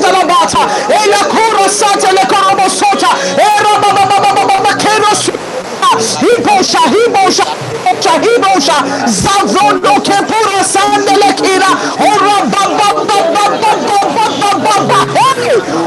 sharabata 0.00 0.62
e 0.88 1.08
la 1.08 1.24
cura 1.32 1.68
santa 1.68 2.10
le 2.12 2.24
sota 2.68 3.08
e 3.36 3.48
roba 3.62 3.92
baba 3.92 4.20
baba 4.20 4.44
baba 4.44 4.70
le 11.16 11.32
kira 11.34 11.70
baba 11.98 12.72
baba 12.78 13.24
baba 13.34 13.78
baba 14.40 14.58
baba 14.64 15.00
le 15.10 15.80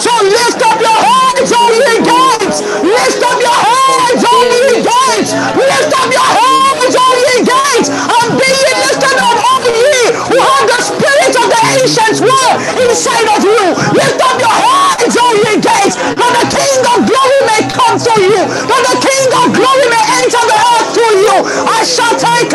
so 0.00 0.10
lift 0.22 0.63
lift 5.52 5.92
up 5.92 6.08
your 6.08 6.28
hands, 6.38 6.94
all 6.96 7.16
ye 7.16 7.36
gates, 7.44 7.88
and 7.90 8.28
be 8.38 8.48
ye 8.48 8.72
lifted 8.84 9.18
up, 9.20 9.38
all 9.44 9.64
ye 9.66 10.04
who 10.30 10.38
have 10.40 10.66
the 10.68 10.80
spirit 10.80 11.34
of 11.36 11.46
the 11.52 11.60
ancient 11.80 12.16
world 12.24 12.56
inside 12.80 13.28
of 13.36 13.40
you. 13.44 13.62
Lift 13.92 14.20
up 14.24 14.36
your 14.40 14.56
hands, 14.56 15.14
all 15.16 15.36
ye 15.36 15.54
gates, 15.60 15.96
that 15.96 16.32
the 16.40 16.46
King 16.48 16.80
of 16.92 16.98
glory 17.08 17.40
may 17.48 17.62
come 17.68 17.96
to 18.00 18.14
you, 18.20 18.40
that 18.40 18.82
the 18.88 18.96
King 19.02 19.28
of 19.40 19.46
glory 19.52 19.86
may 19.92 20.04
enter 20.22 20.42
the 20.48 20.58
earth 20.58 20.88
through 20.94 21.16
you. 21.24 21.36
I 21.68 21.80
shall 21.84 22.14
take 22.16 22.54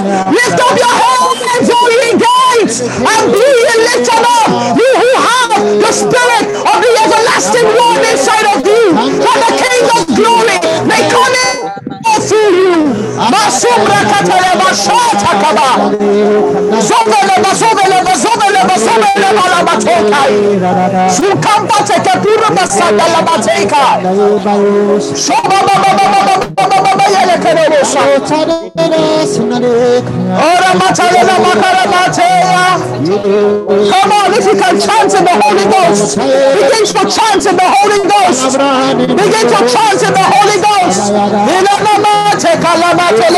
Lift 0.00 0.60
up 0.60 0.74
your 0.78 0.94
hands, 1.02 1.70
all 1.70 1.90
ye 1.90 2.10
gates. 2.22 2.80
And 2.82 3.32
be 3.32 3.42
ye 3.42 3.74
lifted 3.88 4.24
up, 4.24 4.48
you 4.78 4.90
who 5.02 5.10
have 5.18 5.50
the 5.58 5.92
spirit 5.92 6.46
of 6.54 6.76
the 6.82 6.90
everlasting 7.02 7.68
one 7.74 8.02
inside 8.06 8.46
of 8.54 8.58
you. 8.66 8.94
That 8.94 9.38
the 9.44 9.52
King 9.58 9.84
of 9.96 10.02
glory 10.14 10.56
may 10.86 11.02
come 11.10 11.34
in 11.48 11.56
through 12.22 12.50
you. 12.54 12.78
Masubra 13.18 14.00
kataleba 14.10 14.70
shata 14.70 15.32
kaba. 15.42 15.68
Zovele 16.78 17.36
bazovele 17.42 17.98
bazovele 18.06 18.62
bazovele 18.68 19.28
balabatoka. 19.38 20.22
Sukamba 21.10 21.78
teke 21.86 22.14
pura 22.22 22.48
basanda 22.54 23.04
labateka. 23.14 23.82
Shoba 25.14 25.58
baba 25.66 25.90
baba 25.98 26.20
baba 26.38 26.68
baba 26.70 26.87
Come 33.92 34.12
on, 34.12 34.34
if 34.34 34.44
you 34.44 34.56
can 34.60 34.74
chant 34.80 35.14
in 35.14 35.24
the 35.24 35.34
Holy 35.42 35.64
Ghost, 35.72 36.16
begin 36.18 36.84
to 36.84 37.02
chant 37.08 37.46
in 37.46 37.56
the 37.56 37.68
Holy 37.76 38.00
Ghost. 38.08 38.58
Begin 38.98 39.46
to 39.48 39.58
chant 39.72 40.02
in 40.02 40.12
the 40.12 40.24
Holy 40.34 40.58
Ghost. 40.60 41.12
Kalamate 42.48 43.28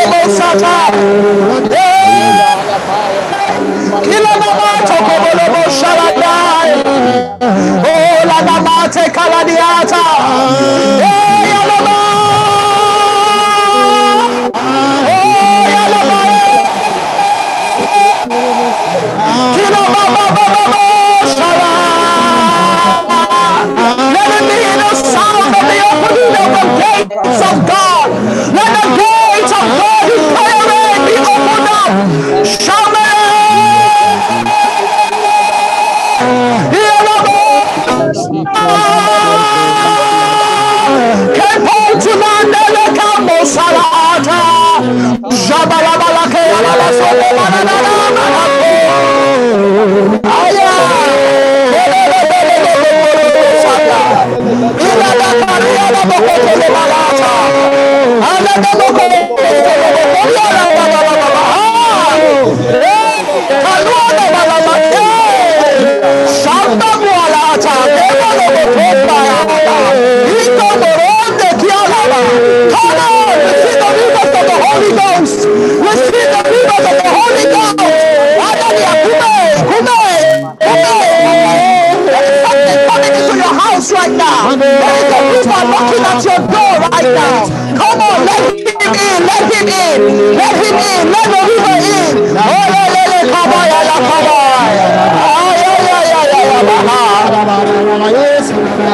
shaladai. 5.78 6.70
Oh, 7.90 8.18
la 8.30 8.38
namate 8.47 9.05
kaladiata. 9.16 10.02
Eh, 11.02 11.39
opening 25.90 26.34
of 26.42 26.50
the 26.56 26.64
gates 26.80 27.40
of 27.50 27.56
God. 27.70 28.08
Let 28.56 28.70
the 28.78 28.86
gates 29.00 29.52
of 29.58 29.64
God 29.80 30.02
be 30.10 30.18
clearing, 30.36 31.00
be 31.06 31.14
opened 31.32 31.68
up. 31.80 32.46
Shama. 32.46 33.06
Kepontunandele 41.36 42.84
kamo 42.96 43.38
salata. 43.44 44.40
Jabalabalake 45.48 46.42
alalasole 46.58 47.28
mananana 47.36 48.59
Santa 66.42 66.86
Gualacha, 66.96 67.74
Dema 67.96 68.30
de 68.38 68.48
Botomba, 68.66 69.99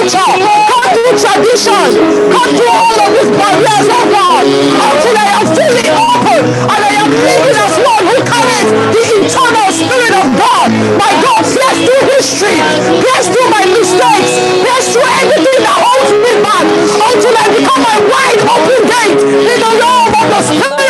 culture, 0.00 0.32
cut 0.72 0.96
through 0.96 1.12
tradition, 1.12 1.92
Come 2.32 2.50
through 2.56 2.72
all 2.72 2.96
of 3.04 3.10
these 3.12 3.30
barriers, 3.36 3.86
oh 3.92 4.06
God, 4.08 4.44
until 4.48 5.16
I 5.20 5.26
am 5.36 5.44
fully 5.52 5.88
open 5.92 6.40
and 6.40 6.80
I 6.80 6.92
am 7.04 7.10
living 7.12 7.56
as 7.60 7.74
one 7.84 8.04
who 8.08 8.18
carries 8.24 8.68
the 8.96 9.02
eternal 9.20 9.68
Spirit 9.68 10.14
of 10.16 10.26
God. 10.40 10.68
My 10.96 11.12
God, 11.20 11.44
bless 11.44 11.76
through 11.84 12.04
history, 12.16 12.56
bless 13.04 13.28
through 13.28 13.50
my 13.52 13.64
mistakes, 13.68 14.32
bless 14.64 14.84
through 14.88 15.08
everything 15.20 15.58
that 15.68 15.76
holds 15.76 16.12
me 16.16 16.32
back. 16.40 16.64
Until 16.64 17.34
I 17.36 17.46
become 17.52 17.82
a 17.84 17.96
wide 18.08 18.40
open 18.48 18.80
gate 18.88 19.20
in 19.20 19.58
the 19.60 19.72
love 19.84 20.12
of 20.16 20.26
the 20.32 20.40
Spirit. 20.48 20.80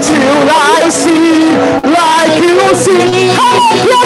Till 0.00 0.48
I 0.50 0.88
see 0.90 1.54
like 1.84 2.42
you 2.42 2.74
see. 2.74 3.30
Come 3.36 3.60
on, 3.60 3.99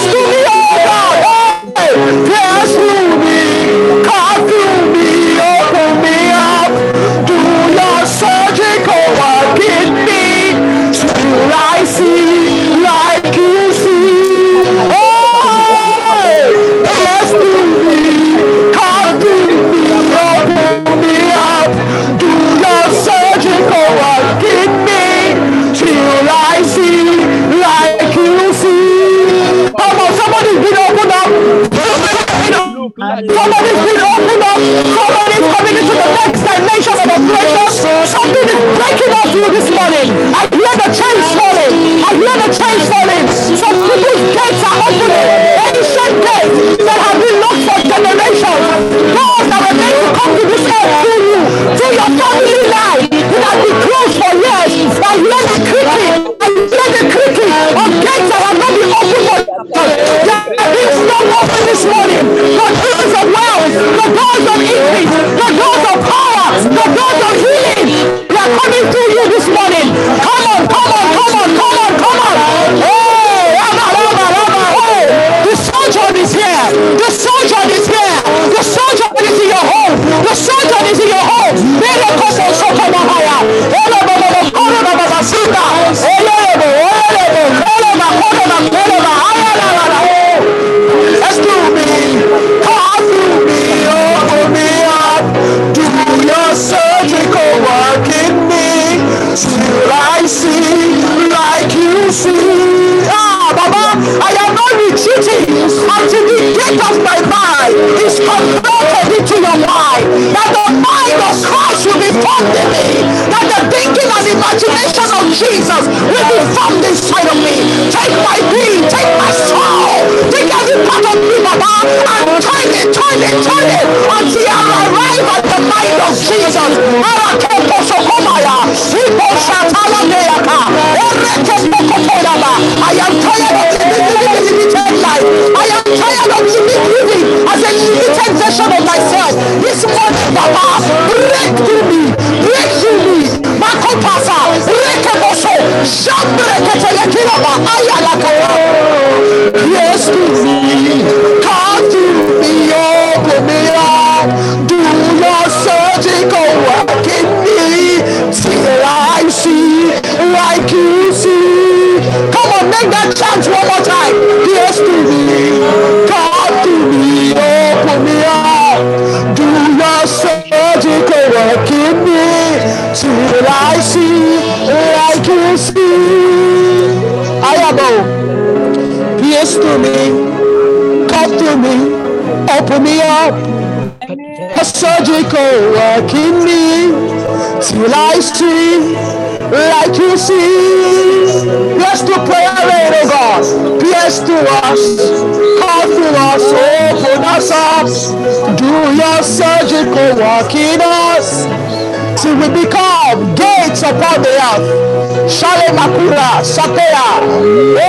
upon. 204.44 205.28
Shale 205.28 205.72
makura 205.72 206.44
satea. 206.44 207.06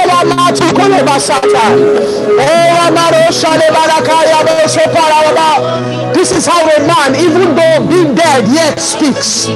Ela 0.01 0.35
matu 0.35 0.63
kule 0.75 1.03
basata. 1.03 1.65
Ela 2.39 2.91
maro 2.91 3.31
shale 3.31 3.67
barakaya 3.71 4.43
beso 4.45 4.81
paraba. 4.93 6.14
This 6.15 6.31
is 6.31 6.47
how 6.47 6.63
a 6.63 6.79
man, 6.87 7.11
even 7.19 7.53
though 7.59 7.83
being 7.91 8.15
dead, 8.15 8.47
yet 8.47 8.79
speaks. 8.79 9.51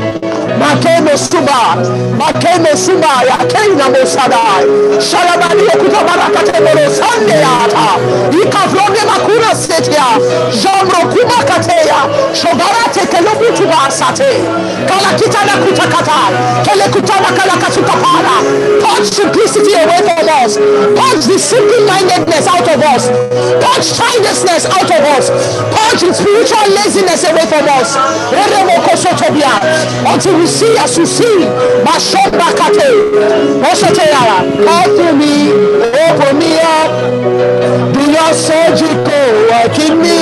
Makeno 0.60 1.16
suba. 1.16 1.80
Makeno 2.20 2.76
suba 2.76 3.24
ya 3.24 3.38
kena 3.48 3.88
mosadai. 3.88 4.68
Shalabani 5.00 5.64
okuta 5.72 6.04
barakate 6.04 6.60
moro 6.60 6.86
sande 6.92 7.40
ata. 7.40 7.96
Ika 8.36 8.62
vloge 8.68 9.04
makura 9.08 9.56
setia. 9.56 10.20
Jamro 10.62 11.02
kuma 11.14 11.40
kateya. 11.48 12.00
Shogarate 12.36 13.08
kelobutu 13.08 13.66
basate. 13.72 14.44
Kala 14.86 15.16
kitana 15.18 15.56
kutakata. 15.64 16.20
Kele 16.66 16.90
kutana 16.92 17.32
kala 17.38 17.56
katukapara. 17.62 18.36
Punch 18.84 19.08
simplicity 19.08 19.74
away 19.76 20.02
from 20.04 20.28
us. 20.44 20.58
Punch 21.00 21.24
the 21.26 21.40
simple-mindedness 21.40 22.48
out 22.48 22.68
of 22.68 22.84
us. 22.84 23.08
Punch 23.64 23.88
childlessness 23.96 24.66
out 24.66 24.92
of 24.92 25.04
us. 25.16 25.32
Punch 25.72 26.04
spiritual 26.14 26.59
laziness 26.68 27.24
away 27.24 27.46
from 27.46 27.66
us. 27.70 27.96
Until 30.08 30.38
we 30.40 30.48
see 30.48 30.78
as 30.78 30.98
you 30.98 31.06
see. 31.06 31.46
Call 34.66 34.86
through 34.96 35.16
me. 35.16 35.52
Open 35.52 36.38
me 36.40 36.60
up. 36.60 36.92
Do 37.94 38.02
your 38.12 38.34
surgical 38.34 39.28
work 39.52 39.78
in 39.80 40.02
me. 40.02 40.20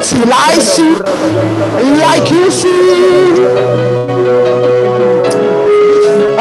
Till 0.00 0.32
I 0.32 0.58
see 0.58 0.94
like 2.00 2.30
you 2.30 2.50
see. 2.50 3.34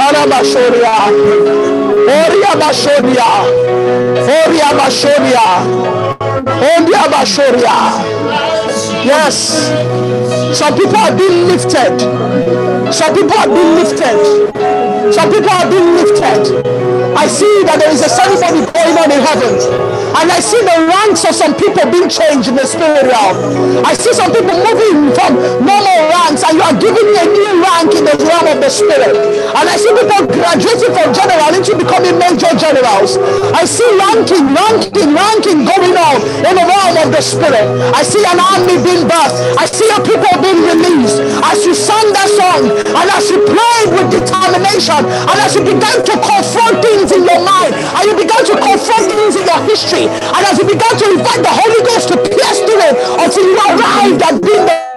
Arabashoria. 0.05 0.95
Oria 2.03 2.53
Bashoria. 2.61 3.29
Oria 4.37 4.69
Bashoria. 4.79 5.47
Oria 6.71 7.03
Bashoria. 7.13 8.42
Yes. 9.05 10.57
Some 10.57 10.75
people 10.75 10.95
are 10.95 11.15
being 11.17 11.47
lifted. 11.47 11.99
Some 12.93 13.13
people 13.13 13.33
are 13.37 13.47
being 13.47 13.75
lifted. 13.75 15.13
Some 15.13 15.29
people 15.29 15.49
are 15.49 15.69
being 15.69 15.93
lifted. 15.95 16.92
I 17.13 17.27
see 17.27 17.63
that 17.69 17.77
there 17.77 17.93
is 17.93 18.01
a 18.01 18.09
ceremony 18.09 18.65
going 18.73 18.97
on 18.97 19.09
in 19.13 19.21
heaven. 19.21 19.53
And 20.13 20.29
I 20.29 20.39
see 20.39 20.61
the 20.61 20.77
ranks 20.85 21.25
of 21.25 21.33
some 21.33 21.57
people 21.57 21.83
being 21.89 22.07
changed 22.07 22.47
in 22.49 22.55
the 22.55 22.65
spirit 22.65 23.09
realm. 23.09 23.83
I 23.83 23.97
see 23.97 24.13
some 24.13 24.29
people 24.29 24.55
moving 24.55 25.09
from 25.17 25.35
normal 25.61 25.99
ranks 26.13 26.45
and 26.45 26.53
you 26.57 26.63
are 26.63 26.77
giving 26.77 27.05
me 27.09 27.17
a 27.17 27.27
new 27.27 27.51
rank 27.59 27.91
in 27.97 28.05
the 28.05 28.15
realm 28.21 28.47
of 28.49 28.61
the 28.61 28.69
spirit. 28.69 29.09
And 29.09 29.65
I 29.65 29.75
see 29.75 29.91
people 29.91 30.29
graduating 30.29 30.93
from 30.93 31.11
general 31.11 31.51
into 31.53 31.73
becoming 31.75 32.15
major 32.21 32.53
generals. 32.55 33.17
I 33.51 33.65
see 33.65 33.85
ranking, 33.97 34.53
ranking, 34.53 35.09
ranking 35.11 35.59
going 35.65 35.95
on 35.97 36.17
in 36.45 36.53
the 36.55 36.65
realm 36.65 36.95
of 37.03 37.09
the 37.09 37.21
spirit. 37.21 37.65
I 37.91 38.05
see 38.05 38.21
an 38.23 38.39
army 38.39 38.79
being 38.79 39.09
birthed. 39.09 39.37
I 39.57 39.65
see 39.65 39.89
your 39.89 40.03
people 40.05 40.33
being 40.39 40.61
released. 40.61 41.19
As 41.41 41.65
you 41.65 41.73
sang 41.73 42.13
that 42.13 42.29
song 42.31 42.69
and 42.69 43.07
as 43.11 43.27
you 43.33 43.43
played 43.43 43.89
with 43.97 44.07
determination 44.13 45.03
and 45.03 45.37
as 45.41 45.57
you 45.57 45.65
began 45.65 45.99
to 46.05 46.13
confront 46.21 46.79
things 46.85 47.02
in 47.11 47.25
your 47.25 47.41
mind 47.43 47.73
and 47.75 48.03
you 48.07 48.15
began 48.15 48.43
to 48.45 48.53
confront 48.55 49.11
things 49.11 49.35
in 49.35 49.45
your 49.45 49.61
history 49.67 50.05
and 50.07 50.41
as 50.47 50.57
you 50.57 50.65
began 50.65 50.93
to 50.95 51.05
invite 51.11 51.41
the 51.43 51.51
Holy 51.51 51.81
Ghost 51.83 52.07
to 52.09 52.15
pierce 52.15 52.59
through 52.63 52.79
it 52.79 52.95
until 53.19 53.43
you 53.43 53.57
arrived 53.57 54.21
at 54.23 54.41
being 54.41 54.65
the 54.65 54.93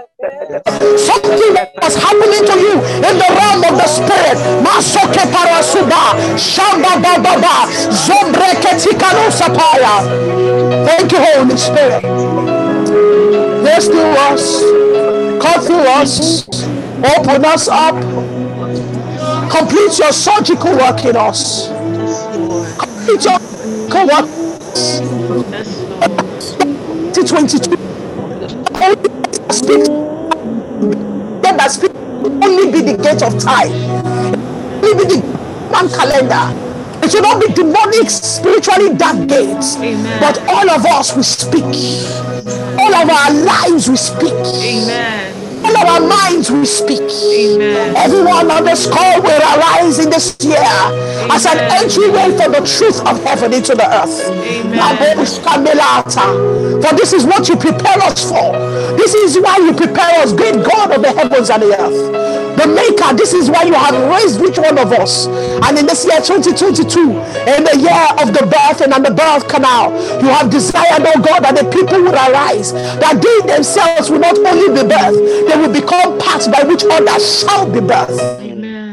Something 0.96 1.52
was 1.82 1.94
happening 1.94 2.46
to 2.46 2.56
you 2.58 2.72
in 3.04 3.18
the 3.20 3.28
realm 3.36 3.62
of 3.64 3.76
the 3.76 3.86
spirit. 3.86 4.38
Masoke 4.64 5.22
parasuba, 5.30 6.16
shamba 6.40 6.96
baba, 7.02 7.70
zombreke 7.92 8.80
tikano 8.80 9.30
sapaya. 9.30 10.86
Thank 10.86 11.12
you, 11.12 11.18
Holy 11.18 11.56
Spirit. 11.58 12.02
Yes, 13.62 13.88
through 13.88 14.16
us, 14.30 14.62
come 15.42 15.60
through 15.62 15.86
us, 16.00 16.48
open 17.18 17.44
us 17.44 17.68
up, 17.68 17.94
complete 19.50 19.98
your 19.98 20.12
surgical 20.12 20.72
work 20.78 21.04
in 21.04 21.14
us. 21.16 21.75
Surgical 22.06 24.06
work. 24.06 24.26
Yes, 25.50 25.82
Lord. 25.82 26.02
2022. 27.14 27.76
Speak 29.50 29.86
God 31.42 31.58
that 31.58 31.70
speak 31.70 31.90
only 32.42 32.70
be 32.72 32.80
the 32.82 32.96
gate 33.02 33.22
of 33.22 33.38
time. 33.38 33.72
Only 34.82 34.94
be 34.94 35.04
the 35.14 35.18
man 35.72 35.88
calendar. 35.88 36.54
It 37.04 37.10
should 37.10 37.22
not 37.22 37.40
be 37.40 37.52
demonic, 37.52 38.10
spiritually 38.10 38.94
dark 38.96 39.26
gates. 39.28 39.76
Amen. 39.76 40.20
But 40.20 40.38
all 40.48 40.68
of 40.70 40.84
us 40.86 41.16
we 41.16 41.22
speak. 41.22 41.64
All 42.78 42.94
of 42.94 43.08
our 43.08 43.32
lives 43.32 43.88
we 43.88 43.96
speak. 43.96 44.32
Amen. 44.32 45.34
All 45.64 45.76
our 45.76 46.00
minds 46.00 46.50
we 46.50 46.64
speak. 46.64 47.00
Amen. 47.00 47.96
Everyone 47.96 48.50
on 48.50 48.64
this 48.64 48.86
call 48.86 49.22
will 49.22 49.40
arise 49.40 49.98
in 49.98 50.10
this 50.10 50.36
year 50.42 50.56
as 51.30 51.46
an 51.46 51.58
entryway 51.58 52.30
for 52.36 52.48
the 52.50 52.62
truth 52.66 53.00
of 53.06 53.22
heaven 53.24 53.52
into 53.52 53.74
the 53.74 53.86
earth. 53.86 54.28
Amen. 54.28 55.16
For 56.82 56.94
this 56.96 57.12
is 57.12 57.24
what 57.24 57.48
you 57.48 57.56
prepare 57.56 57.98
us 58.02 58.28
for. 58.28 58.52
This 58.96 59.14
is 59.14 59.38
why 59.38 59.56
you 59.58 59.72
prepare 59.72 60.20
us, 60.22 60.32
great 60.32 60.64
God 60.64 60.92
of 60.92 61.02
the 61.02 61.12
heavens 61.12 61.50
and 61.50 61.62
the 61.62 61.78
earth. 61.78 62.36
The 62.56 62.66
maker, 62.66 63.12
this 63.12 63.34
is 63.34 63.50
why 63.50 63.64
you 63.64 63.74
have 63.74 63.92
raised 64.08 64.40
each 64.40 64.56
one 64.56 64.78
of 64.78 64.90
us. 64.90 65.26
And 65.28 65.76
in 65.76 65.84
this 65.84 66.06
year 66.06 66.16
2022, 66.24 67.20
in 67.52 67.68
the 67.68 67.76
year 67.76 68.06
of 68.16 68.32
the 68.32 68.48
birth 68.48 68.80
and 68.80 68.96
on 68.96 69.02
the 69.04 69.12
birth 69.12 69.46
canal, 69.46 69.92
you 70.22 70.28
have 70.32 70.48
desired, 70.48 71.04
oh 71.04 71.20
God, 71.20 71.44
that 71.44 71.52
the 71.52 71.68
people 71.68 72.00
would 72.00 72.16
arise, 72.16 72.72
that 72.72 73.20
they 73.20 73.52
themselves 73.52 74.08
will 74.08 74.24
not 74.24 74.38
only 74.40 74.72
be 74.72 74.88
birthed, 74.88 75.20
they 75.48 75.56
will 75.56 75.72
become 75.72 76.18
paths 76.18 76.48
by 76.48 76.62
which 76.62 76.84
others 76.90 77.40
shall 77.40 77.66
be 77.70 77.80
birthed. 77.80 78.20
Amen. 78.40 78.92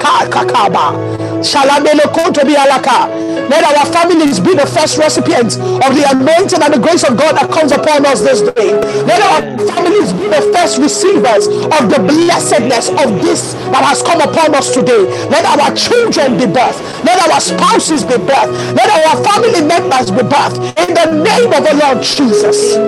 Ka- 0.00 0.26
kakaba. 0.30 0.94
Shalamele 1.42 2.06
konto 2.14 2.44
bi 2.44 2.54
alaka. 2.54 3.10
Let 3.50 3.64
our 3.64 3.86
families 3.86 4.38
be 4.40 4.54
the 4.54 4.66
first 4.66 4.96
recipients 4.98 5.56
of 5.56 5.90
the 5.94 6.06
anointing 6.10 6.62
and 6.62 6.72
the 6.72 6.78
grace 6.78 7.02
of 7.02 7.16
God 7.18 7.36
that 7.36 7.50
comes 7.50 7.72
upon 7.72 8.06
us 8.06 8.20
this 8.20 8.40
day. 8.54 8.72
Let 9.04 9.20
our 9.20 9.42
families 9.66 10.12
be 10.12 10.28
the 10.28 10.40
first 10.54 10.78
receivers 10.78 11.46
of 11.46 11.90
the 11.90 11.98
blessedness 12.06 12.88
of 12.90 13.20
this 13.20 13.54
that 13.74 13.82
has 13.84 14.02
come 14.02 14.20
upon 14.20 14.54
us 14.54 14.72
today. 14.72 15.02
Let 15.28 15.44
our 15.44 15.74
children 15.74 16.38
be 16.38 16.46
birthed. 16.46 16.80
Let 17.04 17.18
our 17.28 17.40
spouses 17.40 18.04
be 18.04 18.14
birthed. 18.14 18.54
Let 18.78 18.88
our 18.88 19.22
family 19.24 19.66
members 19.66 20.10
be 20.10 20.22
birthed. 20.22 20.62
In 20.78 20.94
the 20.94 21.22
name 21.22 21.50
of 21.52 21.62
the 21.66 21.74
Lord 21.82 22.02
Jesus. 22.02 22.78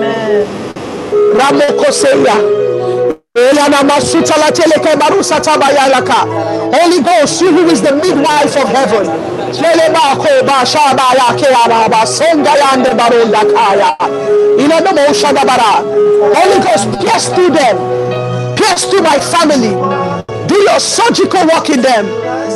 Ramokoseya. 1.39 2.37
Holy 6.73 7.01
Ghost, 7.03 7.41
you 7.41 7.53
who 7.53 7.69
is 7.69 7.83
the 7.83 7.93
midwife 7.93 8.57
of 8.57 8.69
heaven. 8.69 9.07
Holy 16.37 16.59
Ghost, 16.63 16.87
pierce 17.01 17.29
through 17.35 17.51
them. 17.51 17.77
Pierce 18.57 18.85
through 18.85 19.03
my 19.03 19.19
family. 19.19 19.75
Do 20.47 20.57
your 20.61 20.79
surgical 20.79 21.45
work 21.47 21.71
in 21.71 21.83
them 21.83 22.07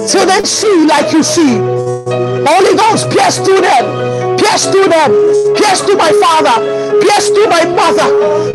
till 0.07 0.27
they 0.27 0.45
see 0.45 0.87
like 0.87 1.13
you 1.13 1.23
see. 1.25 1.98
Holy 2.09 2.75
Ghost, 2.77 3.11
pierce 3.11 3.37
through 3.37 3.61
them, 3.61 4.39
pierce 4.39 4.65
through 4.65 4.89
them, 4.89 5.13
pierce 5.57 5.85
through 5.85 6.01
my 6.01 6.09
father, 6.17 6.57
pierce 7.05 7.29
through 7.29 7.49
my 7.49 7.65
mother, 7.69 8.09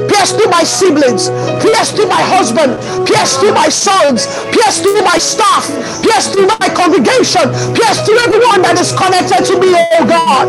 pierce 0.09 0.33
through 0.33 0.49
my 0.49 0.63
siblings, 0.63 1.29
pierce 1.61 1.91
through 1.93 2.09
my 2.09 2.21
husband, 2.33 2.73
pierce 3.05 3.37
through 3.37 3.53
my 3.53 3.69
sons, 3.69 4.25
pierce 4.49 4.81
through 4.81 5.01
my 5.05 5.17
staff, 5.21 5.69
pierce 6.01 6.33
through 6.33 6.47
my 6.47 6.67
congregation, 6.73 7.45
pierce 7.77 8.01
through 8.01 8.17
everyone 8.25 8.65
that 8.65 8.77
is 8.81 8.89
connected 8.97 9.45
to 9.45 9.59
me, 9.61 9.77
oh 9.77 10.05
God. 10.09 10.45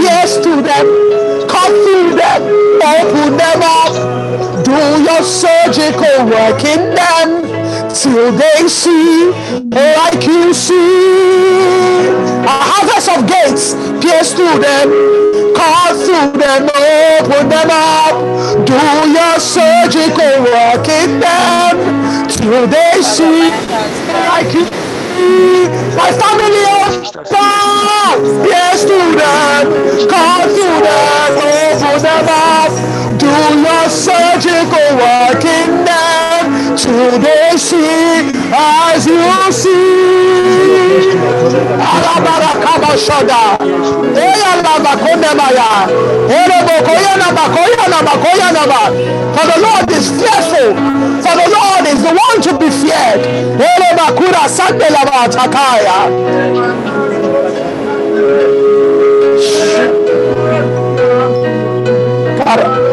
Pierce 0.00 0.40
through 0.40 0.64
them, 0.64 0.86
come 1.44 1.72
through 1.84 2.16
them, 2.16 2.40
open 2.80 3.36
them 3.36 3.60
up, 3.60 3.92
do 4.64 4.80
your 5.04 5.20
surgical 5.20 6.24
work 6.24 6.64
in 6.64 6.94
them 6.96 7.61
till 7.94 8.32
they 8.32 8.68
see 8.68 9.28
like 9.68 10.24
you 10.26 10.54
see. 10.54 12.08
A 12.42 12.56
harvest 12.72 13.08
of 13.12 13.26
gates 13.28 13.74
pierce 14.00 14.32
through 14.32 14.58
them, 14.64 14.88
cut 15.54 15.92
through 16.00 16.32
them, 16.40 16.72
open 16.72 17.48
them 17.52 17.68
up. 17.68 18.16
Do 18.64 18.80
your 19.12 19.36
surgical 19.38 20.40
work 20.40 20.88
in 20.88 21.20
them 21.20 22.28
till 22.28 22.66
they 22.66 23.02
see 23.02 23.52
like 24.28 24.52
you 24.54 24.64
see. 24.64 25.68
My 25.92 26.10
family 26.16 26.64
of 26.80 27.12
God, 27.28 28.16
pierce 28.40 28.84
through 28.88 29.20
them, 29.20 30.08
cut 30.08 30.48
through 30.48 30.80
them, 30.80 31.30
open 31.44 32.02
them 32.02 32.26
up. 32.32 32.72
Do 33.20 33.28
your 33.28 33.88
surgical 33.90 34.96
work 34.96 35.44
in 35.44 35.84
them 35.84 36.11
till 36.76 37.18
they 37.18 37.56
see 37.56 38.32
as 38.52 39.06
you 39.06 39.52
see. 39.52 41.12
Alabarakabashada. 41.92 43.58
Eyalabakonemaya. 44.16 45.70
Erebokoyanaba, 46.38 47.44
For 49.34 49.46
the 49.50 49.58
Lord 49.60 49.90
is 49.90 50.06
fearful. 50.18 50.70
For 51.24 51.34
the 51.40 51.48
Lord 51.56 51.84
is 51.92 52.00
the 52.02 52.14
one 52.14 52.38
to 52.46 52.52
be 52.58 52.68
feared. 52.70 53.22
Erebakura 53.60 54.48
sandelabatakaya. 54.48 55.98
Kara. 62.38 62.92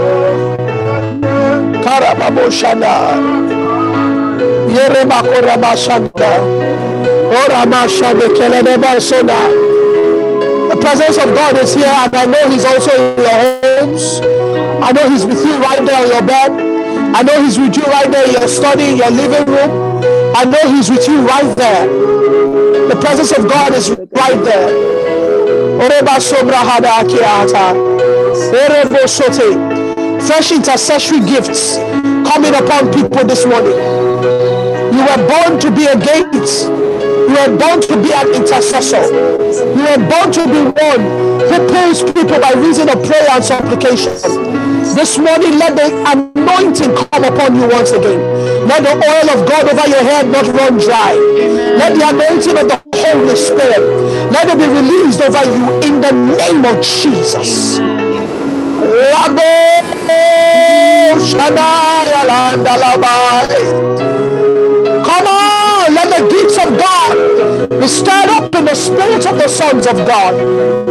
Yerebakorabashanda. 4.75 6.31
Oramashabekelebasona. 7.39 9.39
The 10.69 10.75
presence 10.81 11.17
of 11.17 11.33
God 11.33 11.57
is 11.57 11.73
here, 11.73 11.87
and 11.87 12.15
I 12.15 12.25
know 12.25 12.49
He's 12.49 12.65
also 12.65 12.91
in 12.91 13.17
your 13.17 13.29
homes. 13.29 14.19
I 14.83 14.91
know 14.91 15.09
He's 15.09 15.25
with 15.25 15.43
you 15.43 15.57
right 15.57 15.83
there 15.85 16.01
on 16.03 16.07
your 16.07 16.21
bed. 16.21 16.51
I 17.15 17.23
know 17.23 17.41
He's 17.43 17.57
with 17.57 17.75
you 17.75 17.83
right 17.83 18.09
there 18.11 18.25
in 18.27 18.33
your 18.33 18.47
study, 18.47 18.93
your 18.93 19.09
living 19.09 19.45
room. 19.47 20.03
I 20.35 20.43
know 20.45 20.61
He's 20.75 20.89
with 20.89 21.07
you 21.07 21.25
right 21.27 21.55
there. 21.57 21.87
The 22.87 22.95
presence 23.01 23.31
of 23.31 23.47
God 23.49 23.73
is 23.73 23.89
right 23.89 24.43
there. 24.43 24.69
Fresh 30.21 30.51
intercessory 30.51 31.19
gifts 31.21 31.77
coming 32.29 32.53
upon 32.53 32.91
people 32.93 33.23
this 33.25 33.45
morning. 33.45 33.98
Were 35.09 35.25
born 35.25 35.59
to 35.61 35.71
be 35.71 35.85
a 35.89 35.97
gate. 35.97 36.69
You 36.69 37.33
were 37.33 37.57
born 37.57 37.81
to 37.81 37.97
be 37.97 38.13
an 38.13 38.29
intercessor. 38.29 39.09
You 39.09 39.81
were 39.81 40.05
born 40.05 40.29
to 40.37 40.45
be 40.45 40.61
one 40.69 41.01
who 41.49 41.57
pulls 41.65 42.03
people 42.03 42.37
by 42.39 42.53
reason 42.53 42.89
of 42.89 43.01
prayer 43.03 43.25
and 43.31 43.43
supplication. 43.43 44.13
This 44.93 45.17
morning, 45.17 45.57
let 45.57 45.73
the 45.75 45.89
anointing 46.13 46.93
come 46.93 47.23
upon 47.23 47.55
you 47.55 47.67
once 47.69 47.89
again. 47.89 48.21
Let 48.67 48.85
the 48.85 49.01
oil 49.01 49.29
of 49.33 49.49
God 49.49 49.65
over 49.73 49.89
your 49.89 50.03
head 50.03 50.29
not 50.29 50.45
run 50.45 50.77
dry. 50.77 51.15
Let 51.17 51.97
the 51.97 52.05
anointing 52.07 52.57
of 52.59 52.67
the 52.69 52.79
Holy 52.93 53.35
Spirit 53.35 53.81
let 54.29 54.47
it 54.47 54.59
be 54.59 54.67
released 54.67 55.21
over 55.21 55.43
you 55.43 55.89
in 55.89 56.01
the 56.01 56.11
name 56.37 56.63
of 56.65 56.85
Jesus. 56.85 57.79
Labo 59.09 59.59
be 67.79 67.87
stirred 67.87 68.29
up 68.29 68.53
in 68.55 68.65
the 68.65 68.75
spirit 68.75 69.25
of 69.25 69.37
the 69.37 69.47
sons 69.47 69.87
of 69.87 69.97
God. 70.05 70.33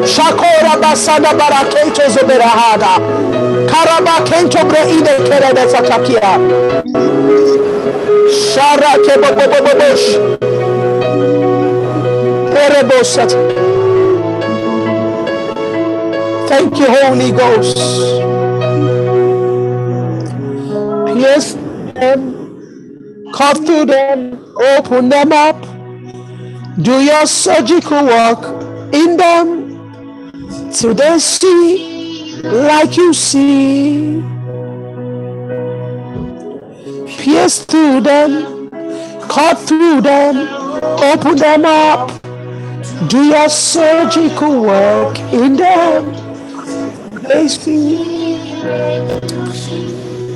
Shakora 0.05 0.75
basada 0.81 1.33
baraketo 1.39 2.09
zoberahada. 2.09 2.99
Karabakento 3.71 4.65
breide 4.69 5.15
kerede 5.29 5.65
satakia. 5.73 6.39
Shara 8.31 8.93
kebobobobobosh. 9.05 10.07
Erebosat. 12.63 13.31
Thank 16.49 16.79
you, 16.79 16.87
Holy 16.87 17.31
Ghost. 17.33 17.77
Pierce 21.15 21.53
them, 21.95 23.31
cut 23.35 23.57
through 23.59 23.87
them, 23.87 24.45
open 24.61 25.09
them 25.09 25.33
up, 25.33 25.57
do 26.81 27.03
your 27.03 27.27
surgical 27.27 28.05
work 28.05 28.45
in 28.95 29.17
them 29.17 30.71
till 30.73 30.95
they 30.95 31.19
see 31.19 32.41
like 32.43 32.97
you 32.97 33.13
see. 33.13 34.23
Pierce 37.19 37.65
through 37.65 38.03
them, 38.03 38.71
cut 39.29 39.59
through 39.59 40.03
them, 40.03 40.49
open 41.03 41.37
them 41.37 41.65
up, 41.65 42.23
do 43.09 43.25
your 43.25 43.49
surgical 43.49 44.63
work 44.63 45.19
in 45.33 45.57
them. 45.57 46.15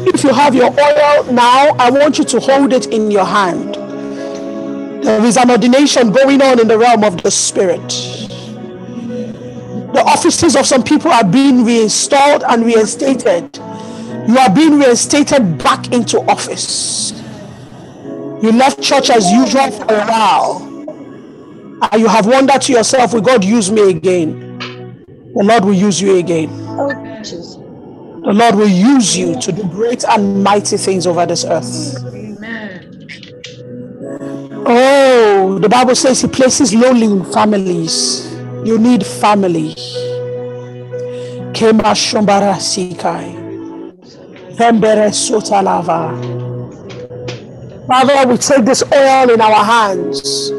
If 0.04 0.24
you 0.24 0.34
have 0.34 0.56
your 0.56 0.70
oil 0.70 1.32
now, 1.32 1.68
I 1.78 1.90
want 1.90 2.18
you 2.18 2.24
to 2.24 2.40
hold 2.40 2.72
it 2.72 2.86
in 2.86 3.12
your 3.12 3.24
hand. 3.24 3.81
There 5.02 5.24
is 5.24 5.36
an 5.36 5.50
ordination 5.50 6.12
going 6.12 6.40
on 6.40 6.60
in 6.60 6.68
the 6.68 6.78
realm 6.78 7.02
of 7.02 7.22
the 7.22 7.30
spirit. 7.30 7.88
The 9.92 10.02
offices 10.06 10.54
of 10.54 10.64
some 10.64 10.82
people 10.84 11.10
are 11.10 11.24
being 11.24 11.64
reinstalled 11.64 12.44
and 12.48 12.64
reinstated. 12.64 13.58
You 14.28 14.38
are 14.38 14.48
being 14.54 14.78
reinstated 14.78 15.58
back 15.58 15.92
into 15.92 16.20
office. 16.30 17.12
You 18.42 18.52
left 18.52 18.80
church 18.80 19.10
as 19.10 19.30
usual 19.30 19.70
for 19.72 19.84
a 19.84 20.06
while. 20.06 20.68
And 21.90 22.00
you 22.00 22.06
have 22.06 22.26
wondered 22.26 22.62
to 22.62 22.72
yourself, 22.72 23.12
will 23.12 23.22
God 23.22 23.42
use 23.42 23.72
me 23.72 23.90
again? 23.90 24.58
The 25.34 25.42
Lord 25.42 25.64
will 25.64 25.74
use 25.74 26.00
you 26.00 26.16
again. 26.18 26.48
Oh, 26.68 26.88
the 28.24 28.32
Lord 28.32 28.54
will 28.54 28.68
use 28.68 29.16
you 29.16 29.40
to 29.40 29.50
do 29.50 29.64
great 29.64 30.04
and 30.04 30.44
mighty 30.44 30.76
things 30.76 31.08
over 31.08 31.26
this 31.26 31.44
earth. 31.44 32.21
Oh, 34.64 35.58
the 35.60 35.68
Bible 35.68 35.96
says 35.96 36.20
He 36.20 36.28
places 36.28 36.72
lonely 36.72 37.24
families. 37.32 38.32
You 38.64 38.78
need 38.78 39.04
family. 39.04 39.74
Kema 41.52 41.94
shombara 41.96 42.54
sikai. 42.54 43.34
Hembere 44.56 45.10
sotalava. 45.10 46.16
Father, 47.88 48.28
we 48.28 48.36
take 48.38 48.64
this 48.64 48.84
oil 48.92 49.30
in 49.30 49.40
our 49.40 49.64
hands. 49.64 50.52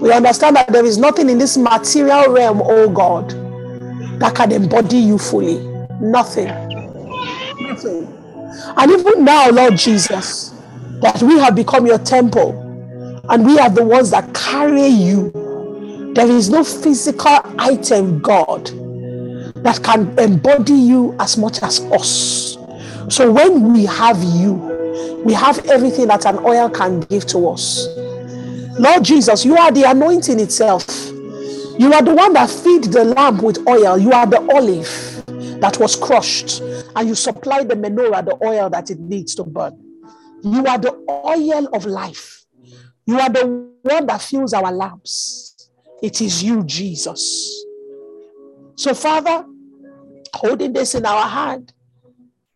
We 0.00 0.12
understand 0.12 0.54
that 0.54 0.68
there 0.68 0.84
is 0.84 0.96
nothing 0.96 1.28
in 1.28 1.38
this 1.38 1.56
material 1.56 2.32
realm, 2.32 2.62
oh 2.62 2.88
God, 2.88 3.30
that 4.20 4.36
can 4.36 4.52
embody 4.52 4.98
you 4.98 5.18
fully. 5.18 5.58
Nothing. 6.00 6.46
Nothing. 7.60 8.06
And 8.76 8.90
even 8.92 9.24
now, 9.24 9.50
Lord 9.50 9.76
Jesus, 9.76 10.54
that 11.00 11.20
we 11.22 11.40
have 11.40 11.56
become 11.56 11.86
your 11.86 11.98
temple 11.98 12.63
and 13.28 13.46
we 13.46 13.58
are 13.58 13.70
the 13.70 13.84
ones 13.84 14.10
that 14.10 14.32
carry 14.34 14.86
you. 14.86 15.30
There 16.14 16.30
is 16.30 16.50
no 16.50 16.62
physical 16.62 17.38
item, 17.58 18.20
God, 18.20 18.66
that 19.64 19.82
can 19.82 20.16
embody 20.18 20.74
you 20.74 21.16
as 21.18 21.36
much 21.36 21.62
as 21.62 21.80
us. 21.80 22.56
So 23.08 23.30
when 23.32 23.72
we 23.72 23.84
have 23.86 24.22
you, 24.22 25.22
we 25.24 25.32
have 25.32 25.58
everything 25.66 26.08
that 26.08 26.26
an 26.26 26.38
oil 26.38 26.68
can 26.68 27.00
give 27.00 27.26
to 27.26 27.48
us. 27.48 27.86
Lord 28.78 29.04
Jesus, 29.04 29.44
you 29.44 29.56
are 29.56 29.72
the 29.72 29.84
anointing 29.84 30.38
itself. 30.40 30.86
You 31.78 31.92
are 31.92 32.02
the 32.02 32.14
one 32.14 32.34
that 32.34 32.50
feed 32.50 32.84
the 32.84 33.04
lamp 33.04 33.42
with 33.42 33.66
oil. 33.66 33.98
You 33.98 34.12
are 34.12 34.26
the 34.26 34.40
olive 34.54 35.60
that 35.60 35.78
was 35.78 35.96
crushed, 35.96 36.60
and 36.94 37.08
you 37.08 37.14
supply 37.14 37.64
the 37.64 37.74
menorah 37.74 38.24
the 38.24 38.38
oil 38.44 38.70
that 38.70 38.90
it 38.90 39.00
needs 39.00 39.34
to 39.36 39.44
burn. 39.44 39.80
You 40.42 40.66
are 40.66 40.78
the 40.78 40.92
oil 41.08 41.68
of 41.74 41.86
life. 41.86 42.43
You 43.06 43.20
are 43.20 43.28
the 43.28 43.46
one 43.82 44.06
that 44.06 44.22
fills 44.22 44.52
our 44.52 44.72
lamps. 44.72 45.70
It 46.02 46.20
is 46.20 46.42
you, 46.42 46.64
Jesus. 46.64 47.64
So, 48.76 48.94
Father, 48.94 49.44
holding 50.34 50.72
this 50.72 50.94
in 50.94 51.06
our 51.06 51.28
hand 51.28 51.72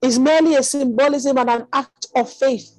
is 0.03 0.19
merely 0.19 0.55
a 0.55 0.63
symbolism 0.63 1.39
and 1.39 1.51
an 1.51 1.67
act 1.73 2.07
of 2.15 2.33
faith, 2.33 2.71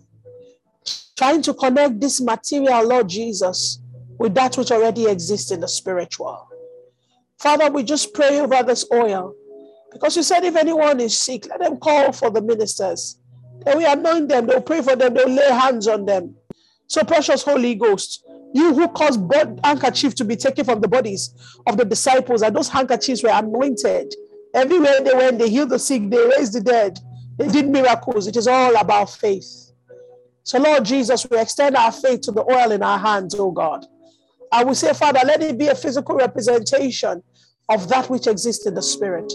trying 1.17 1.41
to 1.43 1.53
connect 1.53 1.99
this 1.99 2.21
material, 2.21 2.87
Lord 2.87 3.09
Jesus, 3.09 3.79
with 4.17 4.33
that 4.35 4.57
which 4.57 4.71
already 4.71 5.07
exists 5.07 5.51
in 5.51 5.59
the 5.59 5.67
spiritual. 5.67 6.47
Father, 7.37 7.71
we 7.71 7.83
just 7.83 8.13
pray 8.13 8.39
over 8.39 8.61
this 8.63 8.85
oil 8.93 9.33
because 9.91 10.17
you 10.17 10.23
said 10.23 10.43
if 10.43 10.55
anyone 10.55 10.99
is 10.99 11.17
sick, 11.17 11.47
let 11.49 11.59
them 11.59 11.77
call 11.77 12.11
for 12.11 12.29
the 12.29 12.41
ministers. 12.41 13.17
Then 13.65 13.77
we 13.77 13.85
anoint 13.85 14.29
them, 14.29 14.45
they'll 14.45 14.61
pray 14.61 14.81
for 14.81 14.95
them, 14.95 15.13
they'll 15.13 15.29
lay 15.29 15.49
hands 15.49 15.87
on 15.87 16.05
them. 16.05 16.35
So, 16.89 17.03
precious 17.03 17.43
Holy 17.43 17.75
Ghost, 17.75 18.25
you 18.53 18.73
who 18.73 18.87
caused 18.87 19.27
bod- 19.27 19.59
handkerchief 19.63 20.15
to 20.15 20.25
be 20.25 20.35
taken 20.35 20.65
from 20.65 20.81
the 20.81 20.87
bodies 20.87 21.33
of 21.67 21.77
the 21.77 21.85
disciples, 21.85 22.41
and 22.41 22.55
those 22.55 22.67
handkerchiefs 22.67 23.21
were 23.21 23.29
anointed. 23.29 24.13
Everywhere 24.55 24.99
they 25.01 25.13
went, 25.13 25.37
they 25.37 25.49
healed 25.49 25.69
the 25.69 25.77
sick, 25.77 26.09
they 26.09 26.17
raised 26.17 26.53
the 26.53 26.61
dead, 26.61 26.97
they 27.37 27.47
did 27.47 27.69
miracles. 27.69 28.25
It 28.25 28.35
is 28.35 28.47
all 28.47 28.75
about 28.75 29.11
faith. 29.11 29.71
So, 30.43 30.57
Lord 30.57 30.83
Jesus, 30.83 31.29
we 31.29 31.37
extend 31.37 31.75
our 31.75 31.91
faith 31.91 32.21
to 32.21 32.31
the 32.31 32.41
oil 32.41 32.71
in 32.71 32.81
our 32.81 32.97
hands, 32.97 33.35
oh 33.37 33.51
God. 33.51 33.85
I 34.51 34.63
will 34.63 34.73
say, 34.73 34.91
Father, 34.93 35.19
let 35.23 35.43
it 35.43 35.59
be 35.59 35.67
a 35.67 35.75
physical 35.75 36.15
representation 36.15 37.21
of 37.69 37.87
that 37.89 38.09
which 38.09 38.25
exists 38.25 38.65
in 38.65 38.73
the 38.73 38.81
spirit. 38.81 39.31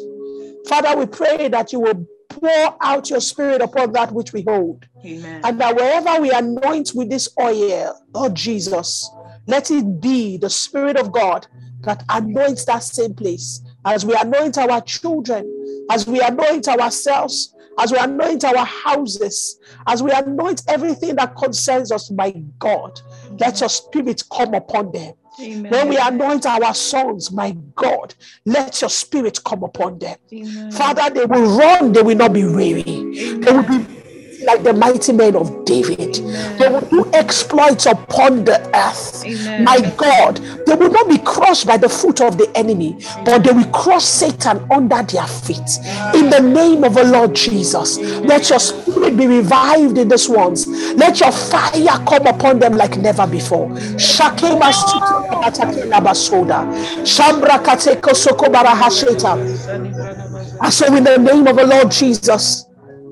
Father, 0.67 0.97
we 0.97 1.07
pray 1.07 1.47
that 1.49 1.73
you 1.73 1.79
will 1.79 2.09
pour 2.45 2.77
out 2.83 3.09
your 3.09 3.21
spirit 3.21 3.63
upon 3.63 3.93
that 3.93 4.13
which 4.13 4.35
we 4.35 4.43
hold. 4.43 4.87
Amen. 5.05 5.41
And 5.45 5.59
that 5.61 5.77
wherever 5.77 6.21
we 6.21 6.31
anoint 6.31 6.93
with 6.95 7.09
this 7.09 7.29
oil, 7.41 7.99
Lord 8.15 8.35
Jesus, 8.35 9.11
let 9.47 9.71
it 9.71 10.01
be 10.01 10.37
the 10.37 10.51
Spirit 10.51 10.97
of 10.99 11.11
God 11.11 11.47
that 11.83 12.05
anoints 12.11 12.67
that 12.67 12.83
same 12.83 13.15
place. 13.15 13.63
As 13.87 14.05
we 14.05 14.15
anoint 14.15 14.59
our 14.59 14.81
children, 14.83 15.87
as 15.91 16.07
we 16.07 16.21
anoint 16.21 16.69
ourselves, 16.69 17.55
as 17.79 17.93
we 17.93 17.99
anoint 17.99 18.45
our 18.45 18.65
houses, 18.65 19.59
as 19.87 20.03
we 20.03 20.11
anoint 20.13 20.63
everything 20.69 21.17
that 21.17 21.37
concerns 21.37 21.91
us, 21.93 22.11
my 22.11 22.31
God, 22.59 23.01
let 23.39 23.61
your 23.61 23.69
spirit 23.71 24.23
come 24.31 24.55
upon 24.55 24.93
them. 24.93 25.15
Amen. 25.41 25.73
When 25.73 25.89
we 25.89 25.99
anoint 25.99 26.47
our 26.47 26.75
sons, 26.75 27.33
my 27.33 27.57
God, 27.75 28.15
let 28.47 28.81
your 28.81 28.91
spirit 28.91 29.43
come 29.45 29.63
upon 29.63 29.99
them. 29.99 30.17
Amen. 30.33 30.71
Father, 30.71 31.11
they 31.11 31.25
will 31.25 31.59
run, 31.59 31.93
they 31.93 32.03
will 32.03 32.17
not 32.17 32.33
be 32.33 32.45
weary. 32.45 32.83
They 32.83 33.53
will 33.53 33.63
be 33.63 33.94
like 34.45 34.63
the 34.63 34.73
mighty 34.73 35.13
men 35.13 35.37
of 35.37 35.65
David. 35.65 36.15
They 36.59 36.69
will 36.69 36.81
do 36.91 37.11
exploits 37.13 37.87
upon 37.87 38.45
the 38.45 38.61
earth. 38.77 39.25
Amen. 39.25 39.65
My 39.65 39.81
God, 39.97 40.37
they 40.67 40.75
will 40.75 40.91
not 40.91 41.09
be 41.09 41.19
crushed 41.19 41.67
by 41.67 41.77
the 41.77 41.89
foot 41.89 42.21
of 42.21 42.39
the 42.39 42.51
enemy, 42.57 42.99
but 43.25 43.45
they 43.45 43.53
will 43.53 43.71
crush 43.71 44.05
Satan 44.05 44.65
under 44.71 45.03
their 45.03 45.27
feet. 45.27 45.79
In 46.15 46.31
the 46.31 46.41
name 46.41 46.85
of 46.85 46.95
the 46.95 47.05
Lord 47.05 47.35
Jesus, 47.35 47.99
let 47.99 48.51
your 48.51 48.59
spirit 48.59 49.17
be 49.17 49.27
revived 49.27 49.99
in 49.99 50.09
these 50.09 50.29
ones. 50.29 50.67
Let 50.95 51.21
your 51.21 51.33
fire 51.33 51.99
come 52.07 52.27
upon 52.27 52.59
them 52.59 52.75
like 52.77 52.97
never 52.99 53.27
before. 53.27 53.69
Shakema 53.97 54.73
sutra 54.73 55.23
katakela 55.43 56.01
basoda. 56.01 56.65
Shambra 57.05 57.59
kateko 57.63 58.15
soko 58.15 58.47
barahasheta. 58.47 59.37
And 60.63 60.73
so, 60.73 60.95
in 60.95 61.05
the 61.05 61.19
name 61.19 61.47
of 61.47 61.57
the 61.57 61.67
Lord 61.67 61.91
Jesus, 61.91 62.64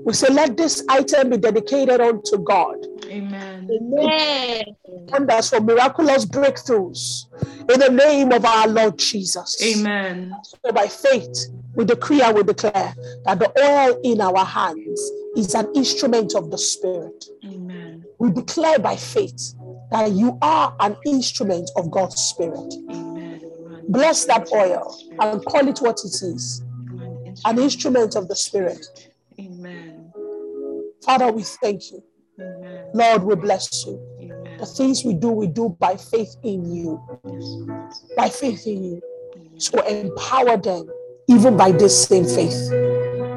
we 0.05 0.13
say, 0.13 0.33
let 0.33 0.57
this 0.57 0.85
item 0.89 1.31
be 1.31 1.37
dedicated 1.39 2.01
unto 2.01 2.39
God. 2.39 2.77
Amen. 3.11 4.65
Wonders 4.85 5.51
for 5.51 5.61
miraculous 5.61 6.25
breakthroughs 6.25 7.27
in 7.71 7.81
the 7.81 7.91
name 7.91 8.33
of 8.33 8.45
our 8.45 8.67
Lord 8.69 8.99
Jesus. 8.99 9.63
Amen. 9.63 10.35
So, 10.43 10.73
by 10.73 10.87
faith, 10.87 11.49
we 11.75 11.85
decree 11.85 12.23
and 12.23 12.37
we 12.37 12.43
declare 12.43 12.95
that 13.25 13.39
the 13.39 13.53
oil 13.63 13.99
in 14.03 14.21
our 14.21 14.45
hands 14.45 15.11
is 15.37 15.55
an 15.55 15.69
instrument 15.75 16.35
of 16.35 16.51
the 16.51 16.59
Spirit. 16.59 17.25
Amen. 17.45 18.05
We 18.19 18.31
declare 18.31 18.79
by 18.79 18.97
faith 18.97 19.55
that 19.91 20.13
you 20.13 20.39
are 20.43 20.75
an 20.81 20.97
instrument 21.07 21.71
of 21.77 21.91
God's 21.91 22.21
Spirit. 22.21 22.75
Amen. 22.91 23.41
Bless 23.89 24.25
that 24.27 24.49
oil 24.53 24.99
and 25.21 25.45
call 25.45 25.69
it 25.69 25.79
what 25.81 25.99
it 26.05 26.23
is 26.23 26.63
an 27.45 27.59
instrument 27.59 28.17
of 28.17 28.29
the 28.29 28.37
Spirit. 28.37 28.87
Amen. 29.41 29.92
Father, 31.05 31.33
we 31.33 31.43
thank 31.43 31.91
you. 31.91 32.03
Amen. 32.41 32.91
Lord, 32.95 33.25
we 33.25 33.35
bless 33.37 33.87
you. 33.87 34.01
Amen. 34.21 34.59
The 34.59 34.67
things 34.67 35.05
we 35.05 35.15
do, 35.15 35.31
we 35.31 35.49
do 35.49 35.71
by 35.81 35.97
faith 35.97 36.37
in 36.45 36.71
you. 36.71 37.01
By 38.17 38.29
faith 38.29 38.67
in 38.67 38.85
you. 38.85 39.03
So 39.59 39.81
empower 39.83 40.57
them 40.57 40.89
even 41.29 41.57
by 41.57 41.73
this 41.73 42.07
same 42.07 42.25
faith. 42.27 42.73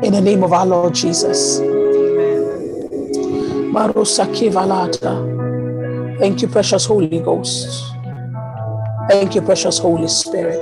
In 0.04 0.14
the 0.14 0.22
name 0.22 0.44
of 0.44 0.54
our 0.54 0.66
Lord 0.66 0.96
Jesus. 0.96 1.60
Amen. 1.60 2.78
Thank 6.20 6.42
you, 6.42 6.48
precious 6.48 6.86
Holy 6.86 7.20
Ghost. 7.20 7.84
Thank 9.10 9.36
you, 9.36 9.42
precious 9.42 9.80
Holy 9.80 10.08
Spirit. 10.08 10.62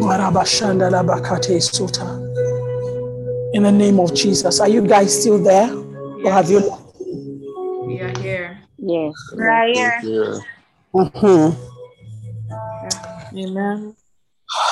Marabashanda 0.00 0.90
Labakate 0.90 1.62
Suta. 1.62 2.22
In 3.54 3.64
the 3.64 3.72
name 3.72 4.00
of 4.00 4.14
Jesus. 4.14 4.60
Are 4.60 4.68
you 4.68 4.86
guys 4.86 5.20
still 5.20 5.38
there? 5.42 5.70
Or 6.24 6.32
have 6.32 6.50
you 6.50 6.60
left? 6.60 6.82
We 7.86 8.00
are 8.00 8.18
here. 8.20 8.58
Yes. 8.78 9.14
Thank 9.36 10.02
you. 10.04 10.40
Mhm. 10.94 11.56
Amen. 13.36 13.94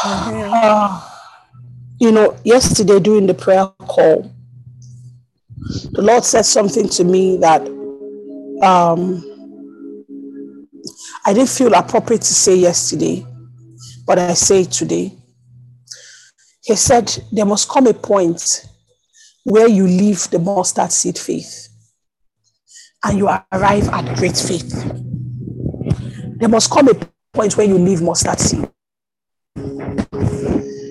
Ah, 0.04 1.30
you 2.00 2.12
know, 2.12 2.36
yesterday 2.44 2.98
during 3.00 3.26
the 3.26 3.34
prayer 3.34 3.66
call, 3.78 4.30
the 5.92 6.02
Lord 6.02 6.24
said 6.24 6.44
something 6.46 6.88
to 6.90 7.04
me 7.04 7.36
that 7.38 7.62
um, 8.62 9.22
I 11.26 11.32
didn't 11.34 11.50
feel 11.50 11.74
appropriate 11.74 12.22
to 12.22 12.34
say 12.34 12.54
yesterday, 12.56 13.26
but 14.06 14.18
I 14.18 14.34
say 14.34 14.62
it 14.62 14.72
today. 14.72 15.12
He 16.62 16.74
said, 16.76 17.14
There 17.32 17.44
must 17.44 17.68
come 17.68 17.86
a 17.86 17.94
point 17.94 18.66
where 19.44 19.68
you 19.68 19.86
leave 19.86 20.28
the 20.30 20.38
mustard 20.38 20.90
seed 20.90 21.18
faith 21.18 21.68
and 23.04 23.18
you 23.18 23.28
arrive 23.28 23.88
at 23.88 24.16
great 24.16 24.36
faith. 24.36 24.70
There 26.38 26.48
must 26.48 26.70
come 26.70 26.88
a 26.88 26.94
point 27.32 27.56
where 27.56 27.66
you 27.66 27.78
leave 27.78 28.00
mustard 28.00 28.40
seed. 28.40 28.68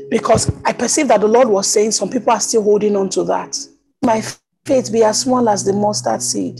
Because 0.09 0.51
I 0.63 0.73
perceive 0.73 1.07
that 1.07 1.21
the 1.21 1.27
Lord 1.27 1.47
was 1.47 1.67
saying 1.67 1.91
some 1.91 2.09
people 2.09 2.31
are 2.31 2.39
still 2.39 2.61
holding 2.61 2.95
on 2.95 3.09
to 3.09 3.23
that. 3.23 3.57
My 4.03 4.21
faith 4.63 4.91
be 4.91 5.03
as 5.03 5.21
small 5.21 5.49
as 5.49 5.65
the 5.65 5.73
mustard 5.73 6.21
seed. 6.21 6.59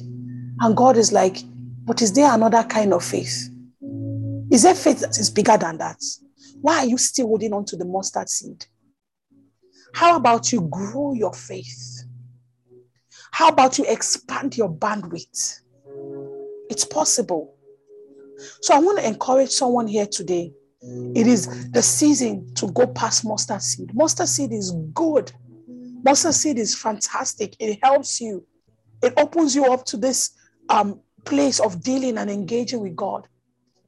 And 0.60 0.76
God 0.76 0.98
is 0.98 1.12
like, 1.12 1.38
but 1.86 2.02
is 2.02 2.12
there 2.14 2.34
another 2.34 2.64
kind 2.64 2.94
of 2.94 3.04
faith? 3.04 3.50
Is 4.52 4.64
there 4.64 4.74
faith 4.74 5.02
that 5.02 5.20
is 5.20 5.30
bigger 5.30 5.58
than 5.58 5.78
that? 5.78 6.02
Why 6.62 6.80
are 6.80 6.86
you 6.86 6.98
still 6.98 7.28
holding 7.28 7.54
on 7.54 7.66
to 7.66 7.76
the 7.76 7.86
mustard 7.86 8.30
seed? 8.30 8.66
How 9.94 10.16
about 10.16 10.52
you 10.52 10.62
grow 10.62 11.14
your 11.14 11.34
faith? 11.34 12.06
How 13.32 13.50
about 13.50 13.78
you 13.78 13.86
expand 13.88 14.58
your 14.58 14.70
bandwidth? 14.70 15.62
It's 16.70 16.86
possible. 16.86 17.56
So 18.62 18.76
I 18.76 18.80
want 18.80 19.00
to 19.00 19.08
encourage 19.08 19.50
someone 19.52 19.88
here 19.88 20.08
today. 20.08 20.54
It 21.16 21.28
is 21.28 21.72
the 21.72 21.82
season 21.82 22.54
to 22.56 22.68
go 22.72 22.88
past 22.88 23.26
mustard 23.26 23.62
seed. 23.62 23.94
Mustard 23.94 24.28
seed 24.28 24.52
is 24.52 24.72
good. 24.94 25.32
Mustard 26.04 26.34
seed 26.34 26.60
is 26.60 26.76
fantastic. 26.76 27.56
It 27.60 27.80
helps 27.82 28.20
you. 28.20 28.46
It 29.02 29.14
opens 29.18 29.56
you 29.56 29.66
up 29.66 29.86
to 29.86 29.98
this 29.98 30.32
um, 30.70 31.00
place 31.24 31.60
of 31.60 31.82
dealing 31.82 32.18
and 32.18 32.30
engaging 32.30 32.82
with 32.82 32.96
God. 32.96 33.28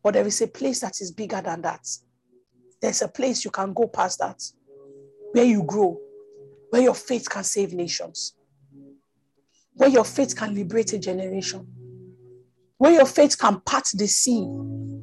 But 0.04 0.14
there 0.14 0.26
is 0.26 0.42
a 0.42 0.48
place 0.48 0.80
that 0.82 1.02
is 1.02 1.12
bigger 1.12 1.42
than 1.42 1.62
that. 1.64 1.86
There's 2.82 3.02
a 3.02 3.08
place 3.08 3.44
you 3.44 3.52
can 3.52 3.74
go 3.74 3.88
past 3.88 4.20
that, 4.20 4.42
where 5.36 5.44
you 5.44 5.64
grow, 5.64 6.00
where 6.70 6.82
your 6.82 6.96
faith 6.96 7.30
can 7.30 7.44
save 7.44 7.74
nations, 7.74 8.36
where 9.74 9.90
your 9.90 10.06
faith 10.06 10.34
can 10.34 10.56
liberate 10.56 10.94
a 10.94 10.98
generation, 10.98 11.68
where 12.78 12.94
your 12.94 13.06
faith 13.06 13.38
can 13.38 13.60
part 13.60 13.86
the 13.96 14.08
sea 14.08 14.48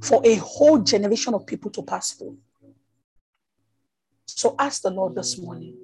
for 0.01 0.23
a 0.25 0.37
whole 0.37 0.79
generation 0.79 1.35
of 1.35 1.47
people 1.47 1.71
to 1.71 1.83
pass 1.83 2.13
through. 2.13 2.39
So 4.25 4.55
ask 4.59 4.81
the 4.81 4.91
Lord 4.91 5.15
this 5.15 5.37
morning, 5.37 5.77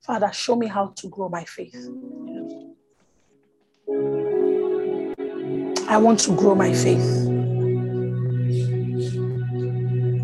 Father, 0.00 0.32
show 0.32 0.56
me 0.56 0.66
how 0.66 0.94
to 0.96 1.08
grow 1.08 1.28
my 1.28 1.44
faith. 1.44 1.76
I 5.88 5.98
want 5.98 6.20
to 6.20 6.34
grow 6.34 6.54
my 6.54 6.72
faith. 6.72 7.28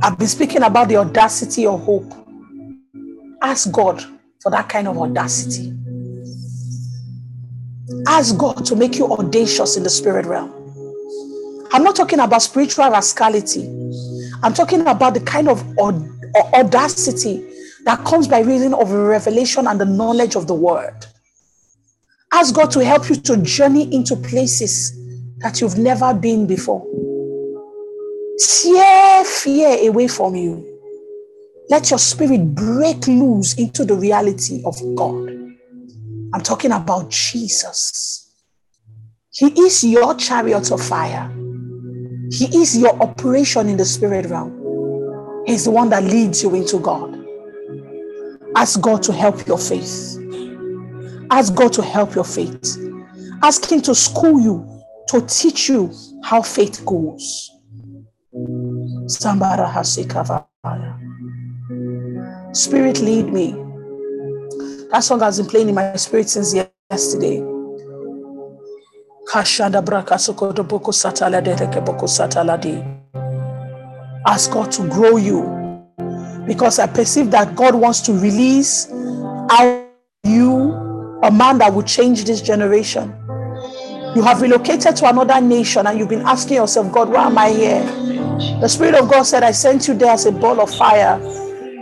I've 0.02 0.18
been 0.18 0.28
speaking 0.28 0.62
about 0.62 0.88
the 0.88 0.96
audacity 0.96 1.66
of 1.66 1.82
hope. 1.82 2.24
Ask 3.42 3.70
God 3.72 4.02
for 4.42 4.50
that 4.50 4.68
kind 4.68 4.88
of 4.88 4.98
audacity. 4.98 5.72
Ask 8.06 8.36
God 8.36 8.64
to 8.66 8.76
make 8.76 8.96
you 8.96 9.06
audacious 9.06 9.76
in 9.76 9.82
the 9.82 9.90
spirit 9.90 10.26
realm. 10.26 10.52
I'm 11.72 11.82
not 11.82 11.96
talking 11.96 12.18
about 12.20 12.42
spiritual 12.42 12.90
rascality. 12.90 13.66
I'm 14.42 14.54
talking 14.54 14.86
about 14.86 15.14
the 15.14 15.20
kind 15.20 15.48
of 15.48 15.62
audacity 15.78 17.44
that 17.84 18.04
comes 18.04 18.28
by 18.28 18.40
reason 18.40 18.74
of 18.74 18.90
revelation 18.90 19.66
and 19.66 19.80
the 19.80 19.84
knowledge 19.84 20.36
of 20.36 20.46
the 20.46 20.54
word. 20.54 21.06
Ask 22.32 22.54
God 22.54 22.70
to 22.72 22.84
help 22.84 23.08
you 23.08 23.16
to 23.16 23.36
journey 23.38 23.92
into 23.94 24.14
places 24.16 24.92
that 25.38 25.60
you've 25.60 25.78
never 25.78 26.12
been 26.12 26.46
before. 26.46 26.86
Tear 28.38 29.24
fear 29.24 29.88
away 29.88 30.08
from 30.08 30.34
you. 30.34 30.77
Let 31.70 31.90
your 31.90 31.98
spirit 31.98 32.54
break 32.54 33.06
loose 33.06 33.54
into 33.54 33.84
the 33.84 33.94
reality 33.94 34.62
of 34.64 34.76
God. 34.96 35.28
I'm 36.34 36.42
talking 36.42 36.72
about 36.72 37.10
Jesus. 37.10 38.32
He 39.32 39.46
is 39.60 39.84
your 39.84 40.14
chariot 40.14 40.70
of 40.70 40.82
fire. 40.82 41.30
He 42.30 42.46
is 42.58 42.76
your 42.76 43.00
operation 43.02 43.68
in 43.68 43.76
the 43.76 43.84
spirit 43.84 44.26
realm. 44.26 45.44
He's 45.46 45.64
the 45.64 45.70
one 45.70 45.90
that 45.90 46.04
leads 46.04 46.42
you 46.42 46.54
into 46.54 46.78
God. 46.78 47.24
Ask 48.56 48.80
God 48.80 49.02
to 49.04 49.12
help 49.12 49.46
your 49.46 49.58
faith. 49.58 50.18
Ask 51.30 51.54
God 51.54 51.72
to 51.74 51.82
help 51.82 52.14
your 52.14 52.24
faith. 52.24 52.78
Ask 53.42 53.70
Him 53.70 53.80
to 53.82 53.94
school 53.94 54.40
you, 54.40 54.82
to 55.08 55.20
teach 55.26 55.68
you 55.68 55.92
how 56.24 56.42
faith 56.42 56.84
goes. 56.84 57.50
Spirit, 62.52 63.00
lead 63.00 63.32
me. 63.32 63.52
That 64.90 65.00
song 65.04 65.20
has 65.20 65.38
been 65.38 65.48
playing 65.48 65.68
in 65.68 65.74
my 65.74 65.94
spirit 65.96 66.30
since 66.30 66.54
yesterday. 66.54 67.44
Ask 69.34 69.58
God 74.50 74.72
to 74.72 74.88
grow 74.88 75.16
you 75.18 75.42
because 76.46 76.78
I 76.78 76.86
perceive 76.86 77.30
that 77.32 77.54
God 77.54 77.74
wants 77.74 78.00
to 78.02 78.12
release 78.14 78.90
out 79.50 79.86
you 80.24 80.72
a 81.22 81.30
man 81.30 81.58
that 81.58 81.74
will 81.74 81.82
change 81.82 82.24
this 82.24 82.40
generation. 82.40 83.14
You 84.16 84.22
have 84.22 84.40
relocated 84.40 84.96
to 84.96 85.08
another 85.10 85.38
nation 85.42 85.86
and 85.86 85.98
you've 85.98 86.08
been 86.08 86.26
asking 86.26 86.56
yourself, 86.56 86.90
God, 86.90 87.10
why 87.10 87.26
am 87.26 87.36
I 87.36 87.50
here? 87.50 87.82
The 88.60 88.68
Spirit 88.68 88.94
of 88.94 89.10
God 89.10 89.24
said, 89.24 89.42
I 89.42 89.50
sent 89.50 89.86
you 89.86 89.92
there 89.92 90.12
as 90.12 90.24
a 90.24 90.32
ball 90.32 90.62
of 90.62 90.74
fire 90.74 91.20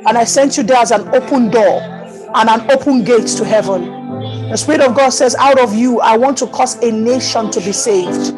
and 0.07 0.17
I 0.17 0.25
sent 0.25 0.57
you 0.57 0.63
there 0.63 0.79
as 0.79 0.91
an 0.91 1.09
open 1.15 1.51
door 1.51 1.81
and 1.83 2.49
an 2.49 2.71
open 2.71 3.05
gate 3.05 3.27
to 3.29 3.45
heaven. 3.45 3.85
The 4.51 4.57
Spirit 4.57 4.81
of 4.81 4.95
God 4.95 5.11
says, 5.11 5.35
Out 5.35 5.59
of 5.59 5.75
you, 5.75 6.01
I 6.01 6.17
want 6.17 6.39
to 6.39 6.47
cause 6.47 6.77
a 6.83 6.91
nation 6.93 7.51
to 7.51 7.61
be 7.61 7.73
saved. 7.73 8.35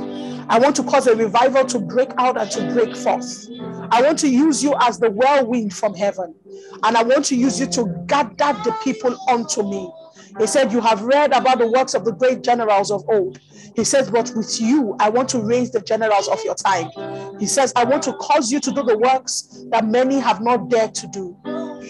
I 0.49 0.59
want 0.59 0.77
to 0.77 0.82
cause 0.82 1.07
a 1.07 1.15
revival 1.15 1.65
to 1.66 1.78
break 1.78 2.09
out 2.16 2.40
and 2.40 2.51
to 2.53 2.73
break 2.73 2.97
forth. 2.97 3.49
I 3.90 4.01
want 4.01 4.19
to 4.20 4.28
use 4.28 4.62
you 4.65 4.74
as 4.81 4.99
the 4.99 5.11
whirlwind 5.11 5.74
from 5.74 5.95
heaven. 5.95 6.35
And 6.82 6.97
I 6.97 7.03
want 7.03 7.27
to 7.27 7.36
use 7.36 7.61
you 7.61 7.66
to 7.66 8.05
gather 8.07 8.59
the 8.65 8.74
people 8.82 9.16
unto 9.28 9.62
me. 9.62 9.90
He 10.38 10.46
said, 10.46 10.72
You 10.72 10.80
have 10.80 11.02
read 11.02 11.32
about 11.32 11.59
the 11.59 11.70
works 11.70 11.94
of 11.94 12.05
the 12.05 12.12
great 12.12 12.42
generals 12.42 12.90
of 12.90 13.02
old. 13.09 13.40
He 13.76 13.84
says, 13.84 14.10
But 14.10 14.32
with 14.36 14.60
you, 14.60 14.96
I 15.00 15.09
want 15.09 15.28
to 15.30 15.40
raise 15.40 15.70
the 15.70 15.80
generals 15.80 16.28
of 16.28 16.42
your 16.44 16.55
time. 16.55 16.90
He 17.38 17.46
says, 17.46 17.72
I 17.76 17.84
want 17.84 18.02
to 18.05 18.12
cause 18.14 18.50
you 18.52 18.60
to 18.60 18.70
do 18.70 18.82
the 18.82 18.98
works 18.98 19.64
that 19.70 19.86
many 19.86 20.18
have 20.18 20.40
not 20.40 20.68
dared 20.70 20.94
to 20.96 21.06
do. 21.09 21.36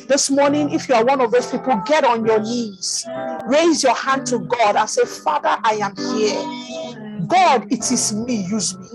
This 0.08 0.30
morning, 0.30 0.70
if 0.70 0.88
you 0.88 0.94
are 0.94 1.04
one 1.04 1.20
of 1.20 1.30
those 1.32 1.50
people, 1.50 1.80
get 1.86 2.04
on 2.04 2.24
your 2.26 2.40
knees, 2.40 3.06
raise 3.46 3.82
your 3.82 3.94
hand 3.94 4.26
to 4.28 4.40
God 4.40 4.76
and 4.76 4.88
say, 4.88 5.04
Father, 5.04 5.56
I 5.64 5.74
am 5.74 5.96
here. 5.96 7.26
God, 7.26 7.66
it 7.72 7.90
is 7.90 8.14
me, 8.14 8.46
use 8.46 8.78
me. 8.78 8.88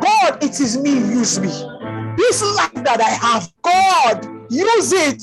God, 0.00 0.42
it 0.42 0.60
is 0.60 0.78
me, 0.78 0.92
use 0.92 1.40
me. 1.40 1.48
This 2.16 2.42
life 2.42 2.84
that 2.84 3.00
I 3.00 3.10
have, 3.10 3.52
God, 3.62 4.26
use 4.50 4.92
it. 4.92 5.22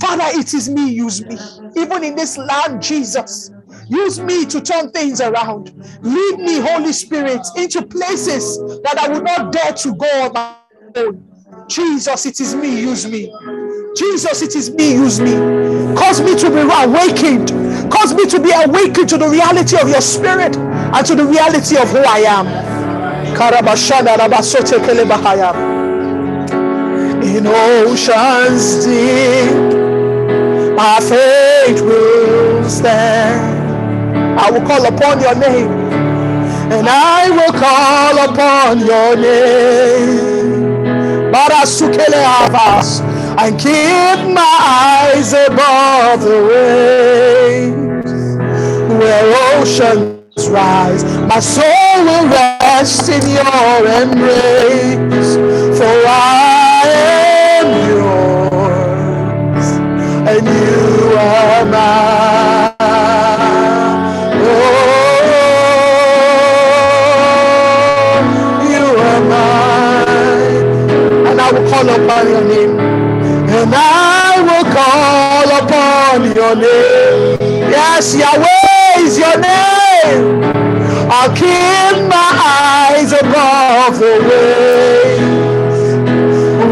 Father, 0.00 0.38
it 0.38 0.54
is 0.54 0.68
me, 0.68 0.90
use 0.90 1.24
me. 1.24 1.36
Even 1.76 2.04
in 2.04 2.14
this 2.14 2.36
land, 2.36 2.82
Jesus, 2.82 3.50
use 3.88 4.20
me 4.20 4.44
to 4.46 4.60
turn 4.60 4.90
things 4.90 5.20
around. 5.20 5.72
Lead 6.02 6.38
me, 6.38 6.60
Holy 6.60 6.92
Spirit, 6.92 7.46
into 7.56 7.84
places 7.86 8.58
that 8.82 8.98
I 8.98 9.08
would 9.08 9.24
not 9.24 9.52
dare 9.52 9.72
to 9.72 9.94
go 9.94 10.06
on 10.22 10.32
my 10.32 10.56
own. 10.96 11.66
Jesus, 11.68 12.26
it 12.26 12.40
is 12.40 12.54
me, 12.54 12.80
use 12.80 13.06
me. 13.06 13.32
Jesus, 13.96 14.42
it 14.42 14.56
is 14.56 14.70
me, 14.70 14.92
use 14.92 15.20
me. 15.20 15.32
Cause 15.96 16.20
me 16.20 16.36
to 16.36 16.50
be 16.50 16.60
awakened. 16.60 17.50
Cause 17.90 18.12
me 18.14 18.26
to 18.26 18.40
be 18.40 18.50
awakened 18.50 19.08
to 19.08 19.18
the 19.18 19.28
reality 19.28 19.76
of 19.80 19.88
your 19.88 20.00
spirit 20.00 20.56
and 20.56 21.06
to 21.06 21.14
the 21.14 21.24
reality 21.24 21.76
of 21.76 21.88
who 21.90 21.98
I 21.98 22.20
am. 22.26 22.46
In 27.22 27.46
oceans 27.46 28.84
deep, 28.84 29.73
my 30.76 30.98
faith 31.00 31.80
will 31.80 32.68
stand. 32.68 33.64
I 34.38 34.50
will 34.50 34.66
call 34.66 34.84
upon 34.86 35.20
your 35.20 35.34
name, 35.34 35.70
and 36.72 36.88
I 36.88 37.30
will 37.30 37.52
call 37.52 38.18
upon 38.30 38.80
your 38.80 39.16
name. 39.16 40.34
And 43.36 43.58
keep 43.58 44.18
my 44.32 44.58
eyes 44.60 45.32
above 45.32 46.22
the 46.22 46.40
waves 46.48 48.12
where 48.88 49.24
oceans 49.58 50.48
rise. 50.48 51.04
My 51.04 51.40
soul 51.40 52.04
will 52.06 52.28
rest 52.28 53.08
in 53.10 53.22
your 53.28 53.86
embrace, 54.02 55.34
for 55.78 56.06
I 56.06 56.43
your 76.60 77.38
name. 77.38 77.70
Yes, 77.70 78.14
Yahweh 78.14 78.98
is 78.98 79.18
your 79.18 79.38
name. 79.40 80.44
I'll 81.10 81.34
keep 81.34 82.08
my 82.08 82.30
eyes 82.94 83.12
above 83.12 83.98
the 83.98 84.20
waves 84.28 85.44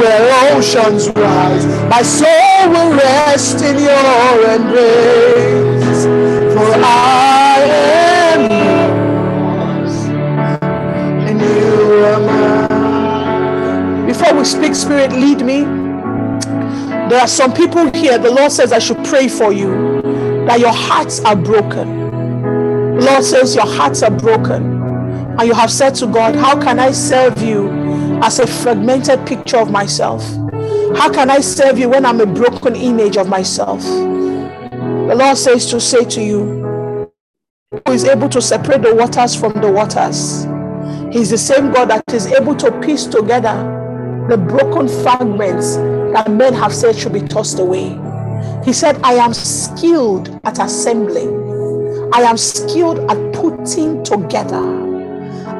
where 0.00 0.56
oceans 0.56 1.08
rise. 1.10 1.66
My 1.88 2.02
soul 2.02 2.68
will 2.70 2.94
rest 2.94 3.62
in 3.62 3.78
your 3.78 4.54
embrace, 4.54 6.04
for 6.54 6.72
I 6.84 7.58
am 8.34 8.40
yours 9.84 9.94
and 11.28 11.40
you 11.40 12.04
are 12.04 12.20
mine. 12.20 14.06
Before 14.06 14.34
we 14.34 14.44
speak, 14.44 14.74
Spirit, 14.74 15.12
lead 15.12 15.44
me. 15.44 15.81
There 17.12 17.20
are 17.20 17.28
some 17.28 17.52
people 17.52 17.90
here, 17.92 18.16
the 18.16 18.30
Lord 18.30 18.50
says 18.50 18.72
I 18.72 18.78
should 18.78 19.04
pray 19.04 19.28
for 19.28 19.52
you 19.52 20.00
that 20.46 20.60
your 20.60 20.72
hearts 20.72 21.20
are 21.20 21.36
broken. 21.36 22.08
The 22.96 23.04
Lord 23.04 23.22
says 23.22 23.54
your 23.54 23.66
hearts 23.66 24.02
are 24.02 24.10
broken. 24.10 24.80
And 25.38 25.42
you 25.42 25.52
have 25.52 25.70
said 25.70 25.94
to 25.96 26.06
God, 26.06 26.34
How 26.34 26.58
can 26.58 26.78
I 26.78 26.90
serve 26.90 27.42
you 27.42 27.68
as 28.22 28.38
a 28.38 28.46
fragmented 28.46 29.26
picture 29.26 29.58
of 29.58 29.70
myself? 29.70 30.24
How 30.96 31.12
can 31.12 31.28
I 31.28 31.40
serve 31.40 31.78
you 31.78 31.90
when 31.90 32.06
I'm 32.06 32.18
a 32.18 32.24
broken 32.24 32.74
image 32.74 33.18
of 33.18 33.28
myself? 33.28 33.82
The 33.82 35.14
Lord 35.14 35.36
says 35.36 35.66
to 35.66 35.82
say 35.82 36.06
to 36.06 36.22
you, 36.22 37.10
who 37.86 37.92
is 37.92 38.04
able 38.04 38.30
to 38.30 38.40
separate 38.40 38.80
the 38.80 38.94
waters 38.94 39.36
from 39.36 39.52
the 39.60 39.70
waters. 39.70 40.46
He's 41.14 41.28
the 41.28 41.36
same 41.36 41.72
God 41.72 41.90
that 41.90 42.04
is 42.14 42.26
able 42.28 42.56
to 42.56 42.72
piece 42.80 43.04
together 43.04 43.80
the 44.30 44.38
broken 44.38 44.88
fragments 45.02 45.76
that 46.12 46.30
men 46.30 46.54
have 46.54 46.74
said 46.74 46.96
should 46.96 47.12
be 47.12 47.20
tossed 47.20 47.58
away. 47.58 47.98
He 48.64 48.72
said, 48.72 49.00
I 49.02 49.14
am 49.14 49.34
skilled 49.34 50.40
at 50.44 50.58
assembling, 50.58 52.10
I 52.12 52.20
am 52.22 52.36
skilled 52.36 52.98
at 53.10 53.32
putting 53.34 54.02
together. 54.04 54.82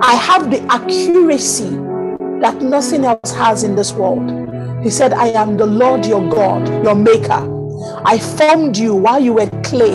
I 0.03 0.15
have 0.15 0.51
the 0.51 0.61
accuracy 0.71 1.71
that 2.41 2.61
nothing 2.61 3.05
else 3.05 3.33
has 3.35 3.63
in 3.63 3.77
this 3.77 3.93
world. 3.93 4.31
He 4.83 4.91
said, 4.91 5.13
I 5.13 5.29
am 5.29 5.57
the 5.57 5.67
Lord 5.67 6.05
your 6.05 6.29
God, 6.29 6.69
your 6.85 6.97
maker. 6.97 7.49
I 8.05 8.19
formed 8.19 8.77
you 8.77 8.95
while 8.95 9.21
you 9.21 9.33
were 9.33 9.49
clay, 9.63 9.95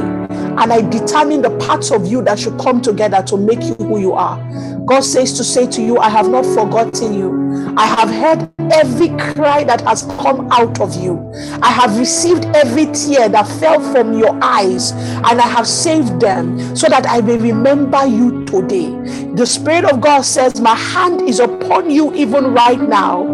and 0.58 0.74
I 0.74 0.82
determine 0.82 1.42
the 1.42 1.56
parts 1.60 1.92
of 1.92 2.08
you 2.08 2.22
that 2.24 2.40
should 2.40 2.58
come 2.60 2.82
together 2.82 3.22
to 3.24 3.38
make 3.38 3.62
you 3.62 3.76
who 3.76 4.00
you 4.00 4.14
are. 4.14 4.38
God 4.86 5.02
says 5.02 5.34
to 5.38 5.44
say 5.44 5.68
to 5.68 5.82
you, 5.82 5.98
I 5.98 6.10
have 6.10 6.30
not 6.30 6.46
forgotten 6.46 7.14
you. 7.14 7.76
I 7.78 7.86
have 7.86 8.10
heard 8.10 8.50
every 8.72 9.10
cry 9.34 9.64
that 9.64 9.82
has 9.82 10.04
come 10.20 10.52
out 10.52 10.80
of 10.80 10.96
you. 10.96 11.32
I 11.62 11.70
have 11.70 11.98
received 11.98 12.46
every 12.56 12.86
tear 12.88 13.30
that 13.30 13.48
fell 13.60 13.80
from 13.92 14.18
your 14.18 14.38
eyes, 14.42 14.92
and 14.92 15.40
I 15.40 15.48
have 15.48 15.68
saved 15.68 16.20
them 16.20 16.76
so 16.76 16.88
that 16.88 17.06
I 17.08 17.22
may 17.22 17.38
remember 17.38 18.06
you 18.06 18.46
today. 18.46 18.90
The 19.36 19.46
Spirit 19.46 19.86
of 19.86 20.02
God 20.02 20.22
says, 20.22 20.60
My 20.60 20.76
hand 20.76 21.22
is 21.22 21.40
upon 21.40 21.92
you 21.92 22.14
even 22.14 22.54
right 22.54 22.80
now, 22.80 23.28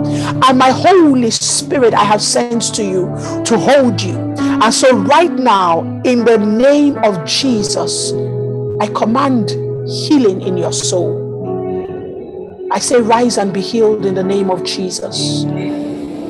and 0.44 0.58
my 0.58 0.72
Holy 0.72 1.32
Spirit 1.32 1.94
I 1.94 2.04
have 2.04 2.22
sent 2.22 2.74
to 2.76 2.84
you 2.84 3.06
to 3.46 3.58
hold 3.58 4.02
you. 4.02 4.34
And 4.62 4.74
so, 4.74 4.96
right 4.96 5.32
now, 5.32 5.82
in 6.06 6.26
the 6.26 6.38
name 6.38 6.98
of 7.00 7.26
Jesus, 7.26 8.14
I 8.80 8.88
command 8.88 9.52
healing 9.90 10.42
in 10.42 10.58
your 10.58 10.74
soul. 10.74 11.20
I 12.72 12.80
say, 12.80 13.02
rise 13.02 13.38
and 13.38 13.54
be 13.54 13.62
healed 13.62 14.06
in 14.06 14.16
the 14.16 14.24
name 14.24 14.50
of 14.50 14.64
Jesus. 14.64 15.44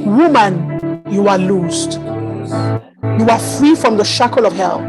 Woman, 0.06 1.04
you 1.10 1.28
are 1.28 1.38
loosed. 1.38 1.94
You 1.94 3.30
are 3.30 3.40
free 3.40 3.76
from 3.76 3.98
the 3.98 4.04
shackle 4.04 4.45
of 4.45 4.54
hell. 4.54 4.82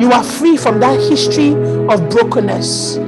You 0.00 0.12
are 0.12 0.24
free 0.24 0.56
from 0.56 0.80
that 0.80 0.98
history 1.00 1.52
of 1.52 2.10
brokenness. 2.10 2.98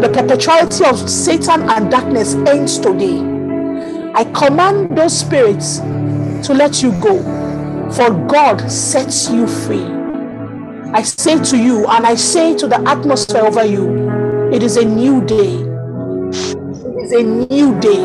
the 0.00 0.10
perpetuality 0.10 0.84
of 0.84 1.08
Satan 1.08 1.62
and 1.70 1.90
darkness 1.90 2.34
ends 2.34 2.78
today. 2.78 3.18
I 4.14 4.24
command 4.24 4.96
those 4.96 5.18
spirits 5.18 5.78
to 6.46 6.54
let 6.54 6.82
you 6.82 6.92
go, 7.00 7.16
for 7.96 8.10
God 8.28 8.70
sets 8.70 9.30
you 9.30 9.46
free. 9.46 9.86
I 10.92 11.02
say 11.02 11.42
to 11.42 11.56
you, 11.56 11.86
and 11.86 12.06
I 12.06 12.14
say 12.14 12.54
to 12.58 12.68
the 12.68 12.78
atmosphere 12.86 13.40
over 13.40 13.64
you, 13.64 14.52
it 14.52 14.62
is 14.62 14.76
a 14.76 14.84
new 14.84 15.24
day. 15.24 15.54
It 15.56 16.96
is 17.04 17.12
a 17.12 17.22
new 17.22 17.80
day. 17.80 18.04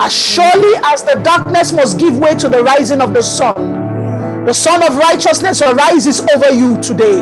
As 0.00 0.12
surely 0.16 0.80
as 0.86 1.02
the 1.02 1.20
darkness 1.22 1.72
must 1.72 1.98
give 1.98 2.18
way 2.18 2.34
to 2.36 2.48
the 2.48 2.62
rising 2.64 3.02
of 3.02 3.12
the 3.12 3.22
sun, 3.22 4.46
the 4.46 4.54
sun 4.54 4.82
of 4.82 4.96
righteousness 4.96 5.60
arises 5.60 6.20
over 6.20 6.50
you 6.50 6.80
today. 6.80 7.20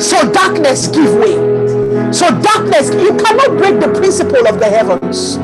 So 0.00 0.32
darkness 0.32 0.88
give 0.88 1.14
way. 1.14 2.12
So 2.12 2.28
darkness, 2.40 2.90
you 2.90 3.16
cannot 3.16 3.56
break 3.56 3.78
the 3.78 3.92
principle 3.96 4.48
of 4.48 4.58
the 4.58 4.68
heavens. 4.68 5.38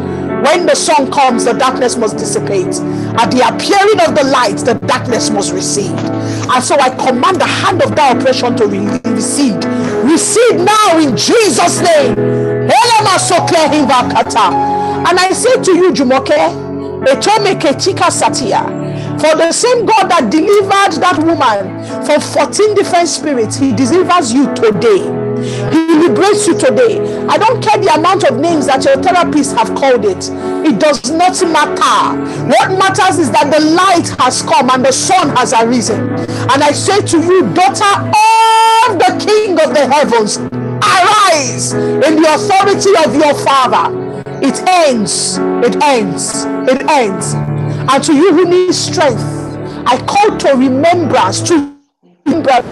When 0.45 0.67
the 0.67 0.75
sun 0.75 1.11
comes, 1.11 1.45
the 1.45 1.53
darkness 1.53 1.97
must 1.97 2.17
dissipate. 2.17 2.81
At 3.19 3.31
the 3.31 3.43
appearing 3.43 4.01
of 4.07 4.15
the 4.15 4.25
light, 4.31 4.59
the 4.59 4.75
darkness 4.87 5.31
must 5.31 5.53
recede. 5.53 5.91
And 5.91 6.63
so 6.63 6.79
I 6.79 6.91
command 6.91 7.41
the 7.41 7.47
hand 7.47 7.83
of 7.83 7.95
that 7.97 8.17
oppression 8.17 8.57
to 8.57 8.67
recede. 8.67 9.65
Recede 10.05 10.61
now 10.61 10.99
in 10.99 11.17
Jesus' 11.17 11.81
name. 11.81 12.15
And 15.09 15.19
I 15.19 15.33
say 15.33 15.61
to 15.63 15.77
you, 15.77 15.93
Jumoke, 15.93 16.69
for 19.21 19.37
the 19.37 19.53
same 19.53 19.85
God 19.87 20.09
that 20.11 20.31
delivered 20.31 21.01
that 21.01 21.19
woman 21.19 22.05
from 22.07 22.21
14 22.21 22.75
different 22.75 23.09
spirits, 23.09 23.57
He 23.57 23.73
delivers 23.73 24.33
you 24.33 24.47
today. 24.55 25.03
He 25.73 25.88
liberates 26.09 26.47
you 26.47 26.59
today. 26.59 26.99
I 27.27 27.37
don't 27.37 27.63
care 27.63 27.79
the 27.79 27.95
amount 27.95 28.25
of 28.25 28.39
names 28.39 28.67
that 28.67 28.85
your 28.85 28.97
therapists 28.97 29.55
have 29.57 29.75
called 29.77 30.05
it. 30.05 30.29
It 30.67 30.81
does 30.81 31.11
not 31.11 31.37
matter. 31.43 32.19
What 32.47 32.79
matters 32.79 33.19
is 33.19 33.31
that 33.33 33.53
the 33.53 33.61
light 33.61 34.09
has 34.21 34.43
come 34.43 34.71
and 34.71 34.85
the 34.85 34.93
sun 34.93 35.35
has 35.37 35.53
arisen. 35.53 36.01
And 36.49 36.63
I 36.63 36.73
say 36.73 37.01
to 37.01 37.19
you, 37.19 37.43
daughter 37.53 37.95
of 38.89 38.99
the 38.99 39.13
King 39.21 39.53
of 39.61 39.75
the 39.75 39.87
heavens, 39.87 40.39
arise 40.39 41.73
in 41.73 42.17
the 42.17 42.35
authority 42.35 42.93
of 43.05 43.15
your 43.15 43.35
Father. 43.45 44.09
It 44.41 44.61
ends. 44.67 45.39
It 45.67 45.83
ends. 45.83 46.45
It 46.71 46.83
ends. 46.89 47.35
And 47.35 48.05
to 48.05 48.15
you 48.15 48.33
who 48.33 48.45
need 48.45 48.75
strength, 48.75 49.23
I 49.87 49.99
call 50.07 50.37
to 50.39 50.57
remembrance 50.57 51.41
to 51.49 51.77
remembrance 52.25 52.67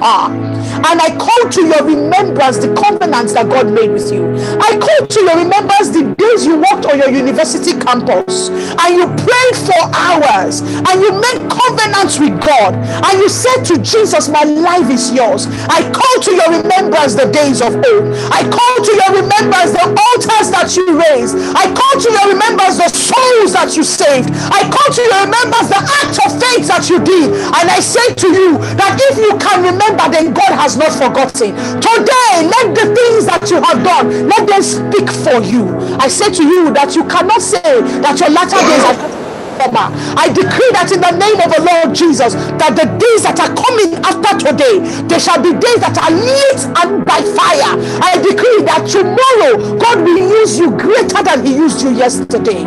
are. 0.00 0.57
And 0.88 1.00
I 1.00 1.14
call 1.16 1.50
to 1.50 1.62
your 1.66 1.82
remembrance 1.84 2.58
the 2.58 2.72
covenants 2.74 3.32
that 3.34 3.48
God 3.48 3.72
made 3.72 3.90
with 3.90 4.12
you. 4.12 4.24
I 4.60 4.78
call 4.78 5.06
to 5.06 5.20
your 5.20 5.36
remembrance 5.36 5.90
the 5.90 6.14
days 6.16 6.46
you 6.46 6.58
walked 6.58 6.86
on 6.86 6.98
your 6.98 7.10
university 7.10 7.76
campus 7.78 8.48
and 8.48 8.90
you 8.96 9.06
prayed 9.20 9.56
for 9.58 9.80
hours 9.92 10.62
and 10.62 10.96
you 11.02 11.12
made 11.12 11.44
covenants 11.50 12.18
with 12.18 12.34
God 12.40 12.74
and 12.74 13.14
you 13.18 13.28
said 13.28 13.64
to 13.72 13.78
Jesus, 13.82 14.28
My 14.28 14.44
life 14.44 14.90
is 14.90 15.12
yours. 15.12 15.46
I 15.68 15.84
call 15.90 16.14
to 16.24 16.32
your 16.34 16.50
remembrance 16.62 17.14
the 17.14 17.28
days 17.30 17.60
of 17.60 17.74
old. 17.74 18.14
I 18.32 18.46
call 18.46 18.74
to 18.84 18.92
your 18.92 19.12
remembrance 19.22 19.72
the 19.74 19.86
altars 19.86 20.48
that 20.54 20.72
you 20.74 20.86
raised. 20.96 21.36
I 21.54 21.68
call 21.74 21.94
to 22.00 22.08
your 22.08 22.26
remembrance 22.32 22.78
the 22.78 22.88
souls 22.88 23.52
that 23.52 23.76
you 23.76 23.84
saved. 23.84 24.30
I 24.50 24.64
call 24.66 24.88
to 24.94 25.02
your 25.02 25.20
remembrance 25.26 25.68
the 25.68 25.82
act 25.82 26.16
of 26.24 26.30
faith 26.38 26.64
that 26.68 26.88
you 26.88 26.98
did. 27.02 27.34
And 27.34 27.66
I 27.68 27.80
say 27.80 28.14
to 28.14 28.28
you 28.28 28.58
that 28.78 28.96
if 29.10 29.18
you 29.18 29.36
can 29.38 29.62
remember 29.62 30.04
then 30.08 30.32
God 30.32 30.47
has 30.52 30.76
not 30.76 30.92
forgotten. 30.92 31.54
Today, 31.80 32.32
let 32.46 32.74
the 32.74 32.86
things 32.94 33.26
that 33.26 33.48
you 33.50 33.60
have 33.60 33.82
done, 33.84 34.28
let 34.28 34.46
them 34.46 34.62
speak 34.62 35.08
for 35.10 35.42
you. 35.42 35.68
I 35.98 36.08
say 36.08 36.30
to 36.32 36.44
you 36.44 36.72
that 36.74 36.94
you 36.94 37.04
cannot 37.04 37.42
say 37.42 37.80
that 38.00 38.18
your 38.20 38.30
latter 38.30 38.60
days 38.60 38.84
are 38.84 39.18
over. 39.58 39.90
I 40.14 40.30
decree 40.30 40.70
that 40.72 40.90
in 40.94 41.00
the 41.02 41.14
name 41.18 41.38
of 41.42 41.50
the 41.50 41.62
Lord 41.62 41.94
Jesus, 41.94 42.34
that 42.34 42.78
the 42.78 42.86
days 42.86 43.26
that 43.26 43.38
are 43.42 43.50
coming 43.50 43.98
after 44.06 44.38
today, 44.38 44.78
they 45.10 45.18
shall 45.18 45.42
be 45.42 45.50
days 45.52 45.80
that 45.82 45.98
are 45.98 46.14
lit 46.14 46.60
and 46.78 47.04
by 47.04 47.20
fire. 47.34 47.74
I 47.98 48.16
decree 48.22 48.62
that 48.70 48.86
tomorrow 48.86 49.78
God 49.78 50.06
will 50.06 50.18
use 50.18 50.58
you 50.58 50.70
greater 50.70 51.22
than 51.22 51.44
He 51.44 51.56
used 51.56 51.82
you 51.82 51.90
yesterday. 51.90 52.62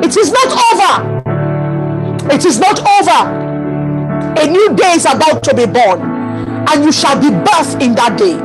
It 0.00 0.16
is 0.16 0.32
not 0.32 0.48
over. 0.72 0.92
It 2.32 2.44
is 2.44 2.58
not 2.58 2.80
over. 2.80 3.20
A 4.40 4.46
new 4.46 4.74
day 4.76 4.92
is 4.92 5.04
about 5.04 5.42
to 5.44 5.54
be 5.54 5.66
born 5.66 6.09
and 6.68 6.84
you 6.84 6.92
shall 6.92 7.18
be 7.20 7.28
birthed 7.28 7.80
in 7.82 7.94
that 7.94 8.18
day. 8.18 8.36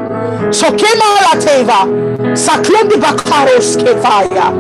So 0.52 0.68
Kema 0.72 1.18
Lateva, 1.26 1.80
Saklendi 2.36 2.98
Bakaros 3.02 3.78
Kefaya. 3.78 4.52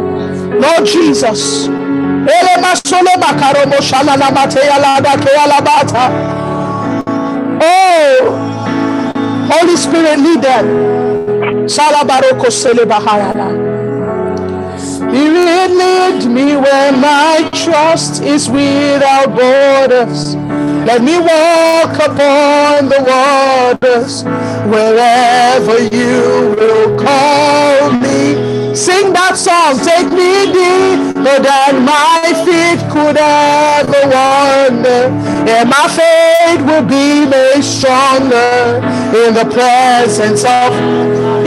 Lord 0.61 0.85
Jesus. 0.85 1.67
Oh, 7.61 8.21
Holy 9.51 9.75
Spirit, 9.77 10.19
lead 10.19 10.41
them. 10.41 10.65
Salabaroko 11.67 12.49
Spirit, 15.15 15.71
lead 15.71 16.25
me 16.29 16.57
where 16.57 16.91
my 16.91 17.49
trust 17.53 18.21
is 18.21 18.49
without 18.49 19.27
borders. 19.27 20.35
Let 20.83 21.01
me 21.03 21.17
walk 21.17 21.95
upon 21.95 22.89
the 22.89 22.99
waters 23.07 24.23
wherever 24.67 25.79
you 25.83 26.53
will 26.59 26.99
call 26.99 27.93
me. 27.93 28.75
Sing 28.75 29.13
that 29.13 29.37
song, 29.37 29.79
take 29.87 30.11
me 30.11 30.51
deeper 30.51 31.39
than 31.39 31.85
my 31.85 32.19
feet 32.43 32.83
could 32.91 33.15
ever 33.15 34.01
wander, 34.11 35.15
and 35.47 35.69
my 35.69 35.87
faith 35.95 36.59
will 36.67 36.83
be 36.83 37.25
made 37.25 37.63
stronger 37.63 38.83
in 39.15 39.33
the 39.33 39.47
presence 39.49 40.43
of. 40.43 40.75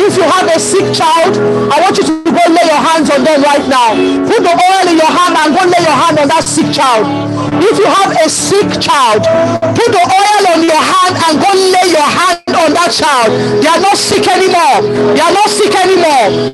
If 0.01 0.16
you 0.16 0.23
have 0.23 0.57
a 0.57 0.59
sick 0.59 0.95
child, 0.95 1.36
I 1.70 1.82
want 1.82 1.99
you 1.99 2.05
to 2.05 2.27
lay 2.48 2.66
your 2.66 2.82
hands 2.82 3.08
on 3.10 3.24
them 3.24 3.42
right 3.42 3.66
now. 3.68 3.94
Put 4.26 4.42
the 4.42 4.54
oil 4.54 4.86
in 4.88 4.96
your 4.96 5.12
hand 5.12 5.34
and 5.36 5.48
go 5.54 5.62
lay 5.64 5.82
your 5.84 5.98
hand 5.98 6.18
on 6.18 6.28
that 6.28 6.44
sick 6.44 6.72
child. 6.72 7.06
If 7.60 7.78
you 7.78 7.86
have 7.86 8.12
a 8.14 8.28
sick 8.28 8.68
child, 8.80 9.22
Put 9.78 9.90
the 9.92 10.04
oil 10.04 10.44
on 10.54 10.62
your 10.62 10.78
hand 10.78 11.14
and 11.16 11.34
go 11.38 11.50
lay 11.54 11.90
your 11.90 12.02
hand 12.02 12.42
on 12.54 12.72
that 12.74 12.90
child. 12.90 13.30
They 13.62 13.68
are 13.68 13.80
not 13.80 13.96
sick 13.96 14.26
anymore. 14.26 14.82
They 15.14 15.20
are 15.20 15.32
not 15.32 15.48
sick 15.48 15.74
anymore. 15.74 16.52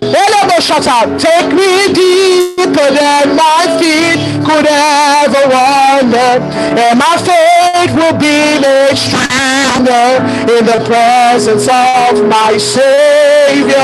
Shut 0.65 0.87
up. 0.87 1.19
Take 1.19 1.53
me 1.53 1.93
deeper 1.93 2.89
than 2.91 3.37
my 3.37 3.67
feet 3.79 4.17
could 4.47 4.67
ever 4.67 5.49
wander. 5.53 6.41
And 6.81 6.99
my 6.99 7.17
faith 7.19 7.93
will 7.95 8.17
be 8.17 8.59
made 8.63 8.97
stronger 8.97 10.25
in 10.57 10.65
the 10.65 10.81
presence 10.87 11.69
of 11.69 12.27
my 12.27 12.57
Savior. 12.57 13.75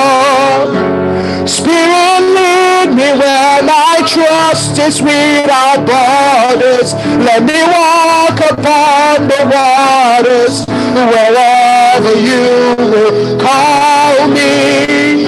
Spirit, 1.51 2.22
lead 2.36 2.94
me 2.94 3.10
where 3.18 3.62
my 3.64 3.97
trust 4.06 4.78
is 4.78 5.02
without 5.02 5.85
borders. 5.85 6.94
Let 7.27 7.43
me 7.43 7.60
walk 7.66 8.39
upon 8.39 9.27
the 9.27 9.43
waters 9.51 10.64
wherever 10.94 12.14
you 12.14 12.77
will 12.78 13.40
call 13.40 14.28
me. 14.28 15.27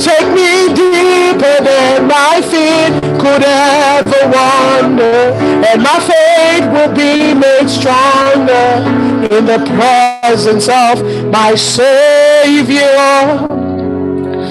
Take 0.00 0.28
me 0.32 0.72
deeper 0.72 1.56
than 1.62 2.08
my 2.08 2.40
feet 2.40 2.94
could 3.20 3.44
ever 3.44 4.22
wander, 4.32 5.34
and 5.68 5.82
my 5.82 6.00
faith 6.00 6.64
will 6.72 6.94
be 6.96 7.34
made 7.34 7.68
stronger 7.68 8.82
in 9.30 9.44
the 9.44 9.58
presence 9.76 10.68
of 10.68 11.04
my 11.30 11.54
Savior. 11.54 12.84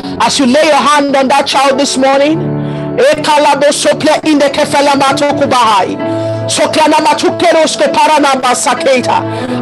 As 0.03 0.37
you 0.39 0.45
lay 0.45 0.65
your 0.65 0.75
hand 0.75 1.15
on 1.15 1.27
that 1.29 1.47
child 1.47 1.79
this 1.79 1.97
morning, 1.97 2.39
in 4.27 4.37
the 4.39 4.49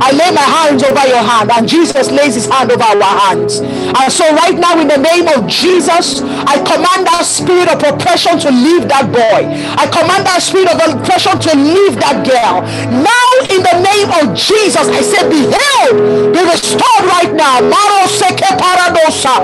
I 0.02 0.12
lay 0.12 0.32
my 0.32 0.42
hands 0.42 0.84
over 0.84 1.08
your 1.08 1.22
hand, 1.22 1.52
and 1.52 1.68
Jesus 1.68 2.10
lays 2.12 2.36
his 2.36 2.48
hand 2.48 2.72
over 2.72 2.84
our 2.84 3.20
hands. 3.20 3.60
And 3.60 4.12
so, 4.12 4.26
right 4.36 4.58
now, 4.58 4.80
in 4.80 4.88
the 4.88 4.98
name 4.98 5.28
of 5.28 5.48
Jesus, 5.48 6.22
I 6.22 6.58
command 6.64 7.06
that 7.08 7.24
spirit 7.26 7.70
of 7.70 7.84
oppression 7.84 8.40
to 8.40 8.50
leave 8.52 8.88
that 8.90 9.12
boy. 9.12 9.42
I 9.78 9.86
command 9.88 10.26
that 10.26 10.42
spirit 10.42 10.70
of 10.74 10.80
oppression 10.82 11.38
to 11.38 11.52
leave 11.56 12.00
that 12.02 12.26
girl. 12.26 12.66
Now, 12.90 13.28
in 13.54 13.62
the 13.62 13.78
name 13.82 14.10
of 14.22 14.36
Jesus, 14.36 14.88
I 14.90 15.02
say, 15.02 15.22
Be 15.30 15.46
healed, 15.48 16.34
be 16.34 16.42
restored 16.42 17.06
right 17.06 17.34
now. 17.34 17.62
Maro 17.62 18.08
seke 18.10 18.48
paradosa. 18.58 19.38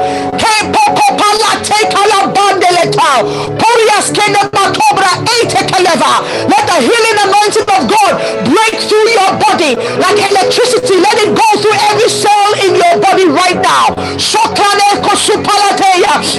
Let 6.47 6.65
the 6.68 6.80
healing 6.80 7.18
anointing 7.27 7.67
of 7.67 7.81
God 7.91 8.11
break 8.47 8.79
through 8.87 9.07
your 9.11 9.31
body 9.39 9.75
like 9.99 10.17
electricity. 10.31 10.95
Let 11.03 11.19
it 11.19 11.35
go 11.35 11.47
through 11.59 11.77
every 11.91 12.09
cell 12.09 12.49
in 12.63 12.75
your 12.79 12.95
body 13.03 13.27
right 13.27 13.59
now. 13.59 13.95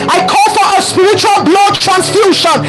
I 0.08 0.18
call 0.24 0.48
for 0.56 0.66
a 0.76 0.80
spiritual 0.82 1.44
blood 1.44 1.74
transfusion. 1.76 2.64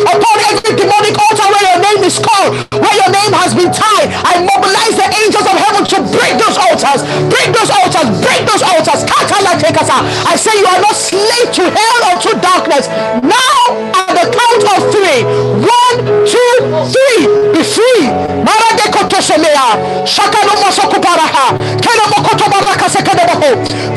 Upon 0.00 0.36
every 0.50 0.72
demonic 0.76 1.16
altar 1.18 1.46
where 1.48 1.64
your 1.64 1.80
name 1.80 2.04
is 2.04 2.18
called, 2.18 2.52
where 2.76 2.96
your 2.96 3.10
name 3.10 3.32
has 3.32 3.54
been 3.54 3.72
tied, 3.72 4.08
I 4.24 4.44
mobilize 4.44 4.96
the 4.96 5.08
angels 5.24 5.46
of 5.46 5.56
heaven 5.56 5.84
to 5.84 5.98
break 6.12 6.36
those 6.40 6.56
altars, 6.56 7.02
break 7.32 7.48
those 7.52 7.70
altars, 7.70 8.08
break 8.20 8.44
those 8.46 8.62
altars. 8.62 9.04
I 10.30 10.36
say 10.36 10.52
you 10.58 10.66
are 10.66 10.80
not 10.80 10.94
slave 10.94 11.50
to 11.58 11.64
hell 11.70 12.00
or 12.12 12.16
to 12.22 12.29
darkness. 12.38 12.86
Now, 13.24 13.58
at 13.94 14.14
the 14.14 14.26
count 14.30 14.62
of 14.74 14.80
three, 14.94 15.24
one, 15.64 15.96
two, 16.26 16.54
three, 16.94 17.26
be 17.52 17.62
free. 17.62 18.30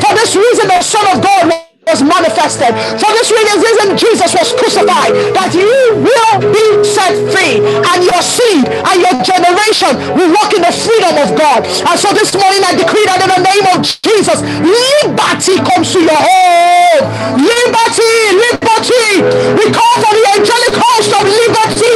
For 0.00 0.14
this 0.14 0.36
reason, 0.36 0.68
the 0.68 0.82
Son 0.82 1.16
of 1.16 1.22
God 1.22 1.73
was 1.86 2.00
manifested. 2.02 2.72
For 2.96 3.10
this 3.12 3.28
reason, 3.28 3.96
Jesus 3.96 4.32
was 4.32 4.52
crucified, 4.56 5.12
that 5.36 5.52
you 5.52 5.68
will 6.00 6.36
be 6.40 6.66
set 6.84 7.12
free, 7.28 7.60
and 7.60 7.98
your 8.00 8.22
seed 8.24 8.64
and 8.64 8.96
your 9.04 9.16
generation 9.20 9.92
will 10.16 10.32
walk 10.32 10.56
in 10.56 10.64
the 10.64 10.72
freedom 10.72 11.14
of 11.20 11.36
God. 11.36 11.62
And 11.64 11.96
so 12.00 12.10
this 12.16 12.32
morning 12.32 12.64
I 12.64 12.72
decree 12.72 13.04
that 13.04 13.20
in 13.20 13.30
the 13.30 13.42
name 13.44 13.66
of 13.76 13.84
Jesus, 13.84 14.40
liberty 14.64 15.60
comes 15.60 15.92
to 15.92 16.00
your 16.00 16.16
home. 16.16 17.04
Liberty, 17.36 18.12
liberty. 18.32 19.20
We 19.60 19.68
call 19.68 19.94
for 20.00 20.12
the 20.16 20.24
angelic 20.40 20.74
host 20.74 21.12
of 21.12 21.24
liberty. 21.28 21.94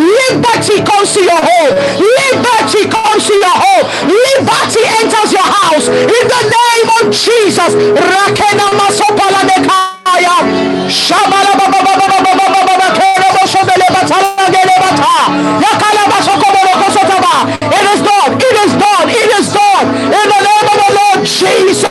Liberty 0.00 0.82
comes 0.84 1.12
to 1.14 1.20
your 1.22 1.36
home. 1.36 2.19
Liberty 2.70 2.86
comes 2.88 3.26
to 3.26 3.34
your 3.34 3.50
home. 3.50 3.86
Liberty 4.06 4.86
enters 5.02 5.32
your 5.32 5.42
house. 5.42 5.88
In 5.88 6.06
the 6.06 6.42
name 6.54 6.86
of 7.02 7.10
Jesus. 7.10 7.74
It 7.74 7.98
is 17.90 18.00
done. 18.06 18.38
It 18.38 18.54
is 18.54 18.72
done. 18.78 19.08
It 19.10 19.30
is 19.34 19.52
done. 19.52 19.86
In 20.14 20.26
the 20.30 20.40
name 20.46 20.68
of 20.70 20.78
Lord 20.94 21.26
Jesus. 21.26 21.90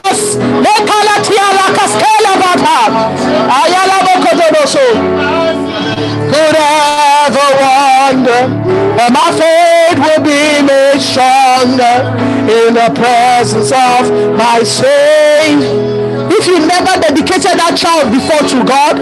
That 8.99 9.15
my 9.15 9.31
faith 9.31 9.95
will 9.95 10.23
be 10.27 10.59
made 10.67 10.99
stronger 10.99 12.11
in 12.51 12.75
the 12.75 12.91
presence 12.91 13.71
of 13.71 14.11
my 14.35 14.59
Savior. 14.59 16.27
If 16.27 16.43
you 16.43 16.59
never 16.59 16.99
dedicated 16.99 17.55
that 17.55 17.79
child 17.79 18.11
before 18.11 18.43
to 18.43 18.59
God, 18.67 18.99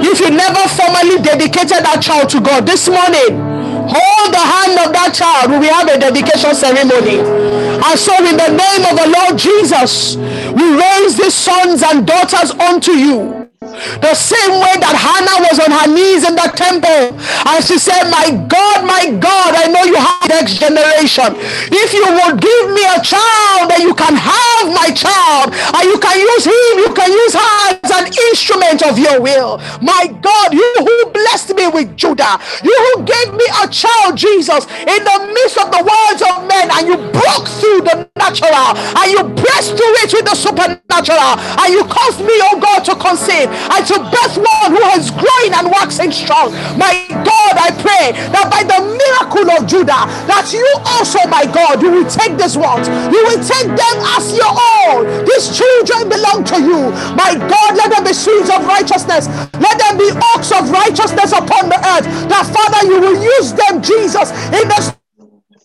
if 0.00 0.16
you 0.16 0.32
never 0.32 0.64
formally 0.64 1.20
dedicated 1.20 1.84
that 1.84 2.00
child 2.00 2.32
to 2.32 2.40
God 2.40 2.64
this 2.64 2.88
morning, 2.88 3.36
hold 3.84 4.28
the 4.32 4.40
hand 4.40 4.80
of 4.80 4.96
that 4.96 5.12
child. 5.12 5.60
We 5.60 5.68
have 5.68 5.92
a 5.92 6.00
dedication 6.00 6.56
ceremony. 6.56 7.20
And 7.20 7.96
so, 8.00 8.16
in 8.16 8.40
the 8.40 8.48
name 8.48 8.82
of 8.88 8.96
the 8.96 9.08
Lord 9.12 9.36
Jesus, 9.36 10.16
we 10.56 10.64
raise 10.72 11.20
these 11.20 11.34
sons 11.36 11.84
and 11.84 12.06
daughters 12.06 12.52
unto 12.56 12.92
you. 12.92 13.41
The 13.62 14.14
same 14.14 14.58
way 14.58 14.74
that 14.82 14.94
Hannah 14.98 15.38
was 15.46 15.62
on 15.62 15.70
her 15.70 15.88
knees 15.88 16.26
in 16.26 16.34
the 16.34 16.50
temple 16.58 17.14
and 17.14 17.58
she 17.62 17.78
said, 17.78 18.10
My 18.10 18.34
God, 18.50 18.82
my 18.82 19.14
God, 19.22 19.54
I 19.54 19.70
know 19.70 19.86
you 19.86 19.94
have 19.94 20.26
next 20.26 20.58
generation. 20.58 21.38
If 21.70 21.94
you 21.94 22.02
will 22.02 22.34
give 22.34 22.64
me 22.74 22.82
a 22.82 22.98
child, 22.98 23.70
then 23.70 23.86
you 23.86 23.94
can 23.94 24.18
have 24.18 24.66
my 24.74 24.90
child 24.90 25.54
and 25.54 25.84
you 25.86 25.98
can 26.02 26.16
use 26.18 26.44
him, 26.44 26.74
you 26.82 26.90
can 26.90 27.10
use 27.10 27.34
her 27.38 27.54
as 27.78 27.90
an 27.94 28.06
instrument 28.30 28.82
of 28.82 28.98
your 28.98 29.22
will. 29.22 29.62
My 29.78 30.10
God, 30.10 30.54
you 30.54 30.66
who 30.82 31.14
blessed 31.14 31.54
me 31.54 31.70
with 31.70 31.94
Judah, 31.96 32.42
you 32.66 32.74
who 32.74 33.06
gave 33.06 33.30
me 33.34 33.46
a 33.62 33.70
child, 33.70 34.18
Jesus, 34.18 34.66
in 34.82 35.00
the 35.06 35.18
midst 35.30 35.56
of 35.58 35.70
the 35.70 35.82
words 35.82 36.20
of 36.26 36.46
men, 36.50 36.66
and 36.74 36.82
you 36.90 36.96
broke 37.14 37.46
through 37.46 37.86
the 37.86 38.10
natural 38.18 38.74
and 38.74 39.06
you 39.10 39.22
pressed 39.38 39.78
through 39.78 39.94
it 40.02 40.10
with 40.12 40.26
the 40.26 40.34
supernatural 40.34 40.81
and 40.92 41.68
you 41.72 41.82
caused 41.88 42.20
me, 42.20 42.36
oh 42.52 42.60
God, 42.60 42.84
to 42.84 42.94
conceive 42.96 43.48
and 43.48 43.82
to 43.88 43.96
birth 44.12 44.36
one 44.36 44.76
who 44.76 44.84
is 45.00 45.10
growing 45.10 45.52
and 45.56 45.72
waxing 45.72 46.12
strong. 46.12 46.52
My 46.76 46.92
God, 47.08 47.54
I 47.56 47.72
pray 47.80 48.12
that 48.32 48.46
by 48.52 48.62
the 48.62 48.78
miracle 48.84 49.48
of 49.56 49.66
Judah, 49.66 50.04
that 50.28 50.52
you 50.52 50.64
also, 50.84 51.18
my 51.28 51.48
God, 51.48 51.80
you 51.80 51.90
will 51.90 52.08
take 52.08 52.36
this 52.36 52.56
ones, 52.56 52.88
you 53.08 53.20
will 53.24 53.40
take 53.40 53.68
them 53.72 53.96
as 54.16 54.36
your 54.36 54.52
own. 54.86 55.24
These 55.24 55.56
children 55.56 56.12
belong 56.12 56.44
to 56.52 56.58
you. 56.60 56.92
My 57.16 57.34
God, 57.34 57.70
let 57.76 57.90
them 57.90 58.04
be 58.04 58.12
seeds 58.12 58.50
of 58.52 58.64
righteousness. 58.66 59.28
Let 59.56 59.80
them 59.80 59.96
be 59.96 60.12
oaks 60.34 60.52
of 60.52 60.68
righteousness 60.70 61.32
upon 61.32 61.72
the 61.72 61.80
earth. 61.96 62.06
That 62.28 62.44
Father, 62.52 62.86
you 62.86 63.00
will 63.00 63.16
use 63.16 63.52
them, 63.52 63.80
Jesus, 63.82 64.30
in 64.52 64.68
the 64.68 65.01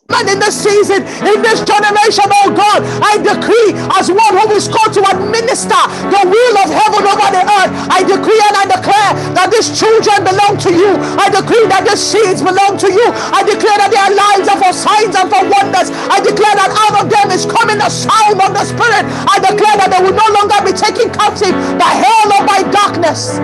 and 0.07 0.25
in 0.31 0.39
this 0.39 0.55
season, 0.55 1.03
in 1.03 1.39
this 1.43 1.61
generation, 1.67 2.25
oh 2.41 2.49
God, 2.55 2.81
I 3.03 3.19
decree 3.21 3.75
as 3.93 4.07
one 4.07 4.33
who 4.39 4.55
is 4.55 4.65
called 4.65 4.95
to 4.97 5.03
administer 5.03 5.77
the 6.09 6.21
will 6.25 6.55
of 6.63 6.69
heaven 6.71 7.03
over 7.05 7.27
the 7.29 7.43
earth, 7.43 7.71
I 7.91 8.01
decree 8.07 8.41
and 8.49 8.55
I 8.55 8.65
declare 8.71 9.11
that 9.35 9.51
these 9.51 9.69
children 9.75 10.23
belong 10.23 10.55
to 10.63 10.71
you. 10.71 10.95
I 11.19 11.29
decree 11.29 11.67
that 11.69 11.85
these 11.85 11.99
seeds 11.99 12.41
belong 12.41 12.79
to 12.81 12.89
you. 12.89 13.07
I 13.35 13.43
declare 13.43 13.77
that 13.83 13.91
their 13.91 14.11
lives 14.15 14.47
are 14.47 14.59
for 14.59 14.73
signs 14.73 15.13
and 15.13 15.27
for 15.27 15.43
wonders. 15.43 15.91
I 15.91 16.23
declare 16.23 16.55
that 16.55 16.71
out 16.71 16.95
of 17.03 17.05
them 17.11 17.27
is 17.29 17.45
coming 17.45 17.77
the 17.77 17.91
sound 17.91 18.41
of 18.41 18.51
the 18.57 18.65
Spirit. 18.67 19.05
I 19.27 19.37
declare 19.43 19.75
that 19.79 19.91
they 19.93 20.01
will 20.01 20.17
no 20.17 20.29
longer 20.33 20.59
be 20.65 20.73
taken 20.73 21.13
captive 21.13 21.53
by 21.77 21.91
hell 21.93 22.27
or 22.31 22.43
by 22.43 22.65
darkness, 22.73 23.37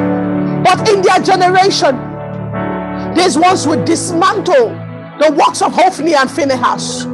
but 0.65 0.79
in 0.89 1.03
their 1.05 1.19
generation, 1.21 1.95
these 3.13 3.37
ones 3.37 3.67
will 3.67 3.83
dismantle 3.85 4.82
the 5.23 5.31
works 5.31 5.61
of 5.61 5.73
Hophni 5.73 6.13
and 6.15 6.29
Phinehas 6.29 7.05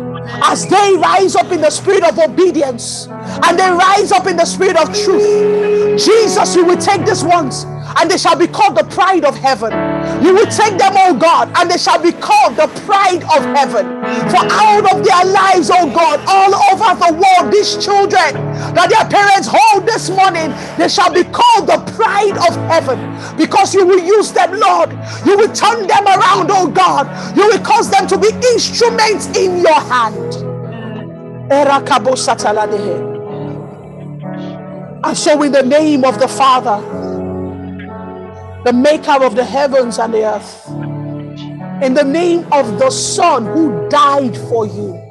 as 0.44 0.68
they 0.68 0.95
rise 0.98 1.36
up 1.36 1.52
in 1.52 1.61
the 1.61 1.69
spirit 1.69 2.03
of 2.03 2.18
obedience 2.18 3.07
and 3.07 3.60
they 3.60 3.69
rise 3.69 4.11
up 4.11 4.26
in 4.26 4.36
the 4.36 4.45
spirit 4.45 4.77
of 4.77 4.88
truth. 4.95 5.99
Jesus, 5.99 6.56
you 6.56 6.65
will 6.65 6.77
take 6.77 7.06
these 7.06 7.23
ones 7.23 7.65
and 7.99 8.10
they 8.10 8.18
shall 8.18 8.36
be 8.36 8.48
called 8.48 8.77
the 8.77 8.84
pride 8.86 9.26
of 9.26 9.38
heaven. 9.38 9.89
You 10.24 10.36
will 10.36 10.48
take 10.48 10.78
them, 10.78 10.94
oh 10.98 11.16
God, 11.18 11.52
and 11.58 11.72
they 11.72 11.78
shall 11.78 12.02
be 12.02 12.12
called 12.14 12.56
the 12.58 12.68
pride 12.86 13.24
of 13.24 13.44
heaven. 13.56 13.88
For 14.32 14.44
out 14.44 14.86
of 14.94 15.06
their 15.06 15.26
lives, 15.26 15.72
oh 15.74 15.88
God, 15.94 16.20
all 16.28 16.54
over 16.74 16.91
the 17.00 17.14
world, 17.16 17.54
these 17.54 17.78
children 17.78 18.36
that 18.76 18.90
their 18.90 19.08
parents 19.10 19.48
hold 19.52 19.86
this 19.88 20.10
morning, 20.10 20.52
they 20.78 20.90
shall 20.90 21.14
be 21.14 21.24
called 21.24 21.68
the 21.68 21.80
pride 21.96 22.38
of 22.50 22.56
heaven 22.70 23.00
because 23.38 23.74
you 23.76 23.86
will 23.88 24.04
use 24.04 24.32
them, 24.34 24.60
Lord. 24.60 24.91
You 25.26 25.38
will 25.38 25.54
turn 25.54 25.88
them 25.88 26.06
around, 26.08 26.52
oh 26.52 26.68
God. 26.70 27.08
You 27.38 27.48
will 27.48 27.60
cause 27.64 27.90
them 27.91 28.08
to 28.08 28.18
be 28.18 28.30
instruments 28.54 29.28
in 29.38 29.60
your 29.60 29.80
hand. 29.82 30.36
And 35.04 35.18
so, 35.18 35.41
in 35.44 35.52
the 35.54 35.64
name 35.64 36.06
of 36.06 36.20
the 36.20 36.28
Father, 36.28 36.99
the 38.65 38.73
maker 38.73 39.23
of 39.23 39.36
the 39.36 39.44
heavens 39.44 39.99
and 39.99 40.14
the 40.14 40.26
earth, 40.26 40.68
in 41.84 41.94
the 41.94 42.03
name 42.03 42.45
of 42.52 42.80
the 42.80 42.90
Son 42.90 43.45
who 43.45 43.88
died 43.90 44.36
for 44.49 44.65
you, 44.65 45.02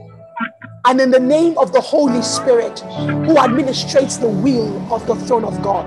and 0.84 1.00
in 1.00 1.10
the 1.10 1.20
name 1.20 1.56
of 1.58 1.72
the 1.72 1.80
Holy 1.80 2.22
Spirit 2.22 2.80
who 2.80 3.34
administrates 3.36 4.20
the 4.20 4.28
will 4.28 4.92
of 4.92 5.06
the 5.06 5.14
throne 5.14 5.44
of 5.44 5.60
God, 5.62 5.86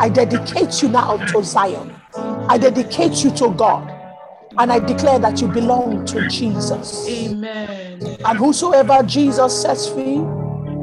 I 0.00 0.08
dedicate 0.08 0.82
you 0.82 0.88
now 0.88 1.16
to 1.26 1.42
Zion. 1.44 1.94
I 2.14 2.58
dedicate 2.58 3.22
you 3.22 3.30
to 3.36 3.50
God. 3.50 3.88
And 4.58 4.72
I 4.72 4.80
declare 4.80 5.18
that 5.20 5.40
you 5.40 5.46
belong 5.48 6.04
to 6.06 6.28
Jesus. 6.28 7.08
Amen. 7.08 8.16
And 8.24 8.38
whosoever 8.38 9.02
Jesus 9.04 9.62
sets 9.62 9.88
free 9.88 10.20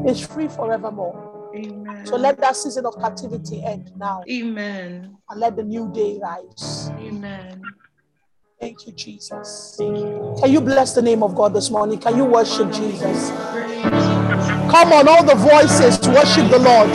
is 0.07 0.25
free 0.25 0.47
forevermore. 0.47 1.26
Amen. 1.65 2.05
So 2.05 2.15
let 2.17 2.39
that 2.39 2.55
season 2.55 2.85
of 2.85 2.99
captivity 2.99 3.63
end 3.63 3.91
now. 3.97 4.23
Amen. 4.29 5.17
And 5.29 5.39
let 5.39 5.55
the 5.55 5.63
new 5.63 5.91
day 5.93 6.19
rise. 6.21 6.91
Amen. 6.99 7.63
Thank 8.59 8.87
you, 8.87 8.93
Jesus. 8.93 9.75
Can 9.77 10.51
you 10.51 10.61
bless 10.61 10.93
the 10.93 11.01
name 11.01 11.21
of 11.23 11.35
God 11.35 11.53
this 11.53 11.69
morning? 11.69 11.99
Can 11.99 12.17
you 12.17 12.25
worship 12.25 12.71
Jesus? 12.71 13.29
Come 13.29 14.93
on, 14.93 15.07
all 15.07 15.23
the 15.23 15.35
voices, 15.35 15.99
worship 16.07 16.49
the 16.49 16.59
Lord. 16.59 16.89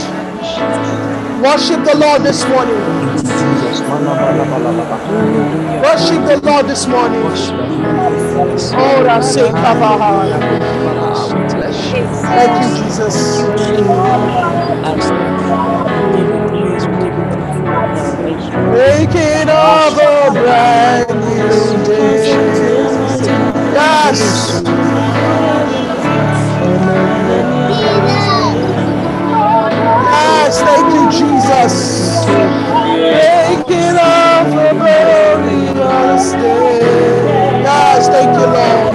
Worship 1.42 1.84
the 1.84 1.96
Lord 1.96 2.22
this 2.22 2.44
morning. 2.46 2.76
Worship 5.82 6.24
the 6.26 6.40
Lord 6.44 6.66
this 6.66 6.86
morning. 6.86 7.22
Oh, 8.74 9.06
I 9.08 9.20
say, 9.20 9.50
Thank 11.92 12.64
you, 12.64 12.84
Jesus. 12.84 13.42
Making 18.72 19.48
of 19.50 19.98
a 19.98 20.30
brand 20.32 21.10
new 21.10 21.84
day. 21.84 22.48
Jesus. 24.12 24.62
Yes, 29.98 30.60
thank 30.62 30.94
you, 30.94 31.10
Jesus. 31.10 32.26
Breaking 32.96 33.96
off 33.98 34.48
the 34.50 34.70
glory 34.80 35.68
on 35.82 36.18
stage. 36.18 37.62
Yes, 37.64 38.08
thank 38.08 38.32
you, 38.38 38.46
Lord. 38.46 38.91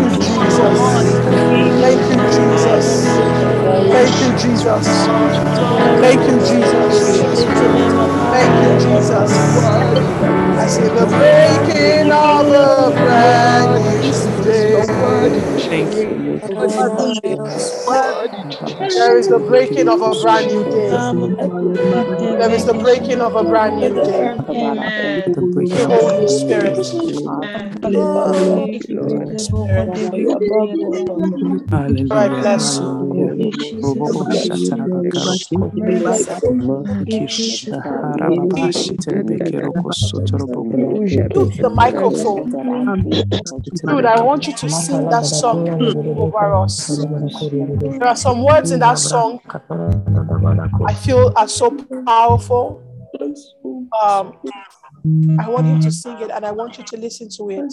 you. 0.00 0.06
Jesus. 2.30 3.06
Thank 6.00 6.28
you, 6.28 6.40
Jesus. 6.40 7.14
Thank 8.32 8.64
you, 8.64 8.80
Jesus. 8.80 9.32
I 10.44 10.68
see 10.68 10.84
the 10.84 11.06
breaking 11.06 12.12
of 12.12 12.48
a 12.48 12.92
brand 12.96 13.84
new 13.84 14.44
day. 14.44 14.86
Thank 15.70 15.94
you, 15.96 16.40
There 18.96 19.18
is 19.18 19.28
the 19.28 19.40
breaking 19.48 19.88
of 19.88 20.02
a 20.02 20.14
brand 20.22 20.48
new 20.48 20.64
day. 20.64 20.90
There 22.38 22.52
is 22.52 22.64
the 22.66 22.74
breaking 22.74 23.20
of 23.22 23.36
a 23.36 23.44
brand 23.44 23.76
new 23.80 23.94
day. 24.04 24.34
The 25.76 25.86
Holy 25.88 26.28
Spirit. 26.28 26.78
Hallelujah. 27.82 28.68
I 32.10 32.28
bless 32.30 32.80
you. 32.80 32.88
Hallelujah. 33.10 33.38
Robo 33.82 34.12
shatarabakaro. 34.30 35.38
Kishita 37.10 37.82
harababa 37.82 38.72
shiterebekero 38.72 39.72
kosotorobo. 39.74 40.66
Use 41.34 41.58
the 41.60 41.70
microphone. 41.70 42.52
Dude, 43.86 44.06
I 44.06 44.20
want 44.22 44.46
you 44.46 44.54
to 44.54 44.68
sing 44.70 45.08
that 45.10 45.26
song 45.26 45.59
over 45.68 46.54
us. 46.54 46.98
There 46.98 48.06
are 48.06 48.16
some 48.16 48.44
words 48.44 48.70
in 48.70 48.80
that 48.80 48.98
song 48.98 49.40
I 50.86 50.94
feel 50.94 51.32
are 51.36 51.48
so 51.48 51.70
powerful. 52.06 52.82
Um, 54.02 54.38
I 55.38 55.48
want 55.48 55.66
you 55.66 55.80
to 55.82 55.90
sing 55.90 56.18
it 56.20 56.30
and 56.30 56.44
I 56.44 56.52
want 56.52 56.78
you 56.78 56.84
to 56.84 56.96
listen 56.96 57.28
to 57.30 57.50
it. 57.50 57.72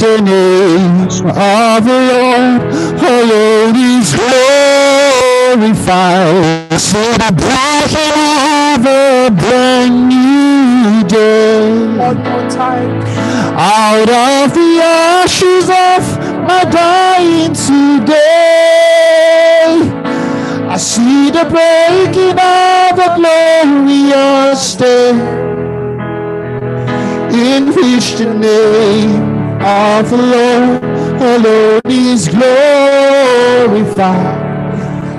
The 0.00 0.16
name 0.22 1.08
of 1.28 1.84
the 1.84 1.98
Lord 2.10 2.62
alone 3.04 3.76
is 3.76 4.14
glorified. 5.52 6.00
See 6.80 7.12
the 7.20 7.30
breaking 7.36 8.16
of 8.40 8.80
a 8.86 9.30
brand 9.30 10.08
new 10.08 11.04
day. 11.06 11.98
One 11.98 12.16
more 12.16 12.48
time. 12.48 13.02
Out 13.58 14.08
of 14.08 14.54
the 14.54 14.80
ashes 14.80 15.68
of 15.68 16.02
my 16.48 16.64
dying 16.64 17.52
today, 17.52 18.16
I 20.66 20.76
see 20.78 21.30
the 21.30 21.44
breaking 21.44 22.38
of 22.38 22.98
a 23.06 23.16
glorious 23.18 24.76
day 24.76 25.10
in 27.32 27.66
which 27.66 28.14
the 28.16 28.32
name 28.32 29.29
of 29.60 30.08
the 30.08 30.16
Lord 30.16 30.82
alone 31.20 31.82
is 31.84 32.28
glorified. 32.28 32.48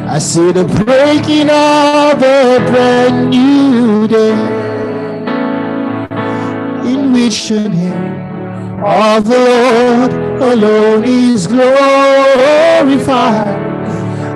I 0.10 0.18
see 0.18 0.52
the 0.52 0.66
breaking 0.66 1.50
of 1.50 2.24
a 2.24 2.60
brand 2.72 3.30
new 3.30 4.08
day 4.08 4.34
in 6.92 7.14
which 7.14 7.50
the 7.50 7.70
name 7.70 8.84
of 8.84 9.26
the 9.28 9.38
Lord 9.38 10.12
alone 10.42 11.04
is 11.04 11.46
glorified. 11.46 12.90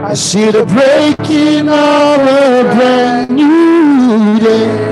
I 0.05 0.13
see 0.13 0.51
the 0.51 0.65
breaking 0.65 1.67
of 1.67 2.19
a 2.21 2.63
brand 2.75 3.31
new 3.31 4.39
day 4.39 4.84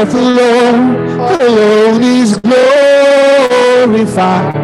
of 0.00 0.12
the 0.12 0.22
Lord 0.22 1.42
alone 1.42 2.02
is 2.02 2.38
glorified. 2.38 4.56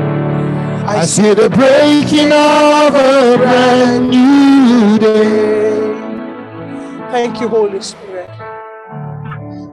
I 0.89 1.05
see 1.05 1.35
the 1.35 1.51
breaking 1.51 2.33
of 2.33 2.95
a 2.95 3.37
brand 3.37 4.09
new 4.09 4.99
day. 4.99 5.77
Thank 7.11 7.41
you, 7.41 7.49
Holy 7.49 7.83
Spirit. 7.83 8.31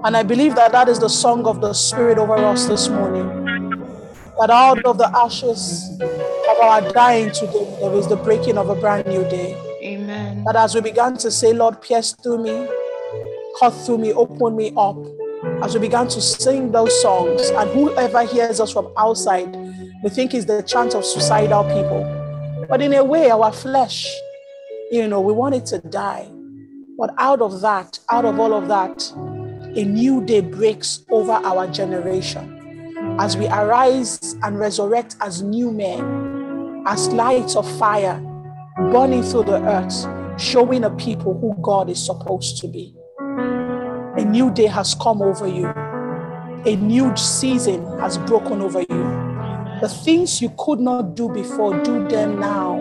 And 0.04 0.18
I 0.18 0.24
believe 0.24 0.56
that 0.56 0.74
that 0.74 0.90
is 0.90 1.00
the 1.00 1.10
song 1.10 1.48
of 1.48 1.62
the 1.62 1.72
Spirit 1.74 2.18
over 2.18 2.36
us 2.36 2.66
this 2.66 2.90
morning. 2.90 3.30
That 4.40 4.50
out 4.50 4.84
of 4.84 4.98
the 4.98 5.10
ashes 5.18 5.90
of 6.02 6.60
our 6.62 6.82
dying 6.92 7.32
today, 7.32 7.78
there 7.80 7.94
is 7.94 8.08
the 8.08 8.18
breaking 8.18 8.58
of 8.58 8.70
a 8.70 8.76
brand 8.76 9.08
new 9.08 9.24
day. 9.30 9.56
Amen. 9.82 10.44
That 10.44 10.58
as 10.58 10.76
we 10.76 10.82
began 10.82 11.16
to 11.18 11.32
say, 11.32 11.54
Lord, 11.54 11.82
pierce 11.82 12.12
through 12.12 12.44
me, 12.44 12.68
cut 13.58 13.72
through 13.72 14.00
me, 14.00 14.12
open 14.12 14.58
me 14.58 14.74
up, 14.76 14.98
as 15.64 15.74
we 15.74 15.80
began 15.80 16.08
to 16.08 16.22
sing 16.22 16.72
those 16.72 17.02
songs, 17.02 17.50
and 17.50 17.70
whoever 17.72 18.24
hears 18.24 18.60
us 18.60 18.72
from 18.72 18.92
outside, 18.98 19.56
we 20.04 20.10
think 20.10 20.34
is 20.34 20.46
the 20.46 20.62
chant 20.62 20.94
of 20.94 21.06
suicidal 21.06 21.64
people. 21.64 22.66
But 22.70 22.82
in 22.82 22.94
a 22.94 23.04
way, 23.04 23.30
our 23.30 23.52
flesh, 23.52 24.12
you 24.92 25.08
know, 25.08 25.22
we 25.22 25.34
want 25.34 25.56
it 25.56 25.66
to 25.68 25.80
die. 25.80 26.30
But 26.98 27.14
out 27.18 27.42
of 27.42 27.62
that, 27.62 28.00
out 28.10 28.26
of 28.26 28.40
all 28.40 28.54
of 28.54 28.68
that, 28.68 29.12
a 29.76 29.84
new 29.84 30.24
day 30.24 30.42
breaks 30.42 31.04
over 31.10 31.34
our 31.34 31.68
generation 31.68 33.18
as 33.20 33.38
we 33.38 33.48
arise 33.48 34.36
and 34.44 34.60
resurrect 34.60 35.16
as 35.22 35.42
new 35.42 35.72
men, 35.72 36.84
as 36.88 37.08
lights 37.10 37.56
of 37.56 37.70
fire 37.78 38.20
burning 38.92 39.24
through 39.24 39.44
the 39.44 39.62
earth, 39.64 40.42
showing 40.42 40.84
a 40.84 40.90
people 40.92 41.38
who 41.40 41.56
God 41.62 41.90
is 41.90 42.04
supposed 42.04 42.58
to 42.60 42.68
be. 42.68 42.94
A 44.18 44.24
new 44.24 44.50
day 44.50 44.68
has 44.68 44.96
come 44.96 45.22
over 45.22 45.46
you, 45.46 45.68
a 45.68 46.78
new 46.78 47.16
season 47.18 47.86
has 48.00 48.18
broken 48.18 48.62
over 48.62 48.80
you. 48.80 49.26
The 49.82 49.90
things 49.90 50.42
you 50.42 50.54
could 50.58 50.80
not 50.80 51.16
do 51.16 51.28
before, 51.28 51.84
do 51.84 52.08
them 52.08 52.40
now. 52.40 52.78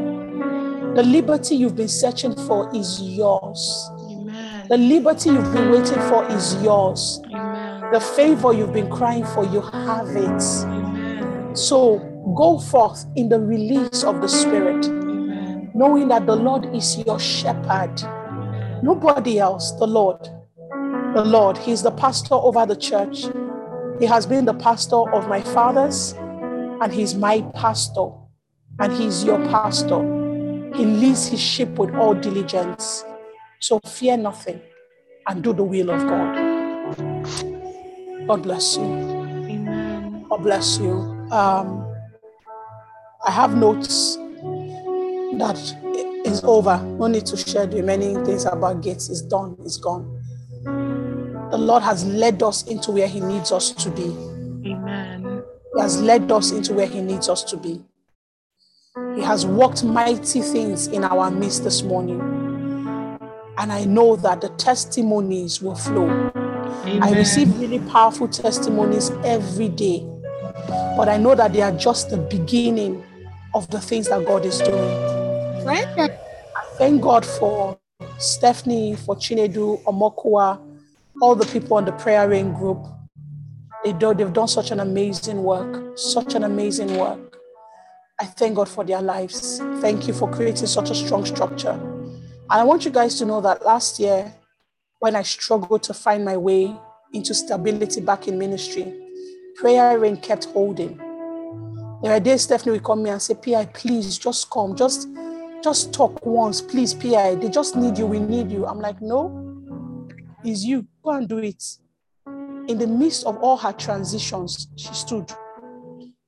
The 0.94 1.02
liberty 1.02 1.56
you've 1.56 1.74
been 1.74 1.89
searching 1.89 2.36
for 2.47 2.73
is 2.73 3.02
yours. 3.02 3.90
Amen. 3.98 4.69
The 4.69 4.77
liberty 4.77 5.31
you've 5.31 5.52
been 5.52 5.73
waiting 5.73 6.01
for 6.09 6.24
is 6.31 6.55
yours. 6.62 7.20
Amen. 7.24 7.93
The 7.93 7.98
favor 7.98 8.52
you've 8.52 8.73
been 8.73 8.89
crying 8.89 9.24
for, 9.24 9.44
you 9.44 9.61
have 9.61 10.11
it. 10.11 10.43
Amen. 10.65 11.56
So 11.56 11.98
go 12.36 12.61
forth 12.61 13.06
in 13.16 13.28
the 13.28 13.40
release 13.40 14.05
of 14.05 14.20
the 14.20 14.28
Spirit, 14.28 14.86
Amen. 14.86 15.73
knowing 15.74 16.06
that 16.09 16.27
the 16.27 16.36
Lord 16.36 16.73
is 16.73 16.97
your 17.05 17.19
shepherd. 17.19 18.01
Nobody 18.85 19.40
else, 19.40 19.73
the 19.73 19.86
Lord. 19.86 20.28
The 21.15 21.24
Lord, 21.24 21.57
He's 21.59 21.82
the 21.82 21.93
pastor 21.93 22.35
over 22.35 22.66
the 22.66 22.77
church. 22.77 23.27
He 24.01 24.07
has 24.07 24.27
been 24.27 24.45
the 24.45 24.55
pastor 24.55 25.09
of 25.15 25.28
my 25.28 25.41
fathers, 25.41 26.12
and 26.12 26.93
he's 26.93 27.15
my 27.15 27.43
pastor, 27.55 28.09
and 28.81 28.93
he's 28.93 29.23
your 29.23 29.39
pastor. 29.47 30.03
He 30.74 30.85
leads 30.85 31.28
his 31.28 31.41
sheep 31.41 31.69
with 31.78 31.95
all 31.95 32.15
diligence. 32.15 33.05
So 33.61 33.78
fear 33.86 34.16
nothing 34.16 34.61
and 35.28 35.45
do 35.45 35.53
the 35.53 35.62
will 35.62 35.91
of 35.91 36.05
God. 36.09 36.35
God 38.27 38.43
bless 38.43 38.77
you. 38.77 38.82
Amen. 38.82 40.27
God 40.28 40.43
bless 40.43 40.78
you. 40.78 40.95
Um, 41.31 41.86
I 43.24 43.31
have 43.31 43.57
notes 43.57 44.16
that 45.39 45.57
is 46.27 46.43
over. 46.43 46.82
No 46.99 47.07
need 47.07 47.27
to 47.27 47.36
share 47.36 47.66
the 47.66 47.82
many 47.82 48.15
things 48.24 48.45
about 48.45 48.82
gates. 48.82 49.09
It's 49.09 49.23
done. 49.23 49.57
It's 49.61 49.77
gone. 49.77 50.20
The 51.55 51.60
Lord 51.60 51.85
has 51.85 52.05
led 52.05 52.43
us 52.43 52.64
into 52.64 52.90
where 52.90 53.06
He 53.06 53.20
needs 53.20 53.52
us 53.52 53.70
to 53.70 53.89
be. 53.89 54.06
Amen. 54.68 55.44
He 55.72 55.81
has 55.81 56.02
led 56.02 56.32
us 56.32 56.51
into 56.51 56.74
where 56.74 56.89
He 56.89 57.01
needs 57.01 57.28
us 57.28 57.44
to 57.44 57.56
be. 57.56 57.81
He 59.14 59.22
has 59.22 59.47
worked 59.47 59.85
mighty 59.85 60.40
things 60.40 60.89
in 60.89 61.05
our 61.05 61.31
midst 61.31 61.62
this 61.62 61.85
morning. 61.85 62.20
And 63.56 63.72
I 63.72 63.85
know 63.85 64.16
that 64.16 64.40
the 64.40 64.48
testimonies 64.48 65.62
will 65.62 65.76
flow. 65.76 66.10
Amen. 66.10 67.01
I 67.01 67.12
receive 67.12 67.56
really 67.60 67.78
powerful 67.89 68.26
testimonies 68.26 69.10
every 69.22 69.68
day. 69.68 70.05
But 70.97 71.09
I 71.09 71.18
know 71.18 71.36
that 71.36 71.52
they 71.52 71.62
are 71.62 71.70
just 71.70 72.10
the 72.10 72.16
beginning 72.16 73.01
of 73.55 73.70
the 73.70 73.81
things 73.81 74.09
that 74.09 74.26
God 74.26 74.44
is 74.44 74.59
doing. 74.59 75.68
I 75.68 76.64
thank 76.78 77.01
God 77.01 77.24
for 77.24 77.78
Stephanie, 78.18 78.97
for 78.97 79.14
Chinedu, 79.14 79.85
Omokua, 79.85 80.59
all 81.20 81.35
the 81.35 81.47
people 81.47 81.77
on 81.77 81.85
the 81.85 81.93
prayer 81.93 82.28
rain 82.28 82.53
group. 82.53 82.85
They 83.85 83.93
do, 83.93 84.15
they've 84.15 84.32
done 84.32 84.49
such 84.49 84.70
an 84.70 84.81
amazing 84.81 85.43
work, 85.43 85.99
such 85.99 86.35
an 86.35 86.45
amazing 86.45 86.97
work. 86.97 87.39
I 88.20 88.27
thank 88.27 88.57
God 88.57 88.69
for 88.69 88.85
their 88.85 89.03
lives. 89.03 89.59
Thank 89.81 90.07
you 90.07 90.15
for 90.15 90.31
creating 90.31 90.66
such 90.66 90.91
a 90.91 90.95
strong 90.95 91.27
structure. 91.27 91.73
And 91.73 92.61
I 92.61 92.65
want 92.65 92.85
you 92.85 92.91
guys 92.91 93.19
to 93.19 93.27
know 93.27 93.41
that 93.41 93.65
last 93.65 93.99
year, 93.99 94.32
when 95.01 95.16
I 95.16 95.23
struggled 95.23 95.82
to 95.85 95.95
find 95.95 96.24
my 96.24 96.36
way 96.36 96.74
into 97.12 97.35
stability 97.35 98.01
back 98.01 98.28
in 98.28 98.39
ministry, 98.39 98.95
prayer 99.57 99.99
rain 99.99 100.16
kept 100.16 100.47
holding. 100.47 100.97
There 102.03 102.12
are 102.12 102.20
days 102.20 102.43
Stephanie 102.43 102.73
will 102.73 102.81
call 102.81 102.97
me 102.97 103.11
and 103.11 103.20
say, 103.20 103.35
PI, 103.35 103.66
please 103.66 104.19
just 104.19 104.51
come, 104.51 104.77
just 104.77 105.09
just 105.62 105.95
talk 105.95 106.24
once, 106.27 106.61
please, 106.61 106.93
PI. 106.93 107.36
They 107.36 107.49
just 107.49 107.74
need 107.74 107.97
you, 107.97 108.07
we 108.07 108.20
need 108.20 108.53
you. 108.53 108.66
I'm 108.66 108.81
like, 108.81 109.01
no, 109.01 109.53
it's 110.44 110.64
you. 110.64 110.86
Go 111.02 111.12
and 111.12 111.28
do 111.28 111.38
it. 111.38 111.62
In 112.26 112.78
the 112.78 112.86
midst 112.86 113.24
of 113.26 113.36
all 113.38 113.56
her 113.58 113.72
transitions, 113.72 114.68
she 114.76 114.92
stood, 114.94 115.30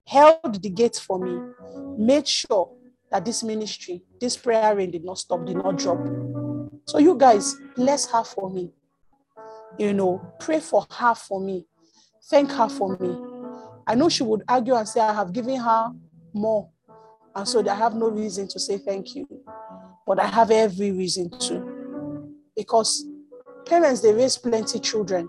held 0.07 0.63
the 0.63 0.69
gate 0.69 0.97
for 0.97 1.19
me, 1.19 1.41
made 1.97 2.29
sure 2.29 2.73
that 3.11 3.25
this 3.25 3.43
ministry, 3.43 4.03
this 4.21 4.37
prayer 4.37 4.75
rain 4.75 4.91
did 4.91 5.05
not 5.05 5.19
stop, 5.19 5.47
did 5.47 5.57
not 5.57 5.79
drop. 5.79 5.99
So 6.87 6.99
you 6.99 7.17
guys, 7.17 7.57
bless 7.75 8.11
her 8.11 8.23
for 8.23 8.51
me. 8.51 8.71
You 9.79 9.93
know, 9.93 10.35
pray 10.39 10.61
for 10.61 10.87
her 10.91 11.15
for 11.15 11.41
me. 11.41 11.67
Thank 12.29 12.51
her 12.53 12.69
for 12.69 12.97
me. 12.99 13.17
I 13.87 13.95
know 13.95 14.09
she 14.09 14.23
would 14.23 14.43
argue 14.49 14.75
and 14.75 14.89
say, 14.89 15.01
I 15.01 15.15
have 15.15 15.33
given 15.33 15.57
her 15.61 15.91
more. 16.33 16.69
And 17.35 17.47
so 17.47 17.67
I 17.69 17.75
have 17.75 17.95
no 17.95 18.09
reason 18.09 18.49
to 18.49 18.59
say 18.59 18.79
thank 18.79 19.15
you. 19.15 19.29
But 20.07 20.19
I 20.19 20.27
have 20.27 20.51
every 20.51 20.93
reason 20.93 21.31
to. 21.31 22.35
Because 22.57 23.05
parents, 23.67 24.01
they 24.01 24.13
raise 24.13 24.39
plenty 24.39 24.79
children. 24.79 25.29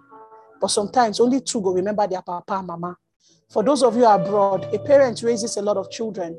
But 0.61 0.69
sometimes 0.69 1.19
only 1.19 1.41
two 1.41 1.61
go 1.61 1.72
remember 1.72 2.07
their 2.07 2.22
papa 2.22 2.53
and 2.53 2.68
mama. 2.68 2.97
For 3.49 3.64
those 3.64 3.84
of 3.84 3.95
you 3.95 4.05
abroad, 4.05 4.73
a 4.73 4.80
parent 4.80 5.22
raises 5.23 5.57
a 5.57 5.61
lot 5.61 5.77
of 5.77 5.89
children. 5.89 6.38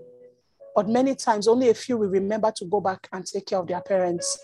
But 0.74 0.88
many 0.88 1.14
times 1.14 1.48
only 1.48 1.70
a 1.70 1.74
few 1.74 1.96
will 1.96 2.08
remember 2.08 2.52
to 2.56 2.64
go 2.66 2.80
back 2.80 3.08
and 3.12 3.26
take 3.26 3.46
care 3.46 3.58
of 3.58 3.66
their 3.66 3.80
parents. 3.80 4.38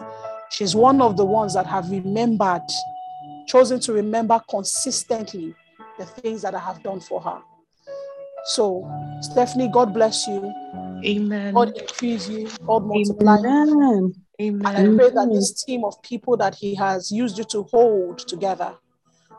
She's 0.51 0.75
one 0.75 1.01
of 1.01 1.17
the 1.17 1.25
ones 1.25 1.55
that 1.55 1.67
have 1.67 1.91
remembered, 1.91 2.63
chosen 3.47 3.81
to 3.81 3.93
remember 3.93 4.41
consistently 4.49 5.55
the 5.99 6.07
things 6.07 6.43
that 6.43 6.55
I 6.55 6.59
have 6.59 6.83
done 6.83 7.01
for 7.01 7.21
her. 7.21 7.41
So, 8.47 8.89
Stephanie, 9.21 9.69
God 9.69 9.95
bless 9.95 10.27
you. 10.27 10.53
Amen. 11.05 11.55
God 11.55 11.77
increase 11.77 12.29
you. 12.29 12.49
God 12.67 12.87
multiply 12.87 13.39
you. 13.39 14.15
Amen. 14.41 14.67
And 14.67 14.77
I 14.77 14.97
pray 14.97 15.11
that 15.11 15.31
this 15.33 15.65
team 15.65 15.85
of 15.85 16.01
people 16.03 16.37
that 16.39 16.55
He 16.55 16.75
has 16.75 17.11
used 17.11 17.39
you 17.39 17.45
to 17.45 17.63
hold 17.65 18.19
together, 18.19 18.77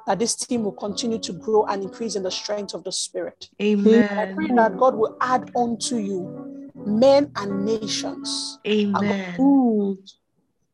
that 0.08 0.20
this 0.20 0.36
team 0.36 0.64
will 0.64 0.72
continue 0.72 1.20
to 1.20 1.34
grow 1.34 1.66
and 1.66 1.84
increase 1.84 2.16
in 2.16 2.24
the 2.24 2.32
strength 2.32 2.74
of 2.74 2.84
the 2.84 2.92
Spirit. 2.92 3.50
Amen. 3.62 4.08
I 4.18 4.26
pray 4.26 4.48
that 4.56 4.78
God 4.78 4.96
will 4.96 5.18
add 5.22 5.52
unto 5.56 5.98
you 5.98 6.72
men 6.86 7.32
and 7.36 7.66
nations, 7.66 8.60
Amen. 8.68 9.36
Mm. 9.38 9.98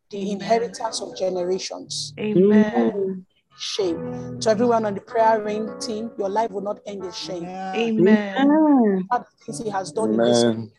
the 0.10 0.18
Amen. 0.18 0.32
inheritance 0.34 1.02
of 1.02 1.18
generations. 1.18 2.14
Amen. 2.20 3.26
Shame. 3.58 4.40
To 4.42 4.50
everyone 4.50 4.86
on 4.86 4.96
the 4.96 5.02
prayer 5.02 5.42
rain 5.42 5.70
team, 5.80 6.12
your 6.18 6.30
life 6.30 6.52
will 6.52 6.62
not 6.62 6.80
end 6.86 7.04
in 7.06 7.12
shame. 7.12 7.46
Amen. 7.46 8.34
Amen. 8.38 9.06
What 9.08 9.28
things 9.46 9.60
He 9.60 9.70
has 9.70 9.92
done 9.92 10.14
in 10.14 10.18
this 10.18 10.44
Amen. 10.44 10.72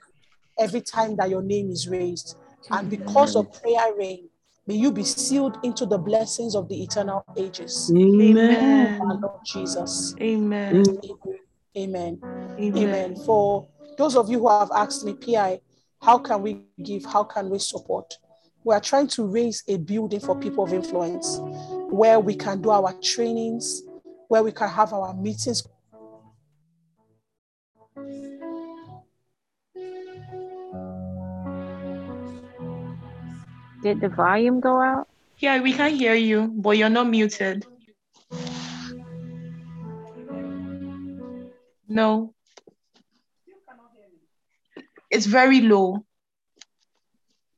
every 0.59 0.81
time 0.81 1.17
that 1.17 1.31
your 1.31 1.43
name 1.43 1.71
is 1.71 1.89
raised. 1.89 2.37
And 2.71 2.89
because 2.89 3.37
of 3.37 3.53
prayer 3.61 3.95
rain, 3.97 4.29
may 4.67 4.75
you 4.75 4.93
be 4.93 5.05
sealed 5.05 5.59
into 5.63 5.87
the 5.87 5.99
blessings 5.99 6.55
of 6.55 6.69
the 6.69 6.83
eternal 6.83 7.25
ages. 7.37 7.93
Amen. 7.95 9.01
Our 9.01 9.15
Lord 9.17 9.41
Jesus. 9.45 10.15
Amen. 10.21 10.85
Amen. 11.77 12.21
Amen. 12.59 12.77
Amen. 12.77 13.17
For 13.17 13.67
those 13.99 14.17
of 14.17 14.31
you 14.31 14.39
who 14.41 14.49
have 14.49 14.71
asked 14.75 15.05
me, 15.05 15.15
PI, 15.15 15.61
how 16.01 16.19
can 16.19 16.43
we 16.43 16.63
give? 16.83 17.05
How 17.05 17.25
can 17.25 17.49
we 17.51 17.59
support? 17.59 18.15
We 18.65 18.75
are 18.75 18.81
trying 18.81 19.09
to 19.09 19.27
raise 19.27 19.65
a 19.69 19.77
building 19.79 20.21
for 20.21 20.39
people 20.39 20.65
of 20.65 20.73
influence 20.73 21.39
where 21.91 22.21
we 22.21 22.35
can 22.35 22.63
do 22.63 22.71
our 22.71 22.93
trainings, 23.03 23.83
where 24.29 24.43
we 24.43 24.53
can 24.53 24.69
have 24.69 24.93
our 24.93 25.15
meetings. 25.15 25.67
Did 33.83 34.01
the 34.01 34.09
volume 34.09 34.61
go 34.61 34.81
out? 34.81 35.09
Yeah, 35.39 35.61
we 35.61 35.73
can 35.73 35.91
hear 35.91 36.15
you, 36.15 36.47
but 36.55 36.79
you're 36.79 36.89
not 36.89 37.09
muted. 37.09 37.67
No. 41.89 42.33
It's 45.11 45.27
very 45.27 45.61
low. 45.61 46.05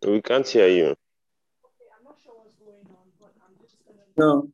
We 0.06 0.22
can't 0.22 0.48
hear 0.48 0.68
you. 0.68 0.96
No, 4.16 4.48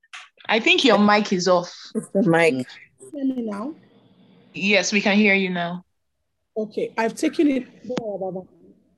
I 0.49 0.59
think 0.59 0.85
your 0.85 0.99
mic 0.99 1.33
is 1.33 1.47
off. 1.47 1.73
it's 1.95 2.09
the 2.09 2.23
mic. 2.23 2.55
Mm. 2.55 2.67
Hear 3.13 3.25
me 3.25 3.43
now? 3.43 3.75
Yes, 4.55 4.93
we 4.93 5.01
can 5.01 5.17
hear 5.17 5.35
you 5.35 5.51
now. 5.51 5.85
Okay, 6.57 6.93
I've 6.97 7.15
taken 7.15 7.49
it. 7.49 7.67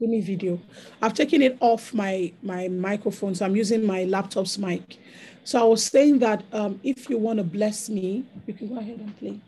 Give 0.03 0.11
me 0.11 0.21
video. 0.21 0.59
I've 1.01 1.15
taken 1.15 1.43
it 1.43 1.57
off 1.61 1.95
my 1.95 2.33
my 2.43 2.67
microphone, 2.67 3.37
so 3.37 3.45
I'm 3.45 3.55
using 3.55 3.87
my 3.87 4.03
laptop's 4.03 4.59
mic. 4.59 4.99
So 5.45 5.61
I 5.61 5.63
was 5.63 5.85
saying 5.85 6.19
that 6.19 6.43
um, 6.53 6.81
if 6.83 7.09
you 7.09 7.19
want 7.19 7.37
to 7.37 7.45
bless 7.45 7.89
me, 7.89 8.25
you 8.45 8.53
can 8.53 8.67
go 8.67 8.79
ahead 8.81 8.99
and 8.99 9.17
play. 9.17 9.39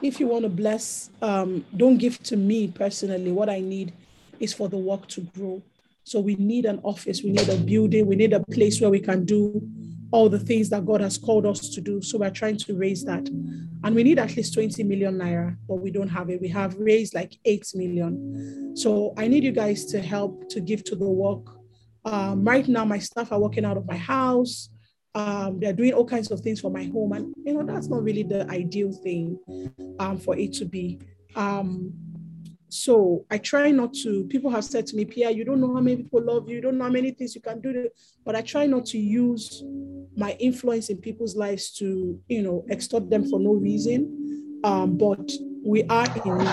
If 0.00 0.18
you 0.18 0.26
want 0.26 0.44
to 0.44 0.48
bless, 0.48 1.10
um, 1.20 1.66
don't 1.76 1.98
give 1.98 2.18
to 2.22 2.38
me 2.38 2.68
personally. 2.68 3.30
What 3.30 3.50
I 3.50 3.60
need 3.60 3.92
is 4.38 4.54
for 4.54 4.70
the 4.70 4.78
work 4.78 5.06
to 5.08 5.20
grow. 5.36 5.60
So 6.04 6.18
we 6.18 6.34
need 6.36 6.64
an 6.64 6.80
office, 6.82 7.22
we 7.22 7.32
need 7.32 7.50
a 7.50 7.58
building, 7.58 8.06
we 8.06 8.16
need 8.16 8.32
a 8.32 8.40
place 8.40 8.80
where 8.80 8.88
we 8.88 9.00
can 9.00 9.26
do 9.26 9.60
all 10.12 10.28
the 10.28 10.38
things 10.38 10.68
that 10.70 10.84
God 10.84 11.00
has 11.00 11.16
called 11.16 11.46
us 11.46 11.68
to 11.70 11.80
do. 11.80 12.02
So 12.02 12.18
we're 12.18 12.30
trying 12.30 12.56
to 12.58 12.76
raise 12.76 13.04
that. 13.04 13.28
And 13.28 13.94
we 13.94 14.02
need 14.02 14.18
at 14.18 14.36
least 14.36 14.54
20 14.54 14.82
million 14.84 15.18
naira, 15.18 15.56
but 15.68 15.76
we 15.76 15.90
don't 15.90 16.08
have 16.08 16.30
it. 16.30 16.40
We 16.40 16.48
have 16.48 16.76
raised 16.76 17.14
like 17.14 17.36
8 17.44 17.66
million. 17.74 18.76
So 18.76 19.14
I 19.16 19.28
need 19.28 19.44
you 19.44 19.52
guys 19.52 19.84
to 19.86 20.00
help 20.00 20.48
to 20.50 20.60
give 20.60 20.84
to 20.84 20.96
the 20.96 21.08
work. 21.08 21.46
Um, 22.04 22.44
right 22.44 22.66
now, 22.66 22.84
my 22.84 22.98
staff 22.98 23.32
are 23.32 23.40
working 23.40 23.64
out 23.64 23.76
of 23.76 23.86
my 23.86 23.96
house. 23.96 24.70
Um, 25.14 25.58
they're 25.60 25.72
doing 25.72 25.92
all 25.92 26.04
kinds 26.04 26.30
of 26.30 26.40
things 26.40 26.60
for 26.60 26.70
my 26.70 26.84
home. 26.84 27.12
And, 27.12 27.34
you 27.44 27.54
know, 27.54 27.64
that's 27.64 27.88
not 27.88 28.02
really 28.02 28.22
the 28.22 28.48
ideal 28.50 28.92
thing 28.92 29.38
um, 29.98 30.18
for 30.18 30.36
it 30.36 30.52
to 30.54 30.64
be. 30.64 31.00
Um, 31.36 31.92
so 32.70 33.26
I 33.30 33.38
try 33.38 33.70
not 33.70 33.92
to, 34.02 34.24
people 34.24 34.50
have 34.50 34.64
said 34.64 34.86
to 34.88 34.96
me, 34.96 35.04
Pierre, 35.04 35.30
you 35.30 35.44
don't 35.44 35.60
know 35.60 35.74
how 35.74 35.80
many 35.80 35.96
people 36.04 36.22
love 36.22 36.48
you, 36.48 36.56
you 36.56 36.60
don't 36.62 36.78
know 36.78 36.84
how 36.84 36.90
many 36.90 37.10
things 37.10 37.34
you 37.34 37.40
can 37.40 37.60
do, 37.60 37.88
but 38.24 38.36
I 38.36 38.42
try 38.42 38.66
not 38.66 38.86
to 38.86 38.98
use 38.98 39.62
my 40.16 40.32
influence 40.38 40.88
in 40.88 40.98
people's 40.98 41.36
lives 41.36 41.72
to, 41.78 42.18
you 42.28 42.42
know, 42.42 42.64
extort 42.70 43.10
them 43.10 43.28
for 43.28 43.40
no 43.40 43.54
reason. 43.54 44.60
Um, 44.62 44.96
but 44.96 45.30
we 45.64 45.82
are 45.84 46.06
in. 46.06 46.46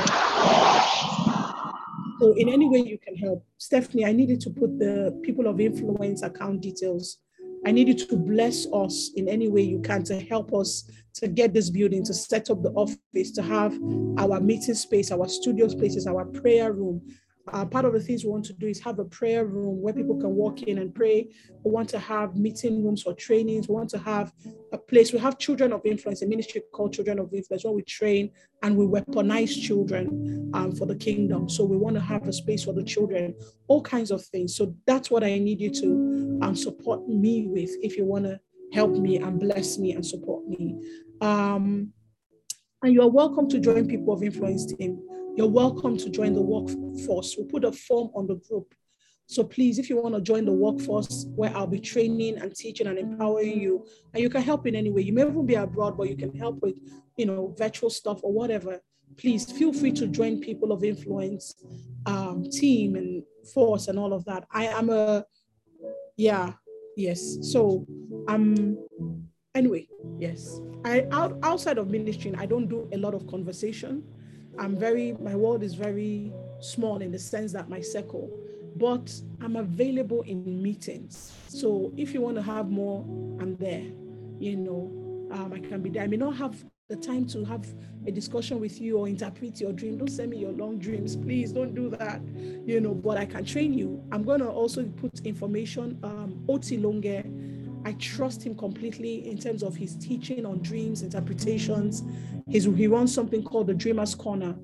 So 2.20 2.34
in 2.36 2.50
any 2.50 2.68
way 2.68 2.80
you 2.80 2.98
can 2.98 3.16
help. 3.16 3.46
Stephanie, 3.58 4.06
I 4.06 4.12
needed 4.12 4.42
to 4.42 4.50
put 4.50 4.80
the 4.80 5.20
people 5.24 5.46
of 5.48 5.60
influence 5.60 6.24
account 6.24 6.62
details 6.62 7.20
I 7.66 7.72
need 7.72 7.88
you 7.88 7.94
to 7.96 8.18
bless 8.18 8.68
us 8.74 9.12
in 9.16 9.28
any 9.28 9.48
way 9.50 9.62
you 9.62 9.80
can 9.80 10.04
to 10.06 10.20
help 10.20 10.54
us 10.54 10.90
to 11.16 11.28
get 11.28 11.54
this 11.54 11.70
building, 11.70 12.04
to 12.06 12.14
set 12.14 12.50
up 12.50 12.62
the 12.62 12.72
office, 12.72 13.32
to 13.32 13.42
have 13.42 13.74
our 14.18 14.40
meeting 14.40 14.76
space, 14.76 15.12
our 15.12 15.28
studio 15.28 15.68
spaces, 15.68 16.08
our 16.08 16.26
prayer 16.26 16.72
room, 16.72 17.02
uh, 17.54 17.66
part 17.66 17.86
of 17.86 17.94
the 17.94 18.00
things 18.00 18.24
we 18.24 18.30
want 18.30 18.46
to 18.46 18.54
do 18.54 18.68
is 18.68 18.80
have 18.82 19.00
a 19.00 19.06
prayer 19.06 19.46
room 19.46 19.82
where 19.82 19.94
people 19.94 20.20
can 20.20 20.36
walk 20.36 20.64
in 20.64 20.80
and 20.80 20.94
pray. 20.94 21.30
We 21.64 21.72
want 21.72 21.90
to 21.90 22.00
have 22.00 22.36
meeting 22.36 22.84
rooms 22.84 23.04
for 23.04 23.14
trainings. 23.14 23.70
We 23.70 23.76
want 23.76 23.90
to 23.92 24.00
have 24.00 24.34
a 24.72 24.78
place. 24.78 25.14
We 25.14 25.20
have 25.20 25.38
children 25.38 25.74
of 25.74 25.82
influence, 25.86 26.22
a 26.22 26.28
ministry 26.28 26.62
called 26.74 26.94
Children 26.94 27.20
of 27.20 27.34
Influence, 27.34 27.64
where 27.64 27.74
we 27.74 27.84
train 27.84 28.32
and 28.64 28.76
we 28.76 28.86
weaponize 28.86 29.62
children 29.62 30.52
um, 30.54 30.76
for 30.76 30.86
the 30.86 30.96
kingdom. 30.96 31.50
So 31.50 31.64
we 31.64 31.78
want 31.78 31.96
to 31.96 32.02
have 32.02 32.28
a 32.28 32.34
space 32.34 32.64
for 32.66 32.74
the 32.74 32.84
children, 32.84 33.36
all 33.68 33.82
kinds 33.82 34.12
of 34.12 34.24
things. 34.26 34.56
So 34.56 34.76
that's 34.86 35.10
what 35.10 35.24
I 35.24 35.38
need 35.38 35.60
you 35.60 35.70
to 35.72 36.40
um, 36.42 36.56
support 36.56 37.08
me 37.08 37.48
with 37.48 37.72
if 37.82 37.98
you 37.98 38.06
want 38.06 38.26
to 38.26 38.40
help 38.74 38.92
me 38.92 39.18
and 39.18 39.40
bless 39.40 39.78
me 39.78 39.94
and 39.94 40.06
support 40.06 40.48
me. 40.48 40.76
Um, 41.22 41.94
and 42.84 42.94
you 42.94 43.02
are 43.02 43.10
welcome 43.10 43.50
to 43.50 43.60
join 43.60 43.88
People 43.88 44.14
of 44.14 44.24
Influence 44.24 44.66
team 44.66 45.02
you're 45.38 45.48
welcome 45.48 45.96
to 45.98 46.10
join 46.10 46.34
the 46.34 46.42
workforce. 46.42 47.36
We'll 47.38 47.46
put 47.46 47.64
a 47.64 47.72
form 47.72 48.10
on 48.16 48.26
the 48.26 48.38
group. 48.38 48.74
So 49.28 49.44
please, 49.44 49.78
if 49.78 49.90
you 49.90 50.02
want 50.02 50.16
to 50.16 50.22
join 50.22 50.46
the 50.46 50.54
workforce 50.54 51.26
where 51.36 51.56
I'll 51.56 51.68
be 51.68 51.80
training 51.80 52.38
and 52.38 52.56
teaching 52.56 52.88
and 52.88 52.98
empowering 52.98 53.60
you, 53.60 53.86
and 54.14 54.24
you 54.24 54.30
can 54.30 54.42
help 54.42 54.66
in 54.66 54.74
any 54.74 54.90
way. 54.90 55.02
You 55.02 55.12
may 55.12 55.24
even 55.24 55.46
be 55.46 55.56
abroad, 55.56 55.98
but 55.98 56.10
you 56.10 56.16
can 56.16 56.34
help 56.34 56.62
with, 56.62 56.76
you 57.18 57.26
know, 57.26 57.54
virtual 57.58 57.90
stuff 57.90 58.22
or 58.24 58.32
whatever. 58.32 58.80
Please 59.18 59.52
feel 59.52 59.74
free 59.74 59.92
to 59.94 60.08
join 60.08 60.40
People 60.40 60.72
of 60.72 60.84
Influence 60.84 61.56
um, 62.06 62.50
team 62.50 62.96
and 62.96 63.24
force 63.54 63.90
and 63.90 64.00
all 64.00 64.14
of 64.14 64.24
that. 64.26 64.46
I 64.52 64.68
am 64.68 64.90
a, 64.90 65.26
yeah, 66.16 66.54
yes. 66.96 67.38
So 67.42 67.86
um, 68.30 68.78
anyway, 69.54 69.90
yes. 70.18 70.62
I 70.86 71.06
out, 71.12 71.38
outside 71.44 71.78
of 71.78 71.90
ministry, 71.90 72.34
I 72.38 72.46
don't 72.46 72.68
do 72.68 72.88
a 72.94 72.98
lot 72.98 73.14
of 73.14 73.28
conversation. 73.28 74.04
I'm 74.58 74.78
very, 74.78 75.18
my 75.20 75.36
world 75.36 75.64
is 75.64 75.74
very 75.74 76.32
small 76.60 77.02
in 77.02 77.12
the 77.12 77.20
sense 77.20 77.52
that 77.54 77.68
my 77.70 77.82
circle, 77.82 78.32
but 78.78 79.14
I'm 79.42 79.56
available 79.56 80.22
in 80.24 80.62
meetings. 80.62 81.34
So 81.48 81.92
if 81.98 82.14
you 82.14 82.22
want 82.22 82.36
to 82.38 82.42
have 82.42 82.70
more, 82.70 83.04
I'm 83.40 83.56
there. 83.58 83.84
You 84.40 84.56
know, 84.56 85.30
um, 85.32 85.54
I 85.54 85.60
can 85.60 85.82
be 85.82 85.90
there. 85.90 86.04
I 86.04 86.08
may 86.08 86.18
not 86.18 86.36
have 86.38 86.64
the 86.90 86.96
time 86.96 87.26
to 87.28 87.44
have 87.46 87.66
a 88.06 88.12
discussion 88.12 88.62
with 88.62 88.80
you 88.80 88.98
or 88.98 89.08
interpret 89.08 89.60
your 89.60 89.74
dream. 89.74 89.98
Don't 89.98 90.10
send 90.10 90.32
me 90.32 90.38
your 90.38 90.54
long 90.54 90.78
dreams, 90.80 91.16
please. 91.16 91.52
Don't 91.52 91.76
do 91.76 91.90
that. 91.90 92.22
You 92.66 92.80
know, 92.80 92.94
but 92.94 93.18
I 93.18 93.26
can 93.26 93.44
train 93.44 93.74
you. 93.74 94.02
I'm 94.12 94.24
going 94.24 94.40
to 94.40 94.48
also 94.48 94.84
put 94.84 95.20
information. 95.26 96.00
Um, 96.04 96.46
Oti 96.48 96.78
Longe 96.78 97.26
I 97.88 97.94
trust 97.94 98.44
him 98.46 98.54
completely 98.54 99.30
in 99.30 99.38
terms 99.38 99.64
of 99.64 99.74
his 99.74 99.96
teaching 99.96 100.46
on 100.46 100.62
dreams, 100.62 101.04
interpretations. 101.04 102.04
His, 102.50 102.66
he 102.66 102.86
runs 102.86 103.14
something 103.14 103.42
called 103.42 103.68
the 103.68 103.74
Dreamer's 103.74 104.14
Corner. 104.14 104.56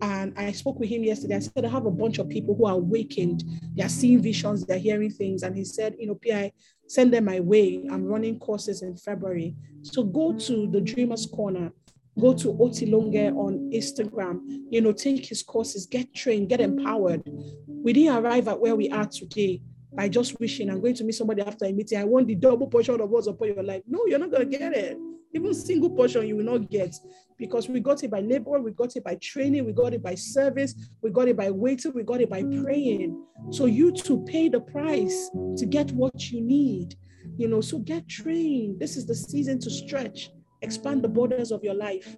And 0.00 0.32
I 0.36 0.52
spoke 0.52 0.78
with 0.78 0.88
him 0.88 1.04
yesterday. 1.04 1.36
I 1.36 1.38
said, 1.38 1.64
I 1.64 1.68
have 1.68 1.86
a 1.86 1.90
bunch 1.90 2.18
of 2.18 2.28
people 2.28 2.54
who 2.54 2.66
are 2.66 2.74
awakened. 2.74 3.44
They 3.74 3.82
are 3.82 3.88
seeing 3.88 4.20
visions, 4.20 4.64
they're 4.64 4.78
hearing 4.78 5.10
things. 5.10 5.42
And 5.42 5.56
he 5.56 5.64
said, 5.64 5.96
you 5.98 6.06
know, 6.06 6.18
PI, 6.26 6.52
send 6.88 7.12
them 7.12 7.24
my 7.26 7.40
way. 7.40 7.86
I'm 7.90 8.04
running 8.04 8.38
courses 8.38 8.82
in 8.82 8.96
February. 8.96 9.54
So 9.82 10.02
go 10.02 10.36
to 10.38 10.68
the 10.70 10.80
Dreamer's 10.80 11.26
Corner. 11.26 11.72
Go 12.18 12.32
to 12.32 12.54
Otilonge 12.54 13.34
on 13.36 13.70
Instagram. 13.72 14.40
You 14.70 14.80
know, 14.80 14.92
take 14.92 15.26
his 15.26 15.42
courses, 15.42 15.86
get 15.86 16.14
trained, 16.14 16.48
get 16.48 16.60
empowered. 16.60 17.22
We 17.66 17.92
didn't 17.92 18.16
arrive 18.16 18.46
at 18.48 18.60
where 18.60 18.76
we 18.76 18.90
are 18.90 19.06
today 19.06 19.62
by 19.92 20.08
just 20.08 20.38
wishing 20.40 20.70
I'm 20.70 20.80
going 20.80 20.94
to 20.94 21.04
meet 21.04 21.14
somebody 21.14 21.42
after 21.42 21.64
a 21.64 21.72
meeting. 21.72 21.98
I 21.98 22.04
want 22.04 22.26
the 22.26 22.34
double 22.34 22.66
portion 22.66 23.00
of 23.00 23.10
what's 23.10 23.26
upon 23.26 23.48
your 23.48 23.62
life. 23.62 23.82
No, 23.86 24.04
you're 24.06 24.18
not 24.18 24.30
going 24.30 24.50
to 24.50 24.58
get 24.58 24.72
it. 24.72 24.96
Even 25.32 25.52
single 25.54 25.90
portion 25.90 26.26
you 26.26 26.36
will 26.36 26.44
not 26.44 26.70
get 26.70 26.94
because 27.38 27.68
we 27.68 27.80
got 27.80 28.02
it 28.04 28.10
by 28.10 28.20
labor, 28.20 28.60
we 28.60 28.70
got 28.72 28.96
it 28.96 29.04
by 29.04 29.16
training, 29.16 29.64
we 29.64 29.72
got 29.72 29.94
it 29.94 30.02
by 30.02 30.14
service, 30.14 30.74
we 31.02 31.10
got 31.10 31.28
it 31.28 31.36
by 31.36 31.50
waiting, 31.50 31.92
we 31.94 32.02
got 32.02 32.20
it 32.20 32.30
by 32.30 32.42
praying. 32.42 33.24
So 33.50 33.66
you 33.66 33.92
to 33.92 34.24
pay 34.24 34.48
the 34.48 34.60
price 34.60 35.30
to 35.56 35.66
get 35.66 35.90
what 35.92 36.30
you 36.30 36.40
need. 36.40 36.94
You 37.36 37.48
know, 37.48 37.60
so 37.60 37.78
get 37.78 38.08
trained. 38.08 38.78
This 38.80 38.96
is 38.96 39.06
the 39.06 39.14
season 39.14 39.58
to 39.60 39.70
stretch, 39.70 40.30
expand 40.62 41.02
the 41.02 41.08
borders 41.08 41.50
of 41.50 41.64
your 41.64 41.74
life. 41.74 42.16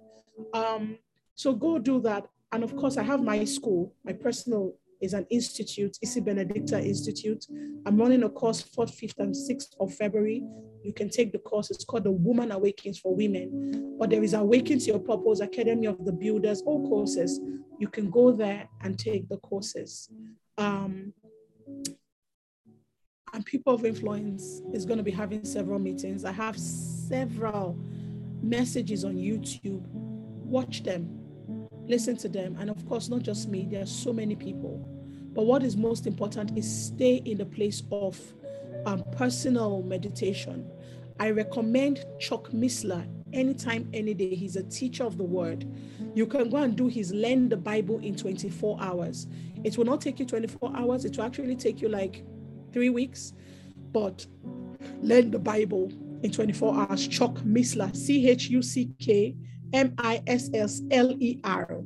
Um, 0.53 0.97
so 1.35 1.53
go 1.53 1.79
do 1.79 2.01
that. 2.01 2.27
And 2.51 2.63
of 2.63 2.75
course, 2.75 2.97
I 2.97 3.03
have 3.03 3.23
my 3.23 3.43
school, 3.45 3.93
my 4.03 4.13
personal 4.13 4.73
is 5.01 5.13
an 5.13 5.25
institute, 5.29 5.97
Isi 6.01 6.21
Benedicta 6.21 6.79
Institute. 6.81 7.45
I'm 7.85 7.97
running 7.97 8.23
a 8.23 8.29
course 8.29 8.63
4th, 8.63 8.99
5th, 8.99 9.19
and 9.19 9.35
6th 9.35 9.75
of 9.79 9.93
February. 9.93 10.43
You 10.87 10.93
can 10.93 11.09
take 11.09 11.31
the 11.31 11.39
course. 11.39 11.69
It's 11.69 11.83
called 11.83 12.05
the 12.05 12.11
Woman 12.11 12.51
Awakens 12.51 12.97
for 12.97 13.13
Women. 13.13 13.97
But 13.99 14.09
there 14.09 14.23
is 14.23 14.33
Awaken 14.33 14.79
to 14.79 14.85
Your 14.85 14.99
Purpose, 14.99 15.41
Academy 15.41 15.85
of 15.85 16.03
the 16.05 16.11
Builders, 16.11 16.61
all 16.61 16.87
courses. 16.87 17.39
You 17.77 17.87
can 17.87 18.09
go 18.09 18.31
there 18.31 18.67
and 18.81 18.97
take 18.97 19.27
the 19.29 19.37
courses. 19.37 20.09
Um, 20.57 21.13
and 23.33 23.45
People 23.45 23.73
of 23.73 23.85
Influence 23.85 24.61
is 24.73 24.85
going 24.85 24.97
to 24.97 25.03
be 25.03 25.11
having 25.11 25.43
several 25.43 25.77
meetings. 25.77 26.25
I 26.25 26.31
have 26.31 26.57
several 26.57 27.77
messages 28.41 29.03
on 29.03 29.15
YouTube. 29.15 29.85
Watch 29.87 30.83
them 30.83 31.17
listen 31.87 32.17
to 32.17 32.29
them. 32.29 32.57
And 32.59 32.69
of 32.69 32.85
course, 32.87 33.09
not 33.09 33.23
just 33.23 33.47
me, 33.47 33.67
there 33.69 33.83
are 33.83 33.87
so 33.87 34.13
many 34.13 34.35
people. 34.35 34.85
But 35.33 35.45
what 35.45 35.63
is 35.63 35.77
most 35.77 36.07
important 36.07 36.57
is 36.57 36.87
stay 36.87 37.21
in 37.25 37.37
the 37.37 37.45
place 37.45 37.83
of 37.91 38.19
um, 38.85 39.03
personal 39.11 39.83
meditation. 39.83 40.69
I 41.19 41.31
recommend 41.31 42.05
Chuck 42.19 42.49
Missler 42.51 43.07
anytime, 43.33 43.89
any 43.93 44.13
day. 44.13 44.35
He's 44.35 44.55
a 44.55 44.63
teacher 44.63 45.03
of 45.03 45.17
the 45.17 45.23
word. 45.23 45.65
You 46.13 46.25
can 46.25 46.49
go 46.49 46.57
and 46.57 46.75
do 46.75 46.87
his 46.87 47.11
Learn 47.13 47.49
the 47.49 47.57
Bible 47.57 47.99
in 47.99 48.15
24 48.15 48.77
hours. 48.81 49.27
It 49.63 49.77
will 49.77 49.85
not 49.85 50.01
take 50.01 50.19
you 50.19 50.25
24 50.25 50.71
hours, 50.75 51.05
it 51.05 51.17
will 51.17 51.25
actually 51.25 51.55
take 51.55 51.81
you 51.81 51.89
like 51.89 52.23
three 52.71 52.89
weeks. 52.89 53.33
But 53.91 54.25
Learn 55.01 55.31
the 55.31 55.39
Bible 55.39 55.91
in 56.23 56.31
24 56.31 56.75
hours. 56.75 57.07
Chuck 57.07 57.35
Missler, 57.39 57.95
C 57.95 58.29
H 58.29 58.49
U 58.49 58.61
C 58.61 58.91
K 58.99 59.35
M 59.73 59.93
I 59.97 60.21
S 60.27 60.49
S 60.53 60.81
L 60.91 61.15
E 61.19 61.39
R. 61.43 61.83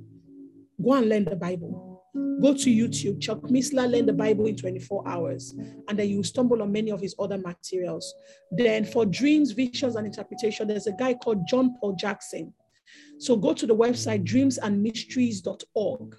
Go 0.81 0.93
and 0.93 1.09
learn 1.09 1.25
the 1.25 1.35
Bible. 1.35 1.90
Go 2.13 2.53
to 2.53 2.69
YouTube, 2.69 3.21
Chuck 3.21 3.39
Missler, 3.43 3.89
learn 3.89 4.05
the 4.05 4.13
Bible 4.13 4.45
in 4.45 4.57
24 4.57 5.07
hours, 5.07 5.55
and 5.87 5.97
then 5.97 6.09
you 6.09 6.23
stumble 6.23 6.61
on 6.61 6.71
many 6.71 6.91
of 6.91 6.99
his 6.99 7.15
other 7.17 7.37
materials. 7.37 8.13
Then 8.51 8.83
for 8.83 9.05
dreams, 9.05 9.51
visions, 9.51 9.95
and 9.95 10.05
interpretation, 10.05 10.67
there's 10.67 10.87
a 10.87 10.91
guy 10.91 11.13
called 11.13 11.47
John 11.47 11.75
Paul 11.79 11.93
Jackson. 11.95 12.53
So 13.17 13.37
go 13.37 13.53
to 13.53 13.65
the 13.65 13.75
website 13.75 14.25
dreamsandmysteries.org. 14.25 16.15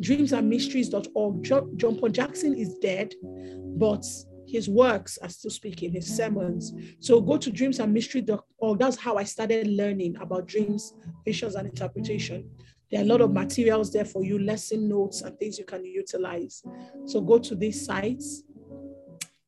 Dreamsandmysteries.org. 0.00 1.42
John 1.76 1.96
Paul 1.96 2.10
Jackson 2.10 2.54
is 2.54 2.74
dead, 2.78 3.14
but 3.22 4.04
his 4.46 4.68
works 4.68 5.18
are 5.18 5.28
still 5.28 5.50
speaking, 5.50 5.90
his 5.90 6.06
sermons. 6.06 6.72
So 7.00 7.20
go 7.20 7.36
to 7.36 7.50
dreams 7.50 7.80
and 7.80 7.92
mystery.org. 7.92 8.78
That's 8.78 8.96
how 8.96 9.16
I 9.16 9.24
started 9.24 9.66
learning 9.66 10.18
about 10.20 10.46
dreams, 10.46 10.94
visions, 11.24 11.56
and 11.56 11.66
interpretation. 11.66 12.48
There 12.90 13.00
are 13.00 13.04
a 13.04 13.06
lot 13.06 13.20
of 13.20 13.32
materials 13.32 13.92
there 13.92 14.04
for 14.04 14.24
you, 14.24 14.38
lesson 14.38 14.88
notes 14.88 15.22
and 15.22 15.36
things 15.38 15.58
you 15.58 15.64
can 15.64 15.84
utilize. 15.84 16.62
So 17.06 17.20
go 17.20 17.38
to 17.38 17.54
these 17.54 17.84
sites. 17.84 18.44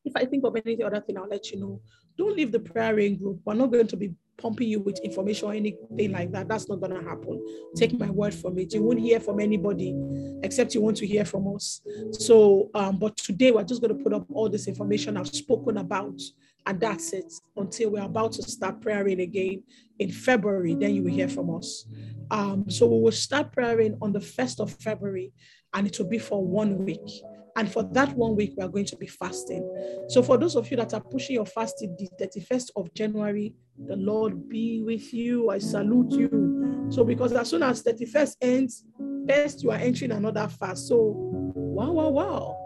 If 0.03 0.13
I 0.15 0.25
think 0.25 0.43
of 0.43 0.55
any 0.55 0.83
other 0.83 1.01
thing, 1.01 1.17
I'll 1.17 1.27
let 1.27 1.51
you 1.51 1.59
know. 1.59 1.81
Don't 2.17 2.35
leave 2.35 2.51
the 2.51 2.59
prayer 2.59 2.95
rain 2.95 3.17
group. 3.17 3.39
We're 3.45 3.53
not 3.53 3.71
going 3.71 3.87
to 3.87 3.97
be 3.97 4.13
pumping 4.39 4.69
you 4.69 4.79
with 4.79 4.99
information 5.03 5.47
or 5.47 5.53
anything 5.53 6.11
like 6.11 6.31
that. 6.31 6.47
That's 6.47 6.69
not 6.69 6.79
going 6.79 6.93
to 6.93 7.07
happen. 7.07 7.43
Take 7.75 7.97
my 7.99 8.09
word 8.09 8.33
from 8.33 8.57
it. 8.57 8.73
You 8.73 8.83
won't 8.83 8.99
hear 8.99 9.19
from 9.19 9.39
anybody 9.39 9.95
except 10.43 10.73
you 10.73 10.81
want 10.81 10.97
to 10.97 11.07
hear 11.07 11.25
from 11.25 11.53
us. 11.55 11.81
So, 12.11 12.69
um, 12.73 12.97
but 12.97 13.17
today 13.17 13.51
we're 13.51 13.63
just 13.63 13.81
going 13.81 13.95
to 13.95 14.03
put 14.03 14.13
up 14.13 14.25
all 14.33 14.49
this 14.49 14.67
information 14.67 15.17
I've 15.17 15.27
spoken 15.27 15.77
about, 15.77 16.19
and 16.65 16.79
that's 16.79 17.13
it 17.13 17.31
until 17.55 17.91
we're 17.91 18.03
about 18.03 18.33
to 18.33 18.43
start 18.43 18.81
praying 18.81 19.19
again 19.19 19.63
in 19.99 20.11
February. 20.11 20.75
Then 20.75 20.95
you 20.95 21.03
will 21.03 21.11
hear 21.11 21.29
from 21.29 21.55
us. 21.55 21.85
Um, 22.31 22.69
so 22.69 22.87
we 22.87 23.01
will 23.01 23.11
start 23.11 23.51
praying 23.51 23.97
on 24.01 24.13
the 24.13 24.19
1st 24.19 24.59
of 24.59 24.71
February, 24.71 25.33
and 25.73 25.87
it 25.87 25.97
will 25.99 26.07
be 26.07 26.19
for 26.19 26.45
one 26.45 26.85
week. 26.85 27.23
And 27.55 27.71
for 27.71 27.83
that 27.83 28.15
one 28.15 28.35
week, 28.35 28.53
we 28.57 28.63
are 28.63 28.69
going 28.69 28.85
to 28.85 28.95
be 28.95 29.07
fasting. 29.07 30.05
So 30.07 30.21
for 30.21 30.37
those 30.37 30.55
of 30.55 30.69
you 30.69 30.77
that 30.77 30.93
are 30.93 31.01
pushing 31.01 31.35
your 31.35 31.45
fasting 31.45 31.95
the 31.97 32.09
31st 32.23 32.71
of 32.75 32.93
January, 32.93 33.53
the 33.87 33.95
Lord 33.95 34.47
be 34.49 34.81
with 34.81 35.13
you. 35.13 35.49
I 35.49 35.59
salute 35.59 36.11
you. 36.11 36.87
So 36.89 37.03
because 37.03 37.33
as 37.33 37.49
soon 37.49 37.63
as 37.63 37.83
31st 37.83 38.35
ends, 38.41 38.85
best 38.99 39.63
you 39.63 39.71
are 39.71 39.77
entering 39.77 40.11
another 40.11 40.47
fast. 40.47 40.87
So 40.87 41.13
wow, 41.55 41.91
wow, 41.91 42.09
wow. 42.09 42.57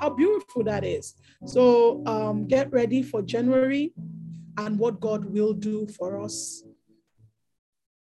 How 0.00 0.10
beautiful 0.10 0.64
that 0.64 0.84
is. 0.84 1.14
So 1.46 2.02
um, 2.06 2.46
get 2.46 2.72
ready 2.72 3.02
for 3.02 3.22
January 3.22 3.92
and 4.58 4.78
what 4.78 5.00
God 5.00 5.24
will 5.24 5.52
do 5.52 5.86
for 5.86 6.20
us. 6.20 6.64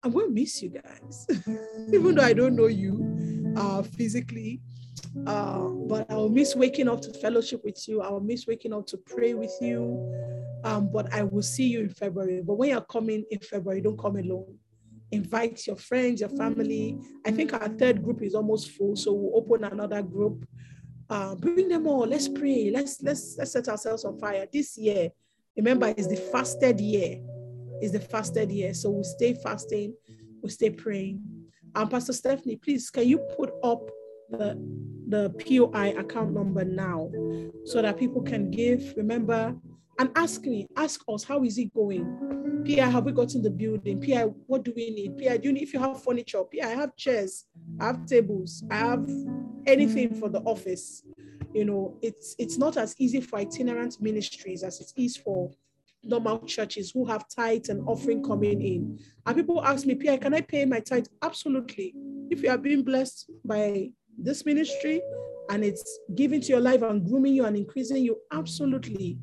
I'm 0.02 0.12
going 0.12 0.28
to 0.28 0.34
miss 0.34 0.62
you 0.62 0.70
guys, 0.70 1.28
even 1.94 2.16
though 2.16 2.24
I 2.24 2.34
don't 2.34 2.56
know 2.56 2.68
you 2.68 3.54
uh, 3.58 3.82
physically. 3.84 4.62
Uh, 5.26 5.70
but 5.88 6.10
I'll 6.10 6.30
miss 6.30 6.56
waking 6.56 6.88
up 6.88 7.02
to 7.02 7.14
fellowship 7.14 7.62
with 7.64 7.88
you. 7.88 8.02
I'll 8.02 8.20
miss 8.20 8.48
waking 8.48 8.74
up 8.74 8.88
to 8.88 8.98
pray 8.98 9.34
with 9.34 9.54
you. 9.62 10.14
Um, 10.64 10.92
but 10.92 11.14
I 11.14 11.24
will 11.24 11.42
see 11.42 11.68
you 11.68 11.82
in 11.82 11.90
February. 11.90 12.42
But 12.42 12.56
when 12.56 12.70
you're 12.70 12.82
coming 12.82 13.24
in 13.32 13.40
February, 13.40 13.82
don't 13.82 14.00
come 14.00 14.18
alone. 14.18 14.58
Invite 15.12 15.66
your 15.66 15.76
friends, 15.76 16.22
your 16.22 16.30
family. 16.30 17.00
I 17.26 17.32
think 17.32 17.54
our 17.54 17.70
third 17.70 18.04
group 18.04 18.22
is 18.22 18.36
almost 18.36 18.72
full, 18.72 18.96
so 18.96 19.14
we'll 19.14 19.38
open 19.38 19.64
another 19.64 20.02
group. 20.04 20.48
Uh, 21.10 21.34
bring 21.36 21.68
them 21.68 21.88
all. 21.88 22.06
Let's 22.06 22.28
pray. 22.28 22.70
Let's 22.72 23.02
let's 23.02 23.36
let's 23.38 23.54
set 23.54 23.68
ourselves 23.68 24.06
on 24.06 24.20
fire. 24.20 24.46
This 24.54 24.78
year, 24.78 25.10
remember, 25.58 25.88
is 25.98 26.08
the 26.08 26.16
fasted 26.16 26.80
year. 26.80 27.20
Is 27.82 27.94
the 27.94 28.00
fasted 28.00 28.52
year. 28.52 28.76
So 28.76 28.92
we'll 28.92 29.04
stay 29.04 29.34
fasting. 29.34 29.96
We'll 30.42 30.52
stay 30.52 30.70
praying. 30.70 31.24
Um, 31.74 31.90
Pastor 31.90 32.14
Stephanie, 32.14 32.58
please, 32.58 32.90
can 32.90 33.08
you 33.08 33.20
put 33.36 33.52
up 33.64 33.90
the 34.32 34.58
the 35.08 35.30
POI 35.32 35.98
account 35.98 36.34
number 36.34 36.64
now 36.64 37.12
so 37.66 37.82
that 37.82 37.98
people 37.98 38.22
can 38.22 38.52
give? 38.52 38.94
Remember, 38.96 39.56
and 39.98 40.10
ask 40.16 40.44
me, 40.44 40.68
ask 40.78 41.02
us, 41.10 41.24
how 41.24 41.44
is 41.44 41.58
it 41.58 41.74
going? 41.74 42.64
PI, 42.66 42.86
have 42.86 43.06
we 43.06 43.12
gotten 43.12 43.42
the 43.42 43.50
building? 43.50 44.00
PI, 44.00 44.24
what 44.48 44.64
do 44.64 44.72
we 44.76 44.92
need? 44.92 45.18
PI, 45.18 45.38
do 45.38 45.48
you 45.50 45.54
need, 45.54 45.64
if 45.64 45.74
you 45.74 45.80
have 45.80 46.02
furniture? 46.04 46.44
PI, 46.44 46.72
I 46.72 46.76
have 46.76 46.96
chairs, 46.96 47.46
I 47.80 47.88
have 47.88 48.06
tables, 48.06 48.64
I 48.70 48.76
have 48.76 49.10
anything 49.66 50.14
for 50.14 50.30
the 50.30 50.40
office. 50.42 51.04
You 51.54 51.66
know, 51.66 51.98
it's 52.02 52.36
it's 52.38 52.58
not 52.58 52.78
as 52.78 52.96
easy 53.00 53.22
for 53.22 53.40
itinerant 53.40 54.00
ministries 54.00 54.64
as 54.64 54.80
it 54.80 54.94
is 54.96 55.18
for 55.18 55.52
normal 56.04 56.40
churches 56.40 56.92
who 56.92 57.06
have 57.06 57.28
tithe 57.28 57.70
and 57.70 57.86
offering 57.88 58.24
coming 58.24 58.62
in. 58.62 59.00
And 59.26 59.36
people 59.36 59.66
ask 59.66 59.86
me, 59.86 59.96
PI, 59.96 60.18
can 60.18 60.34
I 60.34 60.42
pay 60.42 60.66
my 60.66 60.80
tithe? 60.80 61.08
Absolutely. 61.22 61.94
If 62.30 62.44
you 62.44 62.50
are 62.52 62.58
being 62.58 62.84
blessed 62.84 63.32
by 63.44 63.90
this 64.22 64.46
ministry 64.46 65.02
and 65.50 65.64
it's 65.64 66.00
giving 66.16 66.42
to 66.42 66.48
your 66.48 66.60
life 66.60 66.82
and 66.82 67.08
grooming 67.08 67.34
you 67.34 67.46
and 67.46 67.58
increasing 67.58 68.04
you, 68.04 68.18
absolutely 68.32 69.18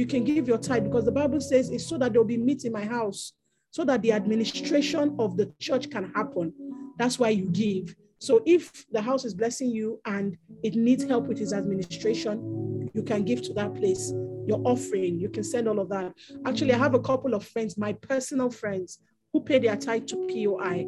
you 0.00 0.06
can 0.06 0.24
give 0.24 0.48
your 0.48 0.56
tithe 0.56 0.84
because 0.84 1.04
the 1.04 1.12
Bible 1.12 1.42
says 1.42 1.68
it's 1.68 1.86
so 1.86 1.98
that 1.98 2.14
there'll 2.14 2.26
be 2.26 2.38
meat 2.38 2.64
in 2.64 2.72
my 2.72 2.86
house, 2.86 3.34
so 3.70 3.84
that 3.84 4.00
the 4.00 4.12
administration 4.12 5.14
of 5.18 5.36
the 5.36 5.52
church 5.58 5.90
can 5.90 6.10
happen. 6.14 6.54
That's 6.96 7.18
why 7.18 7.28
you 7.28 7.50
give. 7.50 7.94
So 8.18 8.40
if 8.46 8.86
the 8.90 9.02
house 9.02 9.26
is 9.26 9.34
blessing 9.34 9.70
you 9.70 10.00
and 10.06 10.38
it 10.62 10.74
needs 10.74 11.04
help 11.04 11.26
with 11.26 11.38
its 11.38 11.52
administration, 11.52 12.90
you 12.94 13.02
can 13.02 13.24
give 13.24 13.42
to 13.42 13.52
that 13.52 13.74
place. 13.74 14.10
Your 14.46 14.62
offering, 14.64 15.20
you 15.20 15.28
can 15.28 15.44
send 15.44 15.68
all 15.68 15.78
of 15.78 15.90
that. 15.90 16.14
Actually, 16.46 16.72
I 16.72 16.78
have 16.78 16.94
a 16.94 17.00
couple 17.00 17.34
of 17.34 17.44
friends, 17.44 17.76
my 17.76 17.92
personal 17.92 18.50
friends, 18.50 19.00
who 19.34 19.42
pay 19.42 19.58
their 19.58 19.76
tithe 19.76 20.06
to 20.06 20.16
POI. 20.16 20.86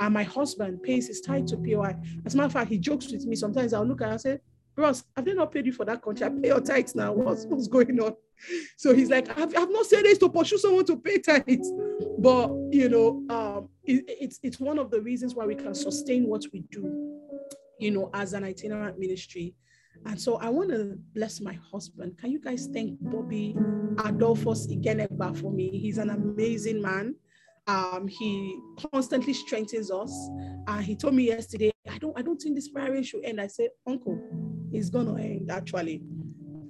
And 0.00 0.14
my 0.14 0.22
husband 0.22 0.82
pays 0.82 1.06
his 1.06 1.20
tithe 1.20 1.46
to 1.48 1.58
POI. 1.58 1.94
As 2.24 2.34
a 2.34 2.36
matter 2.38 2.46
of 2.46 2.52
fact, 2.52 2.70
he 2.70 2.78
jokes 2.78 3.12
with 3.12 3.26
me. 3.26 3.36
Sometimes 3.36 3.74
I'll 3.74 3.84
look 3.84 4.00
at 4.00 4.06
him 4.06 4.12
and 4.12 4.20
say, 4.20 4.38
Bros, 4.74 5.04
have 5.14 5.24
they 5.26 5.34
not 5.34 5.52
paid 5.52 5.66
you 5.66 5.72
for 5.72 5.84
that 5.84 6.00
country? 6.02 6.24
I 6.24 6.30
pay 6.30 6.48
your 6.48 6.60
tithes 6.60 6.94
now. 6.94 7.12
What's, 7.12 7.44
what's 7.44 7.68
going 7.68 8.00
on? 8.00 8.14
So 8.78 8.94
he's 8.94 9.10
like, 9.10 9.28
I've, 9.38 9.54
I've 9.54 9.70
not 9.70 9.84
said 9.84 10.04
this 10.04 10.16
to 10.18 10.30
pursue 10.30 10.56
someone 10.56 10.86
to 10.86 10.96
pay 10.96 11.18
tithes. 11.18 11.70
But, 12.18 12.50
you 12.70 12.88
know, 12.88 13.22
um, 13.28 13.68
it, 13.84 14.04
it's, 14.08 14.40
it's 14.42 14.58
one 14.58 14.78
of 14.78 14.90
the 14.90 15.02
reasons 15.02 15.34
why 15.34 15.44
we 15.44 15.54
can 15.54 15.74
sustain 15.74 16.26
what 16.26 16.44
we 16.52 16.60
do, 16.70 17.20
you 17.78 17.90
know, 17.90 18.10
as 18.14 18.32
an 18.32 18.44
itinerant 18.44 18.98
ministry. 18.98 19.54
And 20.06 20.18
so 20.18 20.36
I 20.36 20.48
want 20.48 20.70
to 20.70 20.98
bless 21.14 21.42
my 21.42 21.58
husband. 21.70 22.16
Can 22.18 22.30
you 22.30 22.40
guys 22.40 22.68
thank 22.72 22.98
Bobby 23.00 23.54
Adolphus 24.02 24.66
Igenegba 24.68 25.36
for 25.38 25.52
me? 25.52 25.68
He's 25.78 25.98
an 25.98 26.08
amazing 26.08 26.80
man. 26.80 27.16
Um, 27.66 28.08
he 28.08 28.58
constantly 28.92 29.32
strengthens 29.32 29.90
us. 29.90 30.12
Uh, 30.66 30.78
he 30.78 30.96
told 30.96 31.14
me 31.14 31.24
yesterday, 31.28 31.70
I 31.88 31.98
don't, 31.98 32.18
I 32.18 32.22
don't 32.22 32.40
think 32.40 32.56
this 32.56 32.68
prayer 32.68 33.02
should 33.02 33.24
end. 33.24 33.40
I 33.40 33.46
said, 33.46 33.68
Uncle, 33.86 34.18
it's 34.72 34.90
gonna 34.90 35.20
end 35.20 35.50
actually. 35.50 36.02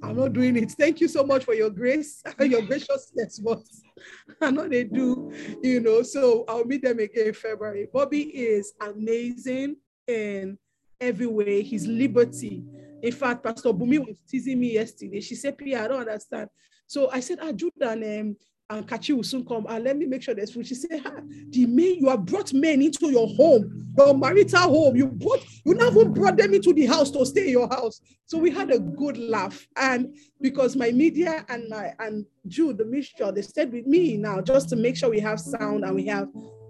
I'm 0.03 0.17
not 0.17 0.33
doing 0.33 0.57
it. 0.57 0.71
Thank 0.73 1.01
you 1.01 1.09
so 1.09 1.25
much 1.25 1.45
for 1.45 1.55
your 1.55 1.71
grace, 1.71 2.23
your 2.41 2.63
graciousness, 2.63 3.39
but 3.39 3.63
I 4.41 4.51
know 4.51 4.67
they 4.69 4.85
do, 4.85 5.33
you 5.63 5.81
know. 5.81 6.03
So 6.03 6.45
I'll 6.49 6.65
meet 6.65 6.83
them 6.83 6.99
again 6.99 7.29
in 7.29 7.35
February. 7.35 7.89
Bobby 7.93 8.23
is 8.23 8.73
amazing 8.81 9.77
in 10.07 10.59
every 11.01 11.27
way. 11.27 11.63
His 11.63 11.87
liberty. 11.87 12.65
In 13.03 13.13
fact, 13.13 13.45
Pastor 13.45 13.71
Bumi 13.71 13.99
was 13.99 14.19
teasing 14.29 14.61
me 14.61 14.73
yesterday. 14.75 15.21
She 15.21 15.35
said, 15.35 15.57
Pia, 15.57 15.85
I 15.85 15.89
don't 15.89 16.01
understand. 16.01 16.49
So 16.87 17.11
I 17.11 17.21
said, 17.21 17.39
ah, 17.41 17.53
Judah, 17.53 17.93
um, 17.93 18.37
and 18.71 18.87
Kachi 18.87 19.15
will 19.15 19.25
soon 19.25 19.45
come 19.45 19.67
and 19.69 19.83
let 19.83 19.97
me 19.97 20.07
make 20.07 20.23
sure 20.23 20.33
there's 20.33 20.53
food. 20.53 20.67
She 20.67 20.77
said, 20.77 21.03
ah, 21.05 21.21
the 21.51 21.67
men, 21.67 21.97
you 21.99 22.09
have 22.09 22.25
brought 22.25 22.55
men 22.55 22.81
into 22.81 23.11
your 23.11 23.27
home, 23.27 23.93
your 23.99 24.15
marital 24.15 24.61
home. 24.61 24.97
You 24.97 25.09
brought, 25.09 25.45
you 25.65 25.75
never 25.75 26.09
brought 26.09 26.37
them 26.37 26.55
into 26.55 26.73
the 26.73 26.87
house 26.87 27.11
to 27.11 27.27
stay 27.27 27.47
in 27.47 27.51
your 27.51 27.69
house. 27.69 28.01
So 28.27 28.39
we 28.39 28.51
had 28.53 28.71
a 28.71 28.79
good 28.79 29.19
laugh. 29.19 29.67
And 29.77 30.17
because 30.41 30.77
my 30.77 30.93
media 30.93 31.45
and 31.49 31.69
my 31.69 31.93
and 31.99 32.25
Jude, 32.47 32.79
the 32.79 32.85
mixture, 32.85 33.33
they 33.33 33.43
stayed 33.43 33.73
with 33.73 33.87
me 33.87 34.17
now 34.17 34.41
just 34.41 34.69
to 34.69 34.77
make 34.77 34.97
sure 34.97 35.11
we 35.11 35.21
have 35.21 35.41
sound 35.41 35.85
and 35.85 35.95
we 35.95 36.07
have 36.07 36.29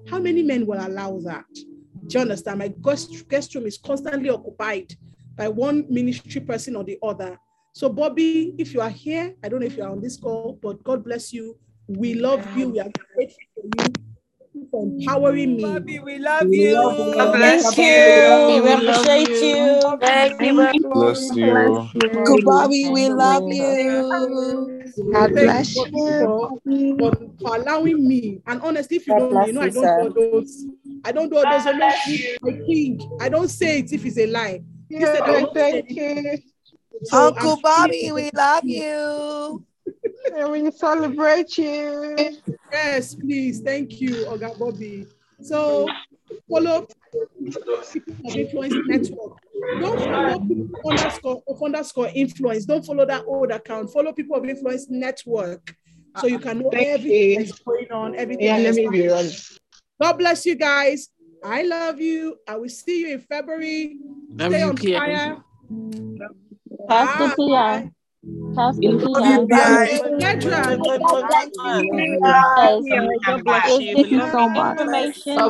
how 0.08 0.18
many 0.18 0.42
men 0.42 0.66
will 0.66 0.80
allow 0.80 1.18
that? 1.20 1.44
Do 1.52 2.18
you 2.18 2.20
understand? 2.20 2.60
My 2.60 2.68
guest, 2.68 3.28
guest 3.28 3.54
room 3.54 3.66
is 3.66 3.76
constantly 3.76 4.30
occupied 4.30 4.94
by 5.36 5.48
one 5.48 5.84
ministry 5.90 6.40
person 6.40 6.76
or 6.76 6.84
the 6.84 6.98
other. 7.02 7.38
So, 7.74 7.90
Bobby, 7.90 8.54
if 8.58 8.72
you 8.72 8.80
are 8.80 8.90
here, 8.90 9.34
I 9.44 9.48
don't 9.50 9.60
know 9.60 9.66
if 9.66 9.76
you 9.76 9.84
are 9.84 9.90
on 9.90 10.00
this 10.00 10.16
call, 10.16 10.58
but 10.62 10.82
God 10.82 11.04
bless 11.04 11.32
you. 11.32 11.56
We 11.96 12.14
love 12.14 12.46
you. 12.56 12.68
We 12.68 12.80
are 12.80 12.90
grateful 13.14 13.42
for 13.54 13.64
you 13.64 13.94
for 14.70 14.82
empowering 14.84 15.56
me. 15.56 15.62
Bobby, 15.62 15.98
we 15.98 16.18
love 16.18 16.46
you. 16.52 16.72
God 16.72 17.32
bless 17.32 17.76
you. 17.76 17.84
you. 17.84 18.62
We 18.62 18.72
appreciate 18.72 19.42
you. 19.42 19.98
Thank 20.00 20.40
you. 20.40 20.90
Bless 20.90 21.36
you. 21.36 21.90
Good 22.24 22.44
Bobby, 22.44 22.88
we 22.90 23.08
love 23.08 23.42
you. 23.52 24.82
God 25.12 25.32
bless 25.32 25.74
you 25.74 25.90
for, 25.92 26.60
for, 26.98 27.12
for 27.40 27.56
allowing 27.56 28.06
me. 28.06 28.40
And 28.46 28.62
honestly, 28.62 28.98
if 28.98 29.08
you 29.08 29.14
don't 29.16 29.46
you 29.46 29.52
know, 29.52 29.62
I 29.62 29.70
don't 29.70 30.14
do 30.14 30.30
those. 30.30 30.66
I 31.04 31.12
don't 31.12 31.28
do 31.28 31.36
all 31.38 31.42
those. 31.42 31.66
I 31.66 32.52
think 32.66 33.02
I 33.20 33.28
don't 33.28 33.48
say 33.48 33.80
it 33.80 33.92
if 33.92 34.04
it's 34.04 34.18
a 34.18 34.26
lie. 34.26 34.62
He 34.88 35.00
said, 35.00 35.22
I 35.22 35.42
oh, 35.42 35.52
thank 35.54 35.90
you. 35.90 36.38
So 37.04 37.18
Uncle 37.18 37.50
I'm- 37.50 37.60
Bobby, 37.62 38.12
we 38.12 38.30
love 38.32 38.64
you. 38.64 39.64
And 40.36 40.52
we 40.52 40.70
celebrate 40.70 41.56
you. 41.58 42.38
Yes, 42.72 43.14
please. 43.14 43.60
Thank 43.60 44.00
you, 44.00 44.26
Oga 44.26 44.58
Bobby. 44.58 45.06
So 45.42 45.90
follow 46.48 46.86
People 47.92 48.14
of 48.26 48.36
Influence 48.36 48.74
Network. 48.86 49.38
Don't 49.80 49.98
follow 50.00 50.38
people 50.40 50.80
underscore 50.88 51.42
of 51.46 51.62
underscore 51.62 52.10
influence. 52.14 52.64
Don't 52.64 52.84
follow 52.84 53.04
that 53.06 53.24
old 53.26 53.50
account. 53.50 53.92
Follow 53.92 54.12
People 54.12 54.36
of 54.36 54.44
Influence 54.44 54.88
Network. 54.88 55.74
So 56.18 56.26
you 56.26 56.38
can 56.38 56.60
know 56.60 56.70
Thank 56.70 56.88
everything 56.88 57.30
you. 57.30 57.46
that's 57.46 57.58
going 57.60 57.90
on, 57.92 58.16
everything. 58.16 58.46
Yeah, 58.46 58.58
let 58.58 58.74
me 58.74 58.88
be 58.88 59.04
happening. 59.04 59.30
on. 59.30 59.32
God 60.00 60.12
bless 60.18 60.46
you 60.46 60.54
guys. 60.54 61.08
I 61.42 61.62
love 61.62 62.00
you. 62.00 62.36
I 62.46 62.56
will 62.56 62.68
see 62.68 63.02
you 63.02 63.14
in 63.14 63.20
February. 63.20 63.96
Love 64.36 64.52
Stay 64.52 64.60
you, 64.60 64.68
on 64.68 64.76
Pia. 64.76 64.98
fire. 64.98 65.36
Pastor 66.88 67.34
Bye. 67.46 67.90
Pia. 68.24 68.54
Pastor 68.54 68.92
Love 68.92 69.00
Pia. 69.00 69.22
you, 69.26 69.46
guys. 69.48 70.00
Nedra. 70.20 70.78
God 71.08 71.26
bless 71.28 71.50
you. 71.62 72.20
Yes. 72.24 72.84
God 73.26 73.44
bless 73.44 73.80
you. 73.80 73.94
Thank 73.94 74.10
you 74.12 74.20
so 74.30 74.48
much. 74.48 74.80
Information 74.80 75.48